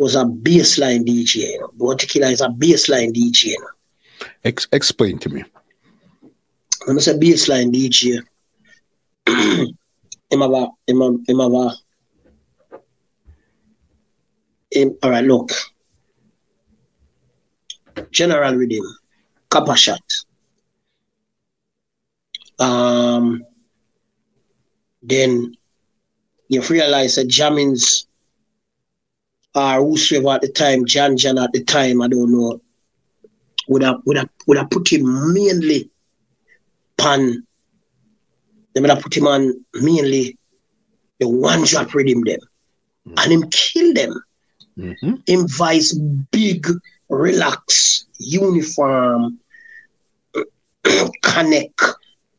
was 0.00 0.16
a 0.16 0.24
bassline 0.24 1.04
DJ. 1.04 1.34
What 1.34 1.34
you 1.34 1.60
know? 1.60 1.70
Bounty 1.74 2.06
Killer 2.06 2.28
is 2.28 2.40
a 2.40 2.48
bassline 2.48 3.12
DJ. 3.12 3.44
You 3.44 3.60
know? 3.60 4.26
Ex- 4.44 4.68
explain 4.72 5.18
to 5.18 5.28
me. 5.28 5.44
When 6.86 6.96
I 6.96 7.00
say 7.00 7.18
bassline 7.18 7.70
DJ, 7.70 8.22
him 10.30 10.40
have 10.40 10.52
a, 10.52 10.68
him 10.86 11.00
have, 11.02 11.16
him 11.28 11.38
have 11.38 11.52
a, 11.52 11.76
him, 14.70 14.96
all 15.02 15.10
right, 15.10 15.24
look. 15.24 15.50
General 18.10 18.54
Rhythm, 18.54 18.84
Copper 19.50 19.76
Shot. 19.76 20.00
Um, 22.58 23.44
then 25.02 25.54
you 26.48 26.62
realize 26.62 27.16
that 27.16 27.28
Jammys 27.28 28.06
or 29.54 29.80
whosoever 29.80 30.30
at 30.30 30.42
the 30.42 30.48
time, 30.48 30.84
John 30.86 31.16
John 31.16 31.38
at 31.38 31.52
the 31.52 31.64
time, 31.64 32.02
I 32.02 32.08
don't 32.08 32.32
know, 32.32 32.60
would 33.68 33.82
have 33.82 34.00
would 34.04 34.16
have 34.16 34.28
would 34.46 34.58
have 34.58 34.70
put 34.70 34.92
him 34.92 35.34
mainly 35.34 35.90
pan 36.96 37.46
they 38.74 38.80
would 38.80 38.90
have 38.90 39.02
put 39.02 39.16
him 39.16 39.26
on 39.26 39.64
mainly 39.74 40.36
the 41.18 41.28
one 41.28 41.64
drop 41.64 41.94
rhythm 41.94 42.22
them. 42.22 42.40
Mm-hmm. 43.06 43.14
And 43.18 43.32
him 43.32 43.50
kill 43.50 43.94
them. 43.94 44.22
Mm-hmm. 44.78 45.14
Him 45.26 45.48
vice 45.48 45.92
big, 46.30 46.66
relax, 47.08 48.06
uniform, 48.18 49.38
connect, 51.22 51.82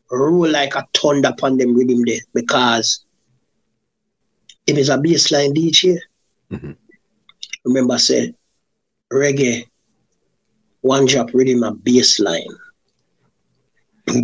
roll 0.09 0.49
like 0.49 0.75
a 0.75 0.87
thunder 0.93 1.29
upon 1.29 1.57
them 1.57 1.75
rhythm 1.75 2.03
there 2.05 2.19
because 2.33 3.05
it 4.67 4.77
is 4.77 4.89
a 4.89 4.97
bassline 4.97 5.55
DJ. 5.55 5.97
Mm-hmm. 6.51 6.71
Remember, 7.65 7.93
I 7.93 7.97
said 7.97 8.35
reggae, 9.11 9.65
one 10.81 11.05
drop 11.05 11.33
rhythm 11.33 11.63
a 11.63 11.73
bassline. 11.73 12.55
You 14.07 14.23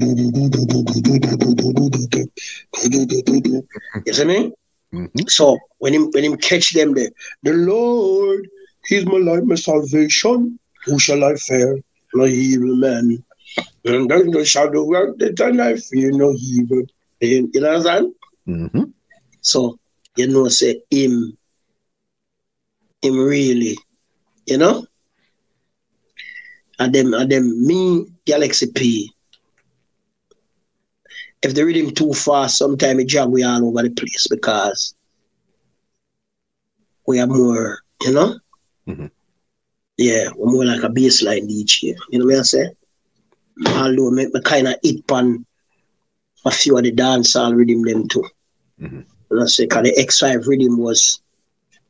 see 4.14 4.26
me? 4.26 4.54
Mm-hmm. 4.94 5.28
So 5.28 5.58
when 5.80 5.94
him 5.94 6.10
when 6.12 6.24
him 6.24 6.38
catch 6.38 6.74
them 6.74 6.94
there, 6.94 7.10
the 7.44 7.54
Lord, 7.54 8.48
He's 8.88 9.06
my 9.06 9.18
life, 9.18 9.44
my 9.44 9.56
salvation. 9.56 10.58
Who 10.86 10.98
shall 10.98 11.24
I 11.24 11.36
fear? 11.36 11.80
No 12.14 12.26
evil 12.26 12.76
man. 12.78 13.24
And 13.84 14.10
then 14.10 14.32
the 14.32 14.46
shadow 14.46 14.84
of 14.96 15.20
the 15.20 15.34
time 15.34 15.60
I 15.60 15.76
fear 15.76 16.12
no 16.12 16.34
evil. 16.34 16.84
You 17.20 17.50
know 17.54 17.62
what 17.62 17.76
I'm 17.76 17.84
saying? 17.84 18.14
Mm-hmm. 18.48 18.84
So 19.42 19.78
you 20.16 20.28
know, 20.28 20.48
say 20.48 20.82
him, 20.90 21.37
him 23.08 23.18
really, 23.20 23.78
you 24.46 24.58
know. 24.58 24.86
And 26.80 26.94
them, 26.94 27.14
and 27.14 27.32
them, 27.32 27.66
me, 27.66 28.06
Galaxy 28.26 28.68
P, 28.72 29.12
if 31.42 31.54
they 31.54 31.64
read 31.64 31.78
him 31.78 31.92
too 31.94 32.14
fast, 32.14 32.58
sometimes 32.58 33.02
it 33.02 33.08
drag 33.08 33.30
we 33.30 33.44
all 33.44 33.66
over 33.66 33.84
the 33.84 33.90
place 33.90 34.28
because 34.30 34.96
we 37.08 37.20
are 37.20 37.28
more, 37.28 37.80
you 38.02 38.14
know? 38.14 38.40
Mm-hmm. 38.88 39.08
Yeah, 39.98 40.30
we're 40.36 40.52
more 40.52 40.66
like 40.66 40.84
a 40.84 40.90
bassline 40.90 41.50
DJ. 41.50 41.96
You 42.12 42.20
know 42.20 42.26
what 42.26 42.40
I 42.40 42.42
say? 42.44 42.70
Although 43.68 44.12
me, 44.12 44.28
me 44.32 44.42
kind 44.42 44.68
of 44.68 44.76
hit 44.84 45.08
pan 45.08 45.46
a 46.46 46.52
few 46.52 46.78
of 46.78 46.84
the 46.84 46.92
dancehall 46.92 47.56
rhythm 47.56 47.82
them 47.82 48.08
too. 48.08 48.26
Mm-hmm. 48.80 49.02
And 49.32 49.44
I 49.44 49.46
say, 49.48 49.66
because 49.66 49.84
the 49.84 49.96
X5 50.00 50.48
rhythm 50.48 50.78
was 50.78 51.22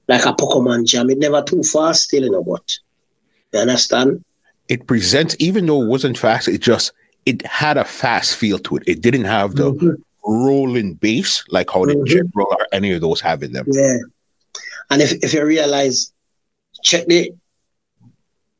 like 0.08 0.26
a 0.26 0.34
Pokemon 0.34 0.86
jam. 0.86 1.10
It 1.10 1.18
never 1.18 1.42
too 1.42 1.64
fast 1.64 2.04
still, 2.04 2.24
you 2.24 2.32
know, 2.32 2.44
but 2.44 2.78
you 3.54 3.60
understand? 3.60 4.24
It 4.68 4.88
presents, 4.88 5.36
even 5.40 5.66
though 5.66 5.82
it 5.82 5.88
wasn't 5.88 6.18
fast, 6.18 6.48
it 6.48 6.62
just 6.62 6.92
it 7.26 7.46
had 7.46 7.78
a 7.78 7.86
fast 7.86 8.36
feel 8.36 8.60
to 8.60 8.78
it. 8.78 8.84
It 8.88 9.02
didn't 9.02 9.26
have 9.26 9.56
the 9.56 9.74
mm-hmm. 9.74 9.96
rolling 10.26 10.94
bass 10.96 11.44
like 11.50 11.70
how 11.70 11.86
mm-hmm. 11.86 12.00
the 12.00 12.06
jet 12.06 12.26
roll 12.34 12.48
or 12.52 12.68
any 12.72 12.92
of 12.92 13.02
those 13.02 13.22
have 13.22 13.44
in 13.44 13.54
them. 13.54 13.66
Yeah. 13.70 13.98
And 14.90 15.02
if, 15.02 15.12
if 15.24 15.34
you 15.34 15.46
realize, 15.46 16.12
check 16.84 17.06
the 17.08 17.32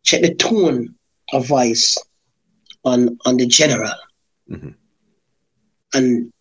check 0.04 0.22
the 0.22 0.34
tone 0.36 0.96
of 1.34 1.48
voice 1.48 1.98
on 2.84 3.18
on 3.26 3.38
the 3.38 3.46
general. 3.46 3.92
Mm-hmm. 4.50 4.70
And 5.94 6.34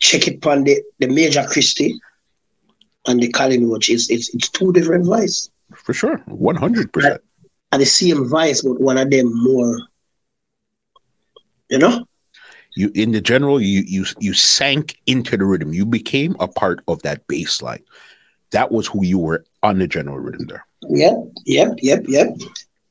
check 0.00 0.26
it 0.26 0.44
on 0.46 0.64
the, 0.64 0.82
the 0.98 1.08
major 1.08 1.44
Christie 1.44 2.00
and 3.06 3.22
the 3.22 3.28
Collingwood. 3.30 3.88
It's, 3.88 4.10
it's 4.10 4.34
it's 4.34 4.48
two 4.48 4.72
different 4.72 5.06
voice. 5.06 5.50
For 5.74 5.92
sure. 5.92 6.18
One 6.26 6.56
hundred 6.56 6.92
percent. 6.92 7.22
And 7.72 7.80
the 7.80 7.86
same 7.86 8.28
voice, 8.28 8.62
but 8.62 8.80
one 8.80 8.98
of 8.98 9.10
them 9.10 9.30
more 9.44 9.78
you 11.70 11.78
know 11.78 12.04
you 12.74 12.90
in 12.94 13.12
the 13.12 13.20
general 13.20 13.60
you 13.60 13.80
you 13.86 14.04
you 14.18 14.34
sank 14.34 15.00
into 15.06 15.36
the 15.36 15.44
rhythm 15.44 15.72
you 15.72 15.86
became 15.86 16.36
a 16.40 16.48
part 16.48 16.82
of 16.88 17.00
that 17.02 17.26
bass 17.26 17.62
line 17.62 17.82
that 18.50 18.70
was 18.70 18.86
who 18.88 19.04
you 19.04 19.18
were 19.18 19.44
on 19.62 19.78
the 19.78 19.86
general 19.88 20.18
rhythm 20.18 20.46
there 20.46 20.66
yep 20.88 21.14
yep 21.46 21.78
yep 21.80 22.02
yep 22.06 22.28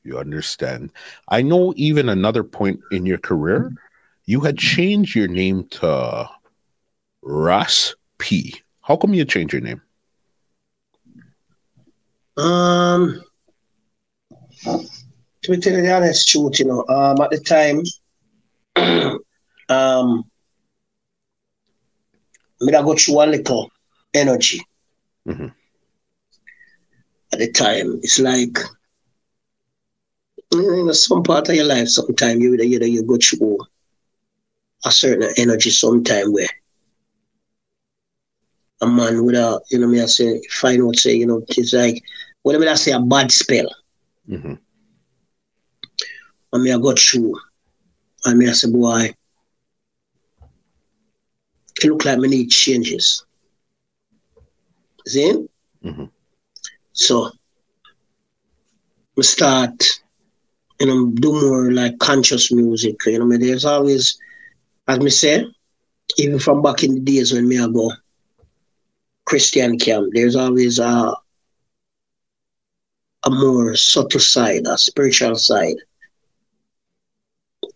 you 0.03 0.17
understand 0.17 0.91
i 1.27 1.41
know 1.41 1.73
even 1.75 2.09
another 2.09 2.43
point 2.43 2.79
in 2.91 3.05
your 3.05 3.17
career 3.17 3.71
you 4.25 4.39
had 4.41 4.57
changed 4.57 5.15
your 5.15 5.27
name 5.27 5.67
to 5.69 6.29
Ras 7.23 7.95
P. 8.19 8.53
How 8.81 8.95
come 8.95 9.15
you 9.15 9.25
changed 9.25 9.53
your 9.53 9.61
name? 9.63 9.81
Um, 12.39 13.21
to 14.63 15.51
be 15.51 15.57
tell 15.57 15.73
you 15.73 15.81
the 15.81 15.93
honest 15.93 16.29
truth, 16.29 16.59
you 16.59 16.65
know, 16.65 16.85
um, 16.87 17.19
at 17.19 17.31
the 17.31 17.39
time, 17.39 17.81
um, 19.69 20.23
me 22.61 22.73
I 22.73 22.81
go 22.81 22.95
through 22.95 23.23
a 23.23 23.25
little 23.25 23.69
energy. 24.13 24.61
Mm-hmm. 25.27 25.47
At 27.33 27.39
the 27.39 27.51
time, 27.51 27.99
it's 28.03 28.19
like 28.19 28.57
you 30.53 30.85
know, 30.85 30.91
some 30.93 31.23
part 31.23 31.49
of 31.49 31.55
your 31.55 31.65
life, 31.65 31.89
sometimes 31.89 32.41
you 32.41 32.55
you, 32.63 32.79
know 32.79 32.85
you 32.85 33.03
go 33.03 33.17
through 33.17 33.57
a 34.85 34.91
certain 34.91 35.29
energy 35.37 35.71
sometime 35.71 36.31
where 36.31 36.47
a 38.81 38.87
man 38.87 39.25
with 39.25 39.35
a, 39.35 39.61
you 39.69 39.79
know, 39.79 39.87
me 39.87 40.01
I 40.01 40.05
say, 40.05 40.41
find 40.49 40.81
out, 40.81 40.95
say, 40.95 41.15
you 41.15 41.25
know, 41.25 41.43
it's 41.49 41.73
like, 41.73 42.01
whatever 42.49 42.67
I 42.67 42.73
say, 42.73 42.93
a 42.93 42.99
bad 42.99 43.31
spell. 43.31 43.69
Mm-hmm. 44.27 44.55
And 46.51 46.63
me 46.63 46.73
I 46.73 46.79
got 46.79 46.97
through 46.97 47.39
and 48.25 48.39
me 48.39 48.49
I 48.49 48.53
said, 48.53 48.73
boy, 48.73 49.13
it 51.77 51.85
look 51.85 52.05
like 52.05 52.17
me 52.17 52.27
need 52.27 52.49
changes. 52.49 53.23
See? 55.05 55.47
Mm-hmm. 55.85 56.05
So 56.93 57.29
we 59.15 59.21
start, 59.21 59.83
you 60.79 60.87
know, 60.87 61.11
do 61.11 61.31
more 61.31 61.71
like 61.71 61.99
conscious 61.99 62.51
music. 62.51 62.95
You 63.05 63.19
know, 63.19 63.25
mean, 63.25 63.41
there's 63.41 63.65
always, 63.65 64.17
as 64.87 64.99
me 64.99 65.11
say, 65.11 65.45
even 66.17 66.39
from 66.39 66.63
back 66.63 66.83
in 66.83 66.95
the 66.95 67.01
days 67.01 67.31
when 67.31 67.47
me 67.47 67.59
I 67.59 67.67
go 67.67 67.91
Christian 69.25 69.77
camp, 69.77 70.13
there's 70.15 70.35
always 70.35 70.79
a 70.79 71.13
a 73.23 73.29
more 73.29 73.75
subtle 73.75 74.19
side, 74.19 74.65
a 74.67 74.77
spiritual 74.77 75.35
side 75.35 75.75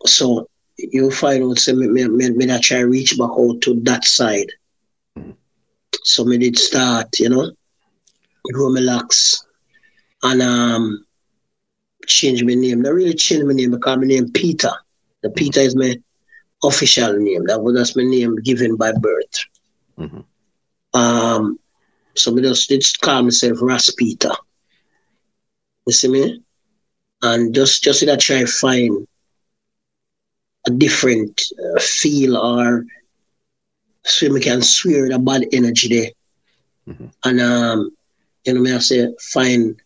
so 0.05 0.47
you 0.77 1.11
find 1.11 1.43
out 1.43 1.59
say 1.59 1.73
me, 1.73 1.87
me, 1.87 2.07
me, 2.07 2.29
me 2.31 2.59
try 2.59 2.79
reach 2.79 3.17
back 3.17 3.29
out 3.29 3.61
to 3.61 3.79
that 3.81 4.05
side. 4.05 4.47
So 6.03 6.25
me 6.25 6.37
did 6.37 6.57
start, 6.57 7.07
you 7.19 7.29
know, 7.29 7.51
grow 8.51 8.69
my 8.69 8.81
locks 8.81 9.45
and 10.23 10.41
um 10.41 11.05
change 12.05 12.43
my 12.43 12.55
name. 12.55 12.81
Not 12.81 12.93
really 12.93 13.13
change 13.13 13.43
my 13.43 13.53
name 13.53 13.71
because 13.71 13.97
my 13.97 14.05
name 14.05 14.31
Peter. 14.31 14.71
The 15.21 15.29
Peter 15.29 15.61
is 15.61 15.75
my 15.75 15.95
official 16.63 17.13
name. 17.17 17.45
That 17.45 17.61
was 17.61 17.75
that's 17.75 17.95
my 17.95 18.03
name 18.03 18.35
given 18.37 18.75
by 18.75 18.91
birth. 18.93 19.45
Mm-hmm. 19.97 20.99
Um 20.99 21.59
so 22.15 22.31
me 22.31 22.41
just 22.41 22.67
did 22.67 22.83
call 23.01 23.23
myself 23.23 23.59
Ras 23.61 23.89
Peter. 23.91 24.31
You 25.85 25.93
see 25.93 26.07
me? 26.07 26.43
And 27.21 27.53
just 27.53 27.83
just 27.83 28.05
that 28.05 28.19
try 28.19 28.45
find 28.45 29.07
a 30.67 30.71
different 30.71 31.41
uh, 31.59 31.79
feel 31.79 32.37
or 32.37 32.85
so 34.05 34.31
we 34.31 34.41
can 34.41 34.61
swear 34.61 35.09
the 35.09 35.19
bad 35.19 35.45
energy 35.53 35.87
there. 35.87 36.11
Mm-hmm. 36.87 37.05
And 37.23 37.41
um, 37.41 37.91
you 38.45 38.53
know, 38.53 38.61
me 38.61 38.73
I 38.73 38.79
say 38.79 39.07
find 39.19 39.81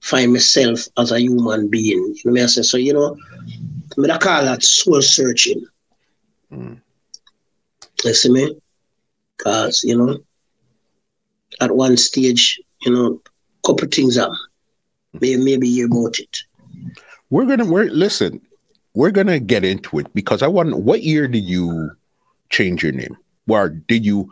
find 0.00 0.32
myself 0.32 0.86
as 0.98 1.12
a 1.12 1.20
human 1.20 1.68
being. 1.68 2.14
You 2.16 2.22
know, 2.26 2.32
me 2.32 2.42
I 2.42 2.46
say 2.46 2.62
so. 2.62 2.76
You 2.76 2.92
know, 2.92 3.16
me 3.96 4.10
I 4.10 4.18
call 4.18 4.44
that 4.44 4.62
soul 4.62 5.00
searching. 5.00 5.64
Mm. 6.52 6.80
You 8.04 8.14
see 8.14 8.30
me? 8.30 8.56
Cause 9.38 9.82
you 9.84 9.96
know, 9.96 10.18
at 11.60 11.74
one 11.74 11.96
stage, 11.96 12.60
you 12.82 12.92
know, 12.92 13.20
couple 13.64 13.88
things 13.88 14.18
up. 14.18 14.32
Maybe 15.20 15.36
maybe 15.36 15.70
hear 15.70 15.86
about 15.86 16.18
it. 16.18 16.38
We're 17.30 17.46
gonna 17.46 17.64
we're 17.64 17.84
listen. 17.84 18.40
We're 18.94 19.10
gonna 19.10 19.40
get 19.40 19.64
into 19.64 19.98
it 19.98 20.12
because 20.14 20.42
I 20.42 20.48
want. 20.48 20.76
What 20.76 21.02
year 21.02 21.28
did 21.28 21.44
you 21.44 21.90
change 22.50 22.82
your 22.82 22.92
name? 22.92 23.16
Where 23.46 23.68
did 23.68 24.04
you 24.04 24.30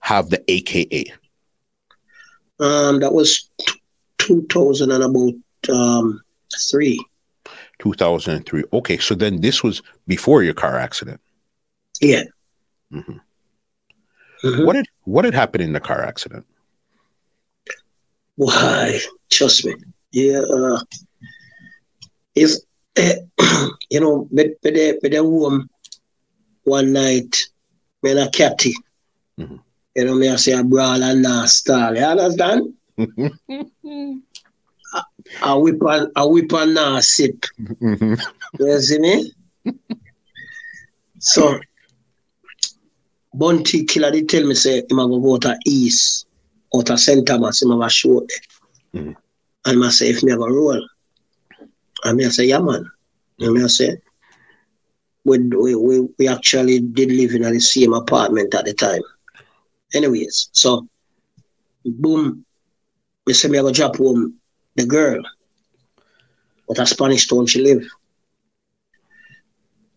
have 0.00 0.30
the 0.30 0.42
AKA? 0.50 1.12
Um, 2.58 3.00
that 3.00 3.12
was 3.12 3.48
t- 3.58 3.80
2000 4.18 4.90
and 4.90 5.02
about 5.02 5.74
um, 5.74 6.20
three. 6.70 7.02
2003. 7.78 8.64
Okay, 8.72 8.98
so 8.98 9.14
then 9.14 9.40
this 9.40 9.62
was 9.62 9.82
before 10.06 10.42
your 10.42 10.54
car 10.54 10.76
accident. 10.76 11.20
Yeah. 12.00 12.24
Mm-hmm. 12.92 13.16
Mm-hmm. 14.44 14.64
What 14.64 14.74
did 14.74 14.86
what 15.04 15.24
had 15.24 15.34
happened 15.34 15.64
in 15.64 15.72
the 15.72 15.80
car 15.80 16.02
accident? 16.02 16.46
Why? 18.36 19.00
Trust 19.30 19.64
me. 19.64 19.74
Yeah. 20.12 20.40
Uh, 20.40 20.80
it's 22.34 22.60
uh, 22.96 23.12
you 23.90 24.00
know, 24.00 24.28
but 24.30 24.46
but 24.62 24.74
the 24.74 24.98
but 25.02 25.12
the 25.12 25.24
woman 25.24 25.68
one 26.64 26.92
night, 26.92 27.36
me 28.02 28.10
and 28.10 28.20
a 28.20 28.30
catty. 28.30 28.74
Mm-hmm. 29.38 29.56
You 29.96 30.04
know, 30.04 30.14
me 30.14 30.28
I 30.28 30.36
say 30.36 30.52
a 30.52 30.62
brawl 30.62 31.02
and 31.02 31.26
a 31.26 31.48
stall. 31.48 31.96
You 31.96 32.04
understand? 32.04 32.74
a, 32.98 33.30
a 35.42 35.58
whip 35.58 35.82
and 35.82 36.12
a 36.16 36.28
whip 36.28 36.52
and 36.52 36.78
a 36.78 37.02
sip. 37.02 37.46
Mm-hmm. 37.60 38.14
You 38.58 38.80
see 38.80 38.98
me? 38.98 39.32
so 41.18 41.58
Bounty 43.34 43.84
Killer 43.84 44.10
did 44.10 44.28
tell 44.28 44.46
me 44.46 44.54
say 44.54 44.78
him 44.78 44.96
go 44.96 45.20
go 45.20 45.38
to 45.38 45.58
east 45.66 46.26
out 46.74 46.90
of 46.90 47.00
St. 47.00 47.26
Thomas, 47.26 47.62
a 47.62 47.90
show 47.90 48.20
there. 48.20 49.02
Mm-hmm. 49.02 49.12
And 49.66 49.84
I 49.84 49.90
say 49.90 50.10
if 50.10 50.22
have 50.28 50.40
a 50.40 50.52
roll. 50.52 50.80
And 52.04 52.20
I 52.24 52.28
say, 52.28 52.46
yeah 52.46 52.60
man. 52.60 52.84
And 53.40 53.62
I 53.62 53.66
say, 53.66 53.96
we, 55.24 55.38
we, 55.38 55.74
we, 55.74 56.08
we 56.18 56.28
actually 56.28 56.80
did 56.80 57.10
live 57.10 57.32
in 57.32 57.42
the 57.42 57.60
same 57.60 57.92
apartment 57.92 58.54
at 58.54 58.64
the 58.64 58.74
time. 58.74 59.02
Anyways, 59.94 60.48
so 60.52 60.86
boom, 61.84 62.44
me 63.26 63.32
say 63.34 63.48
me 63.48 63.58
I 63.58 63.62
go 63.62 63.72
drop 63.72 63.96
home 63.96 64.34
the 64.76 64.86
girl. 64.86 65.20
But 66.68 66.78
a 66.78 66.86
Spanish 66.86 67.26
town 67.28 67.46
she 67.46 67.60
live. 67.62 67.84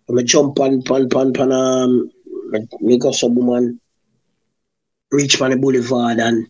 I 0.10 0.14
me 0.14 0.24
jump 0.24 0.60
on 0.60 0.82
pan 0.84 1.10
pan 1.10 1.34
pan 1.34 1.52
um 1.52 2.10
me 2.82 2.98
go 2.98 3.12
some 3.12 3.36
woman 3.36 3.80
reach 5.12 5.42
on 5.42 5.52
the 5.52 5.58
boulevard 5.58 6.20
and 6.20 6.48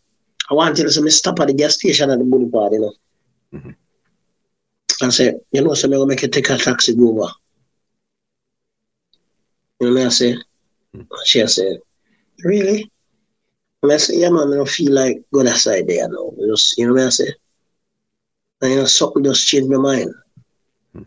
I 0.49 0.53
want 0.56 0.77
to 0.77 1.02
me 1.02 1.10
stop 1.11 1.40
at 1.40 1.48
the 1.48 1.53
gas 1.53 1.76
station 1.76 2.10
at 2.10 2.18
the 2.19 2.26
boulevard, 2.26 2.73
you 2.73 2.80
know. 2.81 2.94
And 5.02 5.14
say, 5.14 5.34
you 5.52 5.64
know, 5.64 5.74
so 5.74 5.88
I'm 5.88 5.92
gonna 5.92 6.06
make 6.06 6.22
you 6.22 6.28
take 6.28 6.50
a 6.50 6.58
taxi 6.58 6.96
go 6.96 7.10
over. 7.10 7.32
You 9.80 9.90
know 9.90 10.00
what 10.00 10.06
I 10.06 10.10
say? 10.10 10.36
Mm-hmm. 10.96 11.02
She 11.26 11.46
said, 11.48 11.78
Really? 12.44 12.90
And 13.82 13.92
I 13.92 13.98
say, 13.98 14.16
yeah, 14.16 14.30
man, 14.30 14.54
I 14.54 14.56
don't 14.56 14.70
feel 14.70 14.94
like 14.94 15.22
go 15.34 15.44
that 15.44 15.58
side 15.58 15.88
there 15.88 16.08
now. 16.08 16.32
Just, 16.48 16.78
you 16.78 16.88
know 16.88 16.94
what 16.94 17.04
I 17.04 17.10
say? 17.10 17.34
And 18.62 18.72
you 18.72 18.78
know, 18.78 18.86
something 18.86 19.24
just 19.26 19.46
changed 19.46 19.70
my 19.70 19.78
mind. 19.78 20.14
Mm. 20.96 21.06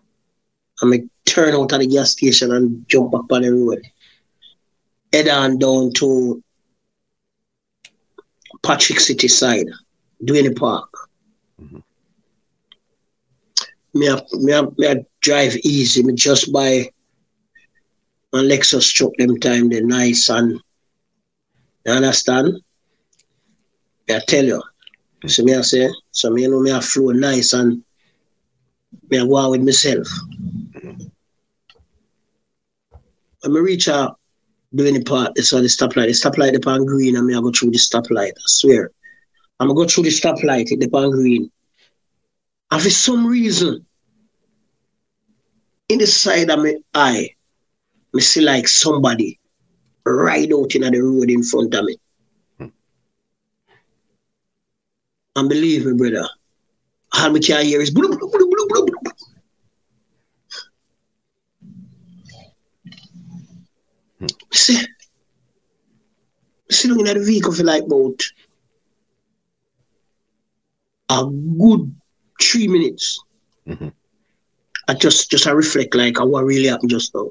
And 0.82 0.94
I 0.94 1.00
turn 1.24 1.54
out 1.54 1.72
at 1.72 1.80
the 1.80 1.86
gas 1.86 2.10
station 2.10 2.52
and 2.52 2.86
jump 2.86 3.14
up 3.14 3.32
on 3.32 3.42
the 3.42 3.50
road. 3.50 3.82
Head 5.10 5.28
on 5.28 5.58
down 5.58 5.92
to 5.94 6.42
Patrick 8.62 9.00
City 9.00 9.28
side, 9.28 9.68
Duhaney 10.22 10.54
Park. 10.54 11.05
Me, 13.96 14.10
I, 14.10 14.20
me, 14.32 14.52
I, 14.52 14.62
me 14.76 14.86
I 14.88 15.04
drive 15.20 15.56
easy. 15.64 16.02
Me 16.02 16.12
just 16.14 16.52
buy 16.52 16.90
a 18.32 18.36
Lexus 18.36 18.92
truck 18.92 19.12
them 19.18 19.38
time, 19.38 19.70
the 19.70 19.80
nice 19.80 20.28
and 20.28 20.60
you 21.86 21.92
understand? 21.92 22.60
Me 24.08 24.14
I 24.14 24.20
tell 24.26 24.44
you. 24.44 24.62
So 25.26 25.44
me 25.44 25.54
I 25.54 25.62
say, 25.62 25.88
so 26.10 26.30
me 26.30 26.46
know 26.46 26.60
me 26.60 26.72
I 26.72 26.80
flow 26.80 27.12
nice 27.12 27.52
and 27.52 27.82
me 29.08 29.18
I 29.18 29.24
go 29.24 29.36
out 29.38 29.52
with 29.52 29.62
myself. 29.62 30.06
When 33.40 33.56
I 33.56 33.60
reach 33.60 33.88
out 33.88 34.18
Duhaney 34.74 35.06
Park, 35.06 35.32
it's 35.36 35.52
on 35.52 35.62
the 35.62 35.68
stoplight. 35.68 36.08
The 36.08 36.12
stoplight 36.12 36.56
upon 36.56 36.84
green 36.84 37.16
and 37.16 37.26
me 37.26 37.34
I 37.34 37.40
go 37.40 37.50
through 37.50 37.70
the 37.70 37.78
stoplight. 37.78 38.32
I 38.32 38.46
swear. 38.46 38.90
I'm 39.58 39.68
gonna 39.68 39.78
go 39.78 39.86
through 39.86 40.04
the 40.04 40.10
stoplight, 40.10 40.70
it 40.70 40.84
upon 40.84 41.12
green. 41.12 41.50
And 42.70 42.82
for 42.82 42.90
some 42.90 43.26
reason, 43.26 43.86
in 45.88 45.98
the 45.98 46.06
side 46.06 46.50
of 46.50 46.58
my 46.58 46.74
eye, 46.94 47.30
me 48.12 48.20
see 48.22 48.40
like 48.40 48.66
somebody 48.66 49.38
ride 50.04 50.52
out 50.52 50.74
in 50.74 50.82
the 50.82 51.00
road 51.00 51.30
in 51.30 51.42
front 51.42 51.74
of 51.74 51.84
me. 51.84 51.96
And 55.36 55.48
believe 55.50 55.84
me, 55.84 55.92
brother, 55.92 56.26
all 57.12 57.30
me 57.30 57.40
can 57.40 57.64
hear 57.64 57.80
is 57.80 57.90
blue, 57.90 58.08
blue, 58.08 58.30
blue, 58.30 58.50
blue, 58.50 58.66
blue, 58.68 58.86
blue. 58.86 59.12
Hmm. 64.18 64.26
See, 64.52 64.86
sitting 66.70 67.06
in 67.06 67.18
the 67.18 67.24
vehicle 67.24 67.52
for 67.52 67.64
like 67.64 67.82
about 67.82 68.22
a 71.10 71.26
good 71.26 71.94
three 72.40 72.68
minutes. 72.68 73.20
Mm-hmm. 73.66 73.88
I 74.88 74.94
just 74.94 75.30
just 75.30 75.46
I 75.46 75.50
reflect 75.50 75.94
like 75.94 76.18
what 76.18 76.44
really 76.44 76.68
happened 76.68 76.90
just 76.90 77.14
now. 77.14 77.30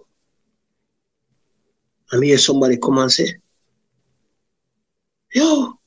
I 2.11 2.23
hear 2.23 2.37
somebody 2.37 2.77
come 2.77 2.97
and 2.97 3.11
say, 3.11 3.27
Yo, 5.33 5.79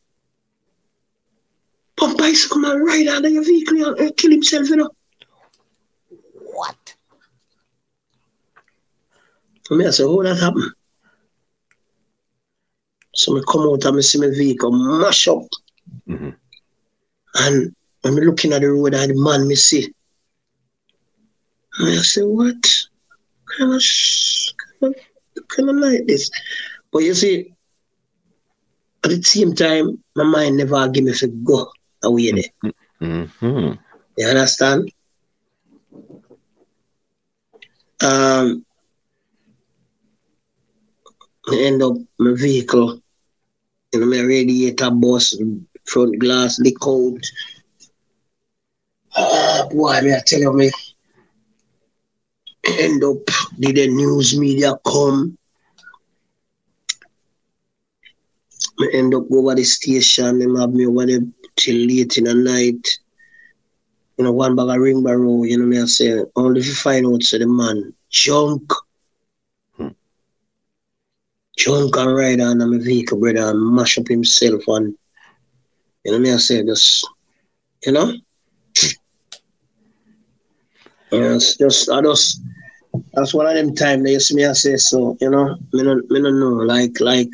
Pump 1.98 2.16
bicycle 2.16 2.58
man 2.58 2.78
ride 2.78 3.08
out 3.08 3.24
of 3.24 3.32
your 3.32 3.44
vehicle 3.44 3.94
and 3.94 4.16
kill 4.16 4.30
himself, 4.30 4.68
you 4.68 4.76
know. 4.76 4.90
What? 6.32 6.94
For 9.66 9.74
me, 9.74 9.86
I 9.86 9.90
said, 9.90 10.06
how 10.06 10.22
that 10.22 10.38
happened? 10.38 10.72
So 13.14 13.36
I 13.36 13.42
come 13.50 13.62
out 13.62 13.84
and 13.84 13.98
I 13.98 14.00
see 14.00 14.20
my 14.20 14.28
vehicle 14.28 14.70
mash 14.70 15.26
up. 15.26 15.42
Mm-hmm. 16.08 16.30
And 17.34 17.74
I'm 18.04 18.14
looking 18.14 18.52
at 18.52 18.62
the 18.62 18.70
road 18.70 18.94
and 18.94 19.10
the 19.10 19.20
man 19.20 19.46
me 19.48 19.54
see. 19.54 19.92
And 21.78 21.88
I 21.90 22.02
say, 22.02 22.22
what? 22.22 22.56
Kind 23.56 23.74
of, 23.74 23.82
kind 24.80 24.94
of, 24.94 25.48
kind 25.48 25.70
of 25.70 25.76
like 25.76 26.06
this. 26.06 26.30
But 26.92 27.00
you 27.00 27.14
see, 27.14 27.54
at 29.04 29.10
the 29.10 29.22
same 29.22 29.54
time, 29.54 30.02
my 30.16 30.24
mind 30.24 30.56
never 30.56 30.88
give 30.88 31.04
me 31.04 31.12
to 31.14 31.28
go 31.28 31.70
away 32.02 32.32
there. 32.32 32.72
Mm-hmm. 33.00 33.72
You 34.16 34.26
understand? 34.26 34.92
Um, 38.00 38.64
I 41.50 41.56
end 41.56 41.82
up 41.82 41.96
my 42.18 42.32
vehicle, 42.34 43.00
you 43.92 44.00
know, 44.00 44.06
my 44.06 44.20
radiator 44.20 44.90
bust, 44.90 45.42
front 45.84 46.18
glass 46.18 46.58
leak 46.60 46.76
out. 46.86 47.24
Ah, 49.20 49.66
boy, 49.70 49.90
I 49.90 50.20
tell 50.24 50.40
you, 50.40 50.52
me 50.52 50.70
end 52.78 53.02
up, 53.02 53.16
did 53.58 53.76
the 53.76 53.88
news 53.88 54.38
media 54.38 54.74
come? 54.86 55.36
I 58.80 58.88
end 58.92 59.14
up 59.14 59.24
over 59.32 59.54
the 59.54 59.64
station, 59.64 60.38
them 60.38 60.56
have 60.56 60.72
me 60.72 60.86
over 60.86 61.06
there 61.06 61.20
till 61.56 61.86
late 61.86 62.16
in 62.16 62.24
the 62.24 62.34
night. 62.34 62.86
You 64.16 64.24
know, 64.24 64.32
one 64.32 64.54
bag 64.54 64.68
of 64.68 64.76
ring 64.80 65.02
barrow, 65.02 65.42
you 65.42 65.58
know 65.58 65.66
me 65.66 65.80
I 65.80 65.86
say, 65.86 66.22
only 66.36 66.60
if 66.60 66.66
you 66.66 66.74
find 66.74 67.06
out 67.06 67.22
say 67.22 67.38
the 67.38 67.46
man 67.46 67.94
junk. 68.10 68.72
Hmm. 69.76 69.88
Junk 71.56 71.96
and 71.96 72.14
ride 72.14 72.40
on 72.40 72.58
my 72.58 72.78
vehicle, 72.78 73.18
brother, 73.18 73.50
and 73.50 73.74
mash 73.74 73.98
up 73.98 74.08
himself 74.08 74.62
and 74.68 74.94
you 76.04 76.12
know 76.12 76.18
me 76.18 76.32
I 76.32 76.36
say 76.36 76.64
just 76.64 77.06
you 77.84 77.92
know? 77.92 78.12
Yes, 81.10 81.56
just 81.56 81.90
I 81.90 82.02
just 82.02 82.40
that's 83.12 83.34
one 83.34 83.46
of 83.46 83.54
them 83.54 83.74
time 83.74 84.02
they 84.02 84.12
used 84.12 84.34
me 84.34 84.44
I 84.44 84.52
say 84.52 84.76
so, 84.76 85.16
you 85.20 85.30
know, 85.30 85.56
me 85.72 85.82
not 85.82 85.98
me 86.10 86.20
not 86.20 86.34
know, 86.34 86.48
like 86.48 87.00
like 87.00 87.30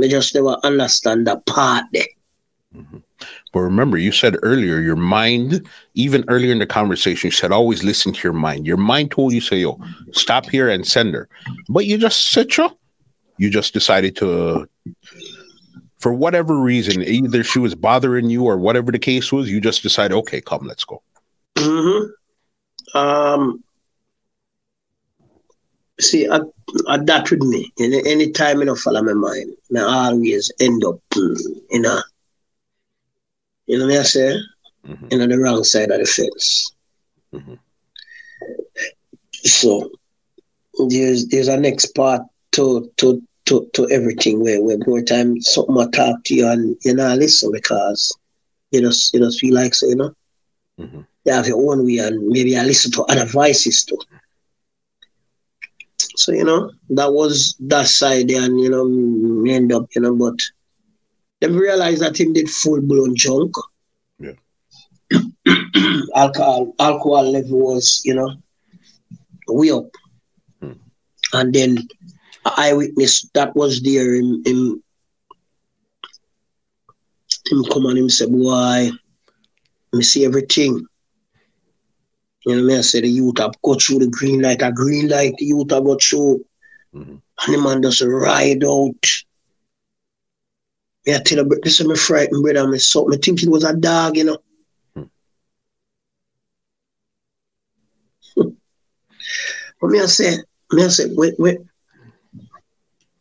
They 0.00 0.08
just 0.08 0.34
never 0.34 0.56
understand 0.62 1.26
the 1.26 1.36
part 1.46 1.84
there. 1.92 2.04
Mm-hmm. 2.74 2.98
But 3.52 3.60
remember, 3.60 3.98
you 3.98 4.12
said 4.12 4.36
earlier, 4.42 4.80
your 4.80 4.96
mind, 4.96 5.66
even 5.94 6.24
earlier 6.28 6.52
in 6.52 6.58
the 6.58 6.66
conversation, 6.66 7.28
you 7.28 7.32
said 7.32 7.52
always 7.52 7.84
listen 7.84 8.12
to 8.12 8.20
your 8.22 8.32
mind. 8.32 8.66
Your 8.66 8.78
mind 8.78 9.10
told 9.10 9.32
you, 9.32 9.40
say, 9.40 9.58
yo, 9.58 9.78
stop 10.12 10.48
here 10.48 10.70
and 10.70 10.86
send 10.86 11.14
her. 11.14 11.28
But 11.68 11.84
you 11.84 11.98
just 11.98 12.30
said, 12.32 12.56
yo, 12.56 12.70
you 13.36 13.50
just 13.50 13.74
decided 13.74 14.16
to, 14.16 14.68
for 15.98 16.14
whatever 16.14 16.58
reason, 16.58 17.02
either 17.02 17.44
she 17.44 17.58
was 17.58 17.74
bothering 17.74 18.30
you 18.30 18.44
or 18.44 18.56
whatever 18.56 18.90
the 18.90 18.98
case 18.98 19.30
was, 19.30 19.50
you 19.50 19.60
just 19.60 19.82
decided, 19.82 20.14
okay, 20.14 20.40
come, 20.40 20.66
let's 20.66 20.84
go. 20.84 21.02
Mm-hmm. 21.56 22.98
Um, 22.98 23.64
see, 26.00 26.28
I, 26.28 26.40
I, 26.88 26.98
that 26.98 27.30
with 27.30 27.42
me. 27.42 27.72
Any, 27.78 28.02
any 28.06 28.30
time 28.32 28.60
I 28.60 28.64
don't 28.64 28.78
follow 28.78 29.02
my 29.02 29.12
mind, 29.12 29.54
I 29.76 30.08
always 30.10 30.50
end 30.60 30.84
up 30.84 30.98
mm, 31.14 31.38
in 31.70 31.84
a 31.84 32.02
you 33.66 33.78
know 33.78 33.86
what 33.86 33.98
I 33.98 34.02
say? 34.02 34.36
Mm-hmm. 34.86 35.06
You 35.10 35.18
know, 35.18 35.26
the 35.26 35.38
wrong 35.38 35.64
side 35.64 35.90
of 35.90 36.00
the 36.00 36.04
fence. 36.04 36.72
Mm-hmm. 37.32 37.54
So 39.44 39.90
there's 40.88 41.26
there's 41.28 41.48
a 41.48 41.56
next 41.56 41.94
part 41.94 42.22
to 42.52 42.90
to 42.98 43.22
to, 43.46 43.68
to 43.72 43.88
everything 43.90 44.40
where 44.40 44.62
where 44.62 44.78
more 44.86 45.02
time 45.02 45.40
something 45.40 45.78
I 45.78 45.86
talk 45.90 46.24
to 46.24 46.34
you 46.34 46.48
and 46.48 46.76
you 46.84 46.94
know 46.94 47.14
listen 47.14 47.50
because 47.52 48.12
you 48.70 48.80
know 48.80 48.92
you 49.12 49.20
know 49.20 49.30
feel 49.30 49.54
like 49.54 49.74
so, 49.74 49.86
you 49.86 49.96
know. 49.96 50.14
Mm-hmm. 50.80 51.00
You 51.24 51.32
have 51.32 51.46
your 51.46 51.72
own 51.72 51.86
way 51.86 51.98
and 51.98 52.28
maybe 52.28 52.56
I 52.56 52.64
listen 52.64 52.90
to 52.92 53.02
other 53.04 53.24
voices 53.26 53.84
too. 53.84 53.98
So, 56.16 56.32
you 56.32 56.44
know, 56.44 56.70
that 56.90 57.12
was 57.12 57.56
that 57.60 57.86
side 57.86 58.30
and 58.30 58.60
you 58.60 58.68
know, 58.68 59.50
end 59.50 59.72
up, 59.72 59.86
you 59.94 60.02
know, 60.02 60.14
but 60.14 60.34
them 61.40 61.56
realize 61.56 62.00
that 62.00 62.18
him 62.18 62.32
did 62.32 62.50
full 62.50 62.80
blown 62.80 63.16
junk. 63.16 63.54
Yeah. 64.18 64.32
alcohol 66.14 66.74
alcohol 66.78 67.30
level 67.30 67.58
was, 67.58 68.02
you 68.04 68.14
know, 68.14 68.34
way 69.48 69.70
up. 69.70 69.86
Hmm. 70.60 70.72
And 71.32 71.54
then 71.54 71.88
eyewitness 72.44 73.28
that 73.34 73.54
was 73.54 73.80
there 73.82 74.14
him 74.14 74.42
him, 74.44 74.82
him 77.46 77.64
come 77.72 77.86
on 77.86 77.96
him 77.96 78.08
say, 78.08 78.26
boy, 78.26 78.90
me 79.92 80.02
see 80.02 80.24
everything. 80.24 80.86
You 82.44 82.56
know 82.56 82.66
what 82.66 82.78
I 82.78 82.80
say 82.80 83.00
the 83.00 83.08
youth 83.08 83.38
have 83.38 83.60
go 83.62 83.74
through 83.74 84.00
the 84.00 84.08
green 84.08 84.42
light, 84.42 84.62
a 84.62 84.72
green 84.72 85.08
light, 85.08 85.34
the 85.38 85.46
youth 85.46 85.70
have 85.70 85.84
got 85.84 86.02
through. 86.02 86.44
Mm-hmm. 86.94 87.16
And 87.46 87.54
the 87.54 87.60
man 87.60 87.82
just 87.82 88.02
ride 88.02 88.64
out. 88.64 89.06
Me 91.06 91.14
I 91.14 91.18
tell 91.18 91.38
you, 91.38 91.60
this 91.62 91.80
is 91.80 91.86
my 91.86 91.94
frightened 91.94 92.42
brother. 92.42 92.66
Me 92.68 92.78
so 92.78 93.06
me 93.06 93.16
think 93.16 93.42
it 93.42 93.48
was 93.48 93.64
a 93.64 93.74
dog, 93.74 94.16
you 94.16 94.24
know. 94.24 94.38
Hmm. 94.94 95.02
but 99.80 99.90
me 99.90 100.00
I 100.00 100.06
say, 100.06 100.36
me 100.72 100.84
I 100.84 100.88
say, 100.88 101.06
wait, 101.10 101.34
wait. 101.38 101.58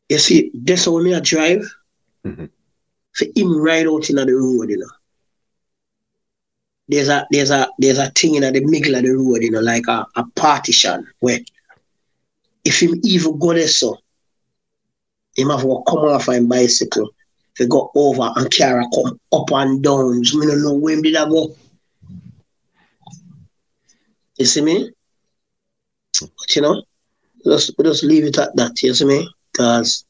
You 0.10 0.18
see, 0.18 0.52
that's 0.54 0.86
how 0.86 1.00
me 1.00 1.16
I 1.16 1.20
drive. 1.22 1.64
Mm-hmm. 2.26 2.46
For 3.14 3.28
him 3.36 3.62
ride 3.62 3.88
out 3.88 4.10
in 4.10 4.16
the 4.18 4.26
road, 4.26 4.70
you 4.70 4.78
know. 4.78 4.90
There's 6.92 7.08
a 7.08 7.26
there's 7.32 7.52
a 7.52 7.70
there's 7.80 7.98
a 8.00 8.10
thing 8.10 8.36
in 8.36 8.42
the 8.42 8.60
middle 8.66 8.96
of 8.96 9.04
the 9.04 9.12
road, 9.12 9.42
you 9.44 9.52
know, 9.52 9.62
like 9.62 9.88
a, 9.88 10.06
a 10.18 10.26
partition 10.36 11.08
where 11.22 11.40
if 12.66 12.82
him 12.84 13.00
even 13.04 13.40
go 13.40 13.54
there 13.54 13.68
so, 13.70 13.98
him 15.38 15.50
have 15.50 15.62
to 15.62 15.84
come 15.88 16.00
off 16.00 16.28
on 16.28 16.48
bicycle 16.50 17.10
they 17.58 17.66
go 17.66 17.92
over 17.96 18.34
and 18.36 18.52
carry 18.52 18.84
come 18.94 19.18
up 19.32 19.52
and 19.52 19.82
down. 19.82 20.24
So 20.26 20.42
don't 20.42 20.64
know 20.64 20.74
where 20.74 21.02
did 21.02 21.16
I 21.16 21.30
go. 21.30 21.56
You 24.38 24.46
see 24.46 24.62
me? 24.62 24.92
But 26.20 26.56
you 26.56 26.62
know, 26.62 26.84
just 27.46 27.72
just 27.82 28.04
leave 28.04 28.26
it 28.26 28.38
at 28.38 28.54
that, 28.58 28.82
you 28.84 28.94
see 28.94 29.06
me? 29.06 29.30
Because 29.54 30.04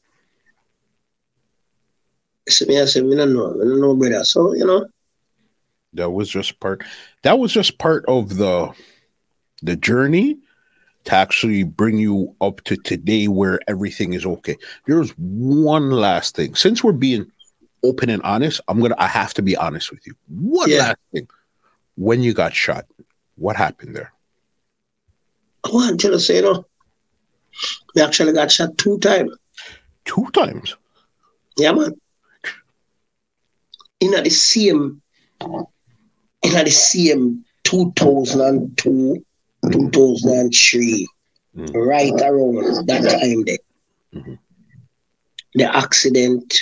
you 2.46 2.52
see 2.52 2.66
me, 2.66 2.80
I 2.80 2.86
said, 2.86 3.04
I 3.04 3.14
don't 3.14 3.34
know, 3.34 3.52
I 3.52 3.64
don't 3.64 3.80
know, 3.80 3.94
brother. 3.94 4.24
So, 4.24 4.54
you 4.54 4.64
know. 4.64 4.88
That 5.94 6.10
was 6.10 6.28
just 6.28 6.58
part 6.60 6.84
that 7.22 7.38
was 7.38 7.52
just 7.52 7.78
part 7.78 8.04
of 8.06 8.36
the 8.36 8.72
the 9.62 9.76
journey 9.76 10.38
to 11.04 11.14
actually 11.14 11.64
bring 11.64 11.98
you 11.98 12.34
up 12.40 12.62
to 12.64 12.76
today 12.76 13.28
where 13.28 13.60
everything 13.68 14.12
is 14.12 14.24
okay. 14.24 14.56
There's 14.86 15.10
one 15.18 15.90
last 15.90 16.36
thing. 16.36 16.54
Since 16.54 16.82
we're 16.82 16.92
being 16.92 17.30
open 17.84 18.08
and 18.08 18.22
honest, 18.22 18.60
I'm 18.68 18.80
gonna 18.80 18.94
I 18.98 19.06
have 19.06 19.34
to 19.34 19.42
be 19.42 19.56
honest 19.56 19.90
with 19.90 20.06
you. 20.06 20.14
One 20.28 20.70
yeah. 20.70 20.78
last 20.78 20.98
thing. 21.12 21.28
When 21.96 22.22
you 22.22 22.32
got 22.32 22.54
shot, 22.54 22.86
what 23.36 23.56
happened 23.56 23.94
there? 23.94 24.12
I 25.64 25.70
want 25.70 26.00
to 26.00 26.18
say 26.18 26.40
no. 26.40 26.64
We 27.94 28.02
actually 28.02 28.32
got 28.32 28.50
shot 28.50 28.78
two 28.78 28.98
times. 28.98 29.36
Two 30.04 30.26
times? 30.32 30.74
Yeah, 31.58 31.72
man. 31.72 31.92
In 34.00 34.10
the 34.10 34.30
same 34.30 35.02
in 36.42 36.64
the 36.64 36.70
same 36.70 37.44
2002, 37.64 39.24
2003, 39.70 41.08
mm-hmm. 41.56 41.76
right 41.76 42.20
around 42.22 42.86
that 42.86 43.02
time 43.10 43.44
there. 43.44 43.58
Mm-hmm. 44.14 44.34
The 45.54 45.76
accident 45.76 46.54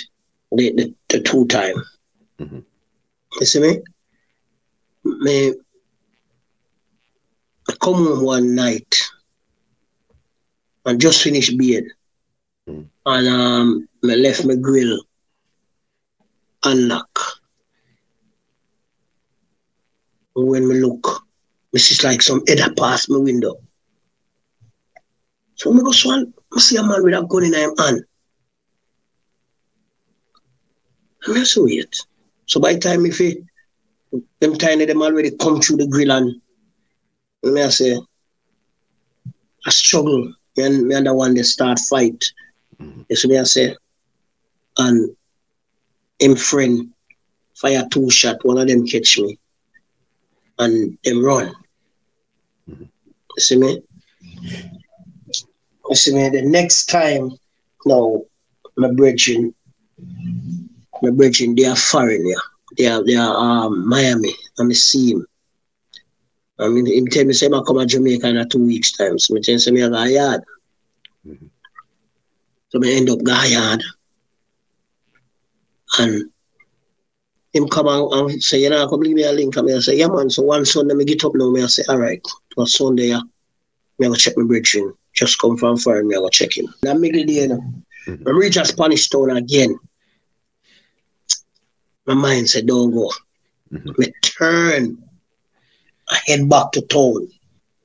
the, 0.51 0.71
the, 0.73 0.93
the 1.09 1.21
two 1.21 1.47
time. 1.47 1.75
Mm-hmm. 2.39 2.59
You 3.39 3.45
see 3.45 3.59
me? 3.59 3.81
Me 5.03 5.53
I 7.69 7.73
come 7.79 7.95
home 7.95 8.23
one 8.23 8.55
night 8.55 8.95
and 10.85 10.99
just 10.99 11.23
finished 11.23 11.57
bed. 11.57 11.85
Mm-hmm. 12.67 12.81
And 13.05 13.27
um 13.27 13.87
I 14.03 14.15
left 14.15 14.45
my 14.45 14.55
grill 14.55 15.01
unlocked. 16.63 17.19
When 20.35 20.67
me 20.67 20.75
look, 20.75 21.25
me 21.73 21.79
see 21.79 22.07
like 22.07 22.21
some 22.21 22.41
other 22.49 22.73
pass 22.73 23.09
my 23.09 23.17
window. 23.17 23.57
So 25.55 25.71
me 25.73 25.81
go 25.83 25.91
swan, 25.91 26.33
I 26.55 26.59
see 26.59 26.77
a 26.77 26.83
man 26.83 27.03
with 27.03 27.13
a 27.13 27.23
gun 27.23 27.43
in 27.43 27.53
his 27.53 27.79
hand. 27.79 28.05
And 31.25 31.35
that's 31.35 31.57
wait. 31.57 31.95
So 32.45 32.59
by 32.59 32.73
the 32.73 32.79
time 32.79 33.05
if 33.05 33.21
it, 33.21 33.37
them 34.39 34.57
tiny 34.57 34.85
them 34.85 35.01
already 35.01 35.31
come 35.31 35.61
through 35.61 35.77
the 35.77 35.87
grill 35.87 36.11
and 36.11 36.41
me 37.43 37.61
I 37.61 37.69
say 37.69 37.97
I 39.65 39.69
struggle 39.69 40.33
and 40.57 40.87
me 40.87 40.95
and 40.95 41.07
the 41.07 41.13
one 41.13 41.33
they 41.33 41.43
start 41.43 41.79
fight. 41.79 42.23
Mm-hmm. 42.81 43.29
Me 43.29 43.37
I 43.37 43.43
say 43.43 43.75
and 44.77 45.15
him 46.19 46.35
friend 46.35 46.91
fire 47.55 47.87
two 47.91 48.09
shot, 48.09 48.43
one 48.43 48.57
of 48.57 48.67
them 48.67 48.85
catch 48.85 49.19
me 49.19 49.37
and 50.61 50.97
them 51.03 51.23
run. 51.23 51.53
Mm-hmm. 52.69 52.83
You 52.83 53.41
see 53.41 53.57
me? 53.57 53.83
You 55.89 55.95
see 55.95 56.15
me 56.15 56.29
the 56.29 56.43
next 56.43 56.85
time 56.85 57.31
now 57.85 58.21
my 58.77 58.91
brethren 58.91 59.53
my 61.01 61.09
brethren, 61.09 61.55
they 61.55 61.65
are 61.65 61.75
foreign, 61.75 62.25
yeah. 62.27 62.35
They 62.77 62.87
are, 62.87 63.03
they 63.03 63.15
are 63.15 63.35
um, 63.35 63.87
Miami. 63.87 64.33
I'm 64.59 64.71
see 64.73 65.11
him. 65.11 65.25
I 66.59 66.69
mean, 66.69 66.85
he 66.85 67.03
tell 67.05 67.25
me, 67.25 67.33
say, 67.33 67.47
I 67.47 67.61
come 67.65 67.79
to 67.79 67.85
Jamaica 67.85 68.27
in 68.27 68.49
two 68.49 68.65
weeks' 68.65 68.91
time. 68.91 69.17
So 69.17 69.35
I 69.35 69.41
tell 69.41 69.55
him, 69.55 69.75
I 69.75 69.89
go 69.89 70.03
yard. 70.03 70.43
Mm-hmm. 71.27 71.47
So 72.69 72.79
I 72.83 72.87
end 72.87 73.09
up 73.09 73.23
go 73.23 73.43
yard. 73.43 73.83
And 75.99 76.30
him 77.53 77.67
come 77.67 77.87
out 77.87 78.09
and 78.11 78.43
say, 78.43 78.61
you 78.61 78.69
know, 78.69 78.87
come 78.87 79.01
leave 79.01 79.15
me 79.15 79.23
a 79.23 79.31
link. 79.31 79.55
And 79.57 79.69
I 79.69 79.79
say, 79.79 79.97
yeah, 79.97 80.07
man. 80.07 80.29
So 80.29 80.43
one 80.43 80.65
Sunday, 80.65 80.93
me 80.93 81.05
get 81.05 81.23
up 81.25 81.33
now. 81.35 81.49
Me 81.49 81.63
I 81.63 81.67
say, 81.67 81.83
all 81.89 81.97
right. 81.97 82.19
It 82.19 82.57
was 82.57 82.73
Sunday, 82.73 83.07
yeah. 83.07 83.21
Me 83.99 84.07
I 84.07 84.09
go 84.09 84.15
check 84.15 84.37
my 84.37 84.45
brethren. 84.45 84.93
Just 85.13 85.39
come 85.39 85.57
from 85.57 85.77
foreign. 85.77 86.07
Me 86.07 86.15
I 86.15 86.19
go 86.19 86.29
check 86.29 86.57
him. 86.57 86.73
Now, 86.83 86.93
middle 86.93 87.23
day, 87.25 87.33
you 87.33 87.47
know. 87.49 87.63
Mm-hmm. 88.07 88.27
I 88.27 88.31
reach 88.31 88.57
a 88.57 88.65
Spanish 88.65 89.09
town 89.09 89.29
again 89.31 89.77
my 92.05 92.13
mind 92.13 92.49
said, 92.49 92.67
don't 92.67 92.91
go. 92.91 93.11
Mm-hmm. 93.71 93.91
Me 93.97 94.13
turn, 94.21 95.03
I 96.09 96.19
head 96.27 96.49
back 96.49 96.71
to 96.73 96.81
town. 96.81 97.27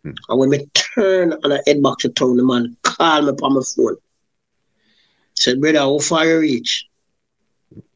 Mm-hmm. 0.05 0.11
And 0.29 0.39
when 0.39 0.51
me 0.51 0.67
turn 0.75 1.33
and 1.33 1.53
I 1.53 1.61
head 1.67 1.83
back 1.83 1.99
to 1.99 2.09
town, 2.09 2.37
the 2.37 2.45
man 2.45 2.77
called 2.83 3.27
me 3.27 3.33
on 3.43 3.55
my 3.55 3.63
phone. 3.75 3.97
He 5.35 5.43
said, 5.43 5.61
brother, 5.61 5.81
how 5.81 5.99
far 5.99 6.27
you 6.27 6.41
reach? 6.41 6.87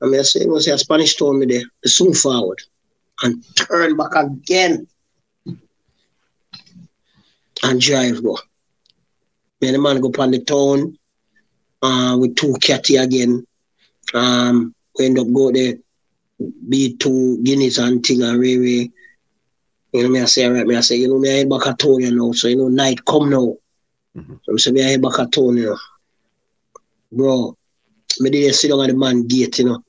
I 0.02 0.06
mean, 0.06 0.20
I 0.20 0.22
said, 0.22 0.46
was 0.48 0.66
a 0.68 0.78
Spanish 0.78 1.16
told 1.16 1.36
me 1.36 1.46
there. 1.46 1.62
Soon 1.84 2.14
forward 2.14 2.60
and 3.22 3.42
turn 3.56 3.96
back 3.96 4.14
again 4.14 4.86
and 7.62 7.80
drive 7.80 8.22
go. 8.22 8.36
Me 9.60 9.68
and 9.68 9.74
the 9.76 9.80
man 9.80 10.00
go 10.00 10.08
upon 10.08 10.30
the 10.30 10.40
town 10.40 10.96
uh, 11.82 12.16
with 12.20 12.34
two 12.36 12.54
catty 12.60 12.96
again 12.96 13.44
Um, 14.14 14.74
we 14.96 15.06
end 15.06 15.18
up 15.18 15.26
go 15.32 15.50
there, 15.52 15.74
be 16.70 16.96
two 16.96 17.38
Guinness 17.42 17.78
and 17.78 18.04
thing 18.04 18.22
and 18.22 18.38
Ray. 18.40 18.90
You 19.92 20.02
know 20.02 20.08
me 20.08 20.20
I 20.20 20.26
say, 20.26 20.46
right, 20.46 20.66
me 20.66 20.76
I 20.76 20.80
say, 20.80 20.96
you 20.96 21.08
know 21.08 21.18
me 21.18 21.30
I 21.30 21.36
head 21.38 21.48
back 21.50 21.66
at 21.66 21.78
town, 21.78 22.00
you 22.00 22.14
know, 22.14 22.32
so 22.32 22.48
you 22.48 22.56
know 22.56 22.68
night 22.68 23.04
come 23.04 23.30
now. 23.30 23.56
Mhm. 24.16 24.40
So 24.44 24.52
I 24.54 24.56
say 24.58 24.70
me 24.72 24.82
I 24.84 24.90
head 24.90 25.02
back 25.02 25.18
at 25.20 25.32
town, 25.32 25.56
you 25.56 25.66
know. 25.66 25.78
Bro, 27.12 27.56
me 28.18 28.30
did 28.30 28.54
sit 28.54 28.68
down 28.68 28.82
at 28.82 28.88
the 28.88 28.96
man 28.96 29.26
gate, 29.26 29.58
you 29.58 29.66
know, 29.66 29.84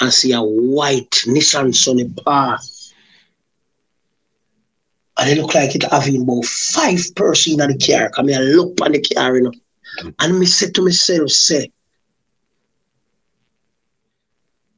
and 0.00 0.12
see 0.12 0.32
a 0.32 0.40
white 0.42 1.10
Nissan 1.26 1.74
Sunny 1.74 2.08
pass. 2.24 2.92
And 5.18 5.30
it 5.30 5.38
look 5.40 5.54
like 5.54 5.74
it 5.74 5.84
having 5.84 6.22
about 6.22 6.44
five 6.44 7.00
person 7.14 7.60
in 7.60 7.68
the 7.68 7.78
car. 7.78 8.08
Come 8.10 8.28
here, 8.28 8.40
look 8.40 8.80
on 8.80 8.92
the 8.92 9.00
car, 9.00 9.36
you 9.36 9.42
know. 9.42 9.52
And 10.18 10.38
me 10.38 10.46
say 10.46 10.70
to 10.70 10.82
myself, 10.82 11.30
say, 11.30 11.70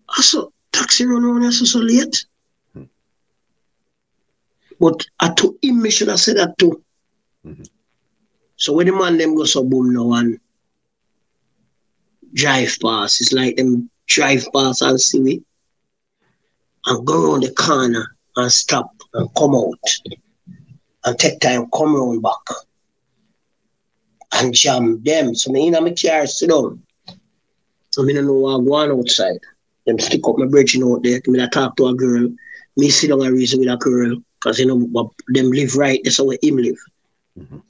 I 0.09 0.20
saw 0.23 0.48
taxi 0.73 1.06
run 1.06 1.24
around 1.24 1.52
so, 1.52 1.65
so 1.65 1.78
late. 1.78 2.27
Hmm. 2.73 2.85
But 4.81 5.06
I 5.20 5.31
to 5.35 5.59
him, 5.62 5.82
me 5.82 5.90
should 5.90 6.09
have 6.09 6.20
said 6.20 6.36
that 6.36 6.59
too. 6.59 6.82
Mhm. 7.47 7.69
So 8.56 8.73
when 8.73 8.86
the 8.86 8.93
man 8.93 9.19
them 9.19 9.35
go 9.35 9.44
so 9.44 9.62
boom 9.65 9.93
now 9.93 10.12
and 10.15 10.39
drive 12.35 12.77
past, 12.82 13.20
it's 13.20 13.32
like 13.32 13.56
them 13.56 13.90
drive 14.09 14.47
past 14.55 14.82
and 14.82 15.01
see 15.01 15.20
me 15.20 15.43
and 16.86 17.06
go 17.06 17.32
around 17.32 17.43
the 17.43 17.51
corner 17.52 18.16
and 18.36 18.51
stop 18.52 18.90
and 19.15 19.28
come 19.36 19.55
out 19.55 19.78
and 21.05 21.19
take 21.19 21.40
time 21.40 21.69
come 21.73 21.94
round 21.94 22.23
back 22.23 22.47
and 24.35 24.55
jam 24.55 25.02
them. 25.05 25.35
So 25.35 25.51
me 25.52 25.66
in 25.69 25.73
my 25.73 25.93
car 25.93 26.27
sit 26.27 26.51
down. 26.51 26.82
I 27.98 28.02
mean, 28.02 28.19
I 28.19 28.20
know 28.23 28.35
what 28.35 28.65
go 28.65 28.74
on 28.74 28.90
outside. 28.93 29.39
Them 29.86 29.98
stick 29.98 30.27
up 30.27 30.39
my 30.39 30.47
bridge 30.47 30.77
out 30.82 31.02
there. 31.02 31.20
Me 31.27 31.43
I 31.43 31.47
talk 31.48 31.77
to 31.77 31.86
a 31.86 31.94
girl. 31.94 32.28
Me 32.77 32.89
sit 32.90 33.09
down 33.09 33.23
and 33.23 33.35
reason 33.35 33.61
with 33.61 33.69
a 33.69 33.77
girl. 33.77 34.16
Cause 34.43 34.59
you 34.59 34.66
know 34.66 35.11
them 35.28 35.51
live 35.51 35.77
right, 35.77 36.01
that's 36.05 36.19
how 36.19 36.28
him 36.31 36.56
live. 36.56 36.78
Mhm. 37.39 37.62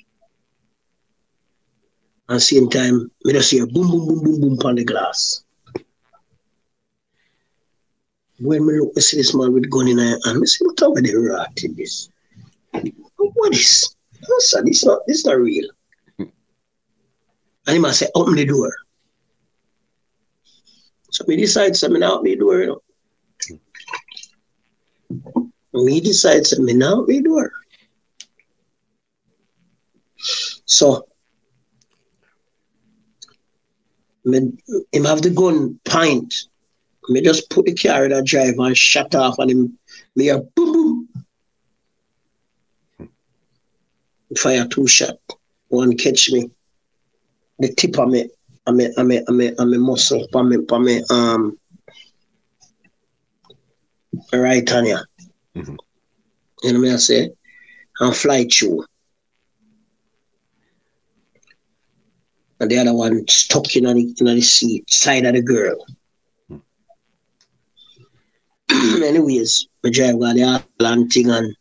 And 2.28 2.42
same 2.42 2.70
time, 2.70 3.10
me 3.24 3.32
just 3.34 3.50
hear 3.50 3.66
boom 3.66 3.90
boom 3.90 4.08
boom 4.08 4.24
boom 4.24 4.40
boom 4.40 4.58
on 4.64 4.76
the 4.76 4.84
glass. 4.84 5.44
When 8.40 8.66
me 8.66 8.80
look, 8.80 8.92
I 8.96 9.00
see 9.00 9.18
this 9.18 9.34
man 9.34 9.52
with 9.52 9.70
gun 9.70 9.88
in 9.88 9.98
hand, 9.98 10.20
and 10.24 10.42
I 10.42 10.46
say, 10.46 10.64
what 10.64 10.82
over 10.82 11.00
the 11.00 11.14
rat 11.14 11.52
this? 11.76 12.08
What 13.16 13.52
is? 13.52 13.94
I 14.22 14.26
said, 14.38 14.64
this 14.64 14.84
not 14.84 15.00
this 15.06 15.26
not 15.26 15.36
real. 15.36 15.68
And 17.66 17.74
he 17.74 17.78
must 17.78 17.98
say, 17.98 18.08
open 18.14 18.34
the 18.34 18.46
door. 18.46 18.74
So 21.10 21.24
me 21.28 21.36
decide 21.36 21.74
to 21.74 21.88
me 21.90 22.00
now 22.00 22.14
open 22.14 22.24
the 22.24 22.36
door, 22.36 22.58
you 22.58 22.66
know. 22.66 22.80
Me 25.74 26.00
decide 26.00 26.44
to 26.44 26.62
me 26.62 26.72
now 26.72 27.02
open 27.02 27.16
the 27.16 27.22
door. 27.22 27.52
So 30.64 31.06
me, 34.24 34.52
him 34.92 35.04
have 35.04 35.22
the 35.22 35.30
gun 35.30 35.78
point. 35.84 36.34
Me 37.08 37.20
just 37.20 37.50
put 37.50 37.66
the 37.66 37.74
car 37.74 38.06
in 38.06 38.12
a 38.12 38.22
drive 38.22 38.58
and 38.58 38.76
shut 38.76 39.14
off 39.14 39.38
and 39.38 39.50
him 39.50 39.78
me 40.16 40.30
a 40.30 40.38
boom 40.38 40.72
boom. 40.72 41.08
Fire 44.38 44.66
two 44.66 44.86
shot. 44.86 45.18
One 45.68 45.96
catch 45.96 46.32
me. 46.32 46.50
The 47.58 47.72
tip 47.74 47.98
of 47.98 48.08
me, 48.08 48.28
I 48.66 48.72
me, 48.72 48.92
I 48.96 49.02
me, 49.02 49.22
I 49.28 49.32
me, 49.32 49.52
I 49.58 49.64
me 49.64 49.78
muscle, 49.78 50.26
pa 50.32 50.42
me, 50.42 50.58
pa 50.58 50.78
me, 50.78 51.02
um, 51.10 51.58
right 54.32 54.72
on 54.72 54.86
ya. 54.86 54.98
Mhm. 55.54 55.76
You 56.62 56.72
know 56.72 56.80
what 56.80 56.90
I 56.90 56.96
say? 56.96 57.30
And 58.00 58.16
fly 58.16 58.44
through. 58.44 58.84
And 62.60 62.70
the 62.70 62.78
other 62.78 62.94
one 62.94 63.26
stuck 63.28 63.74
in 63.76 63.84
the, 63.84 64.14
in 64.18 64.26
the 64.26 64.40
seat, 64.40 64.88
side 64.90 65.26
of 65.26 65.34
the 65.34 65.42
girl. 65.42 65.84
Anyways, 68.70 69.68
my 69.82 69.90
drive 69.90 70.18
got 70.20 70.34
the 70.34 70.40
Atlant 70.80 71.12
thing 71.12 71.30
and 71.30 71.54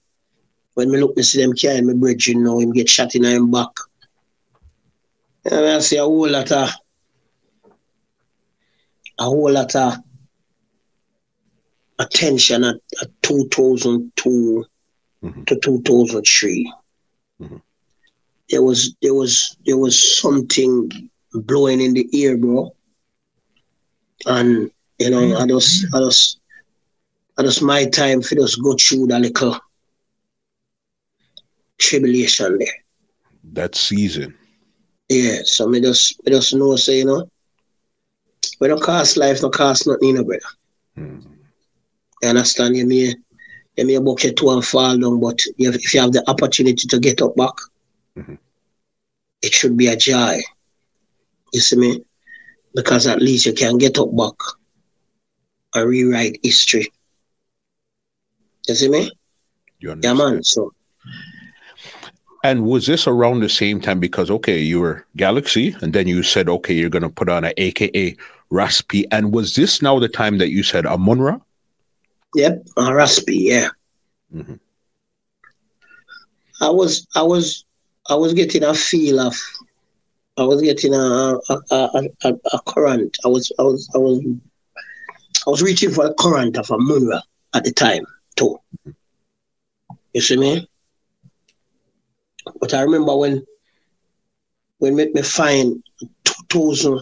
when 0.75 0.89
me 0.89 0.99
look, 0.99 1.15
me 1.15 1.23
see 1.23 1.41
them 1.41 1.53
carrying 1.53 1.85
my 1.85 1.93
bridge, 1.93 2.27
you 2.27 2.35
know, 2.39 2.59
him 2.59 2.71
get 2.71 2.89
shot 2.89 3.13
in 3.15 3.23
him 3.23 3.51
back. 3.51 3.69
And 5.45 5.65
I 5.65 5.79
see 5.79 5.97
a 5.97 6.03
whole 6.03 6.29
lot 6.29 6.51
of, 6.51 6.69
a 9.19 9.23
whole 9.23 9.51
lot 9.51 9.75
of 9.75 9.97
attention 11.99 12.63
at, 12.63 12.75
at 13.01 13.09
2002 13.21 14.65
Mhm. 15.23 15.45
to 15.47 15.55
2003. 15.59 16.73
Mhm. 17.41 17.61
There 18.53 18.61
was, 18.61 18.95
there 19.01 19.15
was, 19.15 19.57
there 19.65 19.77
was 19.77 20.19
something 20.19 21.09
blowing 21.33 21.81
in 21.81 21.93
the 21.95 22.07
ear, 22.13 22.37
bro. 22.37 22.71
And, 24.27 24.69
you 24.99 25.09
know, 25.09 25.35
I 25.39 25.47
just, 25.47 25.87
I 25.93 25.99
just, 25.99 26.39
I 27.37 27.41
just 27.41 27.63
my 27.63 27.85
time 27.85 28.21
for 28.21 28.35
just 28.35 28.61
go 28.61 28.75
through 28.75 29.07
that 29.07 29.21
little 29.21 29.57
tribulation 31.79 32.59
there. 32.59 32.77
That 33.53 33.75
season. 33.75 34.35
Yeah, 35.09 35.39
so 35.45 35.67
me 35.67 35.81
just 35.81 36.23
me 36.23 36.31
just 36.31 36.53
know 36.53 36.75
say, 36.75 36.99
you 36.99 37.05
know, 37.05 37.27
we 38.59 38.67
don't 38.67 38.81
cost 38.81 39.17
life, 39.17 39.41
no 39.41 39.49
cost 39.49 39.87
nothing, 39.87 40.09
you 40.09 40.13
know, 40.13 40.23
brother. 40.23 40.41
Mm. 40.97 41.23
You 42.21 42.29
understand? 42.29 42.77
You 42.77 42.85
may 42.85 43.15
you 43.77 43.85
may 43.87 43.97
bucket 43.97 44.37
to 44.37 44.51
and 44.51 44.63
fall 44.63 44.97
down, 44.97 45.19
but 45.19 45.39
if 45.57 45.93
you 45.93 46.01
have 46.01 46.11
the 46.11 46.23
opportunity 46.29 46.87
to 46.87 46.99
get 46.99 47.21
up 47.21 47.35
back, 47.35 47.53
Mhm. 48.15 48.37
It 49.43 49.53
should 49.53 49.77
be 49.77 49.87
a 49.87 49.95
joy. 49.95 50.39
You 51.53 51.59
see 51.59 51.77
me? 51.77 52.01
Because 52.73 53.05
at 53.05 53.21
least 53.21 53.45
you 53.45 53.53
can 53.53 53.77
get 53.77 53.99
up 53.99 54.15
back 54.15 54.33
and 55.75 55.89
rewrite 55.89 56.39
history. 56.43 56.87
You 58.67 58.75
see 58.75 58.89
me? 58.89 59.11
You 59.79 59.95
Yeah, 60.01 60.13
man. 60.13 60.43
So 60.43 60.71
And 62.43 62.65
was 62.65 62.87
this 62.87 63.07
around 63.07 63.39
the 63.41 63.49
same 63.49 63.79
time? 63.79 63.99
Because 63.99 64.29
okay, 64.31 64.59
you 64.59 64.79
were 64.79 65.05
Galaxy, 65.15 65.75
and 65.81 65.93
then 65.93 66.07
you 66.07 66.23
said, 66.23 66.49
okay, 66.49 66.73
you're 66.73 66.89
gonna 66.89 67.09
put 67.09 67.29
on 67.29 67.43
a 67.45 67.53
AKA 67.57 68.17
Raspi. 68.51 69.05
And 69.11 69.33
was 69.33 69.55
this 69.55 69.81
now 69.81 69.99
the 69.99 70.09
time 70.09 70.37
that 70.39 70.49
you 70.49 70.63
said 70.63 70.85
Amunra? 70.85 71.41
Yep, 72.35 72.65
uh, 72.77 72.89
Raspi, 72.89 73.37
yeah. 73.49 73.69
Mhm. 74.33 74.59
I 76.61 76.69
was, 76.69 77.07
I 77.15 77.23
was, 77.23 77.65
I 78.09 78.15
was 78.15 78.33
getting 78.33 78.63
a 78.63 78.73
feel 78.73 79.19
of, 79.19 79.35
I 80.37 80.43
was 80.43 80.61
getting 80.61 80.93
a 80.93 80.97
a, 80.97 81.39
a, 81.71 82.03
a, 82.23 82.33
a 82.53 82.59
current. 82.67 83.17
I 83.23 83.29
was, 83.29 83.51
I 83.57 83.63
was, 83.63 83.89
I 83.95 83.97
was, 83.97 84.21
I 85.47 85.49
was 85.49 85.61
reaching 85.61 85.91
for 85.91 86.05
a 86.05 86.13
current 86.13 86.57
of 86.57 86.67
Amunra 86.67 87.21
at 87.53 87.63
the 87.63 87.71
time 87.71 88.05
too. 88.35 88.59
You 90.13 90.21
see 90.21 90.37
me? 90.37 90.67
But 92.59 92.73
I 92.73 92.81
remember 92.81 93.15
when, 93.15 93.45
when 94.79 94.95
me, 94.95 95.09
me 95.13 95.21
find 95.21 95.81
2000, 96.49 97.01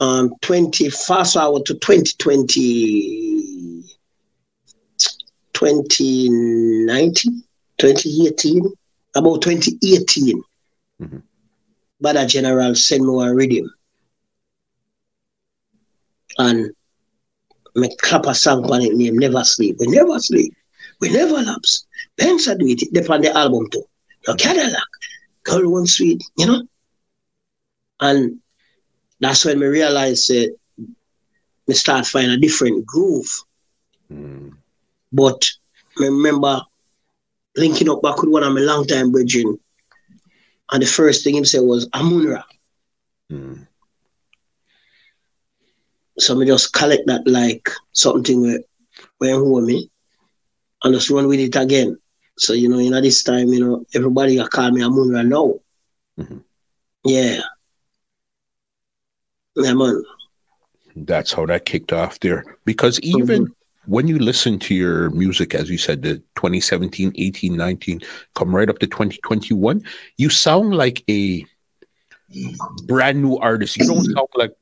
um, 0.00 0.34
20, 0.42 0.90
fast 0.90 1.34
to 1.34 1.62
2020, 1.62 3.82
2019, 5.54 7.42
2018, 7.78 8.76
about 9.16 9.42
2018, 9.42 10.42
Mhm. 11.00 11.22
Badda 12.00 12.26
General 12.26 12.74
sent 12.74 13.04
me 13.04 13.24
a 13.24 13.34
rhythm. 13.34 13.70
And 16.38 16.70
me 17.74 17.88
clap 18.00 18.26
a 18.26 18.34
song 18.34 18.64
on 18.72 18.82
it 18.82 18.94
name 18.94 19.18
Never 19.18 19.44
Sleep. 19.44 19.76
We 19.80 19.86
never 19.88 20.18
sleep. 20.18 20.52
We 21.00 21.10
never 21.10 21.40
lapse. 21.42 21.86
Pence 22.18 22.46
do 22.46 22.66
it, 22.66 22.82
they 22.92 23.06
on 23.06 23.22
the 23.22 23.36
album 23.36 23.68
too. 23.70 23.84
No 24.26 24.34
Cadillac, 24.34 24.90
Girl 25.44 25.70
One 25.70 25.86
Sweet, 25.86 26.22
you 26.36 26.46
know? 26.46 26.62
And 28.00 28.40
that's 29.20 29.44
when 29.44 29.58
me 29.58 29.66
realized 29.66 30.28
that 30.28 30.54
me 31.66 31.74
start 31.74 32.06
find 32.06 32.30
a 32.30 32.36
different 32.38 32.86
groove. 32.86 33.28
Mm. 34.12 34.52
But 35.12 35.42
remember 35.96 36.60
linking 37.56 37.88
up 37.88 38.02
back 38.02 38.20
with 38.20 38.30
one 38.30 38.42
of 38.42 38.52
my 38.52 38.60
long 38.60 38.86
time 38.86 39.10
bridging. 39.10 39.58
And 40.70 40.82
the 40.82 40.86
first 40.86 41.24
thing 41.24 41.34
he 41.34 41.44
said 41.44 41.62
was 41.62 41.88
Amunra. 41.90 42.44
Mm. 43.32 43.66
So 46.18 46.34
me 46.34 46.46
just 46.46 46.72
collect 46.72 47.06
that 47.06 47.26
like 47.26 47.68
something 47.92 48.40
where 48.42 48.60
where 49.18 49.34
hold 49.34 49.64
me 49.64 49.90
and 50.82 50.94
just 50.94 51.10
run 51.10 51.28
with 51.28 51.40
it 51.40 51.56
again. 51.56 51.98
So 52.38 52.52
you 52.52 52.68
know, 52.68 52.78
you 52.78 52.90
know, 52.90 53.00
this 53.00 53.22
time, 53.22 53.48
you 53.48 53.60
know, 53.60 53.84
everybody 53.94 54.36
got 54.36 54.50
call 54.50 54.70
me 54.70 54.80
Amunra 54.80 55.26
now. 55.26 55.60
Mhm. 56.18 56.42
Yeah. 57.04 57.40
Yeah 59.56 59.74
man. 59.74 60.02
That's 60.96 61.32
how 61.32 61.46
that 61.46 61.66
kicked 61.66 61.92
off 61.92 62.18
there. 62.20 62.44
Because 62.64 62.98
even 63.00 63.44
mm-hmm. 63.44 63.52
When 63.86 64.08
you 64.08 64.18
listen 64.18 64.58
to 64.60 64.74
your 64.74 65.10
music, 65.10 65.54
as 65.54 65.70
you 65.70 65.78
said, 65.78 66.02
the 66.02 66.16
2017, 66.36 67.12
18, 67.14 67.56
19, 67.56 68.00
come 68.34 68.54
right 68.54 68.68
up 68.68 68.78
to 68.80 68.86
2021, 68.86 69.82
you 70.16 70.30
sound 70.30 70.74
like 70.74 71.02
a 71.08 71.44
brand 72.84 73.22
new 73.22 73.36
artist. 73.36 73.76
You 73.76 73.86
don't 73.86 74.04
sound 74.04 74.28
like 74.34 74.52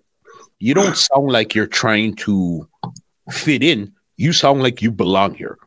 you 0.58 0.74
don't 0.74 0.96
sound 0.96 1.32
like 1.32 1.54
you're 1.54 1.66
trying 1.66 2.14
to 2.16 2.68
fit 3.30 3.62
in. 3.62 3.92
You 4.16 4.32
sound 4.32 4.62
like 4.62 4.82
you 4.82 4.90
belong 4.90 5.34
here. 5.34 5.58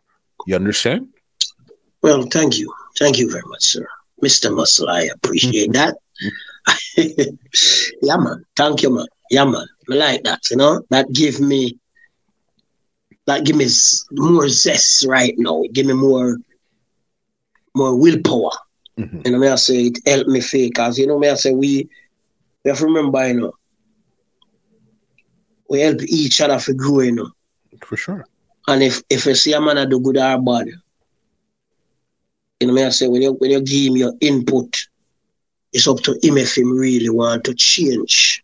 You 0.45 0.55
understand? 0.55 1.09
Well, 2.01 2.23
thank 2.23 2.57
you. 2.57 2.73
Thank 2.97 3.17
you 3.17 3.29
very 3.29 3.43
much, 3.47 3.63
sir. 3.63 3.85
Mr. 4.23 4.55
Muscle, 4.55 4.89
I 4.89 5.09
appreciate 5.13 5.73
that. 5.73 5.97
yeah, 8.01 8.17
man. 8.17 8.45
Thank 8.55 8.81
you, 8.81 8.95
man. 8.95 9.05
Yeah, 9.29 9.45
man. 9.45 9.67
I 9.91 9.93
like 9.93 10.23
that, 10.23 10.49
you 10.49 10.57
know? 10.57 10.81
That 10.89 11.11
give 11.11 11.39
me 11.39 11.77
that 13.28 13.45
give 13.45 13.56
me 13.58 13.68
more 14.12 14.49
zest 14.49 15.06
right 15.06 15.36
now. 15.38 15.64
Give 15.72 15.86
me 15.86 15.94
more 15.94 16.38
more 17.76 17.95
willpower. 17.95 18.52
Mm-hmm. 18.98 19.22
You 19.26 19.32
know, 19.32 19.38
me 19.38 19.48
I 19.49 19.56
say 19.56 19.88
it 19.88 19.99
helped 20.08 20.30
me 20.30 20.41
fake 20.41 20.74
because 20.74 20.98
you 20.98 21.06
know 21.06 21.20
me 21.20 21.30
I 21.30 21.36
say 21.36 21.54
we 21.54 21.88
we 22.64 22.70
have 22.70 22.80
to 22.80 22.86
remember, 22.86 23.28
you 23.28 23.34
know, 23.36 23.54
we 25.70 25.82
help 25.82 26.02
each 26.04 26.41
other 26.41 26.58
for 26.58 26.74
grow, 26.74 27.02
you 27.02 27.12
know. 27.12 27.30
For 27.86 27.98
sure. 27.98 28.26
And 28.68 28.82
if 28.82 29.04
if 29.10 29.26
you 29.26 29.36
see 29.36 29.54
a 29.54 29.62
man 29.62 29.88
do 29.90 29.99
good 29.99 30.18
or 30.18 30.41
bad, 30.41 30.68
you 32.60 32.68
know 32.68 32.74
me 32.74 32.86
I 32.86 32.90
say 32.90 33.08
when 33.08 33.22
you 33.22 33.34
when 33.34 33.52
you 33.52 33.62
give 33.62 33.91
him 33.91 33.98
your 33.98 34.14
input, 34.22 34.76
it's 35.74 35.88
up 35.88 35.99
to 36.04 36.18
him 36.24 36.38
if 36.38 36.58
him 36.58 36.72
really 36.72 37.10
want 37.10 37.44
to 37.44 37.54
change 37.54 38.44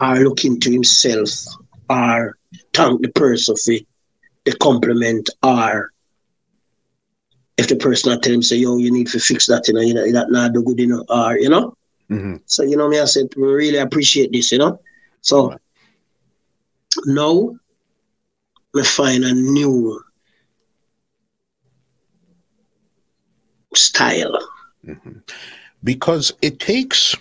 or 0.00 0.16
look 0.16 0.44
into 0.44 0.70
himself 0.70 1.30
or 1.88 2.36
thank 2.76 3.02
the 3.02 3.08
person 3.08 3.56
for 3.56 3.74
the 4.44 4.52
compliment 4.58 5.28
or 5.42 5.92
if 7.56 7.68
the 7.68 7.76
person 7.76 8.12
not 8.12 8.22
tell 8.22 8.32
him 8.32 8.42
say 8.42 8.56
yo 8.56 8.76
you 8.76 8.90
need 8.90 9.08
to 9.08 9.18
fix 9.18 9.46
that 9.46 9.66
you 9.68 9.74
know 9.74 9.80
you 9.80 9.94
know 9.94 10.10
that 10.12 10.30
not 10.30 10.52
do 10.52 10.62
good 10.62 10.80
enough 10.80 11.06
or 11.08 11.38
you 11.38 11.48
know 11.48 11.76
mm-hmm. 12.10 12.36
so 12.46 12.62
you 12.62 12.76
know 12.76 12.88
me 12.88 13.00
I 13.00 13.04
said 13.06 13.28
we 13.36 13.48
really 13.48 13.78
appreciate 13.78 14.32
this 14.32 14.52
you 14.52 14.58
know 14.58 14.78
so 15.20 15.56
now 17.06 17.56
we 18.72 18.84
find 18.84 19.24
a 19.24 19.32
new 19.32 20.00
style. 23.76 24.38
Mm-hmm. 24.86 25.18
Because 25.84 26.32
it 26.42 26.58
takes 26.58 27.14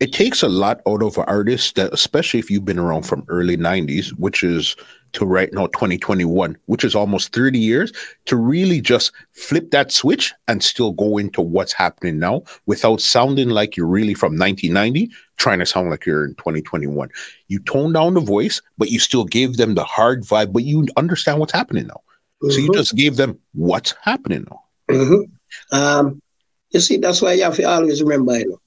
it 0.00 0.12
takes 0.12 0.42
a 0.42 0.48
lot 0.48 0.80
out 0.86 1.02
of 1.02 1.18
an 1.18 1.24
artist 1.26 1.74
that 1.74 1.92
especially 1.92 2.38
if 2.38 2.50
you've 2.50 2.64
been 2.64 2.78
around 2.78 3.02
from 3.02 3.24
early 3.28 3.56
90s, 3.56 4.10
which 4.10 4.44
is 4.44 4.76
to 5.12 5.24
right 5.24 5.52
now 5.52 5.66
2021, 5.68 6.56
which 6.66 6.84
is 6.84 6.94
almost 6.94 7.34
30 7.34 7.58
years, 7.58 7.92
to 8.26 8.36
really 8.36 8.80
just 8.80 9.10
flip 9.32 9.70
that 9.72 9.90
switch 9.90 10.32
and 10.46 10.62
still 10.62 10.92
go 10.92 11.18
into 11.18 11.40
what's 11.40 11.72
happening 11.72 12.18
now 12.18 12.42
without 12.66 13.00
sounding 13.00 13.48
like 13.48 13.76
you're 13.76 13.86
really 13.86 14.14
from 14.14 14.38
1990, 14.38 15.10
trying 15.36 15.58
to 15.58 15.66
sound 15.66 15.90
like 15.90 16.06
you're 16.06 16.24
in 16.24 16.34
2021. 16.34 17.08
You 17.48 17.58
tone 17.60 17.92
down 17.92 18.14
the 18.14 18.20
voice, 18.20 18.62
but 18.76 18.90
you 18.90 19.00
still 19.00 19.24
gave 19.24 19.56
them 19.56 19.74
the 19.74 19.84
hard 19.84 20.22
vibe, 20.22 20.52
but 20.52 20.62
you 20.62 20.86
understand 20.96 21.40
what's 21.40 21.52
happening 21.52 21.88
now. 21.88 22.02
Mm-hmm. 22.42 22.50
So 22.50 22.58
you 22.58 22.68
mm-hmm. 22.68 22.78
just 22.78 22.94
gave 22.94 23.16
them 23.16 23.38
what's 23.52 23.94
happening 24.02 24.46
now. 24.48 24.62
Mm-hmm. 24.90 25.76
Um, 25.76 26.22
you 26.70 26.80
see, 26.80 26.98
that's 26.98 27.20
why 27.20 27.32
you 27.32 27.42
have 27.42 27.56
to 27.56 27.64
always 27.64 28.02
remember, 28.02 28.38
you 28.38 28.50
know, 28.50 28.60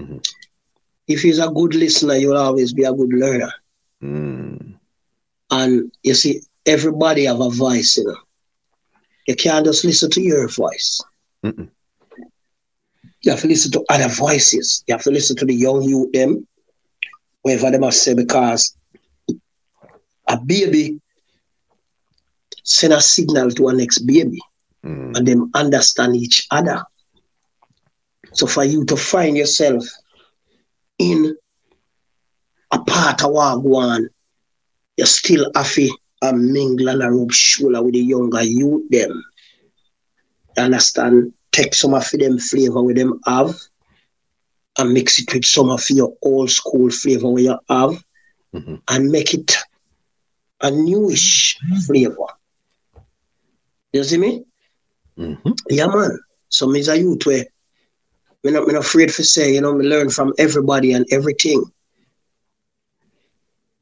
mm-hmm. 0.00 0.18
If 1.12 1.24
you're 1.24 1.44
a 1.44 1.52
good 1.52 1.74
listener, 1.74 2.16
you'll 2.16 2.36
always 2.36 2.72
be 2.72 2.84
a 2.84 2.92
good 2.92 3.12
learner. 3.12 3.52
Mm. 4.02 4.74
And 5.50 5.92
you 6.02 6.14
see, 6.14 6.40
everybody 6.66 7.24
have 7.24 7.40
a 7.40 7.50
voice, 7.50 7.96
you 7.96 8.04
know. 8.04 8.16
You 9.26 9.36
can't 9.36 9.64
just 9.64 9.84
listen 9.84 10.10
to 10.10 10.20
your 10.20 10.48
voice. 10.48 11.00
Mm-mm. 11.44 11.68
You 13.22 13.30
have 13.30 13.40
to 13.40 13.48
listen 13.48 13.70
to 13.72 13.84
other 13.88 14.08
voices. 14.08 14.82
You 14.86 14.94
have 14.94 15.02
to 15.02 15.10
listen 15.10 15.36
to 15.36 15.44
the 15.44 15.54
young 15.54 15.82
youth 15.82 16.10
them, 16.12 16.46
whatever 17.42 17.70
they 17.70 17.78
must 17.78 18.02
say, 18.02 18.14
because 18.14 18.76
a 20.26 20.38
baby 20.38 21.00
send 22.64 22.92
a 22.92 23.00
signal 23.00 23.50
to 23.50 23.68
a 23.68 23.72
next 23.72 24.00
baby 24.00 24.40
mm. 24.84 25.16
and 25.16 25.26
them 25.26 25.50
understand 25.54 26.16
each 26.16 26.46
other. 26.50 26.82
So 28.32 28.46
for 28.46 28.64
you 28.64 28.84
to 28.86 28.96
find 28.96 29.36
yourself 29.36 29.84
in 30.98 31.36
a 32.70 32.78
part 32.78 33.22
of 33.24 33.62
one, 33.62 34.08
you 34.96 35.06
still 35.06 35.50
have 35.54 35.72
to 35.74 35.90
mingle 36.34 37.02
and 37.02 37.20
rub 37.20 37.32
shoulder 37.32 37.82
with 37.82 37.94
the 37.94 38.00
younger 38.00 38.42
youth 38.42 38.88
them. 38.90 39.24
You 40.56 40.62
understand? 40.62 41.32
Take 41.50 41.74
some 41.74 41.94
of 41.94 42.08
them 42.10 42.38
flavor 42.38 42.82
with 42.82 42.96
them 42.96 43.20
have 43.26 43.54
and 44.78 44.92
mix 44.92 45.18
it 45.18 45.32
with 45.32 45.44
some 45.44 45.70
of 45.70 45.84
your 45.90 46.14
old 46.22 46.50
school 46.50 46.90
flavor 46.90 47.28
we 47.28 47.44
you 47.44 47.58
have 47.68 48.02
mm-hmm. 48.54 48.76
and 48.88 49.10
make 49.10 49.34
it 49.34 49.54
a 50.62 50.70
newish 50.70 51.58
flavor. 51.86 52.14
You 53.92 54.04
see 54.04 54.16
me? 54.16 54.44
Mm-hmm. 55.18 55.50
Yeah, 55.68 55.86
man. 55.86 56.18
So 56.48 56.66
me 56.66 56.80
a 56.86 56.94
youth 56.96 57.26
where 57.26 57.44
I'm 58.44 58.52
not, 58.52 58.62
I'm 58.64 58.74
not 58.74 58.84
afraid 58.84 59.10
to 59.10 59.24
say, 59.24 59.54
you 59.54 59.60
know, 59.60 59.74
me 59.74 59.86
learn 59.86 60.10
from 60.10 60.32
everybody 60.38 60.92
and 60.92 61.06
everything. 61.10 61.64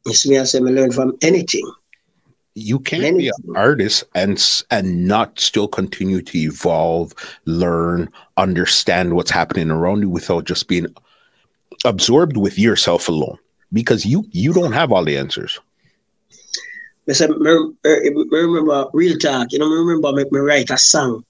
You 0.07 0.15
see 0.15 0.31
me, 0.31 0.39
I 0.39 0.45
say 0.45 0.61
me 0.61 0.73
learn 0.73 0.93
from 0.93 1.17
anything. 1.23 1.71
You 2.55 2.79
can't 2.81 3.05
anything. 3.05 3.31
be 3.45 3.49
an 3.49 3.57
artist 3.57 4.05
and 4.15 4.43
and 4.71 5.07
not 5.07 5.39
still 5.39 5.69
continue 5.69 6.21
to 6.21 6.39
evolve, 6.39 7.15
learn, 7.45 8.11
understand 8.37 9.15
what's 9.15 9.31
happening 9.31 9.71
around 9.71 10.03
you 10.03 10.11
without 10.11 10.45
just 10.45 10.69
being 10.69 10.87
absorbed 11.85 12.37
with 12.37 12.59
yourself 12.59 13.09
alone. 13.09 13.39
Because 13.73 14.05
you 14.05 14.25
you 14.33 14.53
don't 14.53 14.73
have 14.73 14.91
all 14.93 15.05
the 15.05 15.17
answers. 15.17 15.61
I 17.09 17.13
said, 17.13 17.31
I 17.31 17.59
remember 17.85 18.87
real 18.93 19.17
talk. 19.19 19.53
You 19.53 19.59
know, 19.59 19.67
I 19.67 19.79
remember 19.79 20.13
me, 20.13 20.25
me 20.31 20.41
write 20.41 20.71
a 20.71 20.79
song 20.79 21.25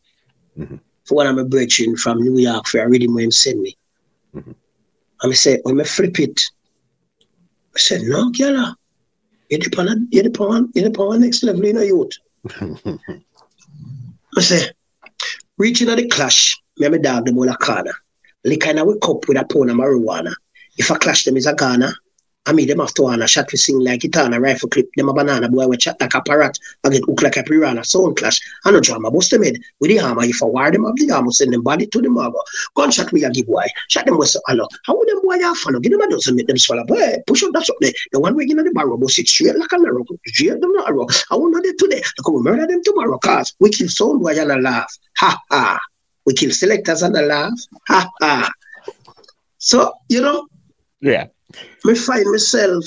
mm-hmm. 0.59 0.77
For 1.11 1.17
one 1.17 1.27
of 1.27 1.35
my 1.35 1.43
brethren 1.43 1.97
from 1.97 2.23
New 2.23 2.39
York 2.39 2.69
for 2.69 2.79
a 2.79 2.89
reading 2.89 3.13
when 3.13 3.25
him 3.25 3.31
send 3.33 3.61
me. 3.61 3.77
Mm-hmm. 4.33 4.53
And 5.23 5.33
I 5.33 5.35
said, 5.35 5.59
when 5.65 5.81
I 5.81 5.85
flip 5.85 6.21
it, 6.21 6.41
I 7.75 7.79
said, 7.79 8.03
no, 8.03 8.31
girl, 8.31 8.77
you're 9.49 9.59
the 9.59 9.71
pan, 9.71 10.07
you're 10.13 10.23
the 10.23 10.71
you're 10.73 10.89
the 10.89 11.19
next 11.19 11.43
level 11.43 11.65
in 11.65 11.79
a 11.79 11.85
youth. 11.85 12.13
I 14.37 14.41
say, 14.41 14.71
reaching 15.59 15.89
at 15.89 15.97
the 15.97 16.07
clash, 16.07 16.57
me 16.79 16.87
and 16.87 16.95
my 16.95 17.03
dog 17.03 17.27
them 17.27 17.39
all 17.39 17.49
a 17.49 17.57
corner. 17.57 17.93
Lick 18.45 18.61
kind 18.61 18.79
of 18.79 18.87
wake 18.87 19.09
up 19.09 19.27
with 19.27 19.37
a 19.37 19.45
pound 19.45 19.71
of 19.71 19.77
marijuana. 19.77 20.33
If 20.79 20.93
I 20.93 20.95
clash 20.97 21.25
them 21.25 21.37
is 21.37 21.47
a 21.47 21.55
Ghana, 21.55 21.93
I 22.47 22.53
mean, 22.53 22.69
them 22.69 22.79
have 22.79 22.95
to 22.95 23.03
want 23.03 23.23
a 23.23 23.29
shot 23.29 23.49
to 23.49 23.59
sing 23.59 23.81
like 23.81 24.01
guitar, 24.01 24.33
a 24.33 24.41
rifle 24.41 24.69
clip, 24.71 24.89
them 24.97 25.11
a 25.11 25.13
banana 25.13 25.49
boy 25.49 25.69
with 25.69 25.81
chat 25.81 26.01
like 26.01 26.15
a 26.15 26.23
parrot, 26.23 26.59
I 26.83 26.89
get 26.89 27.05
hook 27.05 27.21
like 27.21 27.37
a 27.37 27.43
piranha, 27.43 27.85
sound 27.85 28.17
clash. 28.17 28.41
I 28.65 28.71
know 28.71 28.81
drama, 28.81 29.11
bust 29.11 29.31
them 29.31 29.43
head 29.43 29.59
with 29.79 29.91
the 29.91 29.99
hammer. 29.99 30.25
If 30.25 30.43
I 30.43 30.47
wire 30.47 30.73
them 30.73 30.87
up 30.87 30.97
the 30.97 31.09
hammer, 31.09 31.31
send 31.33 31.53
them 31.53 31.63
body 31.63 31.87
to 31.87 32.01
the 32.01 32.09
marble. 32.09 32.43
Gunshot 32.75 33.13
me 33.13 33.25
a 33.25 33.31
give 33.31 33.47
boy, 33.47 33.67
shot 33.89 34.07
them 34.07 34.17
with 34.17 34.35
hello. 34.47 34.67
How 34.87 34.97
would 34.97 35.07
them 35.07 35.21
boy 35.23 35.39
have 35.41 35.59
follow? 35.59 35.81
Give 35.81 35.93
them 35.93 36.01
a 36.01 36.09
dozen, 36.09 36.37
make 36.37 36.47
them 36.47 36.57
swallow. 36.57 36.85
Boy, 36.85 37.23
push 37.27 37.43
up 37.43 37.53
that 37.53 37.69
up 37.69 37.77
there. 37.81 37.93
The 38.13 38.21
one 38.21 38.35
way 38.35 38.47
in 38.49 38.57
the 38.57 38.71
barrel, 38.73 38.97
bust 38.97 39.19
it 39.19 39.29
straight 39.29 39.59
like 39.59 39.73
a 39.73 39.79
narrow. 39.79 40.05
Straight 40.29 40.61
them 40.61 40.73
narrow. 40.73 41.07
I 41.31 41.37
want 41.37 41.63
to 41.63 41.75
today. 41.79 42.03
I 42.03 42.23
come 42.25 42.43
murder 42.43 42.67
them 42.67 42.83
tomorrow, 42.83 43.19
cause 43.19 43.55
we 43.61 43.69
kill 43.69 43.89
sound 43.89 44.23
boy 44.23 44.41
and 44.41 44.51
a 44.51 44.57
laugh. 44.57 44.91
Ha 45.19 45.39
ha. 45.51 45.79
We 46.25 46.33
kill 46.33 46.53
selectors 46.53 47.03
and 47.03 47.17
a 47.17 47.23
laugh. 47.23 47.53
Ha 47.89 48.11
ha. 48.21 48.51
So, 49.59 49.93
you 50.09 50.23
know. 50.23 50.49
Yeah. 51.01 51.27
I 51.87 51.95
find 51.95 52.31
myself 52.31 52.85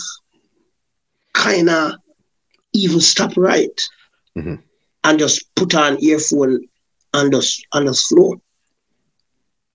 kind 1.33 1.69
of 1.69 1.93
even 2.73 2.99
stop 2.99 3.35
right 3.37 3.81
mm-hmm. 4.37 4.55
and 5.03 5.19
just 5.19 5.53
put 5.55 5.75
on 5.75 6.03
earphone 6.03 6.67
and 7.13 7.33
just 7.33 7.65
and 7.73 7.87
just 7.87 8.07
flow. 8.07 8.41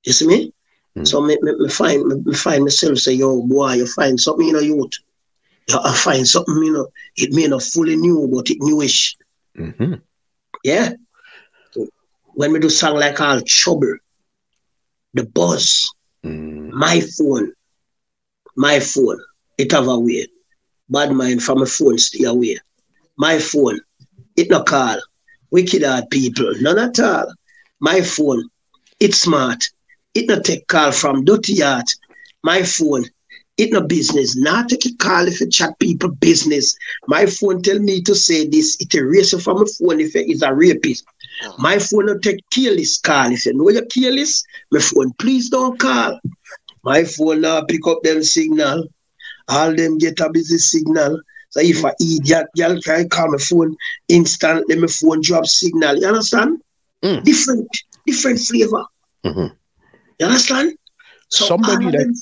You 0.05 0.13
see 0.13 0.27
me? 0.27 0.47
Mm-hmm. 0.47 1.05
So 1.05 1.21
me, 1.21 1.37
me, 1.43 1.53
me 1.57 1.69
find 1.69 2.05
me, 2.07 2.17
me, 2.25 2.35
find 2.35 2.65
myself 2.65 2.99
say, 2.99 3.13
yo, 3.13 3.43
boy, 3.43 3.75
you 3.75 3.87
find 3.87 4.19
something, 4.21 4.47
you 4.47 4.53
know, 4.53 4.61
youth. 4.61 4.93
I 5.71 5.95
find 5.95 6.27
something, 6.27 6.63
you 6.63 6.73
know, 6.73 6.89
it 7.17 7.33
may 7.33 7.47
not 7.47 7.63
fully 7.63 7.97
new, 7.97 8.29
but 8.33 8.51
it 8.51 8.57
newish. 8.61 9.17
Mm-hmm. 9.57 9.95
Yeah. 10.65 10.93
When 12.35 12.53
we 12.53 12.59
do 12.59 12.71
song 12.71 12.97
like 12.97 13.21
all 13.21 13.41
trouble, 13.43 13.97
the 15.13 15.25
buzz, 15.27 15.93
mm. 16.25 16.71
my 16.71 17.01
phone, 17.01 17.53
my 18.59 18.81
phone, 18.81 19.21
it 19.57 19.71
have 19.71 19.87
a 19.87 19.99
way. 19.99 20.27
Bad 20.91 21.13
mind 21.13 21.45
from 21.45 21.63
a 21.63 21.67
phone 21.67 21.97
stay 21.97 22.25
away. 22.25 22.59
My 23.17 23.39
phone, 23.39 23.79
it 24.37 24.51
no 24.51 24.65
call. 24.65 24.99
Wicked 25.53 25.85
hard 25.85 26.11
people, 26.11 26.53
none 26.61 26.79
at 26.79 26.99
all. 26.99 27.33
My 27.81 28.01
phone, 28.01 28.51
it 28.99 29.15
smart. 29.15 29.65
It 30.13 30.27
no 30.29 30.41
take 30.41 30.67
call 30.67 30.91
from 30.91 31.25
dirty 31.25 31.61
heart. 31.61 31.89
My 32.43 32.63
phone, 32.65 33.05
It 33.59 33.73
no 33.73 33.81
business. 33.83 34.37
Not 34.37 34.69
take 34.69 34.87
a 34.87 34.95
call 34.97 35.27
if 35.29 35.41
you 35.41 35.49
chat 35.51 35.79
people 35.81 36.11
business. 36.11 36.77
My 37.09 37.27
phone 37.27 37.63
tell 37.63 37.79
me 37.81 38.01
to 38.03 38.15
say 38.15 38.47
this. 38.47 38.77
It 38.81 38.95
erase 38.95 39.35
from 39.43 39.59
my 39.59 39.67
phone 39.79 40.01
if 40.01 40.15
it 40.17 40.31
is 40.31 40.43
a 40.43 40.55
rapist. 40.55 41.05
My 41.59 41.79
phone 41.79 42.07
will 42.07 42.21
take 42.21 42.41
careless 42.51 42.99
call. 42.99 43.33
If 43.33 43.47
you 43.47 43.55
know 43.55 43.69
you're 43.71 43.87
careless, 43.87 44.45
my 44.71 44.81
phone, 44.81 45.13
please 45.19 45.51
don't 45.51 45.79
call. 45.79 46.21
My 46.89 47.05
phone 47.05 47.43
now 47.43 47.61
pick 47.63 47.87
up 47.87 48.03
them 48.03 48.23
signal. 48.23 48.85
All 49.49 49.75
them 49.75 49.99
get 49.99 50.21
a 50.21 50.31
busy 50.31 50.57
signal. 50.59 51.21
So 51.51 51.61
if 51.61 51.85
I 51.85 51.93
idiot 52.01 52.47
girl 52.57 52.81
try 52.81 53.05
call 53.07 53.31
my 53.31 53.39
phone 53.39 53.77
instantly, 54.09 54.77
my 54.77 54.87
phone 54.87 55.21
drop 55.23 55.45
signal. 55.47 55.99
You 55.99 56.07
understand? 56.09 56.63
Mm. 57.03 57.25
Different, 57.25 57.69
different 58.07 58.39
flavor. 58.41 58.85
Mhm. 59.27 59.53
You 60.19 60.27
understand? 60.27 60.77
So 61.29 61.45
Somebody 61.45 61.91
that- 61.91 61.99
them- 61.99 62.15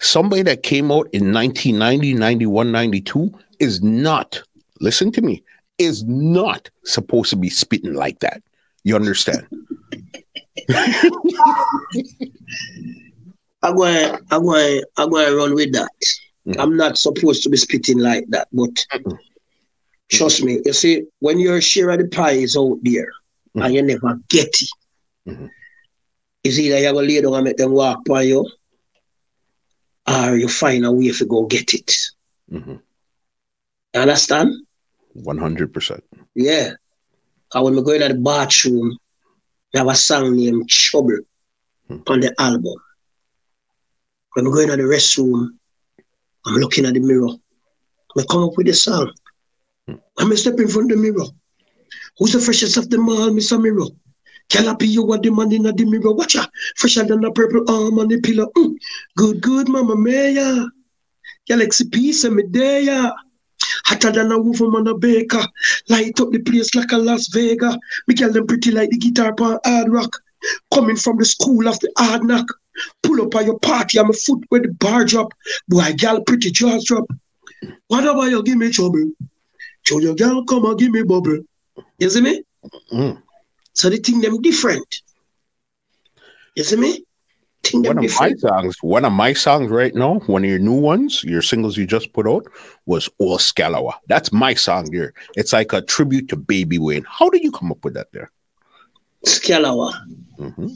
Somebody 0.00 0.42
that 0.42 0.62
came 0.62 0.92
out 0.92 1.08
in 1.12 1.32
1990, 1.32 2.12
91, 2.12 2.70
92 2.72 3.32
is 3.58 3.80
not, 3.82 4.42
listen 4.80 5.10
to 5.12 5.22
me, 5.22 5.42
is 5.78 6.04
not 6.04 6.68
supposed 6.84 7.30
to 7.30 7.36
be 7.36 7.48
spitting 7.48 7.94
like 7.94 8.18
that. 8.18 8.42
You 8.82 8.96
understand? 8.96 9.46
I'm 13.64 13.76
going, 13.76 14.18
I'm 14.30 14.42
going, 14.44 14.82
I'm 14.98 15.10
going 15.10 15.26
to 15.26 15.36
run 15.36 15.54
with 15.54 15.72
that. 15.72 15.90
Mhm. 16.46 16.56
I'm 16.60 16.76
not 16.76 16.98
supposed 16.98 17.42
to 17.44 17.48
be 17.50 17.56
spitting 17.56 17.98
like 17.98 18.24
that, 18.28 18.48
but 18.52 18.74
Mhm. 18.94 19.18
trust 20.12 20.42
me, 20.44 20.60
you 20.64 20.72
see, 20.74 21.04
when 21.20 21.38
your 21.38 21.60
share 21.62 21.88
of 21.90 21.98
the 21.98 22.06
pie 22.08 22.32
is 22.32 22.56
out 22.56 22.78
there 22.82 23.10
Mhm. 23.56 23.64
and 23.64 23.74
you 23.74 23.82
never 23.82 24.20
get 24.28 24.48
it, 24.48 24.68
Mhm. 25.26 25.50
it's 26.44 26.58
either 26.58 26.78
you're 26.78 26.92
going 26.92 27.08
to 27.08 27.14
lay 27.14 27.20
down 27.22 27.34
and 27.34 27.44
make 27.44 27.56
them 27.56 27.72
walk 27.72 28.04
by 28.04 28.22
you 28.22 28.46
or 30.06 30.36
you 30.36 30.48
find 30.48 30.84
a 30.84 30.92
way 30.92 31.10
to 31.10 31.24
go 31.24 31.46
get 31.46 31.72
it. 31.72 31.90
Mhm. 32.52 32.80
You 33.94 34.00
understand? 34.00 34.50
100%. 35.14 36.04
Yeah. 36.34 36.74
And 37.54 37.64
when 37.64 37.76
we 37.76 37.82
go 37.82 37.92
in 37.92 38.00
the 38.12 38.14
bathroom, 38.20 38.98
we 39.72 39.78
have 39.78 39.88
a 39.88 39.94
song 39.94 40.36
named 40.36 40.68
Trouble 40.68 41.20
Hmm. 41.88 42.00
on 42.08 42.20
the 42.20 42.34
album. 42.38 42.74
When 44.34 44.50
we 44.50 44.52
go 44.52 44.72
in 44.72 44.78
the 44.78 44.84
restroom, 44.84 45.50
I'm 46.46 46.54
looking 46.56 46.86
at 46.86 46.94
the 46.94 47.00
mirror. 47.00 47.30
I 48.18 48.24
come 48.28 48.44
up 48.44 48.56
with 48.56 48.66
the 48.66 48.74
song. 48.74 49.12
Hmm. 49.86 49.94
I'm 50.18 50.36
step 50.36 50.58
in 50.58 50.68
front 50.68 50.90
of 50.90 50.98
the 50.98 51.02
mirror. 51.02 51.26
Who's 52.18 52.32
the 52.32 52.40
freshest 52.40 52.76
of 52.76 52.90
them 52.90 53.08
all, 53.08 53.30
Mr. 53.30 53.60
Mirror? 53.60 53.86
Can 54.48 54.68
I 54.68 54.74
be 54.74 54.86
you 54.86 55.04
what 55.04 55.22
the 55.22 55.30
man 55.30 55.52
in 55.52 55.62
the 55.62 55.84
mirror? 55.84 56.12
Watch 56.12 56.36
out. 56.36 56.50
Fresher 56.76 57.04
than 57.04 57.20
the 57.20 57.30
purple 57.30 57.64
arm 57.68 57.98
on 57.98 58.08
the 58.08 58.20
pillow. 58.20 58.50
Mm. 58.56 58.76
Good, 59.16 59.40
good, 59.40 59.68
Mama 59.68 59.96
Maya. 59.96 60.66
Galaxy 61.46 61.88
Peace 61.88 62.24
and 62.24 62.36
Medea. 62.36 63.14
Hotter 63.86 64.12
than 64.12 64.32
a 64.32 64.38
wolf 64.38 64.60
on 64.60 64.86
a 64.86 64.96
baker. 64.96 65.44
Light 65.88 66.20
up 66.20 66.30
the 66.30 66.40
place 66.40 66.74
like 66.74 66.92
a 66.92 66.98
Las 66.98 67.28
Vegas. 67.28 67.76
Me 68.06 68.14
girl 68.14 68.32
them 68.32 68.46
pretty 68.46 68.70
like 68.70 68.90
the 68.90 68.98
guitar 68.98 69.34
pan 69.34 69.58
hard 69.64 69.90
rock. 69.90 70.20
Coming 70.72 70.96
from 70.96 71.18
the 71.18 71.24
school 71.24 71.66
of 71.68 71.78
the 71.80 71.90
hard 71.96 72.24
knock. 72.24 72.46
Pull 73.02 73.22
up 73.22 73.34
at 73.36 73.46
your 73.46 73.58
party, 73.58 73.98
I'm 73.98 74.10
a 74.10 74.12
foot 74.12 74.44
where 74.48 74.62
the 74.62 74.68
bar 74.68 75.04
drop. 75.04 75.32
Boy, 75.68 75.92
girl 75.94 76.20
pretty 76.22 76.50
jaws 76.50 76.84
drop. 76.84 77.04
Whatever 77.88 78.28
you 78.28 78.42
give 78.42 78.56
me 78.56 78.70
trouble. 78.70 79.12
Show 79.82 80.00
your 80.00 80.14
girl 80.14 80.44
come 80.44 80.64
and 80.64 80.78
give 80.78 80.90
me 80.90 81.02
bubble. 81.02 81.40
You 81.98 82.10
see 82.10 82.20
me? 82.20 82.42
Mm. 82.92 83.22
So 83.74 83.90
the 83.90 83.98
thing 83.98 84.20
them 84.20 84.40
different. 84.40 85.02
You 86.56 86.64
see 86.64 86.76
me? 86.76 87.04
Them 87.72 87.82
One 87.82 87.98
of 87.98 88.20
my 88.20 88.34
songs, 88.34 88.76
one 88.82 89.04
of 89.06 89.12
my 89.12 89.32
songs 89.32 89.70
right 89.70 89.94
now, 89.94 90.18
one 90.26 90.44
of 90.44 90.50
your 90.50 90.58
new 90.58 90.78
ones, 90.78 91.24
your 91.24 91.40
singles 91.40 91.78
you 91.78 91.86
just 91.86 92.12
put 92.12 92.28
out, 92.28 92.46
was 92.84 93.08
Old 93.18 93.40
Scalawa. 93.40 93.94
That's 94.06 94.32
my 94.32 94.52
song 94.52 94.90
there. 94.90 95.14
It's 95.34 95.54
like 95.54 95.72
a 95.72 95.80
tribute 95.80 96.28
to 96.28 96.36
Baby 96.36 96.78
Wayne. 96.78 97.06
How 97.08 97.30
did 97.30 97.42
you 97.42 97.50
come 97.50 97.72
up 97.72 97.82
with 97.82 97.94
that 97.94 98.12
there? 98.12 98.30
Scalawa. 99.26 99.94
hmm 100.36 100.66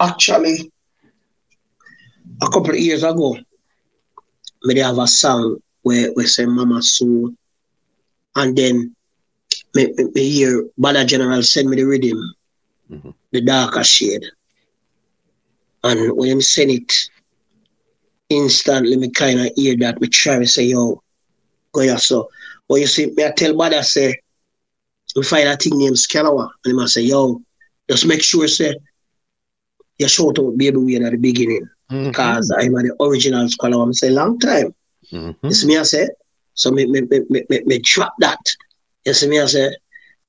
Actually, 0.00 0.70
a 2.42 2.46
couple 2.48 2.70
of 2.70 2.78
years 2.78 3.02
ago, 3.02 3.36
me 4.64 4.72
dey 4.74 4.80
have 4.88 4.98
a 4.98 5.06
song 5.06 5.44
where 5.82 6.10
we 6.16 6.24
say 6.26 6.44
Mama 6.46 6.82
Soul. 6.82 7.32
And 8.34 8.56
then 8.56 8.94
me, 9.74 9.82
me, 9.96 10.04
me 10.14 10.28
hear 10.30 10.64
Badda 10.78 11.04
General 11.06 11.42
send 11.42 11.68
me 11.70 11.76
the 11.76 11.84
rhythm, 11.84 12.18
Mhm. 12.90 13.14
the 13.32 13.40
darker 13.40 13.84
shade. 13.84 14.24
And 15.84 16.16
when 16.16 16.30
him 16.30 16.40
send 16.42 16.70
it, 16.70 16.92
instantly 18.28 18.96
me 18.96 19.10
kind 19.10 19.40
of 19.40 19.50
hear 19.56 19.76
that. 19.78 20.00
Me 20.00 20.08
try 20.08 20.38
to 20.38 20.46
say, 20.46 20.64
yo, 20.64 21.00
go 21.72 21.80
here 21.80 21.98
so. 21.98 22.28
But 22.68 22.76
you 22.80 22.86
see, 22.86 23.06
me 23.16 23.24
I 23.24 23.30
tell 23.30 23.56
Badda 23.56 23.82
say, 23.84 24.14
we 25.16 25.22
find 25.22 25.48
a 25.48 25.56
thing 25.56 25.78
named 25.78 25.96
Scalawa. 25.96 26.48
And 26.64 26.80
I 26.80 26.86
say, 26.86 27.02
yo, 27.02 27.40
just 27.88 28.06
make 28.06 28.22
sure 28.22 28.46
say, 28.48 28.74
you 29.98 30.08
shout 30.08 30.38
out 30.38 30.56
Baby 30.56 30.78
Wayne 30.78 31.04
at 31.04 31.12
the 31.12 31.18
beginning. 31.18 31.68
Because 32.10 32.50
I'm 32.58 32.76
at 32.76 32.84
the 32.84 32.96
original 33.04 33.46
Scalawa. 33.46 33.84
I'm 33.84 33.92
say 33.92 34.10
long 34.10 34.38
time. 34.38 34.74
Mhm. 35.12 35.36
You 35.48 35.54
see 35.54 35.66
me 35.66 35.78
I 35.78 35.82
say? 35.82 36.08
So 36.54 36.70
me 36.70 36.86
me 36.86 37.02
me 37.02 37.20
me, 37.30 37.42
me, 37.48 37.60
me 37.66 37.78
drop 37.78 38.14
that. 38.20 38.38
You 39.04 39.12
see 39.14 39.28
me 39.28 39.40
I 39.40 39.46
say? 39.46 39.70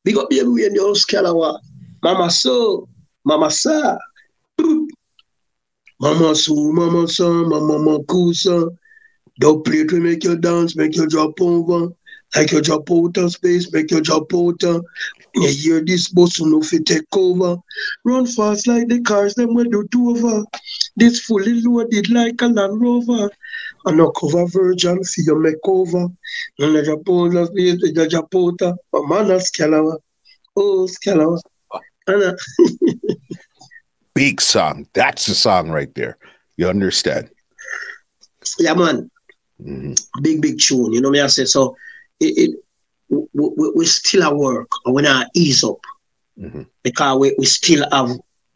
Big 0.03 0.17
up 0.17 0.29
baby 0.29 0.65
in 0.65 0.73
the 0.73 0.79
old 0.81 0.97
Scalawa. 0.97 1.59
Mama 2.03 2.29
so, 2.29 2.87
mama 3.25 3.49
sa. 3.51 3.97
Boop. 4.59 4.87
Mama 5.99 6.35
so, 6.35 6.53
mama 6.71 7.07
sa, 7.07 7.27
mama 7.27 7.59
mama 7.79 7.99
kusa. 8.03 8.69
Don't 9.39 9.63
play 9.65 9.83
to 9.85 9.99
make 9.99 10.23
you 10.23 10.37
dance, 10.37 10.75
make 10.75 10.95
you 10.95 11.07
drop 11.07 11.39
over. 11.41 11.89
Like 12.35 12.51
you 12.51 12.61
drop 12.61 12.89
out 12.91 13.17
of 13.17 13.31
space, 13.31 13.71
make 13.71 13.91
you 13.91 14.01
drop 14.01 14.33
out. 14.33 14.61
You 15.37 15.47
hear 15.49 15.85
this 15.85 16.07
bus 16.09 16.41
no 16.41 16.61
fit 16.61 16.85
take 16.85 17.03
over. 17.15 17.57
Run 18.03 18.25
fast 18.25 18.67
like 18.67 18.87
the 18.87 19.01
cars, 19.01 19.35
them 19.35 19.53
will 19.53 19.65
do 19.65 19.87
two 19.91 20.09
over. 20.09 20.43
This 20.95 21.19
fully 21.21 21.61
loaded 21.61 22.09
like 22.09 22.41
a 22.41 22.47
Land 22.47 22.81
Rover. 22.81 23.29
And 23.85 23.97
no 23.97 24.11
cover 24.11 24.45
virgin 24.47 25.03
for 25.03 25.21
your 25.21 25.35
makeover. 25.37 26.11
And 26.59 26.75
the 26.75 26.81
Japota, 26.81 27.47
the 27.53 28.07
Japota, 28.07 28.75
a 28.93 29.07
man 29.07 29.31
of 29.31 29.41
Scalawa. 29.41 29.97
Oh, 30.55 30.87
Scalawa. 30.87 31.39
Big 34.15 34.41
song. 34.41 34.87
That's 34.93 35.25
the 35.27 35.35
song 35.35 35.69
right 35.69 35.93
there. 35.93 36.17
You 36.57 36.67
understand? 36.69 37.29
yeah, 38.59 38.73
man, 38.73 39.09
Mhm. 39.61 39.99
big, 40.21 40.41
big 40.41 40.59
tune. 40.59 40.93
You 40.93 41.01
know 41.01 41.09
me, 41.09 41.19
I 41.19 41.27
say, 41.27 41.45
so 41.45 41.75
it, 42.19 42.37
it 42.37 42.59
we, 43.09 43.19
we, 43.33 43.71
we 43.75 43.85
still 43.85 44.23
at 44.23 44.35
work 44.35 44.67
and 44.85 44.95
we 44.95 45.01
not 45.01 45.27
ease 45.35 45.63
up 45.63 45.79
Mhm. 46.39 46.67
because 46.83 47.17
we, 47.19 47.35
we 47.37 47.45
still 47.45 47.85
have 47.91 48.09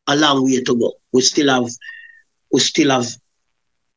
a 0.08 0.16
long 0.16 0.44
way 0.44 0.62
to 0.64 0.76
go. 0.78 0.94
We 1.14 1.22
still 1.22 1.50
have, 1.50 1.70
we 2.52 2.60
still 2.60 2.90
have, 2.92 3.08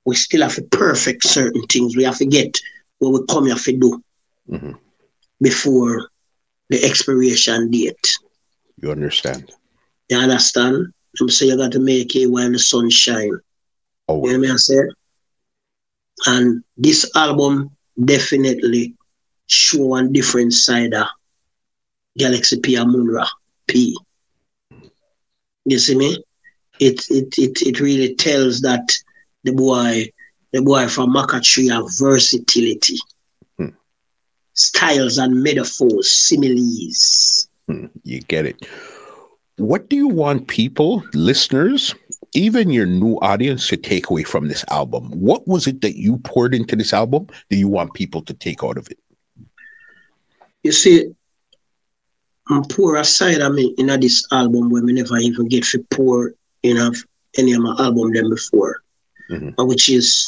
we 0.05 0.15
still 0.17 0.43
have 0.43 0.55
to 0.55 0.63
perfect 0.63 1.25
certain 1.25 1.63
things. 1.69 1.97
We 1.97 2.05
have 2.05 2.19
to 2.19 2.27
get 2.27 2.59
what 2.99 3.13
we 3.13 3.27
come 3.27 3.47
here 3.47 3.57
to 3.57 3.73
do 3.79 4.03
Mhm. 4.51 4.79
before 5.41 6.09
the 6.71 6.83
expiration 6.85 7.71
date. 7.71 8.07
You 8.81 8.91
understand? 8.91 9.53
You 10.09 10.19
understand? 10.19 10.93
I'm 11.21 11.29
saying 11.29 11.53
you 11.53 11.59
got 11.59 11.73
to 11.73 11.81
make 11.81 12.15
it 12.17 12.27
while 12.27 12.51
the 12.51 12.59
sun 12.59 12.91
shine. 12.91 13.27
You 13.29 13.41
Oh, 14.09 14.21
know 14.21 14.39
what 14.39 14.51
I 14.51 14.57
say? 14.57 14.81
And 16.27 16.63
this 16.77 17.11
album 17.17 17.71
definitely 18.05 18.95
show 19.47 19.97
a 19.97 20.09
different 20.09 20.53
side 20.53 20.95
of 20.95 21.07
Galaxy 22.17 22.61
P 22.61 22.77
and 22.77 22.95
Munra 22.95 23.27
P. 23.67 23.97
You 25.65 25.79
see 25.79 25.97
me? 25.97 26.23
It 26.81 27.05
it 27.11 27.35
it 27.39 27.63
it 27.63 27.81
really 27.81 28.15
tells 28.15 28.61
that 28.61 28.93
the 29.45 29.53
boy 29.53 30.11
the 30.53 30.63
boy 30.63 30.89
from 30.89 31.13
Macca 31.13 31.43
Tree 31.43 31.69
have 31.69 31.87
versatility. 31.99 32.97
Hmm. 33.59 33.71
Styles 34.53 35.19
and 35.19 35.43
metaphors, 35.43 36.11
similes. 36.11 37.49
Hmm, 37.69 37.87
you 38.03 38.21
get 38.21 38.47
it. 38.47 38.67
What 39.57 39.89
do 39.89 39.97
you 39.97 40.09
want 40.09 40.49
people, 40.49 41.05
listeners, 41.15 41.95
even 42.35 42.71
your 42.71 42.87
new 42.87 43.15
audience 43.17 43.69
to 43.69 43.77
take 43.77 44.11
away 44.11 44.25
from 44.25 44.49
this 44.49 44.65
album? 44.71 45.11
What 45.13 45.47
was 45.47 45.67
it 45.67 45.81
that 45.83 45.97
you 45.97 46.19
poured 46.19 46.55
into 46.55 46.75
this 46.77 46.93
album 46.93 47.29
that 47.51 47.57
you 47.57 47.69
want 47.69 47.95
people 47.95 48.23
to 48.23 48.35
take 48.35 48.65
out 48.65 48.77
of 48.77 48.89
it? 48.91 48.99
You 50.65 50.73
see, 50.73 51.15
I'm 52.49 52.65
poor 52.65 52.97
aside 52.97 53.41
of 53.41 53.55
me 53.55 53.75
in 53.79 53.87
this 54.01 54.27
album 54.33 54.71
where 54.71 54.83
me 54.83 54.93
never 54.95 55.17
even 55.19 55.49
get 55.49 55.65
to 55.65 55.85
pour 55.91 56.33
in 56.63 56.79
of 56.79 56.97
any 57.39 57.53
of 57.53 57.61
my 57.63 57.75
album 57.79 58.13
them 58.13 58.31
before. 58.31 58.83
Mhm. 59.31 59.55
Uh, 59.59 59.65
Which 59.65 59.89
is 59.89 60.27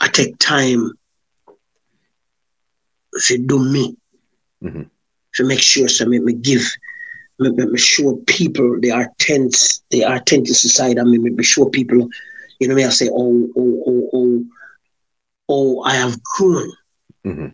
I 0.00 0.08
take 0.08 0.38
time 0.38 0.92
to 3.26 3.38
do 3.38 3.58
me. 3.58 3.96
Mhm. 4.64 4.90
To 5.34 5.44
make 5.44 5.60
sure 5.60 5.88
so 5.88 6.06
me, 6.06 6.18
me 6.18 6.32
give 6.32 6.64
me, 7.38 7.50
me, 7.50 7.66
me 7.66 7.78
show 7.78 8.16
people 8.26 8.80
the 8.80 8.90
authentic 8.90 9.60
the 9.90 10.04
authentic 10.04 10.54
side 10.54 10.98
of 10.98 11.06
me, 11.06 11.18
me, 11.18 11.30
me 11.30 11.44
show 11.44 11.66
people 11.66 12.08
you 12.58 12.66
know 12.66 12.74
me, 12.74 12.84
I 12.84 12.88
say, 12.88 13.08
oh, 13.12 13.48
oh, 13.56 13.82
oh, 13.86 14.10
oh, 14.12 14.44
oh, 15.48 15.82
I 15.84 15.94
have 15.94 16.20
grown. 16.22 16.72
Mm-hmm. 17.24 17.46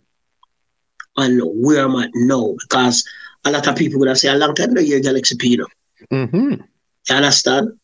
And 1.17 1.41
where 1.45 1.85
am 1.85 1.97
I 1.97 2.09
now? 2.15 2.55
Because 2.61 3.05
a 3.45 3.51
lot 3.51 3.67
of 3.67 3.77
people 3.77 3.99
would 4.01 4.09
have 4.09 4.19
said 4.19 4.35
a 4.35 4.39
long 4.39 4.55
time 4.55 4.71
ago, 4.71 4.81
you're 4.81 5.01
Galaxy 5.01 5.37
P, 5.37 5.49
you 5.49 5.59
know. 5.59 5.67
Mm-hmm. 6.11 6.63
You 7.09 7.17
understand? 7.17 7.79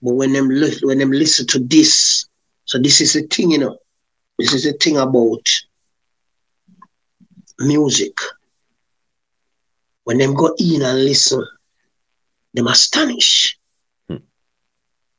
But 0.00 0.14
when 0.14 0.32
them 0.32 0.48
li- 0.48 0.80
when 0.82 0.98
them 0.98 1.10
listen 1.10 1.46
to 1.48 1.58
this, 1.58 2.26
so 2.64 2.78
this 2.78 3.00
is 3.00 3.14
the 3.14 3.22
thing, 3.22 3.50
you 3.50 3.58
know. 3.58 3.78
This 4.38 4.54
is 4.54 4.64
the 4.64 4.72
thing 4.72 4.96
about 4.96 5.48
music. 7.58 8.16
When 10.04 10.18
them 10.18 10.34
go 10.34 10.54
in 10.58 10.82
and 10.82 11.04
listen, 11.04 11.44
them 12.54 12.68
astonish. 12.68 13.58
Hmm. 14.08 14.16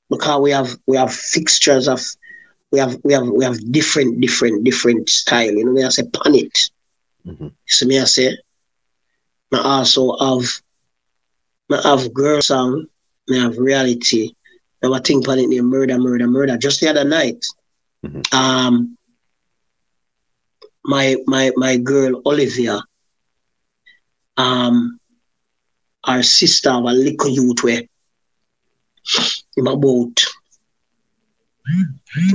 Because 0.10 0.42
we 0.42 0.52
have 0.52 0.78
we 0.88 0.98
have 0.98 1.14
fixtures 1.14 1.88
of 1.88 2.02
we 2.72 2.80
have 2.80 2.98
we 3.04 3.14
have 3.14 3.28
we 3.28 3.44
have 3.44 3.72
different 3.72 4.22
different 4.22 4.64
different 4.64 5.10
style. 5.10 5.52
You 5.52 5.66
know, 5.66 5.86
I 5.86 5.90
say 5.90 6.04
pan 6.04 6.36
it. 6.36 6.58
Mhm. 7.30 7.56
So 7.68 7.86
me 7.88 8.00
I 8.00 8.06
say, 8.06 8.38
I 9.54 9.58
also 9.80 10.16
have 10.18 10.46
I 11.72 11.82
have 11.90 12.14
girl 12.14 12.42
song, 12.42 12.88
I 13.32 13.36
have 13.38 13.58
reality. 13.58 14.32
I 14.84 14.88
have 14.88 14.94
a 14.96 15.00
thing 15.00 15.24
pan 15.24 15.40
it 15.40 15.50
named 15.50 15.68
murder, 15.68 15.98
murder, 15.98 16.28
murder. 16.28 16.58
Just 16.58 16.82
the 16.82 16.90
other 16.90 17.06
night, 17.06 17.46
Mhm. 18.04 18.26
um, 18.34 18.98
my 20.92 21.16
my 21.34 21.52
my 21.64 21.78
girl 21.78 22.22
Olivia, 22.26 22.82
um, 24.38 25.00
our 26.06 26.24
sister 26.24 26.72
of 26.72 26.84
a 26.86 26.92
little 26.94 27.30
youth 27.30 27.64
where 27.64 27.82
him 29.56 29.68
about 29.68 30.20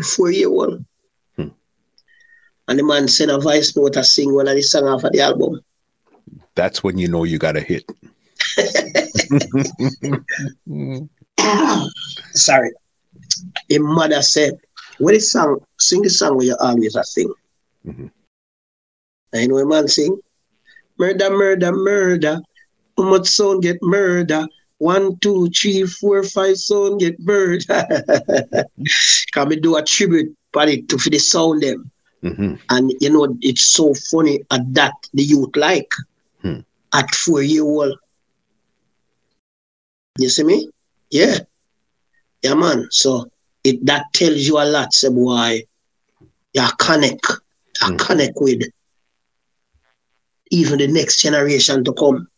four 0.02 0.30
year 0.30 0.48
old. 0.48 0.84
And 2.68 2.78
the 2.78 2.82
man 2.82 3.08
sent 3.08 3.30
a 3.30 3.38
voice 3.38 3.76
note 3.76 3.92
to 3.94 4.04
sing 4.04 4.34
one 4.34 4.48
of 4.48 4.54
the 4.54 4.62
song 4.62 4.86
off 4.88 5.04
of 5.04 5.12
the 5.12 5.20
album. 5.20 5.60
That's 6.54 6.82
when 6.82 6.98
you 6.98 7.08
know 7.08 7.24
you 7.24 7.38
got 7.38 7.56
a 7.56 7.60
hit. 7.60 7.84
Sorry. 12.32 12.70
The 13.68 13.78
mother 13.78 14.22
said, 14.22 14.58
What 14.98 15.14
is 15.14 15.30
song? 15.30 15.60
Sing 15.78 16.02
the 16.02 16.10
song 16.10 16.36
where 16.36 16.46
you 16.46 16.56
always 16.60 16.96
a 16.96 17.04
sing. 17.04 17.32
Mhm. 17.86 18.10
And 19.32 19.42
you 19.42 19.48
know 19.48 19.54
what 19.56 19.68
man 19.68 19.88
sing? 19.88 20.18
Murder, 20.98 21.30
murder, 21.30 21.72
murder. 21.72 22.40
How 22.96 23.04
much 23.04 23.26
sound 23.26 23.62
get 23.62 23.82
murder? 23.82 24.46
One, 24.78 25.16
two, 25.18 25.48
three, 25.50 25.86
four, 25.86 26.22
five 26.22 26.56
sound 26.56 27.00
get 27.00 27.18
murder. 27.20 27.64
Can 29.32 29.48
we 29.48 29.56
do 29.56 29.76
a 29.76 29.82
tribute 29.82 30.36
for 30.52 30.66
it 30.68 30.88
to 30.88 30.98
for 30.98 31.10
the 31.10 31.18
sound 31.18 31.62
them? 31.62 31.90
Hmm 32.24 32.56
And 32.70 32.92
you 33.00 33.10
know, 33.10 33.36
it's 33.42 33.62
so 33.62 33.94
funny 33.94 34.40
at 34.50 34.60
that 34.74 34.94
the 35.14 35.22
youth 35.24 35.56
like 35.56 35.90
Hmm. 36.42 36.60
at 36.94 37.14
four 37.14 37.42
year 37.42 37.62
old. 37.64 37.98
You 40.18 40.28
see 40.30 40.44
me? 40.44 40.70
Yeah. 41.10 41.38
Yeah, 42.42 42.54
man. 42.54 42.88
So 42.90 43.26
it 43.64 43.84
that 43.86 44.04
tells 44.12 44.38
you 44.46 44.58
a 44.58 44.64
lot, 44.64 44.92
say 44.94 45.08
boy. 45.08 45.62
You 46.54 46.66
connect. 46.78 47.26
You 47.82 47.88
Hmm. 47.88 47.96
connect 47.98 48.34
with 48.40 48.62
even 50.50 50.78
the 50.78 50.86
next 50.88 51.20
generation 51.20 51.84
to 51.84 51.92
come. 51.92 52.28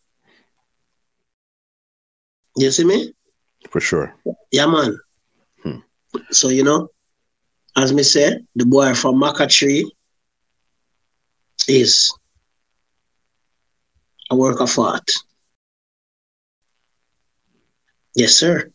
You 2.57 2.71
see 2.71 2.83
me? 2.85 3.13
For 3.69 3.79
sure. 3.81 4.15
Yeah, 4.51 4.67
man. 4.67 4.97
Hmm. 5.63 5.79
So, 6.31 6.49
you 6.49 6.63
know, 6.63 6.89
as 7.77 7.93
me 7.93 8.01
say, 8.03 8.39
the 8.55 8.65
boy 8.65 8.93
from 8.95 9.21
Macca 9.21 9.47
is 11.67 12.11
a 14.31 14.35
work 14.35 14.59
of 14.59 14.77
art. 14.79 15.09
Yes, 18.15 18.33
sir. 18.33 18.71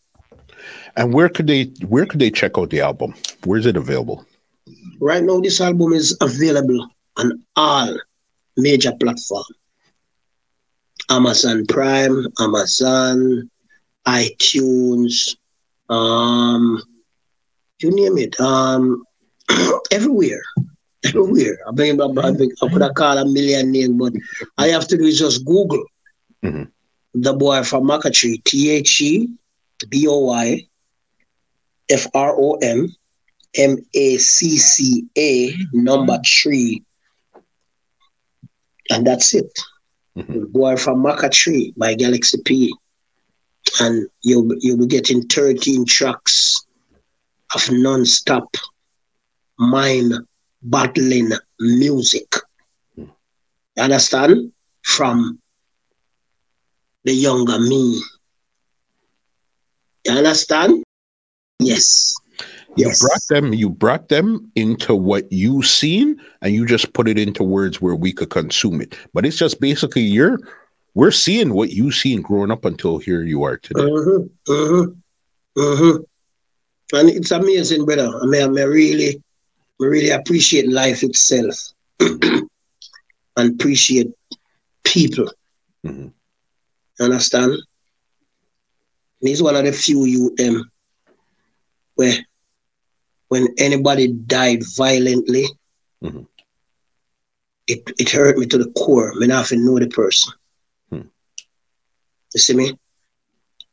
And 0.97 1.13
where 1.13 1.29
could 1.29 1.49
they 1.49 1.65
where 1.89 2.07
could 2.07 2.21
they 2.21 2.31
check 2.31 2.57
out 2.57 2.71
the 2.71 2.81
album? 2.81 3.15
Where 3.45 3.59
is 3.59 3.67
it 3.67 3.77
available? 3.77 4.25
Right 5.01 5.25
now, 5.25 5.41
this 5.41 5.61
album 5.61 5.93
is 5.93 6.17
available 6.21 6.87
on 7.17 7.43
all 7.57 7.99
major 8.57 8.93
platforms. 9.01 9.51
Amazon 11.11 11.67
Prime, 11.67 12.27
Amazon, 12.39 13.51
iTunes, 14.07 15.37
um, 15.89 16.81
you 17.83 17.91
name 17.91 18.19
it, 18.19 18.39
um, 18.41 19.05
everywhere, 19.91 20.43
everywhere. 21.05 21.59
I 21.67 21.73
mean, 21.73 22.01
I, 22.01 22.05
I, 22.05 22.29
I 22.29 22.69
could 22.73 22.83
have 22.83 22.95
called 22.95 23.19
a 23.19 23.25
million 23.31 23.71
names, 23.73 23.99
but 23.99 24.13
I 24.59 24.69
have 24.69 24.87
to 24.89 24.97
do 24.97 25.05
is 25.05 25.19
just 25.19 25.45
Google 25.45 25.85
Mhm. 26.45 26.71
the 27.15 27.33
boy 27.35 27.63
from 27.63 27.85
Macca 27.85 28.13
Tree, 28.13 28.41
T 28.45 28.71
H 28.71 29.01
E 29.01 29.29
B 29.89 30.07
O 30.09 30.19
Y 30.21 30.67
F 31.91 32.07
R 32.15 32.35
O 32.37 32.55
M 32.63 32.89
M 33.57 33.77
A 33.95 34.17
C 34.19 34.57
C 34.59 35.07
A 35.19 35.55
number 35.73 36.19
three. 36.27 36.83
And 38.91 39.07
that's 39.07 39.35
it. 39.35 39.51
Mhm. 40.17 40.53
Boy 40.53 40.77
from 40.77 41.03
Macca 41.03 41.31
Tree 41.31 41.73
by 41.77 41.95
Galaxy 41.95 42.39
P. 42.45 42.75
And 43.81 44.09
you'll, 44.23 44.49
you'll 44.61 44.79
be 44.79 44.87
getting 44.87 45.23
13 45.29 45.87
tracks 45.87 46.67
of 47.55 47.71
non-stop 47.71 48.57
mind 49.59 50.15
battling 50.63 51.31
music. 51.61 52.35
You 52.97 53.09
understand? 53.79 54.53
From 54.83 55.39
the 57.05 57.13
younger 57.13 57.59
me. 57.59 58.03
You 60.05 60.13
understand? 60.13 60.83
Yes. 61.61 62.15
You 62.77 62.87
Yes. 62.87 63.01
brought 63.01 63.23
them 63.29 63.55
you 63.55 63.71
brought 63.71 64.09
them 64.09 64.51
into 64.57 64.95
what 64.95 65.31
you 65.31 65.63
seen 65.63 66.21
and 66.41 66.55
you 66.55 66.67
just 66.67 66.93
put 66.95 67.07
it 67.07 67.19
into 67.19 67.45
words 67.45 67.81
where 67.81 67.95
we 67.95 68.13
could 68.13 68.31
consume 68.31 68.81
it. 68.81 68.97
But 69.13 69.27
it's 69.27 69.37
just 69.37 69.61
basically 69.61 70.03
you're 70.03 70.39
we're 70.95 71.11
seeing 71.11 71.55
what 71.55 71.71
you 71.71 71.91
seen 71.91 72.23
growing 72.23 72.51
up 72.51 72.65
until 72.65 72.99
here 72.99 73.23
you 73.23 73.45
are 73.45 73.57
today. 73.57 73.81
Mm-hmm, 73.81 74.53
mm-hmm, 74.53 75.61
mm-hmm. 75.61 76.03
And 76.93 77.09
it's 77.11 77.31
amazing, 77.31 77.85
brother. 77.87 78.11
I 78.23 78.27
mean, 78.27 78.43
I 78.43 78.49
mean 78.49 78.69
really, 78.69 79.17
I 79.81 79.85
really 79.85 80.11
appreciate 80.11 80.69
life 80.71 81.03
itself 81.03 81.57
and 82.01 82.47
appreciate 83.37 84.09
people. 84.85 85.29
Mhm. 85.87 86.13
You 86.99 87.05
understand? 87.05 87.53
And 87.53 89.29
he's 89.29 89.43
one 89.43 89.57
of 89.57 89.65
the 89.65 89.73
few 89.73 90.05
you 90.05 90.35
um 90.45 90.71
where 91.95 92.15
when 93.29 93.49
anybody 93.59 94.09
died 94.09 94.63
violently, 94.77 95.47
Mhm. 96.05 96.27
it, 97.67 97.83
it 97.99 98.11
hurt 98.11 98.37
me 98.37 98.47
to 98.47 98.59
the 98.59 98.71
core. 98.73 99.13
I 99.13 99.19
mean, 99.19 99.31
I 99.31 99.39
have 99.39 99.49
to 99.49 99.57
know 99.57 99.79
the 99.79 99.89
person. 99.89 100.33
Hmm. 100.91 101.09
You 102.35 102.41
see 102.41 102.55
me? 102.55 102.67
You 102.67 102.77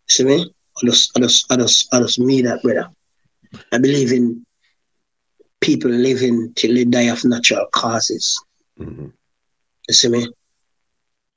see 0.08 0.24
me? 0.24 0.54
I 0.82 0.86
just, 0.86 1.12
I 1.18 1.20
just, 1.22 1.52
I 1.52 1.56
just, 1.58 1.94
I 1.94 2.00
just 2.00 2.20
me 2.20 2.42
that, 2.44 2.62
brother. 2.62 2.90
I 3.72 3.78
believe 3.78 4.12
in 4.12 4.46
people 5.62 5.92
living 5.92 6.54
till 6.56 6.74
they 6.74 6.86
die 6.86 7.10
of 7.10 7.24
natural 7.26 7.66
causes. 7.74 8.42
Mhm. 8.80 9.12
You 9.88 9.94
see 9.94 10.10
me? 10.10 10.28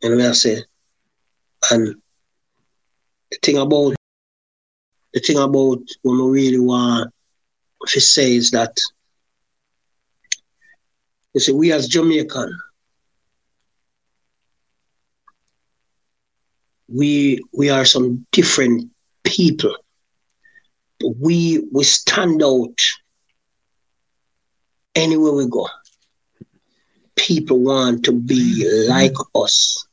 Know 0.03 0.17
what 0.17 0.21
I 0.27 0.33
say? 0.33 0.65
And 1.71 1.95
the 3.31 3.39
thing 3.43 3.59
about 3.59 3.95
the 5.15 5.21
thing 5.21 5.39
about 5.39 5.81
when 6.03 6.25
we 6.25 6.31
really 6.31 6.59
want 6.59 7.13
to 7.89 8.01
say 8.01 8.35
is 8.35 8.51
that 8.51 8.77
you 11.35 11.41
see, 11.41 11.53
we 11.53 11.73
as 11.73 11.89
Jamaican, 11.89 12.51
we 16.89 17.41
we 17.53 17.71
are 17.71 17.85
some 17.85 18.27
different 18.33 18.91
people. 19.25 19.75
We 21.21 21.65
we 21.73 21.85
stand 21.85 22.43
out 22.43 22.79
anywhere 24.95 25.33
we 25.33 25.49
go. 25.49 25.69
People 27.17 27.61
want 27.61 28.05
to 28.05 28.13
be 28.13 28.87
like 28.89 29.15
us. 29.35 29.87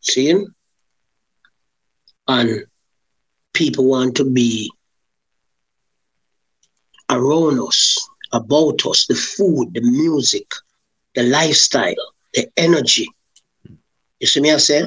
Seeing? 0.00 0.46
And 2.28 2.64
people 3.52 3.84
want 3.84 4.16
to 4.16 4.24
be 4.24 4.70
around 7.10 7.60
us, 7.60 7.98
about 8.32 8.86
us, 8.86 9.06
the 9.06 9.14
food, 9.14 9.74
the 9.74 9.82
music, 9.82 10.46
the 11.14 11.22
lifestyle, 11.24 11.94
the 12.34 12.48
energy. 12.56 13.08
You 14.20 14.26
see 14.26 14.40
me 14.40 14.52
I 14.52 14.56
say? 14.56 14.84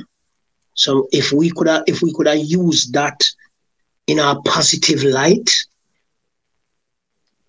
So 0.74 1.08
if 1.12 1.32
we 1.32 1.52
could 1.52 1.68
have 1.68 1.84
if 1.88 2.02
we 2.02 2.14
could 2.14 2.28
have 2.28 2.40
used 2.40 2.94
that 2.94 3.22
in 4.08 4.20
a 4.20 4.40
positive 4.42 5.04
light, 5.04 5.50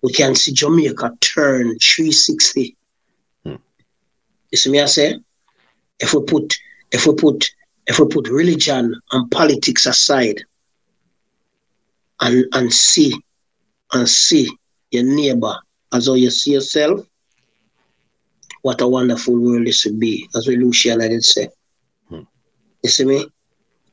we 0.01 0.11
can 0.11 0.35
see 0.35 0.51
Jamaica 0.53 1.11
turn 1.21 1.77
360. 1.79 2.75
Hmm. 3.43 3.55
You 4.51 4.57
see 4.57 4.71
me 4.71 4.81
I 4.81 4.85
say? 4.85 5.19
If 5.99 6.13
we 6.13 6.23
put 6.23 6.55
if 6.91 7.05
we 7.05 7.15
put 7.15 7.49
if 7.87 7.99
we 7.99 8.07
put 8.07 8.27
religion 8.29 8.93
and 9.11 9.31
politics 9.31 9.85
aside 9.85 10.41
and 12.21 12.45
and 12.53 12.71
see 12.73 13.13
and 13.93 14.07
see 14.07 14.49
your 14.91 15.03
neighbor 15.03 15.55
as 15.93 16.07
how 16.07 16.13
you 16.13 16.29
see 16.29 16.53
yourself, 16.53 17.05
what 18.61 18.81
a 18.81 18.87
wonderful 18.87 19.35
world 19.35 19.65
this 19.65 19.85
would 19.85 19.99
be, 19.99 20.27
as 20.35 20.47
we 20.47 20.57
Luciano 20.57 21.07
did 21.07 21.23
say. 21.23 21.49
Hmm. 22.09 22.23
You 22.83 22.89
see 22.89 23.05
me? 23.05 23.27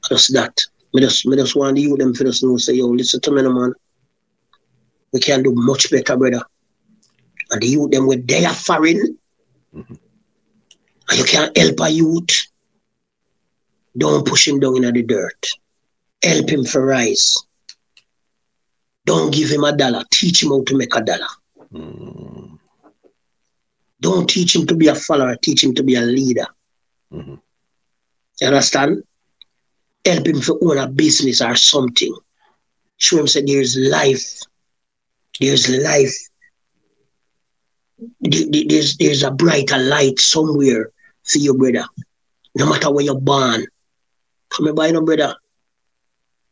Just 0.08 0.34
that. 0.34 0.60
Me 0.94 1.00
just, 1.00 1.26
me 1.26 1.36
just 1.36 1.56
want 1.56 1.76
you 1.76 1.96
them 1.96 2.14
for 2.14 2.26
us 2.28 2.42
know, 2.42 2.56
say, 2.56 2.74
yo, 2.74 2.86
listen 2.86 3.20
to 3.20 3.32
me, 3.32 3.42
man. 3.42 3.74
We 5.12 5.20
can 5.20 5.42
do 5.42 5.52
much 5.54 5.90
better, 5.90 6.16
brother. 6.16 6.42
And 7.50 7.60
the 7.60 7.66
youth 7.66 7.90
them 7.90 8.06
with 8.06 8.26
their 8.26 8.48
foreign. 8.50 9.18
Mm-hmm. 9.74 9.94
And 11.10 11.18
you 11.18 11.24
can't 11.24 11.56
help 11.56 11.80
a 11.80 11.90
youth. 11.90 12.46
Don't 13.96 14.26
push 14.26 14.48
him 14.48 14.60
down 14.60 14.84
in 14.84 14.94
the 14.94 15.02
dirt. 15.02 15.46
Help 16.22 16.48
him 16.48 16.64
for 16.64 16.86
rise. 16.86 17.36
Don't 19.04 19.32
give 19.32 19.50
him 19.50 19.64
a 19.64 19.76
dollar. 19.76 20.02
Teach 20.10 20.42
him 20.42 20.50
how 20.50 20.62
to 20.64 20.76
make 20.76 20.94
a 20.94 21.02
dollar. 21.02 21.26
Mm. 21.72 22.58
Don't 24.00 24.28
teach 24.28 24.56
him 24.56 24.66
to 24.66 24.74
be 24.74 24.88
a 24.88 24.94
follower. 24.94 25.36
Teach 25.36 25.62
him 25.62 25.74
to 25.74 25.82
be 25.82 25.96
a 25.96 26.00
leader. 26.00 26.46
Mm-hmm. 27.12 27.34
You 28.40 28.46
understand? 28.46 29.02
Help 30.04 30.26
him 30.26 30.40
to 30.42 30.58
own 30.62 30.78
a 30.78 30.86
business 30.86 31.40
or 31.40 31.56
something. 31.56 32.14
Show 32.98 33.18
him 33.18 33.26
that 33.26 33.44
there's 33.46 33.76
life. 33.76 34.40
There's 35.40 35.68
life. 35.68 36.14
There's, 38.20 38.96
there's 38.96 39.22
a 39.22 39.30
brighter 39.30 39.78
light 39.78 40.18
somewhere 40.18 40.90
for 41.22 41.38
your 41.38 41.54
brother. 41.54 41.86
No 42.54 42.68
matter 42.68 42.90
where 42.90 43.04
you're 43.04 43.20
born. 43.20 43.66
Come 44.50 44.66
here, 44.66 44.92
know, 44.92 45.02
brother. 45.02 45.34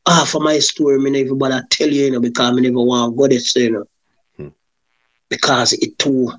Ah, 0.04 0.24
for 0.26 0.40
my 0.40 0.58
story, 0.58 0.98
me 0.98 1.10
never 1.10 1.34
bother 1.34 1.62
tell 1.70 1.88
you, 1.88 2.06
you 2.06 2.10
know, 2.10 2.20
because 2.20 2.50
I 2.50 2.60
never 2.60 2.80
want 2.80 3.12
to 3.12 3.16
go 3.16 3.28
there, 3.28 3.62
you 3.62 3.70
know. 3.70 3.84
Hmm. 4.36 4.48
Because 5.28 5.74
it 5.74 5.96
too, 5.98 6.32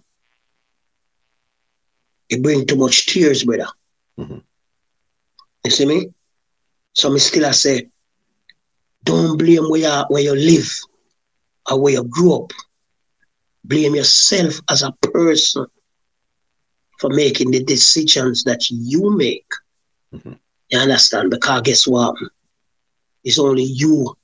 it 2.30 2.44
bring 2.44 2.66
too 2.66 2.76
much 2.76 3.06
tears, 3.06 3.44
brother. 3.44 3.68
Mm-hmm. 4.20 4.40
You 5.64 5.72
see 5.72 5.86
me? 5.86 6.14
So 6.94 7.10
me 7.10 7.20
still 7.20 7.46
I 7.46 7.52
say, 7.52 7.90
don't 9.04 9.38
blame 9.38 9.70
where 9.70 9.82
you, 9.82 10.06
where 10.08 10.24
you 10.24 10.36
live 10.36 10.72
or 11.70 11.82
where 11.82 11.94
you 11.94 12.04
grew 12.04 12.36
up. 12.36 12.52
Blame 13.66 13.96
yourself 13.96 14.60
as 14.70 14.84
a 14.84 14.92
person 14.92 15.66
for 17.00 17.10
making 17.10 17.52
the 17.52 17.64
decisions 17.64 18.44
that 18.44 18.70
you 18.70 19.16
make. 19.16 19.48
Mm-hmm. 20.14 20.34
You 20.70 20.80
understand? 20.80 21.30
Because 21.32 21.62
guess 21.62 21.88
what? 21.88 22.16
It's 23.24 23.40
only 23.40 23.64
you 23.64 24.16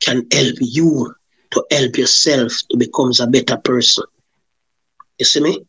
can 0.00 0.26
help 0.32 0.56
you 0.60 1.14
to 1.52 1.64
help 1.70 1.96
yourself 1.96 2.52
to 2.70 2.76
become 2.76 3.12
a 3.20 3.26
better 3.26 3.56
person. 3.56 4.04
You 5.18 5.24
see 5.24 5.40
me? 5.40 5.64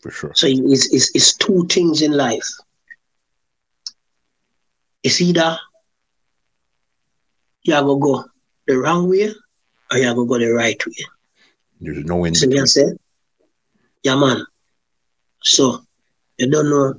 For 0.00 0.10
sure. 0.10 0.32
So 0.34 0.46
it's, 0.48 0.92
it's, 0.92 1.14
it's 1.14 1.36
two 1.36 1.66
things 1.66 2.02
in 2.02 2.12
life. 2.12 2.48
It's 5.02 5.20
either 5.20 5.58
you 7.62 7.74
have 7.74 7.86
to 7.86 7.98
go 7.98 8.24
the 8.66 8.78
wrong 8.78 9.08
way 9.08 9.30
or 9.90 9.98
you 9.98 10.06
have 10.06 10.16
to 10.16 10.26
go 10.26 10.38
the 10.38 10.50
right 10.50 10.80
way. 10.86 11.04
There's 11.80 12.04
no 12.04 12.24
in 12.24 12.32
between. 12.32 12.66
So 12.66 12.92
yeah, 14.02 14.16
man. 14.16 14.44
So 15.42 15.82
you 16.38 16.50
don't 16.50 16.70
know, 16.70 16.94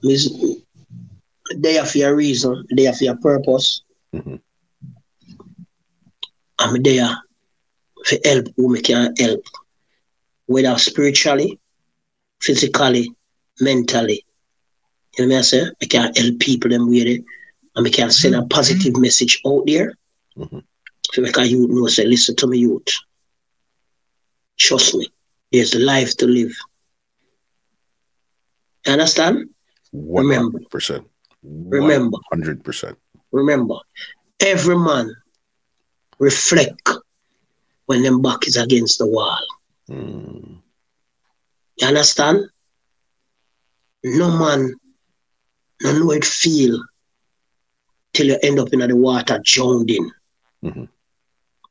they 1.55 1.73
have 1.73 1.95
your 1.95 2.15
reason, 2.15 2.65
they 2.75 2.83
have 2.83 3.01
your 3.01 3.17
purpose. 3.17 3.81
Mm-hmm. 4.13 4.35
I'm 6.59 6.83
there 6.83 7.17
for 8.05 8.17
help 8.23 8.47
who 8.55 8.81
can 8.81 9.13
help, 9.17 9.41
whether 10.45 10.77
spiritually, 10.77 11.59
physically, 12.41 13.11
mentally. 13.59 14.25
You 15.17 15.27
know 15.27 15.35
what 15.35 15.39
I 15.39 15.41
say? 15.41 15.65
I 15.81 15.85
can 15.85 16.13
help 16.13 16.39
people 16.39 16.69
them 16.69 16.87
with 16.89 17.07
it, 17.07 17.23
and 17.75 17.83
we 17.83 17.91
can 17.91 18.11
send 18.11 18.35
a 18.35 18.45
positive 18.45 18.97
message 18.97 19.41
out 19.45 19.63
there. 19.65 19.93
Mm-hmm. 20.37 20.59
So 21.11 21.21
make 21.21 21.37
a 21.37 21.47
youth 21.47 21.69
know, 21.69 21.87
say, 21.87 22.05
listen 22.05 22.35
to 22.37 22.47
me, 22.47 22.59
youth. 22.59 22.87
Trust 24.57 24.95
me, 24.95 25.07
there's 25.51 25.75
life 25.75 26.15
to 26.17 26.27
live. 26.27 26.55
You 28.85 28.93
understand? 28.93 29.49
100%. 29.93 31.05
Remember. 31.43 31.77
Remember. 31.77 32.17
100%. 32.33 32.95
Remember. 33.31 33.75
Every 34.39 34.77
man 34.77 35.15
reflect 36.19 36.89
when 37.85 38.03
them 38.03 38.21
back 38.21 38.47
is 38.47 38.57
against 38.57 38.99
the 38.99 39.07
wall. 39.07 39.45
Mm. 39.89 40.57
You 41.77 41.87
understand? 41.87 42.45
No 44.03 44.37
man 44.37 44.73
no 45.81 45.91
know 45.91 46.11
it 46.11 46.25
feel 46.25 46.81
till 48.13 48.27
you 48.27 48.37
end 48.41 48.59
up 48.59 48.71
in 48.71 48.79
the 48.79 48.95
water 48.95 49.39
drowning. 49.43 50.11
Mm-hmm. 50.63 50.85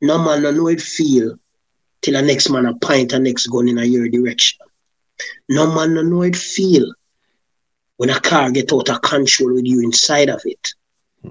No 0.02 0.18
man 0.18 0.42
no 0.42 0.50
know 0.50 0.68
it 0.68 0.80
feel 0.80 1.36
till 2.02 2.14
the 2.14 2.22
next 2.22 2.50
man 2.50 2.66
a 2.66 2.74
pint 2.74 3.12
and 3.12 3.24
next 3.24 3.46
gun 3.46 3.68
in 3.68 3.78
a 3.78 3.84
your 3.84 4.08
direction. 4.08 4.58
No 5.48 5.72
man 5.72 5.94
no 5.94 6.02
know 6.02 6.22
it 6.22 6.36
feel 6.36 6.92
when 7.96 8.10
a 8.10 8.20
car 8.20 8.50
get 8.50 8.72
out 8.72 8.88
of 8.88 9.00
control 9.02 9.54
with 9.54 9.64
you 9.64 9.80
inside 9.80 10.28
of 10.28 10.42
it 10.44 10.74
hmm. 11.22 11.30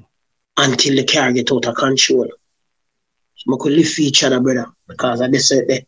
until 0.57 0.95
the 0.95 1.05
car 1.05 1.31
get 1.33 1.51
out 1.51 1.65
of 1.65 1.75
control. 1.75 2.29
So 3.35 3.53
I 3.53 3.57
could 3.59 3.73
live 3.73 3.89
for 3.89 4.01
each 4.01 4.23
other, 4.23 4.39
brother, 4.39 4.67
because 4.87 5.19
I 5.19 5.27
just 5.27 5.49
said 5.49 5.67
that. 5.67 5.85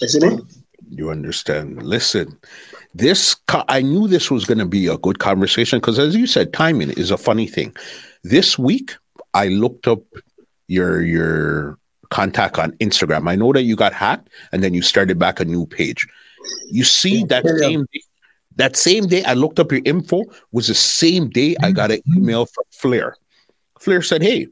Listen, 0.00 0.36
me? 0.36 0.42
You 0.90 1.10
understand. 1.10 1.82
Listen, 1.82 2.38
this 2.94 3.36
I 3.48 3.82
knew 3.82 4.08
this 4.08 4.30
was 4.30 4.44
going 4.44 4.58
to 4.58 4.66
be 4.66 4.86
a 4.86 4.98
good 4.98 5.18
conversation 5.18 5.78
because, 5.78 5.98
as 5.98 6.14
you 6.14 6.26
said, 6.26 6.52
timing 6.52 6.90
is 6.90 7.10
a 7.10 7.18
funny 7.18 7.46
thing. 7.46 7.74
This 8.24 8.58
week, 8.58 8.94
I 9.34 9.48
looked 9.48 9.88
up 9.88 10.02
your 10.68 11.02
your 11.02 11.78
contact 12.10 12.58
on 12.58 12.72
Instagram. 12.72 13.28
I 13.28 13.36
know 13.36 13.52
that 13.52 13.62
you 13.62 13.74
got 13.74 13.92
hacked, 13.92 14.28
and 14.52 14.62
then 14.62 14.74
you 14.74 14.82
started 14.82 15.18
back 15.18 15.40
a 15.40 15.44
new 15.44 15.66
page. 15.66 16.06
You 16.70 16.84
see 16.84 17.24
that 17.24 17.44
yeah. 17.44 17.56
same 17.58 17.86
that 18.56 18.76
same 18.76 19.06
day 19.06 19.24
I 19.24 19.34
looked 19.34 19.58
up 19.58 19.72
your 19.72 19.80
info 19.84 20.22
was 20.52 20.68
the 20.68 20.74
same 20.74 21.30
day 21.30 21.56
I 21.60 21.66
mm-hmm. 21.66 21.74
got 21.74 21.90
an 21.90 22.00
email 22.14 22.46
from 22.46 22.64
Flair. 22.70 23.16
Flair 23.80 24.02
said, 24.02 24.22
"Hey, 24.22 24.46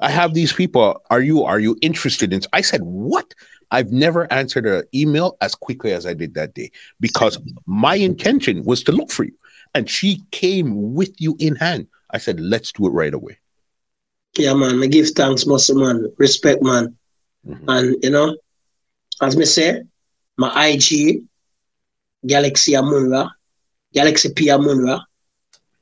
I 0.00 0.10
have 0.10 0.34
these 0.34 0.52
people. 0.52 1.00
Are 1.10 1.20
you 1.20 1.44
are 1.44 1.60
you 1.60 1.76
interested 1.82 2.32
in?" 2.32 2.40
I 2.52 2.62
said, 2.62 2.82
"What?" 2.82 3.34
I've 3.70 3.90
never 3.90 4.32
answered 4.32 4.66
an 4.66 4.84
email 4.94 5.36
as 5.40 5.54
quickly 5.54 5.92
as 5.92 6.06
I 6.06 6.14
did 6.14 6.34
that 6.34 6.54
day 6.54 6.70
because 7.00 7.38
my 7.66 7.96
intention 7.96 8.62
was 8.64 8.84
to 8.84 8.92
look 8.92 9.10
for 9.10 9.24
you, 9.24 9.36
and 9.74 9.88
she 9.88 10.22
came 10.30 10.94
with 10.94 11.12
you 11.18 11.36
in 11.38 11.56
hand. 11.56 11.86
I 12.14 12.18
said, 12.18 12.38
"Let's 12.38 12.72
do 12.72 12.86
it 12.86 12.90
right 12.90 13.12
away." 13.12 13.38
Yeah, 14.38 14.54
man. 14.54 14.82
I 14.82 14.86
give 14.86 15.10
thanks, 15.10 15.46
muscle 15.46 15.76
man. 15.76 16.12
Respect, 16.16 16.62
man. 16.62 16.96
Mm-hmm. 17.46 17.68
And 17.68 17.96
you 18.02 18.10
know, 18.10 18.36
as 19.20 19.36
me 19.36 19.44
say, 19.44 19.82
my 20.38 20.50
IG 20.68 21.22
Galaxy 22.26 22.72
Amunra, 22.72 23.30
Galaxy 23.92 24.32
P 24.32 24.46
Amunra, 24.46 25.02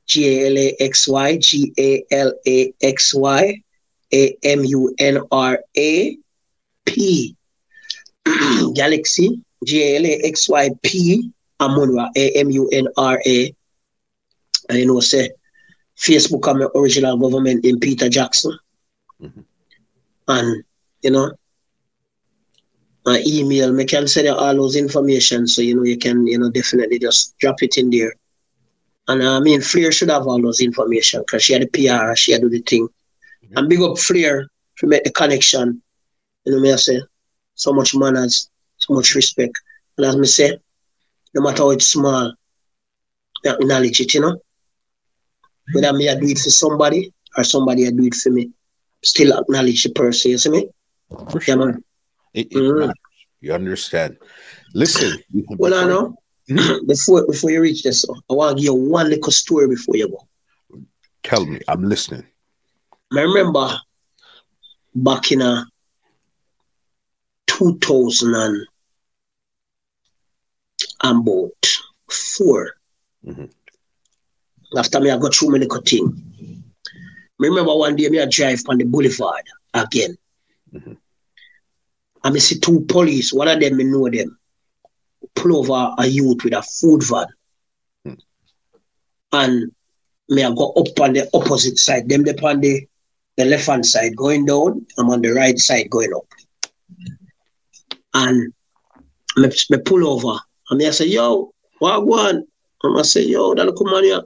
G 0.07 0.25
A 0.27 0.47
L 0.49 0.57
A 0.57 0.75
X 0.79 1.07
Y, 1.07 1.37
G 1.37 1.73
A 1.79 2.03
L 2.11 2.33
A 2.45 2.73
X 2.81 3.13
Y, 3.13 3.61
A 4.11 4.37
M 4.43 4.65
U 4.65 4.93
N 4.99 5.19
R 5.31 5.59
A 5.77 6.17
P. 6.85 7.35
Galaxy, 8.73 9.41
G 9.63 9.83
A 9.83 9.97
L 9.97 10.05
A 10.05 10.21
X 10.25 10.49
Y 10.49 10.69
P 10.81 11.31
Amunra, 11.59 12.09
A 12.15 12.31
M 12.31 12.49
U 12.49 12.69
N 12.69 12.87
R 12.97 13.21
A. 13.25 13.55
And 14.69 14.77
you 14.79 14.85
know, 14.87 14.99
say, 14.99 15.29
Facebook, 15.97 16.47
I'm 16.47 16.61
original 16.75 17.17
government 17.17 17.65
in 17.65 17.79
Peter 17.79 18.09
Jackson. 18.09 18.57
Mm-hmm. 19.21 19.41
And, 20.27 20.63
you 21.01 21.11
know, 21.11 21.31
my 23.05 23.21
email. 23.27 23.71
Me 23.71 23.85
can 23.85 24.07
send 24.07 24.27
you 24.27 24.33
all 24.33 24.55
those 24.55 24.75
information 24.75 25.47
so 25.47 25.61
you 25.61 25.75
know 25.75 25.83
you 25.83 25.97
can 25.97 26.25
you 26.27 26.37
know 26.37 26.49
definitely 26.49 26.99
just 26.99 27.37
drop 27.37 27.61
it 27.61 27.77
in 27.77 27.89
there. 27.89 28.13
And 29.07 29.21
uh, 29.21 29.37
I 29.37 29.39
mean 29.39 29.61
Flair 29.61 29.91
should 29.91 30.09
have 30.09 30.27
all 30.27 30.41
those 30.41 30.61
information 30.61 31.21
because 31.21 31.43
she 31.43 31.53
had 31.53 31.63
the 31.63 31.67
PR, 31.67 32.15
she 32.15 32.31
had 32.31 32.41
do 32.41 32.49
the 32.49 32.59
thing. 32.59 32.87
Mm-hmm. 32.87 33.57
And 33.57 33.69
big 33.69 33.81
up 33.81 33.97
Flair 33.97 34.47
to 34.77 34.87
make 34.87 35.03
the 35.03 35.11
connection. 35.11 35.81
You 36.45 36.53
know 36.53 36.61
me 36.61 36.71
I 36.71 36.77
say 36.77 37.01
so 37.55 37.73
much 37.73 37.95
manners, 37.95 38.49
so 38.77 38.93
much 38.93 39.15
respect. 39.15 39.53
And 39.97 40.07
as 40.07 40.17
me 40.17 40.25
say, 40.25 40.57
no 41.33 41.41
matter 41.41 41.63
how 41.63 41.69
it's 41.71 41.87
small, 41.87 42.33
I 43.45 43.49
acknowledge 43.49 43.99
it, 43.99 44.13
you 44.13 44.21
know. 44.21 44.41
Whether 45.71 45.93
me 45.93 46.09
I 46.09 46.15
do 46.15 46.27
it 46.27 46.39
for 46.39 46.49
somebody 46.49 47.13
or 47.37 47.43
somebody 47.43 47.87
I 47.87 47.91
do 47.91 48.03
it 48.03 48.15
for 48.15 48.29
me. 48.29 48.51
still 49.03 49.37
acknowledge 49.37 49.83
the 49.83 49.91
person, 49.91 50.31
you 50.31 50.37
see 50.37 50.49
me? 50.49 50.69
For 51.29 51.39
sure. 51.39 51.55
Yeah, 51.57 51.65
man. 51.65 51.83
It, 52.33 52.47
it 52.51 52.57
mm-hmm. 52.57 52.91
You 53.41 53.53
understand? 53.53 54.17
Listen. 54.73 55.19
well, 55.57 55.73
I 55.73 55.85
know. 55.85 56.15
Mm-hmm. 56.49 56.85
before 56.87 57.25
before 57.25 57.51
you 57.51 57.61
reach 57.61 57.83
this, 57.83 58.05
I 58.29 58.33
want 58.33 58.51
to 58.51 58.55
give 58.55 58.65
you 58.65 58.73
one 58.73 59.09
little 59.09 59.31
story 59.31 59.67
before 59.67 59.95
you 59.95 60.09
go. 60.09 60.27
Tell 61.23 61.45
me, 61.45 61.59
I'm 61.67 61.83
listening. 61.83 62.25
I 63.13 63.21
remember 63.21 63.77
back 64.95 65.31
in 65.31 65.41
a 65.41 65.65
2000 67.47 68.35
and 68.35 68.65
about 71.03 71.51
4 72.09 72.71
mm-hmm. 73.25 73.45
After 74.77 74.99
me, 74.99 75.11
I 75.11 75.17
got 75.17 75.35
through 75.35 75.51
my 75.51 75.57
little 75.57 75.81
thing. 75.81 76.23
I 77.39 77.45
remember 77.47 77.75
one 77.75 77.95
day 77.95 78.09
me 78.09 78.21
I 78.21 78.25
drive 78.25 78.61
on 78.67 78.77
the 78.77 78.85
boulevard 78.85 79.43
again. 79.73 80.17
Mm-hmm. 80.73 80.93
And 82.23 82.35
I 82.35 82.39
see 82.39 82.59
two 82.59 82.81
police, 82.81 83.33
one 83.33 83.49
of 83.49 83.59
them, 83.59 83.79
I 83.79 83.83
know 83.83 84.09
them, 84.09 84.37
pull 85.35 85.57
over 85.57 85.93
a 85.97 86.07
youth 86.07 86.43
with 86.43 86.53
a 86.53 86.61
food 86.61 87.03
van. 87.03 87.25
Mm. 88.07 88.19
And 89.33 89.71
me 90.29 90.43
I 90.43 90.53
go 90.53 90.71
up 90.71 90.99
on 91.01 91.13
the 91.13 91.29
opposite 91.33 91.77
side, 91.77 92.07
them 92.07 92.27
up 92.27 92.43
on 92.43 92.61
the, 92.61 92.87
the 93.35 93.45
left 93.45 93.67
hand 93.67 93.85
side 93.85 94.15
going 94.15 94.45
down, 94.45 94.85
I'm 94.97 95.09
on 95.09 95.21
the 95.21 95.31
right 95.31 95.57
side 95.59 95.89
going 95.89 96.13
up. 96.13 96.25
And 98.13 98.53
me, 99.35 99.49
me 99.69 99.77
pull 99.79 100.07
over 100.07 100.39
and 100.69 100.77
me 100.77 100.87
I 100.87 100.91
say, 100.91 101.07
yo, 101.07 101.53
what 101.79 102.05
one? 102.05 102.45
And 102.83 102.99
I 102.99 103.01
say, 103.01 103.23
yo, 103.23 103.53
that 103.53 103.65
come 103.77 103.87
on 103.87 104.03
here. 104.03 104.21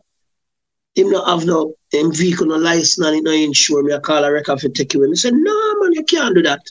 Him 0.98 1.12
not 1.12 1.28
have 1.28 1.46
no 1.46 1.76
him 1.92 2.12
vehicle 2.12 2.48
no 2.48 2.56
license 2.56 2.98
and 3.06 3.24
no 3.24 3.32
insure 3.32 3.84
me. 3.84 3.94
I 3.94 4.00
call 4.00 4.24
a 4.24 4.32
record 4.32 4.60
for 4.60 4.70
take 4.70 4.96
you 4.96 5.00
away. 5.00 5.10
Me 5.10 5.16
say, 5.16 5.30
no 5.30 5.80
man, 5.80 5.94
you 5.94 6.04
can't 6.04 6.34
do 6.34 6.42
that. 6.42 6.66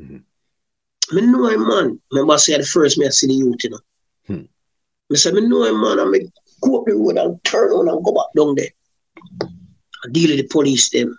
Mm-hmm. 0.00 1.16
Me 1.16 1.22
know 1.22 1.48
him 1.48 1.66
man. 1.66 2.00
Remember 2.12 2.38
say 2.38 2.54
at 2.54 2.60
the 2.60 2.66
first 2.66 2.96
me 2.96 3.06
I 3.06 3.10
see 3.10 3.26
the 3.26 3.34
youth, 3.34 3.64
you 3.64 3.70
know. 3.70 3.80
Hmm. 4.28 4.42
Me 5.10 5.16
say, 5.16 5.32
me 5.32 5.40
know 5.40 5.64
him 5.64 5.80
man, 5.80 5.98
and 5.98 6.10
me 6.12 6.30
go 6.60 6.78
up 6.78 6.86
the 6.86 6.94
road 6.94 7.18
and 7.18 7.42
turn 7.42 7.72
on 7.72 7.88
and 7.88 8.04
go 8.04 8.12
back 8.12 8.32
down 8.36 8.54
there. 8.54 8.70
I 9.42 10.10
deal 10.12 10.30
with 10.30 10.38
the 10.38 10.48
police 10.48 10.88
them. 10.90 11.18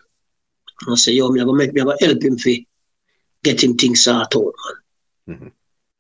I 0.90 0.96
say, 0.96 1.12
yo, 1.12 1.28
me 1.30 1.42
I 1.42 1.44
go 1.44 1.52
make 1.52 1.74
me 1.74 1.82
I 1.82 1.84
go 1.84 1.98
help 2.00 2.24
him 2.24 2.38
for 2.38 2.52
get 3.44 3.62
him 3.62 3.76
things 3.76 4.06
sorted 4.06 4.42
out, 4.42 4.54
man. 5.28 5.36
Mm-hmm. 5.36 5.48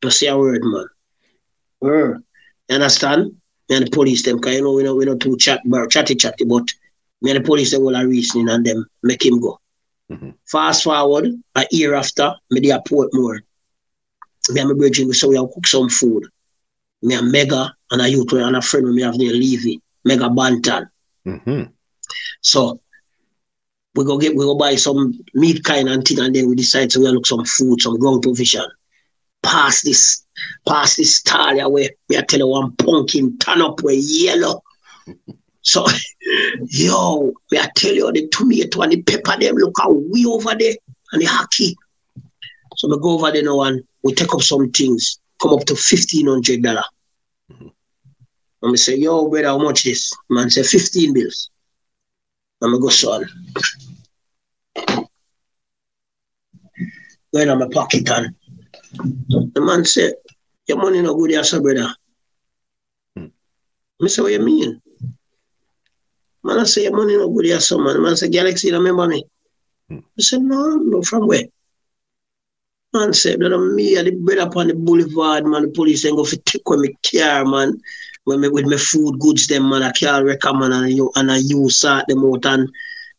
You 0.01 0.11
say 0.11 0.27
a 0.27 0.37
word, 0.37 0.63
man. 0.63 0.87
Word. 1.81 2.23
You 2.69 2.75
understand? 2.75 3.41
Me 3.69 3.75
and 3.75 3.87
the 3.87 3.91
police 3.91 4.23
them, 4.23 4.39
cause 4.39 4.55
you 4.55 4.61
know 4.61 4.73
we 4.73 4.83
know 4.83 4.95
we 4.95 5.05
know 5.05 5.17
too 5.17 5.37
chat 5.37 5.61
chatty 5.89 6.15
chatty, 6.15 6.45
but 6.45 6.71
me 7.21 7.31
and 7.31 7.43
the 7.43 7.45
police 7.45 7.71
them 7.71 7.83
will 7.83 7.95
are 7.95 8.07
reasoning 8.07 8.49
and 8.49 8.65
them 8.65 8.85
make 9.03 9.25
him 9.25 9.39
go. 9.39 9.59
Mm-hmm. 10.11 10.31
Fast 10.45 10.83
forward, 10.83 11.27
a 11.55 11.65
year 11.71 11.93
after, 11.93 12.33
me 12.49 12.61
they 12.61 12.69
Portmore. 12.69 13.41
Me 14.49 14.61
and 14.61 14.69
my 14.69 14.75
brethren, 14.75 15.07
we 15.07 15.13
say 15.13 15.27
we 15.27 15.35
have 15.35 15.51
cook 15.53 15.67
some 15.67 15.89
food. 15.89 16.27
Me 17.01 17.15
and 17.15 17.31
Mega 17.31 17.73
and 17.91 18.01
a 18.01 18.09
youth 18.09 18.31
and 18.31 18.55
a 18.55 18.61
friend 18.61 18.85
with 18.85 18.95
me 18.95 19.01
have 19.01 19.15
named 19.15 19.33
Levy, 19.33 19.81
Mega 20.05 20.29
Banton. 20.29 20.89
Mm-hmm. 21.25 21.63
So 22.41 22.79
we 23.95 24.05
go 24.05 24.17
get 24.17 24.35
we 24.35 24.45
go 24.45 24.55
buy 24.55 24.75
some 24.75 25.19
meat 25.33 25.63
kind 25.63 25.89
and 25.89 26.03
thing 26.05 26.19
and 26.19 26.33
then 26.33 26.47
we 26.47 26.55
decide 26.55 26.89
to 26.91 26.91
so 26.91 26.99
we 27.01 27.07
look 27.09 27.25
some 27.25 27.43
food, 27.43 27.81
some 27.81 27.99
ground 27.99 28.23
provision. 28.23 28.65
Pass 29.47 29.81
this, 29.81 30.25
pass 30.67 30.97
this 30.97 31.15
stall 31.15 31.59
away. 31.59 31.95
Me 32.09 32.17
I 32.17 32.21
tell 32.21 32.39
you 32.39 32.47
one 32.47 32.75
pumpkin 32.75 33.37
turn 33.37 33.61
up 33.61 33.81
with 33.81 33.99
yellow. 33.99 34.63
So 35.63 35.85
yo, 36.69 37.33
me 37.51 37.59
I 37.59 37.69
tell 37.75 37.93
you 37.93 38.09
the 38.13 38.29
tomato 38.29 38.83
and 38.83 38.93
the 38.93 39.01
pepper 39.01 39.37
them 39.37 39.55
look 39.55 39.75
how 39.77 39.91
we 39.91 40.25
over 40.25 40.55
there 40.57 40.75
and 41.11 41.21
the 41.21 41.25
hockey. 41.25 41.75
So 42.77 42.87
we 42.87 42.97
go 43.01 43.15
over 43.15 43.31
there 43.33 43.43
now 43.43 43.63
and 43.63 43.83
we 44.01 44.13
take 44.13 44.33
up 44.33 44.41
some 44.41 44.71
things, 44.71 45.19
come 45.41 45.55
up 45.55 45.65
to 45.65 45.75
fifteen 45.75 46.27
hundred 46.27 46.63
dollar. 46.63 46.85
Mm-hmm. 47.51 47.67
And 48.61 48.71
we 48.71 48.77
say, 48.77 48.95
yo, 48.95 49.29
brother, 49.29 49.47
how 49.47 49.57
much 49.59 49.83
this? 49.83 50.11
Man 50.29 50.49
say 50.49 50.63
15 50.63 51.13
bills. 51.13 51.49
And 52.61 52.75
I 52.75 52.79
go, 52.79 52.89
son. 52.89 53.25
Going 57.33 57.49
on 57.49 57.59
my 57.59 57.67
pocket 57.71 58.09
and 58.09 58.35
the 58.97 59.61
man 59.61 59.85
said, 59.85 60.13
Your 60.67 60.77
money 60.77 61.01
no 61.01 61.15
good, 61.15 61.31
yes, 61.31 61.57
brother. 61.57 61.93
Hmm. 63.15 63.27
I 64.01 64.07
say, 64.07 64.21
What 64.21 64.31
you 64.31 64.39
mean? 64.39 64.81
Man, 66.43 66.59
I 66.59 66.63
say, 66.63 66.83
Your 66.83 66.95
money 66.95 67.17
no 67.17 67.29
good, 67.29 67.45
yes, 67.45 67.71
man. 67.71 68.01
Man 68.01 68.15
say, 68.15 68.29
Galaxy, 68.29 68.71
remember 68.71 69.07
me? 69.07 69.25
I 69.91 70.01
said, 70.17 70.41
No, 70.41 70.75
no, 70.75 71.01
from 71.01 71.27
where? 71.27 71.45
Man 72.93 73.13
said, 73.13 73.39
Brother, 73.39 73.57
me, 73.57 73.97
I 73.97 74.03
the 74.03 74.11
bread 74.11 74.39
up 74.39 74.55
on 74.57 74.67
the 74.67 74.73
boulevard, 74.73 75.45
man. 75.45 75.63
The 75.63 75.67
police 75.69 76.05
ain't 76.05 76.15
go 76.15 76.23
for 76.23 76.37
take 76.37 76.67
with 76.69 76.79
me 76.79 76.97
car, 77.05 77.45
man. 77.45 77.79
When 78.23 78.41
me, 78.41 78.49
with 78.49 78.65
my 78.65 78.77
food 78.77 79.19
goods, 79.19 79.47
them, 79.47 79.69
man, 79.69 79.83
I 79.83 79.91
can't 79.91 80.25
recommend 80.25 80.73
and 80.73 80.91
you 80.91 81.11
and 81.15 81.31
I 81.31 81.37
use 81.37 81.79
sort 81.79 82.07
them 82.07 82.25
out 82.25 82.45
and 82.45 82.69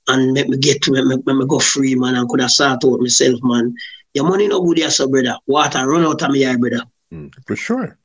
and 0.09 0.32
make 0.32 0.48
me 0.48 0.56
get 0.56 0.82
to 0.82 0.92
me, 0.92 1.05
make, 1.05 1.26
me 1.26 1.46
go 1.46 1.59
free, 1.59 1.94
man, 1.94 2.14
and 2.14 2.28
could 2.28 2.40
have 2.40 2.50
sort 2.50 2.84
out 2.84 3.00
myself, 3.00 3.38
man. 3.42 3.74
Your 4.14 4.24
money 4.24 4.48
no 4.48 4.62
good, 4.62 4.78
yes, 4.78 4.98
brother. 4.98 5.36
Water 5.47 5.86
run 5.89 6.05
out 6.05 6.22
of 6.22 6.30
me 6.30 6.47
eye, 6.47 6.56
brother. 6.56 6.82
Mm, 7.12 7.32
for 7.47 7.56
sure. 7.56 7.98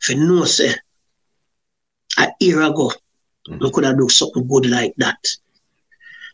For 0.00 0.14
no 0.14 0.44
say, 0.44 0.74
a 2.18 2.28
year 2.40 2.62
ago, 2.62 2.92
mm. 3.48 3.66
I 3.66 3.70
could 3.70 3.84
have 3.84 3.98
do 3.98 4.08
something 4.08 4.46
good 4.46 4.66
like 4.66 4.94
that. 4.98 5.16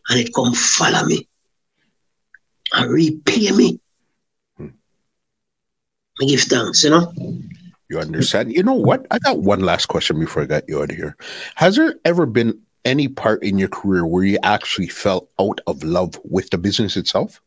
And 0.09 0.19
it 0.19 0.33
come 0.33 0.53
follow 0.53 1.05
me 1.05 1.27
and 2.73 2.91
repay 2.91 3.51
me. 3.51 3.79
Mm. 4.59 4.73
I 6.21 6.25
give 6.25 6.41
thanks, 6.41 6.83
you 6.83 6.91
know. 6.91 7.13
You 7.89 7.99
understand? 7.99 8.53
You 8.53 8.63
know 8.63 8.73
what? 8.73 9.05
I 9.11 9.19
got 9.19 9.39
one 9.39 9.59
last 9.59 9.87
question 9.87 10.17
before 10.19 10.43
I 10.43 10.45
got 10.45 10.67
you 10.69 10.81
out 10.81 10.91
of 10.91 10.95
here. 10.95 11.17
Has 11.55 11.75
there 11.75 11.95
ever 12.05 12.25
been 12.25 12.57
any 12.85 13.07
part 13.09 13.43
in 13.43 13.57
your 13.57 13.67
career 13.67 14.05
where 14.05 14.23
you 14.23 14.39
actually 14.43 14.87
fell 14.87 15.27
out 15.39 15.59
of 15.67 15.83
love 15.83 16.19
with 16.23 16.49
the 16.51 16.57
business 16.57 16.95
itself? 16.95 17.41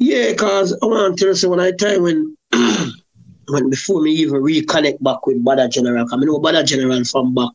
Yeah, 0.00 0.32
cause 0.32 0.72
I 0.82 0.86
want 0.86 1.18
to 1.18 1.34
say 1.36 1.46
when 1.46 1.60
I 1.60 1.72
time 1.72 2.02
when 2.02 2.34
when 3.48 3.68
before 3.68 4.00
me 4.00 4.12
even 4.12 4.42
reconnect 4.42 5.02
back 5.02 5.26
with 5.26 5.44
Badda 5.44 5.68
General, 5.68 6.06
I 6.10 6.16
know 6.16 6.38
Badda 6.38 6.64
General 6.64 7.04
from 7.04 7.34
back 7.34 7.52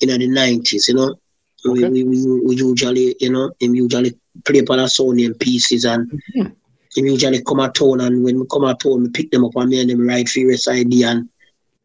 in 0.00 0.08
the 0.08 0.26
nineties, 0.26 0.88
you 0.88 0.94
know. 0.94 1.14
Okay. 1.66 1.88
We, 1.90 2.04
we, 2.04 2.24
we, 2.24 2.40
we 2.40 2.56
usually, 2.56 3.16
you 3.20 3.30
know, 3.30 3.52
him 3.60 3.74
usually 3.74 4.18
play 4.46 4.62
Panasonic 4.62 5.38
pieces 5.38 5.84
and 5.84 6.10
mm-hmm. 6.10 6.46
him 6.96 7.06
usually 7.06 7.42
come 7.42 7.60
at 7.60 7.74
town 7.74 8.00
and 8.00 8.24
when 8.24 8.40
we 8.40 8.46
come 8.50 8.64
at 8.64 8.80
town, 8.80 9.02
we 9.02 9.10
pick 9.10 9.30
them 9.30 9.44
up 9.44 9.56
and 9.56 9.68
me 9.68 9.80
and 9.82 9.90
them 9.90 10.08
ride 10.08 10.28
for 10.28 10.40
ID 10.40 11.02
and 11.02 11.28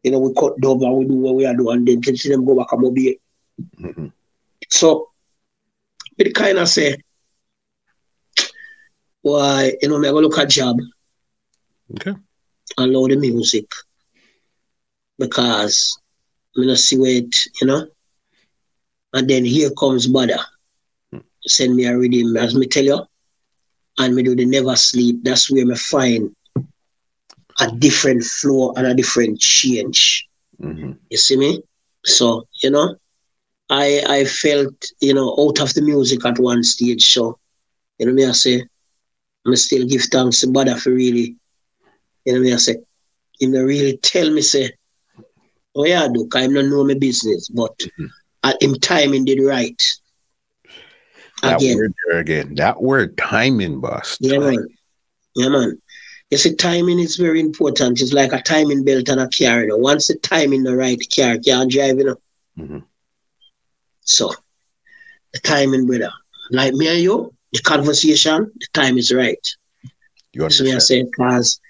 you 0.02 0.12
know, 0.12 0.20
we 0.20 0.32
cut 0.32 0.58
dub 0.60 0.82
and 0.82 0.96
we 0.96 1.04
do 1.04 1.14
what 1.14 1.34
we 1.34 1.44
are 1.44 1.54
doing 1.54 1.76
and 1.78 2.04
then 2.04 2.16
see 2.16 2.30
them 2.30 2.46
go 2.46 2.56
back 2.56 2.72
and 2.72 2.80
mobile. 2.80 3.14
Mm-hmm. 3.80 4.06
So 4.70 5.10
it 6.16 6.34
kind 6.34 6.56
of 6.56 6.68
say 6.68 6.96
why 9.24 9.72
you 9.80 9.88
know 9.88 9.98
me 9.98 10.08
I 10.08 10.12
go 10.12 10.20
look 10.20 10.38
at 10.38 10.50
job. 10.50 10.76
Okay. 11.94 12.14
And 12.76 12.92
load 12.92 13.10
the 13.10 13.16
music. 13.16 13.66
Because 15.18 15.98
I 16.56 16.66
not 16.66 16.78
see 16.78 16.96
it, 16.96 17.34
you 17.60 17.66
know. 17.66 17.86
And 19.14 19.28
then 19.28 19.44
here 19.44 19.70
comes 19.70 20.06
Badda. 20.06 20.44
Hmm. 21.10 21.18
Send 21.46 21.74
me 21.74 21.86
a 21.86 21.96
reading, 21.96 22.36
as 22.36 22.54
me 22.54 22.66
tell 22.66 22.84
you. 22.84 23.00
And 23.98 24.14
me 24.14 24.22
do 24.22 24.34
the 24.34 24.44
never 24.44 24.76
sleep. 24.76 25.20
That's 25.22 25.50
where 25.50 25.64
me 25.64 25.74
find 25.76 26.34
a 27.60 27.70
different 27.78 28.24
flow 28.24 28.72
and 28.72 28.86
a 28.86 28.94
different 28.94 29.40
change. 29.40 30.28
Mm-hmm. 30.60 30.92
You 31.08 31.16
see 31.16 31.36
me? 31.36 31.62
So, 32.04 32.46
you 32.62 32.70
know, 32.70 32.96
I 33.70 34.02
I 34.06 34.24
felt, 34.24 34.74
you 35.00 35.14
know, 35.14 35.34
out 35.38 35.60
of 35.60 35.72
the 35.72 35.82
music 35.82 36.26
at 36.26 36.38
one 36.38 36.62
stage. 36.62 37.14
So, 37.14 37.38
you 37.98 38.06
know 38.06 38.12
me 38.12 38.26
I 38.26 38.32
say, 38.32 38.66
I 39.46 39.54
still 39.54 39.86
give 39.86 40.02
thanks 40.02 40.40
to 40.40 40.48
Badda 40.48 40.76
for 40.76 40.90
really, 40.90 41.36
you 42.24 42.32
know 42.32 42.40
me 42.40 42.52
I 42.52 42.56
say, 42.56 42.76
you 43.40 43.48
know, 43.48 43.62
really 43.62 43.96
tell 43.98 44.30
me 44.30 44.40
say, 44.40 44.72
oh 45.74 45.84
yeah, 45.84 46.08
do 46.08 46.28
I'm 46.34 46.54
not 46.54 46.66
know 46.66 46.84
my 46.84 46.94
business, 46.94 47.48
but 47.48 47.76
mm-hmm. 47.78 48.06
at 48.42 48.62
him 48.62 48.74
timing 48.76 49.24
did 49.24 49.42
right. 49.42 49.80
That 51.42 51.56
again. 51.56 51.76
word 51.76 51.94
there 52.06 52.18
again. 52.20 52.54
That 52.54 52.82
word 52.82 53.18
timing, 53.18 53.80
boss. 53.80 54.16
Yeah, 54.20 54.38
man. 54.38 54.66
Yeah, 55.34 55.48
man. 55.48 55.80
You 56.30 56.38
see, 56.38 56.54
timing 56.54 56.98
is 56.98 57.16
very 57.16 57.40
important. 57.40 58.00
It's 58.00 58.12
like 58.12 58.32
a 58.32 58.40
timing 58.40 58.84
belt 58.84 59.10
on 59.10 59.18
a 59.18 59.28
car. 59.28 59.62
You 59.62 59.68
know? 59.68 59.76
Once 59.76 60.08
the 60.08 60.14
timing 60.16 60.62
the 60.62 60.74
right, 60.74 60.98
car 61.14 61.36
can't 61.38 61.70
drive, 61.70 61.98
you 61.98 62.04
know. 62.04 62.16
Mm-hmm. 62.58 62.78
So, 64.00 64.32
the 65.32 65.40
timing, 65.40 65.86
brother. 65.86 66.10
Like 66.50 66.74
me 66.74 66.88
and 66.88 67.00
you, 67.00 67.34
the 67.54 67.62
conversation, 67.62 68.50
the 68.56 68.66
time 68.74 68.98
is 68.98 69.12
right. 69.12 69.46
You 70.32 70.42
understand? 70.42 70.70
So 70.70 70.76
I 70.76 70.78
say, 70.80 71.02
because 71.04 71.60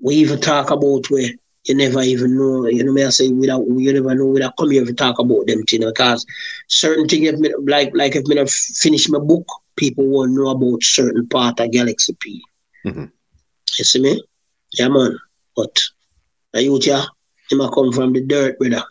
we 0.00 0.16
even 0.16 0.40
talk 0.40 0.70
about 0.70 1.10
where 1.10 1.28
you 1.64 1.76
never 1.76 2.00
even 2.00 2.36
know. 2.36 2.66
You 2.66 2.82
know, 2.82 2.92
me 2.92 3.04
I 3.04 3.10
say 3.10 3.28
without 3.28 3.64
you 3.68 3.92
never 3.92 4.14
know 4.14 4.26
without 4.26 4.56
come 4.58 4.70
here 4.70 4.84
to 4.84 4.92
talk 4.94 5.18
about 5.18 5.46
them 5.46 5.62
thing 5.64 5.80
because 5.80 6.26
certain 6.66 7.06
thing 7.06 7.24
if 7.24 7.38
me 7.38 7.52
like 7.66 7.92
like 7.94 8.16
if 8.16 8.26
me 8.26 8.36
not 8.36 8.50
finish 8.50 9.08
my 9.10 9.18
book, 9.18 9.46
people 9.76 10.06
won't 10.06 10.32
know 10.32 10.48
about 10.48 10.82
certain 10.82 11.28
part 11.28 11.60
of 11.60 11.70
Galaxy 11.70 12.16
P. 12.18 12.42
Mm-hmm. 12.86 13.04
You 13.78 13.84
see 13.84 14.00
me? 14.00 14.22
Yeah 14.78 14.88
man. 14.88 15.18
But 15.54 15.78
I 16.54 16.60
youth 16.60 16.86
yeah, 16.86 17.04
him 17.50 17.60
a 17.60 17.70
come 17.70 17.92
from 17.92 18.14
the 18.14 18.24
dirt, 18.24 18.58
brother. 18.58 18.82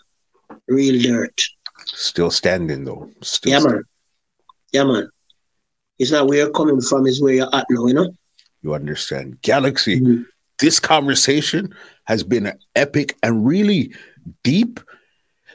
Real 0.68 1.02
dirt. 1.02 1.42
Still 1.86 2.30
standing 2.30 2.84
though. 2.84 3.10
Still 3.22 3.52
yeah 3.52 3.60
man. 3.60 3.84
Yeah 4.72 4.84
man. 4.84 5.10
It's 6.02 6.12
not 6.12 6.28
where 6.28 6.40
you're 6.40 6.52
coming 6.52 6.82
from, 6.82 7.08
it's 7.08 7.22
where 7.22 7.34
you're 7.34 7.56
at 7.56 7.66
now, 7.70 7.88
you 7.88 7.94
know? 7.94 8.10
You 8.62 8.74
understand. 8.74 9.42
Galaxy. 9.42 10.02
Mm-hmm 10.02 10.24
this 10.62 10.80
conversation 10.80 11.74
has 12.06 12.24
been 12.24 12.46
an 12.46 12.58
epic 12.76 13.18
and 13.24 13.46
really 13.46 13.94
deep 14.44 14.80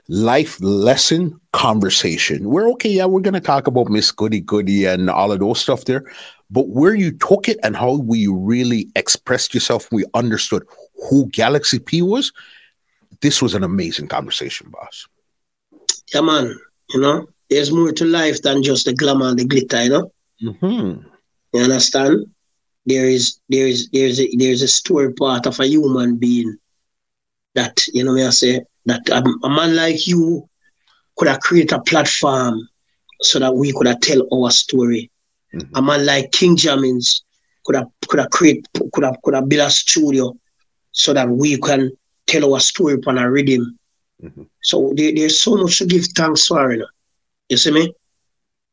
life 0.08 0.60
lesson 0.60 1.40
conversation. 1.52 2.50
We're 2.50 2.68
okay, 2.72 2.90
yeah, 2.90 3.06
we're 3.06 3.20
gonna 3.20 3.40
talk 3.40 3.68
about 3.68 3.88
Miss 3.88 4.10
Goody 4.10 4.40
Goody 4.40 4.84
and 4.84 5.08
all 5.08 5.32
of 5.32 5.38
those 5.38 5.60
stuff 5.60 5.84
there, 5.84 6.04
but 6.50 6.68
where 6.68 6.94
you 6.94 7.12
took 7.12 7.48
it 7.48 7.58
and 7.62 7.76
how 7.76 7.96
we 7.96 8.26
really 8.26 8.88
expressed 8.96 9.54
yourself, 9.54 9.88
we 9.92 10.04
understood 10.14 10.64
who 11.08 11.26
Galaxy 11.28 11.78
P 11.78 12.02
was. 12.02 12.32
This 13.20 13.40
was 13.40 13.54
an 13.54 13.62
amazing 13.62 14.08
conversation, 14.08 14.70
boss. 14.70 15.06
Yeah, 16.12 16.20
man. 16.20 16.54
You 16.90 17.00
know, 17.00 17.26
there's 17.48 17.72
more 17.72 17.92
to 17.92 18.04
life 18.04 18.42
than 18.42 18.62
just 18.62 18.86
the 18.86 18.92
glamour 18.92 19.28
and 19.28 19.38
the 19.38 19.44
glitter. 19.44 19.82
You 19.84 19.90
know. 19.90 20.12
Mm-hmm. 20.42 21.06
You 21.52 21.60
understand? 21.60 22.26
there 22.86 23.06
is 23.06 23.40
there 23.48 23.66
is 23.66 23.88
there's 23.90 24.20
a 24.20 24.28
there's 24.36 24.62
a 24.62 24.68
story 24.68 25.12
part 25.12 25.46
of 25.46 25.58
a 25.60 25.66
human 25.66 26.16
being 26.16 26.56
that 27.54 27.84
you 27.88 28.04
know 28.04 28.14
me 28.14 28.24
I 28.24 28.30
say 28.30 28.64
that 28.86 29.08
a, 29.08 29.22
a 29.44 29.50
man 29.50 29.74
like 29.74 30.06
you 30.06 30.48
could 31.16 31.28
have 31.28 31.40
created 31.40 31.72
a 31.72 31.80
platform 31.80 32.68
so 33.20 33.38
that 33.40 33.54
we 33.54 33.72
could 33.72 33.86
have 33.88 34.00
tell 34.00 34.22
our 34.32 34.50
story. 34.50 35.10
Mm-hmm. 35.52 35.76
A 35.76 35.82
man 35.82 36.06
like 36.06 36.30
King 36.32 36.56
Jammy's 36.56 37.24
could 37.64 37.76
have 37.76 37.88
could 38.08 38.20
have 38.20 38.30
create 38.30 38.66
could 38.92 39.04
have 39.04 39.16
could 39.22 39.34
have 39.34 39.48
built 39.48 39.66
a 39.66 39.70
studio 39.70 40.32
so 40.92 41.12
that 41.12 41.28
we 41.28 41.58
can 41.58 41.90
tell 42.26 42.54
our 42.54 42.60
story 42.60 42.94
upon 42.94 43.18
a 43.18 43.30
rhythm. 43.30 43.78
Mm-hmm. 44.22 44.44
So 44.62 44.92
there, 44.94 45.12
there's 45.14 45.40
so 45.40 45.56
much 45.56 45.78
to 45.78 45.86
give 45.86 46.06
thanks 46.06 46.46
for, 46.46 46.72
you, 46.72 46.78
know? 46.78 46.86
you 47.48 47.56
see 47.56 47.70
me? 47.70 47.94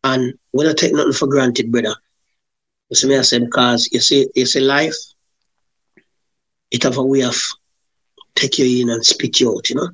And 0.03 0.33
we 0.51 0.63
don't 0.63 0.77
take 0.77 0.93
nothing 0.93 1.13
for 1.13 1.27
granted, 1.27 1.71
brother. 1.71 1.95
You 2.89 2.95
see 2.95 3.07
me, 3.07 3.17
I 3.17 3.21
said, 3.21 3.45
because 3.45 3.89
you 3.91 3.99
see, 3.99 4.27
you 4.35 4.45
see 4.45 4.59
life, 4.59 4.95
it 6.71 6.83
have 6.83 6.97
a 6.97 7.03
way 7.03 7.21
of 7.23 7.35
take 8.35 8.57
you 8.59 8.81
in 8.81 8.89
and 8.89 9.05
spit 9.05 9.39
you 9.39 9.55
out, 9.55 9.69
you 9.69 9.75
know? 9.75 9.89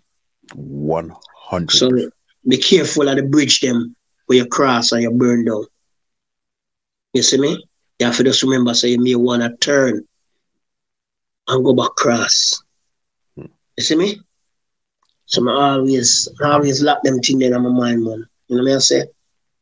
100 0.54 1.72
So 1.72 1.90
be 2.48 2.58
careful 2.58 3.08
of 3.08 3.18
the 3.18 3.24
bridge 3.24 3.60
them 3.60 3.96
where 4.26 4.40
you 4.40 4.46
cross 4.46 4.92
and 4.92 5.04
you 5.04 5.12
burn 5.12 5.46
down. 5.46 5.66
You 7.14 7.22
see 7.22 7.38
me? 7.38 7.64
You 8.00 8.06
have 8.06 8.18
to 8.18 8.24
just 8.24 8.44
remember, 8.44 8.74
so 8.74 8.88
you 8.88 9.00
may 9.00 9.16
want 9.16 9.44
to 9.44 9.56
turn 9.58 10.06
and 11.48 11.66
go 11.66 11.74
back 11.74 11.92
cross. 11.96 12.64
Hmm. 13.36 13.46
You 13.78 13.84
see 13.84 13.96
me? 13.96 14.20
So 15.26 15.48
I 15.50 15.74
always, 15.74 16.28
I 16.44 16.52
always 16.54 16.82
lock 16.82 17.04
them 17.04 17.20
things 17.20 17.44
in 17.44 17.52
my 17.52 17.70
mind, 17.70 18.04
man. 18.04 18.26
You 18.48 18.58
know 18.58 18.64
what 18.64 18.76
I 18.76 18.80
say? 18.80 19.04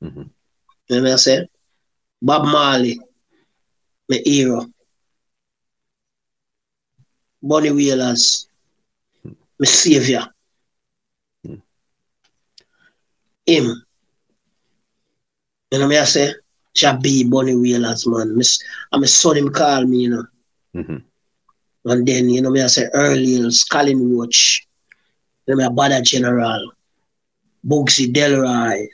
Mm-hmm. 0.03 0.23
You 0.89 0.97
know 0.97 1.03
what 1.03 1.13
I 1.13 1.15
say? 1.17 1.47
Bob 2.21 2.45
Marley, 2.45 2.99
my 4.09 4.21
hero. 4.23 4.65
Bunny 7.41 7.71
Wailers, 7.71 8.47
my 9.23 9.65
savior. 9.65 10.25
Him. 13.45 13.83
You 15.71 15.79
know 15.79 15.87
what 15.87 15.97
I 15.97 16.03
say? 16.05 16.33
Jah 16.73 16.97
B 17.01 17.23
Bunny 17.23 17.55
Wailers, 17.55 18.05
man. 18.07 18.39
I'm 18.91 19.03
a 19.03 19.07
son 19.07 19.37
him 19.37 19.49
call 19.49 19.85
me, 19.85 19.97
you 19.99 20.09
know. 20.09 20.25
Mm-hmm. 20.75 20.97
And 21.89 22.05
then, 22.05 22.29
you 22.29 22.41
know 22.41 22.49
me 22.49 22.61
I 22.61 22.67
say 22.67 22.89
Early 22.93 23.39
Scalin 23.49 24.15
Watch. 24.15 24.67
You 25.45 25.55
know 25.55 25.57
me 25.59 25.63
a 25.65 25.69
Badda 25.69 26.01
General. 26.01 26.71
Bugsy 27.65 28.11
Delroy. 28.13 28.87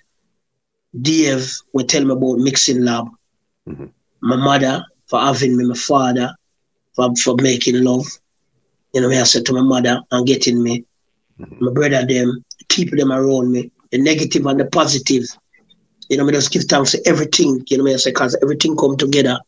Dave 1.02 1.49
will 1.74 1.86
tell 1.86 2.06
me 2.06 2.11
about 2.11 2.38
mixing 2.38 2.84
lab. 2.84 3.07
Mm-hmm. 3.68 3.86
My 4.22 4.36
mother, 4.36 4.86
for 5.07 5.20
having 5.20 5.57
me, 5.57 5.65
my 5.65 5.76
father, 5.76 6.34
for, 6.95 7.14
for 7.15 7.36
making 7.36 7.84
love. 7.84 8.06
You 8.94 9.02
know, 9.02 9.10
I 9.10 9.24
said 9.24 9.45
to 9.48 9.53
my 9.53 9.61
mother 9.61 10.02
and 10.11 10.28
getting 10.28 10.61
me. 10.61 10.86
Mm-hmm. 11.40 11.65
My 11.65 11.72
brother, 11.72 12.06
them, 12.06 12.44
keep 12.70 12.91
them 12.91 13.11
around 13.11 13.52
me. 13.52 13.72
The 13.91 13.98
negative 13.98 14.45
and 14.45 14.60
the 14.60 14.65
positive. 14.65 15.24
You 16.10 16.18
know, 16.18 16.28
I 16.28 16.32
just 16.32 16.52
give 16.52 16.64
thanks 16.64 16.91
to 16.91 17.02
everything, 17.07 17.64
you 17.68 17.78
know, 17.78 17.91
I 17.91 17.95
say, 17.95 18.11
because 18.11 18.38
everything 18.41 18.76
come 18.76 18.98
together 18.98 19.40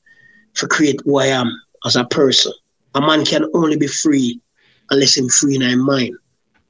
to 0.56 0.68
create 0.68 1.00
who 1.06 1.20
I 1.20 1.28
am 1.28 1.52
as 1.86 1.96
a 1.96 2.06
person. 2.06 2.54
A 2.96 3.02
man 3.02 3.26
can 3.26 3.46
only 3.54 3.76
be 3.76 3.88
free 3.88 4.40
unless 4.90 5.18
him 5.18 5.30
free 5.30 5.56
in 5.56 5.62
his 5.62 5.76
mind. 5.76 6.16